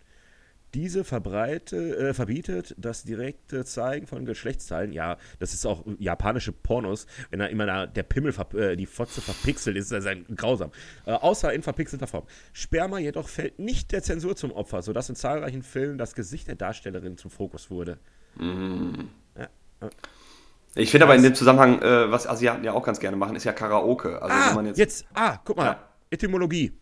Diese 0.76 1.00
äh, 1.00 2.14
verbietet 2.14 2.76
das 2.78 3.04
direkte 3.04 3.64
Zeigen 3.64 4.08
von 4.08 4.26
Geschlechtsteilen. 4.26 4.92
Ja, 4.92 5.16
das 5.40 5.54
ist 5.54 5.66
auch 5.66 5.86
japanische 6.00 6.52
Pornos, 6.52 7.08
wenn 7.30 7.40
da 7.40 7.46
immer 7.46 7.66
da 7.66 7.88
der 7.88 8.04
Pimmel, 8.04 8.34
äh, 8.56 8.76
die 8.76 8.86
Fotze 8.86 9.22
verpixelt 9.22 9.78
ist, 9.78 9.94
ist 9.94 10.06
das 10.06 10.18
grausam. 10.36 10.72
Äh, 11.06 11.14
außer 11.14 11.54
in 11.54 11.64
verpixelter 11.64 12.08
Form. 12.08 12.26
Sperma 12.52 13.00
jedoch 13.00 13.30
fällt 13.30 13.58
nicht 13.58 13.94
der 13.94 14.04
Zensur 14.04 14.36
zum 14.36 14.52
Opfer, 14.52 14.82
sodass 14.82 15.08
in 15.08 15.16
zahlreichen 15.16 15.64
Filmen 15.64 15.98
das 15.98 16.14
Gesicht 16.14 16.50
der 16.50 16.56
Darstellerin 16.56 17.18
zum 17.18 17.32
Fokus 17.32 17.72
wurde. 17.72 17.98
Mm. 18.36 19.06
Ja. 19.40 19.48
Ich 20.76 20.92
finde 20.92 21.06
aber 21.06 21.16
in 21.16 21.24
dem 21.24 21.36
Zusammenhang, 21.36 21.82
äh, 21.82 22.12
was 22.12 22.28
Asiaten 22.28 22.66
ja 22.66 22.74
auch 22.74 22.84
ganz 22.84 23.00
gerne 23.00 23.16
machen, 23.16 23.38
ist 23.38 23.46
ja 23.46 23.54
Karaoke. 23.54 24.22
Also 24.22 24.60
ah, 24.60 24.62
jetzt, 24.64 24.78
jetzt, 24.78 25.06
ah, 25.14 25.38
guck 25.46 25.56
mal, 25.56 25.66
ja. 25.66 25.90
Etymologie. 26.10 26.78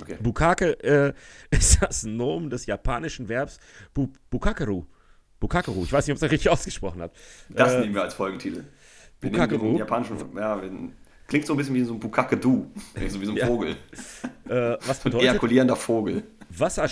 Okay. 0.00 0.16
Bukake 0.20 0.82
äh, 0.82 1.12
ist 1.50 1.82
das 1.82 2.04
Nomen 2.04 2.50
des 2.50 2.66
japanischen 2.66 3.28
Verbs 3.28 3.58
Bu 3.94 4.08
Bukakeru. 4.30 4.84
Bukakeru. 5.40 5.84
Ich 5.84 5.92
weiß 5.92 6.06
nicht, 6.06 6.12
ob 6.12 6.16
ich 6.16 6.20
das 6.20 6.30
richtig 6.30 6.50
ausgesprochen 6.50 7.00
habe. 7.02 7.12
Das 7.48 7.74
äh, 7.74 7.80
nehmen 7.80 7.94
wir 7.94 8.02
als 8.02 8.14
Folgentitel. 8.14 8.64
Wir 9.20 9.30
Bukakeru. 9.30 9.78
japanischen, 9.78 10.16
ja, 10.36 10.60
klingt 11.26 11.46
so 11.46 11.54
ein 11.54 11.56
bisschen 11.56 11.74
wie 11.74 11.84
so 11.84 11.94
ein 11.94 12.00
Bukakedu. 12.00 12.70
so 13.08 13.20
wie 13.20 13.26
so 13.26 13.32
ein 13.32 13.36
ja. 13.36 13.46
Vogel. 13.46 13.76
Äh, 14.48 14.76
was 14.86 15.00
bedeutet? 15.00 15.28
Ein 15.28 15.34
ejakulierender 15.34 15.76
Vogel. 15.76 16.24
Wasser, 16.50 16.88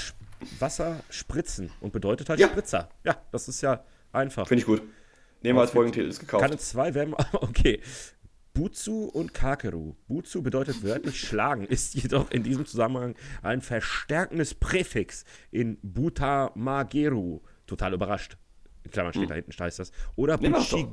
Wasser 0.58 1.00
spritzen 1.10 1.70
und 1.80 1.92
bedeutet 1.92 2.28
halt 2.28 2.38
ja. 2.38 2.48
Spritzer. 2.48 2.88
Ja, 3.04 3.16
das 3.32 3.48
ist 3.48 3.60
ja 3.62 3.84
einfach. 4.12 4.46
Finde 4.46 4.60
ich 4.60 4.66
gut. 4.66 4.82
Nehmen 5.42 5.58
wir 5.58 5.62
als 5.62 5.70
Folgentitel, 5.70 6.08
ist 6.08 6.20
gekauft. 6.20 6.44
Kann 6.44 6.58
zwei 6.58 6.92
Verben, 6.92 7.14
okay. 7.32 7.80
Butsu 8.56 9.04
und 9.04 9.34
Kakeru. 9.34 9.94
Butsu 10.08 10.42
bedeutet 10.42 10.82
wörtlich 10.82 11.20
schlagen, 11.28 11.66
ist 11.66 11.94
jedoch 11.94 12.30
in 12.30 12.42
diesem 12.42 12.64
Zusammenhang 12.64 13.14
ein 13.42 13.60
verstärkendes 13.60 14.54
Präfix 14.54 15.26
in 15.50 15.76
Butamageru. 15.82 17.40
Total 17.66 17.92
überrascht. 17.92 18.38
In 18.84 18.90
Klammern 18.90 19.12
steht 19.12 19.24
hm. 19.24 19.28
da 19.28 19.34
hinten, 19.34 19.52
heißt 19.52 19.78
das. 19.78 19.92
Oder 20.14 20.38
Buchi, 20.38 20.86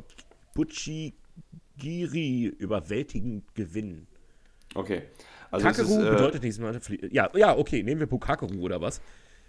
Buchigiri, 0.54 2.48
überwältigend 2.58 3.56
gewinnen. 3.56 4.08
Okay. 4.76 5.04
Also 5.50 5.66
Kakeru 5.66 6.00
ist, 6.00 6.06
äh, 6.06 6.12
bedeutet 6.12 6.44
diesmal. 6.44 6.78
Ja, 7.12 7.30
ja, 7.34 7.58
okay, 7.58 7.82
nehmen 7.82 8.02
wir 8.02 8.08
Bukakeru 8.08 8.60
oder 8.60 8.82
was? 8.82 9.00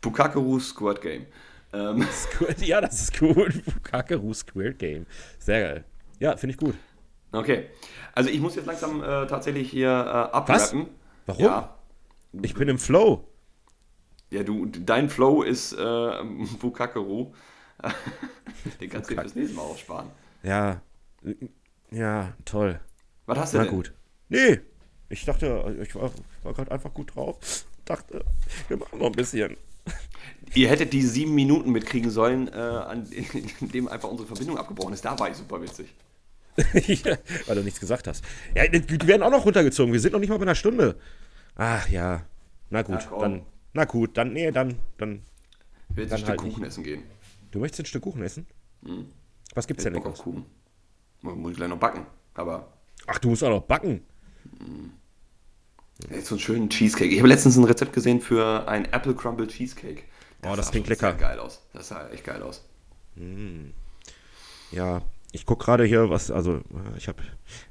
Bukakeru 0.01 0.61
Squad 0.61 1.01
Game. 1.01 1.27
Ähm. 1.73 2.07
Ja, 2.59 2.81
das 2.81 3.03
ist 3.03 3.19
gut. 3.19 3.65
Bukakeru 3.65 4.33
Squid 4.33 4.79
Game. 4.79 5.07
Sehr 5.41 5.61
geil. 5.61 5.85
Ja, 6.21 6.37
finde 6.37 6.53
ich 6.55 6.61
gut. 6.61 6.75
Okay. 7.35 7.66
Also 8.14 8.30
ich 8.30 8.41
muss 8.41 8.55
jetzt 8.55 8.66
langsam 8.66 9.03
äh, 9.03 9.26
tatsächlich 9.26 9.70
hier 9.70 9.89
äh, 9.89 10.37
abrappen. 10.37 10.89
Warum? 11.26 11.45
Ja. 11.45 11.74
Ich 12.43 12.55
bin 12.55 12.68
im 12.68 12.78
Flow. 12.78 13.26
Ja, 14.30 14.43
du, 14.43 14.66
dein 14.66 15.09
Flow 15.09 15.43
ist 15.43 15.72
äh, 15.72 15.76
Bukakeru. 16.61 17.32
Den 18.80 18.91
kannst 18.91 19.11
du 19.11 19.14
dir 19.14 19.20
fürs 19.20 19.35
nächste 19.35 19.57
Mal 19.57 19.62
aufsparen. 19.62 20.09
Ja. 20.43 20.80
Ja, 21.91 22.32
toll. 22.45 22.80
Was 23.26 23.39
hast 23.39 23.55
du 23.55 23.59
Na 23.59 23.64
denn? 23.64 23.72
gut. 23.72 23.93
Nee, 24.28 24.61
ich 25.09 25.24
dachte, 25.24 25.76
ich 25.82 25.95
war, 25.95 26.11
war 26.43 26.55
gerade 26.55 26.70
einfach 26.70 26.93
gut 26.93 27.14
drauf. 27.14 27.37
Dachte, 27.85 28.24
wir 28.68 28.76
machen 28.76 28.99
noch 28.99 29.07
ein 29.07 29.12
bisschen. 29.12 29.57
Ihr 30.55 30.68
hättet 30.68 30.93
die 30.93 31.03
sieben 31.03 31.35
Minuten 31.35 31.70
mitkriegen 31.70 32.11
sollen, 32.11 32.49
äh, 32.49 32.53
an 32.53 33.07
dem 33.61 33.89
einfach 33.89 34.09
unsere 34.09 34.26
Verbindung 34.26 34.57
abgebrochen 34.59 34.95
ist. 34.95 35.05
Da 35.05 35.18
war 35.18 35.30
ich 35.30 35.37
super 35.37 35.61
witzig. 35.61 35.95
ja, 36.74 37.18
weil 37.46 37.57
du 37.57 37.62
nichts 37.62 37.80
gesagt 37.80 38.07
hast. 38.07 38.24
Ja, 38.55 38.66
die 38.68 39.07
werden 39.07 39.22
auch 39.22 39.30
noch 39.30 39.44
runtergezogen. 39.44 39.92
Wir 39.92 40.00
sind 40.00 40.12
noch 40.12 40.20
nicht 40.20 40.28
mal 40.28 40.38
bei 40.38 40.42
einer 40.42 40.55
Stunde. 40.55 40.96
Ach 41.57 41.88
ja. 41.88 42.22
Na 42.70 42.82
gut, 42.82 43.02
ja, 43.02 43.18
dann. 43.18 43.42
Na 43.72 43.84
gut, 43.84 44.16
dann, 44.16 44.32
nee, 44.32 44.50
dann. 44.52 44.76
dann 44.98 45.22
ich 45.90 45.96
will 45.96 46.05
jetzt 46.05 46.12
ein 46.12 46.18
Stück 46.18 46.28
halt 46.30 46.40
Kuchen 46.40 46.61
nicht. 46.61 46.68
essen 46.68 46.84
gehen. 46.84 47.02
Du 47.50 47.59
möchtest 47.59 47.80
ein 47.82 47.86
Stück 47.86 48.02
Kuchen 48.02 48.22
essen? 48.22 48.46
Mhm. 48.82 49.07
Was 49.55 49.66
gibt's 49.66 49.84
denn 49.84 49.94
leckeres? 49.94 50.20
Kuchen. 50.20 50.46
Muss 51.22 51.52
ich 51.52 51.57
gleich 51.57 51.68
noch 51.68 51.78
backen, 51.78 52.07
aber. 52.34 52.72
Ach, 53.07 53.18
du 53.18 53.30
musst 53.30 53.42
auch 53.42 53.50
noch 53.50 53.62
backen. 53.62 54.05
Mhm. 54.61 54.90
Jetzt 56.11 56.26
so 56.26 56.34
einen 56.34 56.40
schönen 56.40 56.70
Cheesecake. 56.70 57.12
Ich 57.12 57.18
habe 57.18 57.28
letztens 57.28 57.57
ein 57.57 57.64
Rezept 57.64 57.92
gesehen 57.92 58.20
für 58.20 58.68
ein 58.68 58.84
Apple 58.92 59.14
Crumble 59.14 59.46
Cheesecake. 59.46 60.02
Das 60.42 60.52
oh, 60.52 60.57
das 60.57 60.70
klingt 60.70 60.88
lecker. 60.88 61.12
Sah 61.12 61.16
geil 61.16 61.38
aus. 61.38 61.62
Das 61.72 61.88
sah 61.88 62.09
echt 62.11 62.24
geil 62.24 62.42
aus. 62.42 62.64
Mm. 63.16 63.70
Ja, 64.72 65.02
ich 65.35 65.45
gucke 65.47 65.64
gerade 65.64 65.85
hier, 65.85 66.11
was, 66.11 66.30
also 66.30 66.61
ich 66.97 67.09
habe 67.09 67.20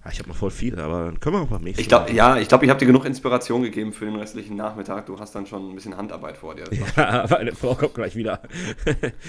ja, 0.03 0.11
ich 0.11 0.20
hab 0.20 0.28
noch 0.28 0.36
voll 0.36 0.51
viel, 0.51 0.78
aber 0.82 1.05
dann 1.05 1.22
können 1.22 1.38
wir 1.38 1.43
auch 1.43 1.47
beim 1.47 1.64
nächsten 1.64 1.80
ich 1.80 1.88
glaub, 1.88 2.09
Mal. 2.09 2.16
Ja, 2.16 2.38
ich 2.38 2.49
glaube, 2.49 2.66
ich 2.66 2.70
habe 2.70 2.80
dir 2.80 2.88
genug 2.88 3.05
Inspiration 3.05 3.64
gegeben 3.64 3.93
für 3.93 4.03
den 4.03 4.18
restlichen 4.18 4.57
Nachmittag. 4.57 5.05
Du 5.05 5.18
hast 5.18 5.34
dann 5.34 5.45
schon 5.45 5.70
ein 5.70 5.76
bisschen 5.76 5.95
Handarbeit 5.95 6.36
vor 6.38 6.55
dir. 6.55 6.66
Ja, 6.97 7.26
meine 7.30 7.55
Frau 7.55 7.76
kommt 7.76 7.93
gleich 7.93 8.18
wieder. 8.18 8.41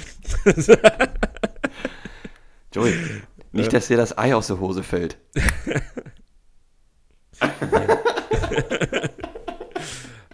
Joey, 2.75 2.93
nicht, 3.53 3.73
dass 3.73 3.87
dir 3.87 3.97
das 3.97 4.19
Ei 4.19 4.35
aus 4.35 4.49
der 4.49 4.59
Hose 4.59 4.83
fällt. 4.83 5.17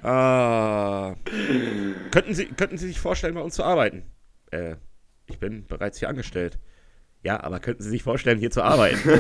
ah. 0.03 1.15
könnten, 2.11 2.35
Sie, 2.35 2.47
könnten 2.47 2.79
Sie 2.79 2.89
sich 2.89 2.99
vorstellen, 2.99 3.35
bei 3.35 3.43
uns 3.43 3.57
zu 3.57 3.63
arbeiten? 3.63 4.05
Äh, 4.51 4.77
ich 5.27 5.39
bin 5.39 5.67
bereits 5.67 5.99
hier 5.99 6.09
angestellt. 6.09 6.59
Ja, 7.23 7.43
aber 7.43 7.61
könnten 7.61 7.83
Sie 7.83 7.91
sich 7.91 8.03
vorstellen, 8.03 8.39
hier 8.39 8.51
zu 8.51 8.63
arbeiten? 8.63 8.99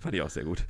Fand 0.00 0.14
ich 0.14 0.22
auch 0.22 0.30
sehr 0.30 0.44
gut. 0.44 0.64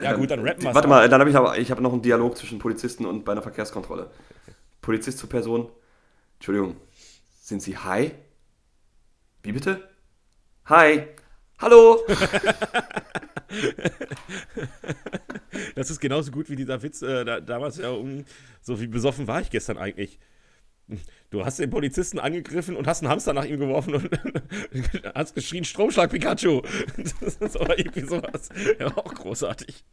ja, 0.00 0.14
gut, 0.14 0.30
dann 0.30 0.40
rappen 0.40 0.62
wir 0.62 0.74
Warte 0.74 0.88
mal, 0.88 1.08
dann 1.08 1.20
habe 1.20 1.30
ich 1.30 1.36
aber 1.36 1.58
ich 1.58 1.70
hab 1.70 1.80
noch 1.80 1.92
einen 1.92 2.02
Dialog 2.02 2.36
zwischen 2.36 2.58
Polizisten 2.58 3.06
und 3.06 3.24
bei 3.24 3.32
einer 3.32 3.42
Verkehrskontrolle. 3.42 4.10
Polizist 4.80 5.18
zur 5.18 5.28
Person. 5.28 5.68
Entschuldigung, 6.34 6.76
sind 7.40 7.62
Sie 7.62 7.76
high? 7.76 8.12
Wie 9.42 9.52
bitte? 9.52 9.88
Hi. 10.66 11.08
Hallo. 11.58 12.00
das 15.74 15.90
ist 15.90 16.00
genauso 16.00 16.30
gut 16.30 16.48
wie 16.50 16.56
dieser 16.56 16.82
Witz 16.82 17.02
äh, 17.02 17.24
da, 17.24 17.40
damals 17.40 17.78
ja 17.78 17.90
um, 17.90 18.24
so 18.60 18.80
wie 18.80 18.86
besoffen 18.86 19.26
war 19.28 19.40
ich 19.40 19.50
gestern 19.50 19.78
eigentlich. 19.78 20.18
Du 21.30 21.44
hast 21.44 21.58
den 21.58 21.70
Polizisten 21.70 22.18
angegriffen 22.18 22.76
und 22.76 22.86
hast 22.86 23.02
einen 23.02 23.10
Hamster 23.10 23.32
nach 23.32 23.44
ihm 23.44 23.58
geworfen 23.58 23.94
und 23.94 24.10
hast 25.14 25.34
geschrien, 25.34 25.64
Stromschlag 25.64 26.10
Pikachu. 26.10 26.60
Das 27.20 27.36
ist 27.36 27.56
aber 27.58 27.78
irgendwie 27.78 28.02
sowas. 28.02 28.50
Ja, 28.78 28.88
auch 28.88 29.14
großartig. 29.14 29.84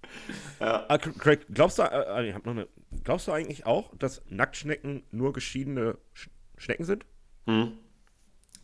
Ja. 0.60 0.86
Ah, 0.90 0.98
Craig, 0.98 1.46
glaubst 1.54 1.80
du, 1.80 1.84
äh, 1.84 2.34
noch 2.34 2.46
eine, 2.46 2.68
glaubst 3.04 3.28
du 3.28 3.32
eigentlich 3.32 3.66
auch, 3.66 3.96
dass 3.98 4.22
Nacktschnecken 4.30 5.04
nur 5.12 5.32
geschiedene 5.32 5.98
Sch 6.14 6.30
Schnecken 6.58 6.84
sind? 6.84 7.06
Hm. 7.48 7.72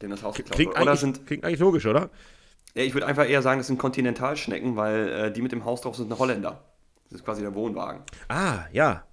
Denen 0.02 0.12
das 0.12 0.24
Haus 0.24 0.36
klingt, 0.36 0.72
oder 0.72 0.82
eigentlich, 0.82 1.00
sind, 1.00 1.26
klingt 1.26 1.46
eigentlich 1.46 1.62
logisch, 1.62 1.86
oder? 1.86 2.10
Ja, 2.74 2.84
ich 2.84 2.94
würde 2.94 3.08
einfach 3.08 3.30
eher 3.30 3.42
sagen, 3.42 3.60
das 3.60 3.68
sind 3.68 3.78
Kontinentalschnecken, 3.78 4.76
weil 4.76 5.08
äh, 5.08 5.32
die 5.32 5.42
mit 5.42 5.54
dem 5.54 5.64
Haus 5.64 5.80
drauf 5.80 5.96
sind 5.96 6.12
Holländer. 6.18 6.66
Das 7.10 7.22
ist 7.22 7.26
quasi 7.26 7.42
der 7.42 7.56
Wohnwagen. 7.56 8.04
Ah, 8.28 8.66
ja. 8.74 9.06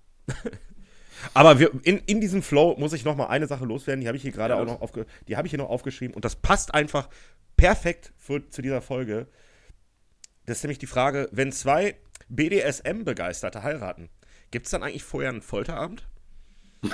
Aber 1.34 1.58
wir, 1.58 1.70
in, 1.82 1.98
in 1.98 2.20
diesem 2.20 2.42
Flow 2.42 2.76
muss 2.78 2.92
ich 2.92 3.04
noch 3.04 3.16
mal 3.16 3.26
eine 3.26 3.46
Sache 3.46 3.64
loswerden, 3.64 4.00
die 4.00 4.08
habe 4.08 4.16
ich 4.16 4.22
hier 4.22 4.32
gerade 4.32 4.54
ja, 4.54 4.60
auch 4.60 4.66
noch 4.66 4.80
aufge, 4.80 5.06
die 5.28 5.36
habe 5.36 5.46
ich 5.46 5.50
hier 5.50 5.58
noch 5.58 5.70
aufgeschrieben 5.70 6.14
und 6.14 6.24
das 6.24 6.36
passt 6.36 6.74
einfach 6.74 7.08
perfekt 7.56 8.12
für, 8.16 8.48
zu 8.48 8.62
dieser 8.62 8.82
Folge. 8.82 9.26
Das 10.46 10.58
ist 10.58 10.64
nämlich 10.64 10.78
die 10.78 10.86
Frage, 10.86 11.28
wenn 11.32 11.52
zwei 11.52 11.96
BDSM-Begeisterte 12.28 13.62
heiraten, 13.62 14.08
gibt 14.50 14.66
es 14.66 14.70
dann 14.70 14.82
eigentlich 14.82 15.04
vorher 15.04 15.30
einen 15.30 15.42
Folterabend? 15.42 16.08
da 16.82 16.90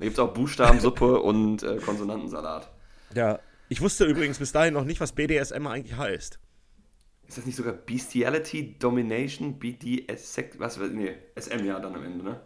gibt 0.00 0.14
es 0.14 0.18
auch 0.18 0.34
Buchstabensuppe 0.34 1.20
und 1.22 1.62
äh, 1.62 1.76
Konsonantensalat. 1.76 2.70
Ja, 3.14 3.38
ich 3.68 3.80
wusste 3.80 4.04
übrigens 4.04 4.38
bis 4.38 4.52
dahin 4.52 4.74
noch 4.74 4.84
nicht, 4.84 5.00
was 5.00 5.12
BDSM 5.12 5.66
eigentlich 5.66 5.96
heißt. 5.96 6.40
Ist 7.28 7.38
das 7.38 7.46
nicht 7.46 7.56
sogar 7.56 7.72
Bestiality, 7.72 8.76
Domination, 8.78 9.58
BDS, 9.58 10.38
was, 10.58 10.78
nee, 10.78 11.14
SM 11.34 11.64
ja 11.64 11.80
dann 11.80 11.94
am 11.94 12.04
Ende, 12.04 12.24
ne? 12.24 12.40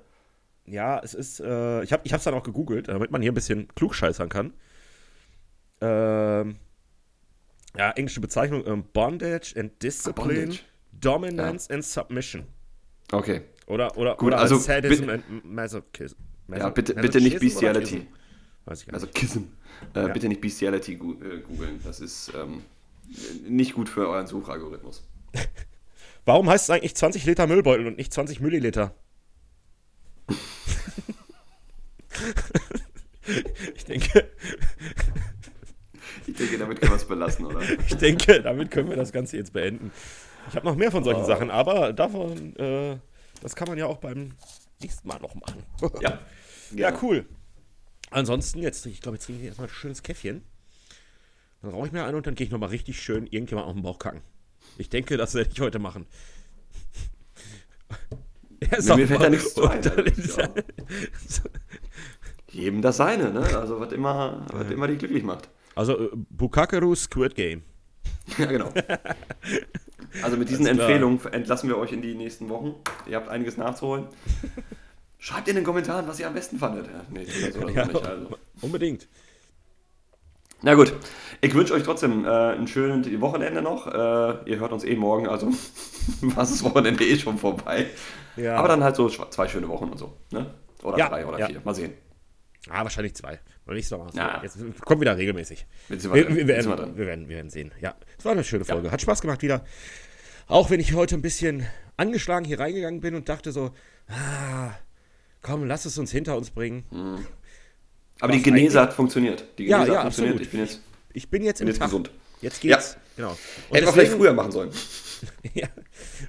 Ja, 0.67 1.01
es 1.03 1.15
ist, 1.15 1.41
äh, 1.41 1.83
ich 1.83 1.93
habe 1.93 2.03
es 2.05 2.25
dann 2.25 2.35
auch 2.35 2.43
gegoogelt, 2.43 2.89
damit 2.89 3.11
man 3.11 3.21
hier 3.23 3.33
ein 3.33 3.35
bisschen 3.35 3.69
klugscheißern 3.75 4.29
kann. 4.29 4.55
Ähm, 5.81 6.57
ja, 7.77 7.91
englische 7.93 8.21
Bezeichnung, 8.21 8.67
ähm, 8.67 8.85
Bondage 8.93 9.55
and 9.59 9.83
Discipline, 9.83 10.47
Bondage. 10.47 10.61
Dominance 10.93 11.69
ja. 11.69 11.75
and 11.75 11.85
Submission. 11.85 12.45
Okay. 13.13 13.43
Oder, 13.67 13.97
oder, 13.97 14.17
Gut, 14.17 14.29
oder 14.29 14.39
also 14.39 14.57
Sadism 14.57 15.09
and 15.09 15.45
Masochism. 15.45 16.17
Ja, 16.49 16.69
bitte, 16.71 16.95
bitte 16.95 17.21
nicht 17.21 17.39
Bestiality. 17.39 18.07
Weiß 18.65 18.81
ich 18.81 18.87
gar 18.87 18.93
nicht. 18.93 19.03
Also 19.03 19.07
Kism. 19.07 19.41
Äh, 19.95 20.01
ja. 20.01 20.09
Bitte 20.09 20.29
nicht 20.29 20.41
Bestiality 20.41 20.95
äh, 20.95 21.41
googeln. 21.41 21.81
Das 21.85 22.01
ist, 22.01 22.33
ähm, 22.37 22.63
nicht 23.49 23.75
gut 23.75 23.89
für 23.89 24.09
euren 24.09 24.27
Suchalgorithmus. 24.27 25.09
Warum 26.25 26.49
heißt 26.49 26.65
es 26.65 26.71
eigentlich 26.71 26.95
20 26.95 27.25
Liter 27.25 27.47
Müllbeutel 27.47 27.87
und 27.87 27.97
nicht 27.97 28.13
20 28.13 28.41
Milliliter? 28.41 28.95
ich 33.75 33.85
denke. 33.85 34.31
Ich 36.27 36.35
denke, 36.35 36.59
damit 36.59 36.81
können 36.81 36.93
wir 36.93 36.97
es 36.97 37.07
belassen, 37.09 37.47
oder? 37.47 37.61
ich 37.89 37.97
denke, 37.97 38.43
damit 38.43 38.71
können 38.71 38.89
wir 38.89 38.97
das 38.97 39.13
Ganze 39.13 39.37
jetzt 39.37 39.53
beenden. 39.53 39.91
Ich 40.49 40.57
habe 40.57 40.67
noch 40.67 40.77
mehr 40.77 40.91
von 40.91 41.05
solchen 41.05 41.23
oh. 41.23 41.27
Sachen, 41.27 41.51
aber 41.51 41.93
davon, 41.93 42.57
äh, 42.57 42.99
Das 43.43 43.57
kann 43.57 43.69
man 43.69 43.79
ja 43.79 43.87
auch 43.87 43.99
beim 43.99 44.33
nächsten 44.81 45.09
Mal 45.09 45.19
noch 45.21 45.35
machen. 45.35 45.63
Ja. 46.01 46.21
Ja, 46.73 46.93
cool. 47.03 47.27
Ansonsten, 48.11 48.61
jetzt, 48.61 48.87
ich 48.87 49.01
glaube, 49.01 49.17
jetzt 49.17 49.27
trinke 49.27 49.41
ich 49.41 49.49
erstmal 49.49 49.69
ein 49.69 49.75
schönes 49.75 50.03
Käffchen. 50.03 50.43
Dann 51.63 51.73
rauche 51.73 51.87
ich 51.87 51.93
mir 51.93 52.05
ein 52.05 52.15
und 52.15 52.27
dann 52.27 52.35
gehe 52.35 52.47
ich 52.47 52.53
nochmal 52.53 52.71
richtig 52.71 53.01
schön 53.01 53.27
irgendjemand 53.27 53.69
auf 53.69 53.75
den 53.75 53.83
Bauch 53.83 53.99
kacken. 53.99 54.23
Ich 54.79 54.89
denke, 54.89 55.17
das 55.17 55.35
werde 55.35 55.51
ich 55.53 55.61
heute 55.61 55.79
machen. 55.79 56.07
Ja, 58.63 58.95
mir 58.95 59.09
fällt 59.09 59.23
da 59.23 59.31
nichts 59.31 59.55
zu 59.55 59.67
ein. 59.67 59.83
Ja. 59.83 60.49
Jedem 62.53 62.83
das 62.83 62.99
seine, 62.99 63.33
ne? 63.33 63.41
Also 63.59 63.81
was 63.81 63.91
immer, 63.91 64.45
was 64.53 64.67
ja. 64.67 64.73
immer 64.73 64.87
dich 64.87 64.99
glücklich 64.99 65.23
macht. 65.23 65.49
Also 65.75 65.99
äh, 65.99 66.11
Bukakeru 66.13 66.95
Squid 66.95 67.35
Game. 67.35 67.63
Ja, 68.39 68.45
genau. 68.45 68.71
Also 70.23 70.37
mit 70.37 70.51
diesen 70.51 70.67
Empfehlungen 70.67 71.21
entlassen 71.33 71.69
wir 71.69 71.79
euch 71.79 71.93
in 71.93 72.03
die 72.03 72.15
nächsten 72.15 72.51
Wochen. 72.51 72.75
Ihr 73.09 73.17
habt 73.17 73.29
einiges 73.29 73.57
nachzuholen. 73.57 74.07
Schreibt 75.19 75.49
in 75.49 75.57
den 75.57 75.65
Kommentaren, 75.65 76.07
was 76.07 76.21
ihr 76.21 76.27
am 76.27 76.35
besten 76.35 76.59
fandet. 76.59 76.87
Nee, 77.11 77.25
so 77.25 77.67
ja, 77.69 77.87
nicht, 77.87 78.07
also. 78.07 78.39
Unbedingt. 78.61 79.09
Na 80.63 80.75
gut, 80.75 80.95
ich 81.41 81.55
wünsche 81.55 81.73
euch 81.73 81.83
trotzdem 81.83 82.25
äh, 82.25 82.29
ein 82.29 82.67
schönes 82.69 83.09
Wochenende 83.21 83.63
noch. 83.63 83.87
Äh, 83.87 84.51
ihr 84.51 84.61
hört 84.61 84.73
uns 84.73 84.85
eh 84.85 84.95
morgen, 84.95 85.27
also 85.27 85.49
was 86.21 86.51
ist 86.51 86.63
Wochenende 86.65 87.05
eh 87.05 87.17
schon 87.17 87.39
vorbei. 87.39 87.87
Ja. 88.37 88.57
Aber 88.57 88.69
dann 88.69 88.85
halt 88.85 88.97
so 88.97 89.09
zwei 89.09 89.49
schöne 89.49 89.69
Wochen 89.69 89.85
und 89.85 89.99
so. 89.99 90.17
Ne? 90.33 90.55
Oder 90.83 90.99
ja, 90.99 91.09
drei 91.09 91.27
oder 91.27 91.39
ja. 91.39 91.47
vier. 91.47 91.61
Mal 91.65 91.75
sehen. 91.75 91.93
Ah, 92.69 92.83
wahrscheinlich 92.83 93.15
zwei. 93.15 93.41
Oder 93.67 93.77
nicht 93.77 93.89
so. 93.89 94.07
Ja. 94.13 94.41
Jetzt 94.43 94.59
kommt 94.85 95.01
wieder 95.01 95.17
regelmäßig. 95.17 95.67
Wir, 95.89 96.03
wir, 96.03 96.37
wir, 96.37 96.49
werden, 96.49 96.97
wir, 96.97 97.07
werden, 97.07 97.29
wir 97.29 97.37
werden 97.37 97.51
sehen. 97.51 97.73
Ja, 97.81 97.95
es 98.19 98.25
war 98.25 98.33
eine 98.33 98.45
schöne 98.45 98.65
Folge. 98.67 98.91
Hat 98.91 99.01
Spaß 99.01 99.23
gemacht 99.23 99.43
wieder. 99.43 99.65
Auch 100.47 100.69
wenn 100.69 100.81
ich 100.81 100.95
heute 100.95 101.15
ein 101.15 101.23
bisschen 101.23 101.67
angeschlagen 101.97 102.45
hier 102.45 102.61
reingegangen 102.61 103.01
bin 103.01 103.15
und 103.15 103.29
dachte 103.29 103.53
so, 103.53 103.71
ah, 104.09 104.73
komm, 105.43 105.65
lass 105.65 105.85
es 105.87 105.97
uns 105.97 106.11
hinter 106.11 106.37
uns 106.37 106.51
bringen. 106.51 106.85
Mhm. 106.91 107.27
Aber 108.21 108.33
die 108.33 108.43
Genese 108.43 108.81
hat 108.81 108.93
funktioniert. 108.93 109.45
Die 109.59 109.65
Genese 109.65 109.89
ja, 109.89 109.95
ja, 109.95 110.01
funktioniert. 110.03 110.35
Absolut. 110.35 110.41
Ich 110.43 110.51
bin 110.51 110.61
jetzt, 110.61 110.81
ich 111.13 111.31
bin 111.31 111.43
jetzt, 111.43 111.59
bin 111.59 111.69
jetzt 111.69 111.81
gesund. 111.81 112.11
Jetzt 112.41 112.61
geht's. 112.61 112.95
Ja. 112.95 113.01
Genau. 113.17 113.31
Und 113.31 113.39
Hätten 113.77 113.87
wir 113.87 113.93
vielleicht 113.93 114.13
früher 114.13 114.33
machen 114.33 114.53
sollen. 114.53 114.71
ja. 115.55 115.69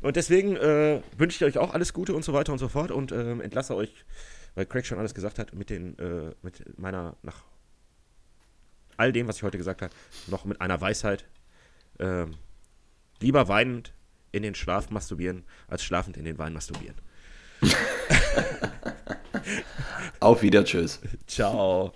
Und 0.02 0.16
deswegen 0.16 0.56
äh, 0.58 1.02
wünsche 1.18 1.38
ich 1.38 1.44
euch 1.44 1.58
auch 1.62 1.74
alles 1.74 1.94
Gute 1.94 2.14
und 2.14 2.26
so 2.26 2.34
weiter 2.34 2.52
und 2.52 2.60
so 2.60 2.68
fort 2.68 2.92
und 2.92 3.12
äh, 3.12 3.32
entlasse 3.32 3.76
euch, 3.76 3.94
weil 4.56 4.66
Craig 4.66 4.86
schon 4.86 5.00
alles 5.00 5.14
gesagt 5.14 5.40
hat, 5.40 5.54
mit, 5.54 5.70
den, 5.70 5.98
äh, 6.00 6.34
mit 6.42 6.78
meiner, 6.78 7.16
nach 7.22 7.44
all 8.98 9.14
dem, 9.14 9.28
was 9.28 9.38
ich 9.38 9.44
heute 9.44 9.58
gesagt 9.58 9.82
habe, 9.82 9.94
noch 10.28 10.46
mit 10.46 10.60
einer 10.60 10.82
Weisheit. 10.82 11.26
Ähm, 12.00 12.36
lieber 13.22 13.48
weinend 13.48 13.94
in 14.32 14.44
den 14.44 14.56
Schlaf 14.56 14.90
masturbieren, 14.90 15.44
als 15.68 15.84
schlafend 15.84 16.18
in 16.18 16.26
den 16.26 16.38
Wein 16.38 16.54
masturbieren. 16.54 16.96
Auf 20.22 20.44
wieder, 20.44 20.64
tschüss. 20.64 21.00
Ciao. 21.28 21.94